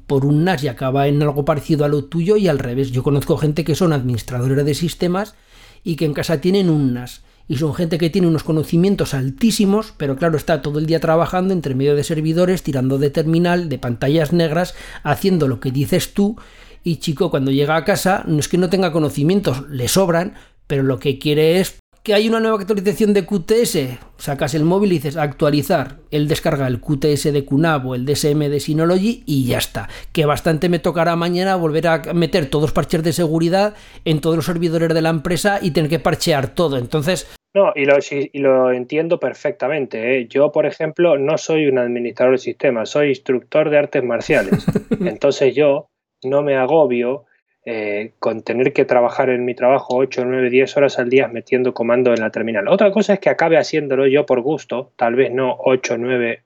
por 0.05 0.25
un 0.25 0.43
NAS 0.43 0.63
y 0.63 0.67
acaba 0.67 1.07
en 1.07 1.21
algo 1.21 1.45
parecido 1.45 1.85
a 1.85 1.87
lo 1.87 2.05
tuyo 2.05 2.37
y 2.37 2.47
al 2.47 2.59
revés. 2.59 2.91
Yo 2.91 3.03
conozco 3.03 3.37
gente 3.37 3.63
que 3.63 3.75
son 3.75 3.93
administradores 3.93 4.63
de 4.65 4.73
sistemas 4.73 5.35
y 5.83 5.95
que 5.95 6.05
en 6.05 6.13
casa 6.13 6.41
tienen 6.41 6.69
un 6.69 6.93
NAS. 6.93 7.23
Y 7.49 7.57
son 7.57 7.73
gente 7.73 7.97
que 7.97 8.09
tiene 8.09 8.27
unos 8.27 8.43
conocimientos 8.43 9.13
altísimos, 9.13 9.93
pero 9.95 10.17
claro, 10.17 10.35
está 10.35 10.61
todo 10.61 10.79
el 10.79 10.85
día 10.85 10.99
trabajando 10.99 11.53
entre 11.53 11.75
medio 11.75 11.95
de 11.95 12.03
servidores, 12.03 12.61
tirando 12.61 12.97
de 12.97 13.09
terminal, 13.09 13.69
de 13.69 13.79
pantallas 13.79 14.33
negras, 14.33 14.75
haciendo 15.03 15.47
lo 15.47 15.61
que 15.61 15.71
dices 15.71 16.13
tú. 16.13 16.35
Y 16.83 16.97
chico, 16.97 17.29
cuando 17.29 17.51
llega 17.51 17.77
a 17.77 17.85
casa, 17.85 18.23
no 18.27 18.39
es 18.39 18.49
que 18.49 18.57
no 18.57 18.69
tenga 18.69 18.91
conocimientos, 18.91 19.67
le 19.69 19.87
sobran, 19.87 20.33
pero 20.67 20.83
lo 20.83 20.99
que 20.99 21.19
quiere 21.19 21.61
es 21.61 21.79
que 22.07 22.13
hay 22.13 22.29
una 22.29 22.39
nueva 22.39 22.55
actualización 22.55 23.13
de 23.13 23.25
QTS, 23.25 23.99
sacas 24.15 24.53
el 24.53 24.63
móvil 24.63 24.93
y 24.93 24.95
dices 24.95 25.17
actualizar, 25.17 25.97
él 26.09 26.29
descarga 26.29 26.65
el 26.65 26.79
QTS 26.79 27.33
de 27.33 27.43
QNAP 27.43 27.85
o 27.85 27.95
el 27.95 28.05
DSM 28.05 28.47
de 28.47 28.61
Synology 28.61 29.23
y 29.25 29.45
ya 29.45 29.57
está. 29.57 29.89
Que 30.13 30.25
bastante 30.25 30.69
me 30.69 30.79
tocará 30.79 31.17
mañana 31.17 31.57
volver 31.57 31.85
a 31.87 32.01
meter 32.13 32.49
todos 32.49 32.61
los 32.61 32.71
parches 32.71 33.03
de 33.03 33.11
seguridad 33.11 33.75
en 34.05 34.21
todos 34.21 34.37
los 34.37 34.45
servidores 34.45 34.93
de 34.93 35.01
la 35.01 35.09
empresa 35.09 35.59
y 35.61 35.71
tener 35.71 35.89
que 35.89 35.99
parchear 35.99 36.47
todo. 36.47 36.77
Entonces, 36.77 37.29
no, 37.53 37.73
y 37.75 37.83
lo, 37.83 37.97
lo 38.35 38.71
entiendo 38.71 39.19
perfectamente. 39.19 40.21
¿eh? 40.21 40.27
Yo, 40.29 40.53
por 40.53 40.65
ejemplo, 40.65 41.17
no 41.17 41.37
soy 41.37 41.67
un 41.67 41.77
administrador 41.77 42.35
de 42.35 42.37
sistemas, 42.37 42.89
soy 42.89 43.09
instructor 43.09 43.69
de 43.69 43.79
artes 43.79 44.03
marciales. 44.05 44.65
Entonces 45.01 45.53
yo 45.53 45.89
no 46.23 46.41
me 46.41 46.55
agobio 46.55 47.25
eh, 47.69 48.13
con 48.19 48.43
tener 48.43 48.71
que 48.71 48.85
trabajar 48.85 49.29
en 49.29 49.43
mi 49.43 49.53
trabajo 49.53 49.97
8, 49.97 50.23
9, 50.23 50.49
10 50.49 50.77
horas 50.77 50.99
al 50.99 51.09
día 51.09 51.27
metiendo 51.27 51.73
comando 51.73 52.13
en 52.13 52.21
la 52.21 52.29
terminal. 52.29 52.69
Otra 52.69 52.91
cosa 52.91 53.15
es 53.15 53.19
que 53.19 53.29
acabe 53.29 53.57
haciéndolo 53.57 54.07
yo 54.07 54.25
por 54.25 54.39
gusto, 54.39 54.93
tal 54.95 55.15
vez 55.15 55.33
no 55.33 55.53
8, 55.59 55.97
9 55.97 56.43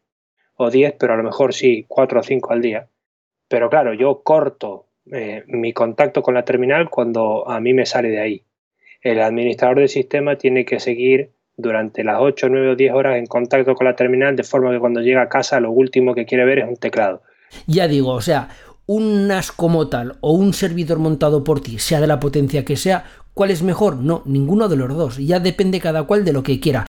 o 0.55 0.71
10, 0.71 0.95
pero 0.99 1.13
a 1.13 1.17
lo 1.17 1.21
mejor 1.21 1.53
sí 1.53 1.85
4 1.87 2.21
o 2.21 2.23
5 2.23 2.53
al 2.53 2.61
día. 2.63 2.87
Pero 3.47 3.69
claro, 3.69 3.93
yo 3.93 4.23
corto 4.23 4.87
eh, 5.11 5.43
mi 5.45 5.73
contacto 5.73 6.23
con 6.23 6.33
la 6.33 6.43
terminal 6.43 6.89
cuando 6.89 7.47
a 7.47 7.59
mí 7.59 7.75
me 7.75 7.85
sale 7.85 8.09
de 8.09 8.19
ahí. 8.19 8.43
El 9.03 9.21
administrador 9.21 9.77
del 9.77 9.89
sistema 9.89 10.39
tiene 10.39 10.65
que 10.65 10.79
seguir 10.79 11.29
durante 11.55 12.03
las 12.03 12.17
8, 12.19 12.49
9 12.49 12.69
o 12.69 12.75
10 12.75 12.93
horas 12.93 13.17
en 13.17 13.27
contacto 13.27 13.75
con 13.75 13.85
la 13.85 13.95
terminal, 13.95 14.35
de 14.35 14.43
forma 14.43 14.71
que 14.71 14.79
cuando 14.79 15.01
llega 15.01 15.21
a 15.21 15.29
casa 15.29 15.59
lo 15.59 15.69
último 15.69 16.15
que 16.15 16.25
quiere 16.25 16.45
ver 16.45 16.57
es 16.57 16.67
un 16.67 16.77
teclado. 16.77 17.21
Ya 17.67 17.87
digo, 17.87 18.13
o 18.13 18.21
sea, 18.21 18.47
un 18.91 19.27
NAS 19.27 19.51
como 19.53 19.87
tal 19.87 20.17
o 20.19 20.33
un 20.33 20.53
servidor 20.53 20.99
montado 20.99 21.43
por 21.43 21.61
ti, 21.61 21.79
sea 21.79 22.01
de 22.01 22.07
la 22.07 22.19
potencia 22.19 22.65
que 22.65 22.75
sea, 22.75 23.05
¿cuál 23.33 23.49
es 23.49 23.63
mejor? 23.63 23.95
No, 23.97 24.21
ninguno 24.25 24.67
de 24.67 24.75
los 24.75 24.89
dos. 24.95 25.17
Ya 25.17 25.39
depende 25.39 25.79
cada 25.79 26.03
cual 26.03 26.25
de 26.25 26.33
lo 26.33 26.43
que 26.43 26.59
quiera. 26.59 26.85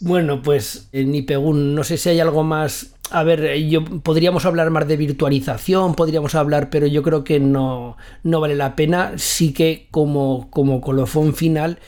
Bueno, 0.00 0.40
pues 0.40 0.88
eh, 0.92 1.04
ni 1.04 1.20
Pegun, 1.20 1.74
no 1.74 1.84
sé 1.84 1.98
si 1.98 2.08
hay 2.08 2.20
algo 2.20 2.42
más. 2.42 2.94
A 3.10 3.22
ver, 3.22 3.44
eh, 3.44 3.68
yo 3.68 3.84
podríamos 3.84 4.46
hablar 4.46 4.70
más 4.70 4.88
de 4.88 4.96
virtualización, 4.96 5.94
podríamos 5.94 6.34
hablar, 6.34 6.70
pero 6.70 6.86
yo 6.86 7.02
creo 7.02 7.22
que 7.22 7.38
no, 7.38 7.98
no 8.22 8.40
vale 8.40 8.56
la 8.56 8.74
pena. 8.74 9.12
Sí 9.16 9.52
que 9.52 9.88
como, 9.90 10.48
como 10.50 10.80
colofón 10.80 11.34
final, 11.34 11.78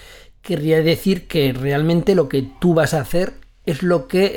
querría 0.43 0.83
decir 0.83 1.27
que 1.27 1.55
realmente 1.55 2.15
lo 2.15 2.29
que 2.29 2.47
tú 2.61 2.75
vas 2.75 2.93
a 2.93 3.01
hacer 3.01 3.33
es 3.65 3.83
lo 3.83 4.07
que 4.07 4.33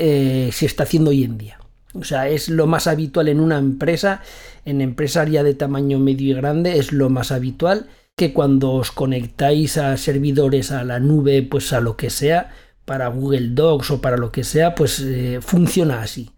eh, 0.47 0.51
se 0.53 0.65
está 0.65 0.83
haciendo 0.83 1.09
hoy 1.09 1.25
en 1.25 1.37
día. 1.37 1.58
O 1.93 2.03
sea, 2.03 2.29
es 2.29 2.49
lo 2.49 2.67
más 2.67 2.87
habitual 2.87 3.29
en 3.29 3.39
una 3.39 3.57
empresa, 3.57 4.21
en 4.65 4.81
empresaria 4.81 5.43
de 5.43 5.55
tamaño 5.55 5.97
medio 5.99 6.31
y 6.31 6.35
grande, 6.35 6.77
es 6.77 6.91
lo 6.91 7.09
más 7.09 7.31
habitual 7.31 7.87
que 8.15 8.33
cuando 8.33 8.73
os 8.73 8.91
conectáis 8.91 9.77
a 9.77 9.95
servidores, 9.97 10.71
a 10.71 10.83
la 10.83 10.99
nube, 10.99 11.41
pues 11.41 11.71
a 11.71 11.79
lo 11.79 11.95
que 11.95 12.09
sea, 12.09 12.51
para 12.85 13.07
Google 13.07 13.51
Docs 13.51 13.91
o 13.91 14.01
para 14.01 14.17
lo 14.17 14.31
que 14.31 14.43
sea, 14.43 14.75
pues 14.75 14.99
eh, 14.99 15.39
funciona 15.41 16.01
así. 16.01 16.31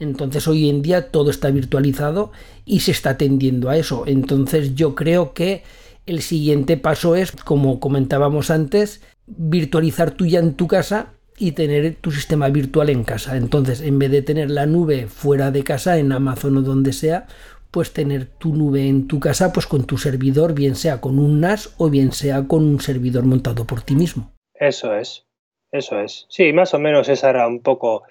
Entonces 0.00 0.46
hoy 0.48 0.68
en 0.68 0.82
día 0.82 1.10
todo 1.10 1.30
está 1.30 1.50
virtualizado 1.50 2.32
y 2.64 2.80
se 2.80 2.90
está 2.90 3.16
tendiendo 3.16 3.68
a 3.68 3.76
eso. 3.76 4.04
Entonces 4.06 4.74
yo 4.74 4.94
creo 4.94 5.32
que 5.32 5.62
el 6.06 6.22
siguiente 6.22 6.76
paso 6.76 7.14
es, 7.14 7.32
como 7.32 7.80
comentábamos 7.80 8.50
antes, 8.50 9.00
virtualizar 9.26 10.12
tú 10.12 10.26
ya 10.26 10.40
en 10.40 10.54
tu 10.54 10.66
casa 10.66 11.17
y 11.38 11.52
tener 11.52 11.96
tu 11.96 12.10
sistema 12.10 12.48
virtual 12.48 12.90
en 12.90 13.04
casa. 13.04 13.36
Entonces, 13.36 13.80
en 13.80 13.98
vez 13.98 14.10
de 14.10 14.22
tener 14.22 14.50
la 14.50 14.66
nube 14.66 15.06
fuera 15.06 15.50
de 15.50 15.64
casa, 15.64 15.98
en 15.98 16.12
Amazon 16.12 16.56
o 16.56 16.62
donde 16.62 16.92
sea, 16.92 17.26
pues 17.70 17.92
tener 17.92 18.26
tu 18.26 18.54
nube 18.54 18.86
en 18.86 19.08
tu 19.08 19.20
casa, 19.20 19.52
pues 19.52 19.66
con 19.66 19.86
tu 19.86 19.98
servidor, 19.98 20.54
bien 20.54 20.74
sea 20.74 21.00
con 21.00 21.18
un 21.18 21.40
NAS 21.40 21.74
o 21.78 21.90
bien 21.90 22.12
sea 22.12 22.46
con 22.46 22.64
un 22.64 22.80
servidor 22.80 23.24
montado 23.24 23.66
por 23.66 23.82
ti 23.82 23.94
mismo. 23.94 24.32
Eso 24.54 24.94
es, 24.94 25.26
eso 25.70 26.00
es. 26.00 26.26
Sí, 26.28 26.52
más 26.52 26.74
o 26.74 26.78
menos 26.78 27.08
esa 27.08 27.30
era 27.30 27.46
un 27.46 27.60
poco 27.60 28.04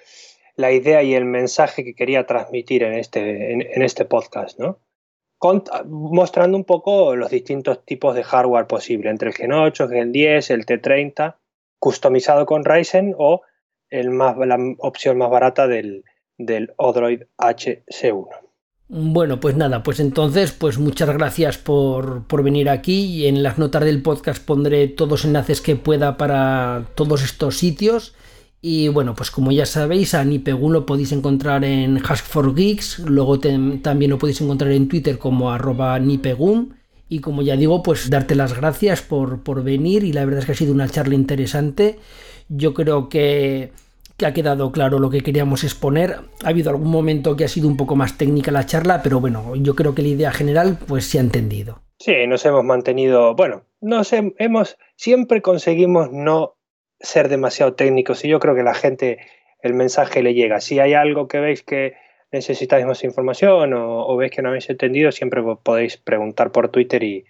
la 0.55 0.71
idea 0.71 1.03
y 1.03 1.13
el 1.13 1.25
mensaje 1.25 1.83
que 1.83 1.93
quería 1.93 2.25
transmitir 2.25 2.83
en 2.83 2.93
este, 2.93 3.53
en, 3.53 3.81
este 3.81 4.05
podcast, 4.05 4.59
¿no? 4.59 4.79
mostrando 5.85 6.57
un 6.57 6.63
poco 6.63 7.15
los 7.15 7.29
distintos 7.29 7.85
tipos 7.85 8.15
de 8.15 8.23
hardware 8.23 8.65
posible, 8.65 9.11
entre 9.11 9.29
el 9.29 9.35
Gen 9.35 9.53
8, 9.53 9.83
el 9.83 9.89
Gen 9.91 10.11
10, 10.11 10.49
el 10.49 10.65
T30 10.65 11.35
customizado 11.79 12.45
con 12.45 12.65
Ryzen 12.65 13.15
o 13.17 13.41
el 13.89 14.09
más, 14.09 14.35
la 14.37 14.57
opción 14.79 15.17
más 15.17 15.29
barata 15.29 15.67
del, 15.67 16.03
del 16.37 16.73
Odroid 16.77 17.23
HC1. 17.37 18.27
Bueno, 18.89 19.41
pues 19.41 19.57
nada, 19.57 19.83
pues 19.83 19.99
entonces, 19.99 20.53
pues 20.53 20.77
muchas 20.77 21.09
gracias 21.09 21.57
por, 21.57 22.25
por, 22.25 22.41
venir 22.41 22.69
aquí 22.69 23.27
en 23.27 23.43
las 23.43 23.57
notas 23.57 23.83
del 23.83 24.01
podcast 24.01 24.41
pondré 24.43 24.87
todos 24.87 25.11
los 25.11 25.25
enlaces 25.25 25.59
que 25.59 25.75
pueda 25.75 26.15
para 26.15 26.85
todos 26.95 27.21
estos 27.21 27.57
sitios. 27.57 28.15
Y 28.61 28.87
bueno, 28.87 29.13
pues 29.13 29.29
como 29.29 29.51
ya 29.51 29.65
sabéis, 29.65 30.13
a 30.13 30.23
Nipegun 30.23 30.71
lo 30.71 30.85
podéis 30.85 31.11
encontrar 31.11 31.65
en 31.65 31.97
Hask4Geeks, 31.97 32.99
luego 33.05 33.39
también 33.39 34.09
lo 34.09 34.17
podéis 34.17 34.41
encontrar 34.41 34.71
en 34.71 34.87
Twitter 34.87 35.19
como 35.19 35.51
arroba 35.51 35.99
Nipegun. 35.99 36.76
Y 37.09 37.19
como 37.19 37.41
ya 37.41 37.55
digo, 37.55 37.83
pues 37.83 38.09
darte 38.09 38.35
las 38.35 38.55
gracias 38.55 39.01
por, 39.01 39.43
por 39.43 39.63
venir 39.63 40.03
y 40.03 40.13
la 40.13 40.25
verdad 40.25 40.39
es 40.39 40.45
que 40.45 40.51
ha 40.51 40.55
sido 40.55 40.73
una 40.73 40.89
charla 40.89 41.15
interesante. 41.15 41.99
Yo 42.49 42.73
creo 42.73 43.09
que, 43.09 43.71
que 44.17 44.25
ha 44.25 44.33
quedado 44.33 44.71
claro 44.71 44.99
lo 44.99 45.09
que 45.09 45.21
queríamos 45.21 45.63
exponer. 45.63 46.17
Ha 46.43 46.49
habido 46.49 46.71
algún 46.71 46.89
momento 46.89 47.35
que 47.35 47.45
ha 47.45 47.47
sido 47.47 47.67
un 47.67 47.77
poco 47.77 47.95
más 47.95 48.17
técnica 48.17 48.51
la 48.51 48.65
charla, 48.65 49.01
pero 49.03 49.19
bueno, 49.19 49.55
yo 49.55 49.75
creo 49.75 49.93
que 49.95 50.01
la 50.01 50.07
idea 50.09 50.31
general 50.31 50.79
pues 50.87 51.05
se 51.05 51.19
ha 51.19 51.21
entendido. 51.21 51.81
Sí, 51.99 52.13
nos 52.27 52.45
hemos 52.45 52.63
mantenido, 52.63 53.35
bueno, 53.35 53.63
nos 53.79 54.11
hemos, 54.13 54.77
siempre 54.95 55.41
conseguimos 55.41 56.11
no 56.11 56.55
ser 56.99 57.29
demasiado 57.29 57.73
técnicos 57.73 58.25
y 58.25 58.29
yo 58.29 58.39
creo 58.39 58.55
que 58.55 58.63
la 58.63 58.73
gente, 58.73 59.19
el 59.61 59.73
mensaje 59.73 60.21
le 60.23 60.33
llega. 60.33 60.61
Si 60.61 60.79
hay 60.79 60.93
algo 60.93 61.27
que 61.27 61.39
veis 61.39 61.63
que 61.63 61.93
necesitáis 62.31 62.85
más 62.85 63.03
información 63.03 63.73
o, 63.73 64.15
veis 64.17 64.31
que 64.31 64.41
no 64.41 64.49
habéis 64.49 64.69
entendido, 64.69 65.11
siempre 65.11 65.41
podéis 65.63 65.97
preguntar 65.97 66.51
por 66.51 66.69
Twitter 66.69 67.03
y, 67.03 67.25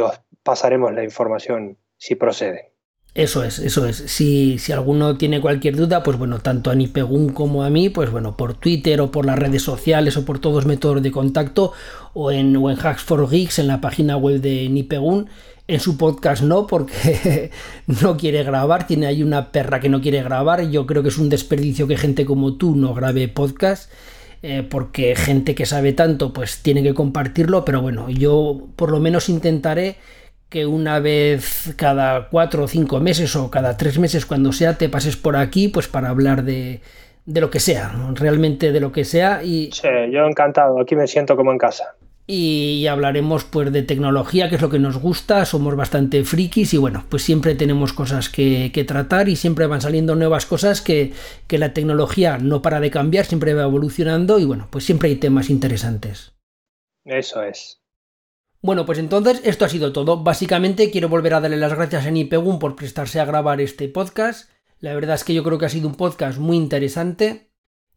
os 0.00 0.20
pasaremos 0.42 0.92
la 0.92 1.04
información 1.04 1.78
si 1.96 2.16
procede. 2.16 2.72
Eso 3.14 3.44
es, 3.44 3.60
eso 3.60 3.86
es. 3.86 3.96
Si, 3.96 4.58
si, 4.58 4.72
alguno 4.72 5.16
tiene 5.16 5.40
cualquier 5.40 5.76
duda, 5.76 6.02
pues 6.02 6.18
bueno, 6.18 6.40
tanto 6.40 6.72
a 6.72 6.74
Nipegun 6.74 7.28
como 7.28 7.62
a 7.62 7.70
mí, 7.70 7.90
pues 7.90 8.10
bueno, 8.10 8.36
por 8.36 8.54
Twitter 8.54 9.00
o 9.00 9.12
por 9.12 9.24
las 9.24 9.38
redes 9.38 9.62
sociales 9.62 10.16
o 10.16 10.24
por 10.24 10.40
todos 10.40 10.56
los 10.56 10.66
métodos 10.66 11.00
de 11.00 11.12
contacto 11.12 11.72
o 12.12 12.32
en, 12.32 12.56
o 12.56 12.68
Hacks 12.70 13.04
for 13.04 13.30
Geeks 13.30 13.60
en 13.60 13.68
la 13.68 13.80
página 13.80 14.16
web 14.16 14.40
de 14.40 14.68
Nipegun. 14.68 15.28
En 15.66 15.78
su 15.78 15.96
podcast 15.96 16.42
no, 16.42 16.66
porque 16.66 17.52
no 18.02 18.16
quiere 18.16 18.42
grabar, 18.42 18.86
tiene 18.88 19.06
ahí 19.06 19.22
una 19.22 19.52
perra 19.52 19.78
que 19.78 19.88
no 19.88 20.00
quiere 20.00 20.22
grabar. 20.24 20.68
Yo 20.68 20.84
creo 20.84 21.04
que 21.04 21.08
es 21.08 21.16
un 21.16 21.28
desperdicio 21.28 21.86
que 21.86 21.96
gente 21.96 22.26
como 22.26 22.56
tú 22.56 22.74
no 22.74 22.94
grabe 22.94 23.28
podcast. 23.28 23.90
Eh, 24.46 24.62
porque 24.62 25.16
gente 25.16 25.54
que 25.54 25.64
sabe 25.64 25.94
tanto 25.94 26.34
pues 26.34 26.62
tiene 26.62 26.82
que 26.82 26.92
compartirlo, 26.92 27.64
pero 27.64 27.80
bueno, 27.80 28.10
yo 28.10 28.68
por 28.76 28.90
lo 28.90 29.00
menos 29.00 29.30
intentaré 29.30 29.96
que 30.50 30.66
una 30.66 31.00
vez 31.00 31.72
cada 31.78 32.28
cuatro 32.28 32.64
o 32.64 32.68
cinco 32.68 33.00
meses 33.00 33.36
o 33.36 33.50
cada 33.50 33.78
tres 33.78 33.98
meses 33.98 34.26
cuando 34.26 34.52
sea 34.52 34.76
te 34.76 34.90
pases 34.90 35.16
por 35.16 35.36
aquí 35.36 35.68
pues 35.68 35.88
para 35.88 36.10
hablar 36.10 36.44
de, 36.44 36.82
de 37.24 37.40
lo 37.40 37.48
que 37.48 37.58
sea, 37.58 37.90
realmente 38.16 38.70
de 38.70 38.80
lo 38.80 38.92
que 38.92 39.06
sea 39.06 39.42
y... 39.42 39.70
Sí, 39.72 39.88
yo 40.12 40.26
encantado, 40.26 40.78
aquí 40.78 40.94
me 40.94 41.06
siento 41.06 41.36
como 41.36 41.50
en 41.50 41.56
casa 41.56 41.94
y 42.26 42.86
hablaremos 42.86 43.44
pues 43.44 43.70
de 43.70 43.82
tecnología, 43.82 44.48
que 44.48 44.54
es 44.54 44.62
lo 44.62 44.70
que 44.70 44.78
nos 44.78 44.96
gusta, 44.96 45.44
somos 45.44 45.76
bastante 45.76 46.24
frikis 46.24 46.72
y 46.72 46.78
bueno, 46.78 47.04
pues 47.08 47.22
siempre 47.22 47.54
tenemos 47.54 47.92
cosas 47.92 48.28
que, 48.30 48.70
tratar 48.86 49.28
y 49.28 49.36
siempre 49.36 49.66
van 49.66 49.82
saliendo 49.82 50.14
nuevas 50.14 50.46
cosas 50.46 50.80
que, 50.80 51.12
que, 51.46 51.58
la 51.58 51.74
tecnología 51.74 52.38
no 52.38 52.62
para 52.62 52.80
de 52.80 52.90
cambiar, 52.90 53.26
siempre 53.26 53.54
va 53.54 53.64
evolucionando 53.64 54.38
y 54.38 54.44
bueno, 54.44 54.68
pues 54.70 54.84
siempre 54.84 55.10
hay 55.10 55.16
temas 55.16 55.50
interesantes. 55.50 56.32
Eso 57.04 57.42
es. 57.42 57.82
Bueno, 58.62 58.86
pues 58.86 58.98
entonces 58.98 59.42
esto 59.44 59.66
ha 59.66 59.68
sido 59.68 59.92
todo. 59.92 60.22
Básicamente 60.22 60.90
quiero 60.90 61.10
volver 61.10 61.34
a 61.34 61.40
darle 61.40 61.58
las 61.58 61.74
gracias 61.74 62.06
a 62.06 62.10
Nipegun 62.10 62.58
por 62.58 62.76
prestarse 62.76 63.20
a 63.20 63.26
grabar 63.26 63.60
este 63.60 63.90
podcast. 63.90 64.50
La 64.80 64.94
verdad 64.94 65.16
es 65.16 65.24
que 65.24 65.34
yo 65.34 65.44
creo 65.44 65.58
que 65.58 65.66
ha 65.66 65.70
sido 65.70 65.88
un 65.88 65.96
podcast 65.96 66.38
muy 66.38 66.56
interesante. 66.56 67.50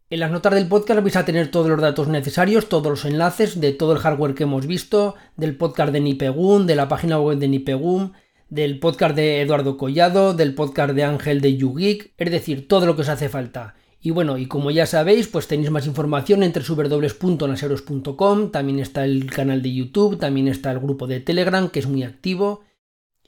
En 0.09 0.21
las 0.21 0.31
notas 0.31 0.53
del 0.53 0.69
podcast 0.69 1.01
vais 1.01 1.17
a 1.17 1.25
tener 1.25 1.51
todos 1.51 1.67
los 1.67 1.81
datos 1.81 2.07
necesarios, 2.07 2.69
todos 2.69 2.87
los 2.87 3.03
enlaces 3.03 3.59
de 3.59 3.73
todo 3.73 3.91
el 3.91 3.97
hardware 3.97 4.35
que 4.35 4.43
hemos 4.43 4.65
visto, 4.65 5.15
del 5.35 5.57
podcast 5.57 5.91
de 5.91 5.99
Nipegun, 5.99 6.65
de 6.65 6.77
la 6.77 6.87
página 6.87 7.19
web 7.19 7.37
de 7.39 7.49
Nipegun, 7.49 8.13
del 8.49 8.79
podcast 8.79 9.17
de 9.17 9.41
Eduardo 9.41 9.75
Collado, 9.75 10.33
del 10.33 10.55
podcast 10.55 10.93
de 10.93 11.03
Ángel 11.03 11.41
de 11.41 11.57
YouGeek, 11.57 12.13
es 12.17 12.31
decir, 12.31 12.69
todo 12.69 12.85
lo 12.85 12.95
que 12.95 13.01
os 13.01 13.09
hace 13.09 13.27
falta. 13.27 13.75
Y 14.01 14.11
bueno, 14.11 14.37
y 14.37 14.45
como 14.45 14.71
ya 14.71 14.85
sabéis, 14.85 15.27
pues 15.27 15.45
tenéis 15.49 15.71
más 15.71 15.85
información 15.85 16.41
entre 16.41 16.63
www.naseros.com, 16.63 18.51
también 18.51 18.79
está 18.79 19.03
el 19.03 19.29
canal 19.29 19.61
de 19.61 19.73
YouTube, 19.73 20.17
también 20.17 20.47
está 20.47 20.71
el 20.71 20.79
grupo 20.79 21.07
de 21.07 21.19
Telegram, 21.19 21.67
que 21.67 21.79
es 21.79 21.87
muy 21.87 22.03
activo, 22.03 22.61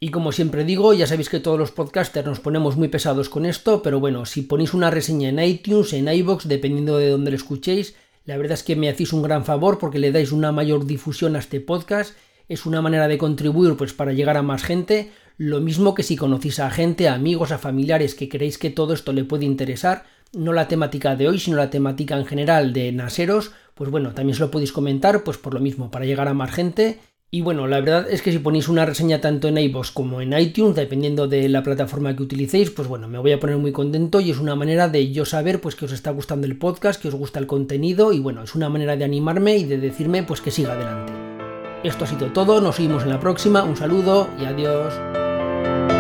y 0.01 0.11
como 0.11 0.31
siempre 0.31 0.63
digo, 0.63 0.93
ya 0.93 1.07
sabéis 1.07 1.29
que 1.29 1.41
todos 1.41 1.59
los 1.59 1.71
podcasters 1.71 2.25
nos 2.25 2.39
ponemos 2.39 2.77
muy 2.77 2.87
pesados 2.87 3.27
con 3.27 3.45
esto, 3.45 3.81
pero 3.81 3.99
bueno, 3.99 4.25
si 4.25 4.43
ponéis 4.43 4.73
una 4.73 4.89
reseña 4.89 5.27
en 5.27 5.39
iTunes, 5.39 5.91
en 5.91 6.07
iBox, 6.07 6.47
dependiendo 6.47 6.97
de 6.97 7.09
dónde 7.09 7.31
lo 7.31 7.37
escuchéis, 7.37 7.95
la 8.25 8.37
verdad 8.37 8.53
es 8.53 8.63
que 8.63 8.77
me 8.77 8.87
hacéis 8.87 9.11
un 9.11 9.23
gran 9.23 9.43
favor 9.43 9.77
porque 9.77 9.99
le 9.99 10.13
dais 10.13 10.31
una 10.31 10.53
mayor 10.53 10.85
difusión 10.85 11.35
a 11.35 11.39
este 11.39 11.59
podcast, 11.59 12.15
es 12.47 12.65
una 12.65 12.81
manera 12.81 13.09
de 13.09 13.17
contribuir 13.17 13.75
pues 13.75 13.91
para 13.91 14.13
llegar 14.13 14.37
a 14.37 14.41
más 14.41 14.63
gente, 14.63 15.11
lo 15.37 15.59
mismo 15.59 15.93
que 15.95 16.03
si 16.03 16.15
conocéis 16.15 16.59
a 16.59 16.71
gente, 16.71 17.09
a 17.09 17.15
amigos, 17.15 17.51
a 17.51 17.57
familiares 17.57 18.15
que 18.15 18.29
creéis 18.29 18.57
que 18.57 18.69
todo 18.69 18.93
esto 18.93 19.11
le 19.11 19.25
puede 19.25 19.45
interesar, 19.45 20.05
no 20.31 20.53
la 20.53 20.69
temática 20.69 21.17
de 21.17 21.27
hoy, 21.27 21.39
sino 21.39 21.57
la 21.57 21.69
temática 21.69 22.17
en 22.17 22.25
general 22.25 22.71
de 22.71 22.91
Naseros, 22.93 23.51
pues 23.75 23.91
bueno, 23.91 24.13
también 24.13 24.35
se 24.35 24.41
lo 24.41 24.51
podéis 24.51 24.71
comentar, 24.71 25.23
pues 25.23 25.37
por 25.37 25.53
lo 25.53 25.59
mismo, 25.59 25.91
para 25.91 26.05
llegar 26.05 26.27
a 26.29 26.33
más 26.33 26.51
gente 26.51 26.99
y 27.31 27.41
bueno, 27.41 27.67
la 27.67 27.79
verdad 27.79 28.07
es 28.09 28.23
que 28.23 28.31
si 28.31 28.39
ponéis 28.39 28.69
una 28.69 28.87
reseña 28.87 29.21
tanto 29.21 29.47
en 29.47 29.59
iVoox 29.59 29.91
como 29.91 30.19
en 30.19 30.33
iTunes, 30.33 30.75
dependiendo 30.75 31.27
de 31.27 31.47
la 31.47 31.61
plataforma 31.61 32.15
que 32.15 32.23
utilicéis, 32.23 32.71
pues 32.71 32.87
bueno, 32.87 33.07
me 33.07 33.19
voy 33.19 33.31
a 33.33 33.39
poner 33.39 33.57
muy 33.57 33.71
contento 33.71 34.19
y 34.19 34.31
es 34.31 34.39
una 34.39 34.55
manera 34.55 34.87
de 34.87 35.11
yo 35.11 35.25
saber 35.25 35.61
pues 35.61 35.75
que 35.75 35.85
os 35.85 35.91
está 35.91 36.09
gustando 36.09 36.47
el 36.47 36.57
podcast, 36.57 36.99
que 36.99 37.07
os 37.07 37.13
gusta 37.13 37.37
el 37.37 37.45
contenido 37.45 38.13
y 38.13 38.19
bueno, 38.19 38.41
es 38.41 38.55
una 38.55 38.69
manera 38.69 38.97
de 38.97 39.05
animarme 39.05 39.57
y 39.57 39.65
de 39.65 39.77
decirme 39.77 40.23
pues 40.23 40.41
que 40.41 40.49
siga 40.49 40.73
adelante. 40.73 41.13
Esto 41.83 42.05
ha 42.05 42.07
sido 42.07 42.33
todo, 42.33 42.61
nos 42.61 42.77
seguimos 42.77 43.03
en 43.03 43.09
la 43.09 43.19
próxima, 43.19 43.63
un 43.63 43.77
saludo 43.77 44.27
y 44.41 44.45
adiós. 44.45 45.98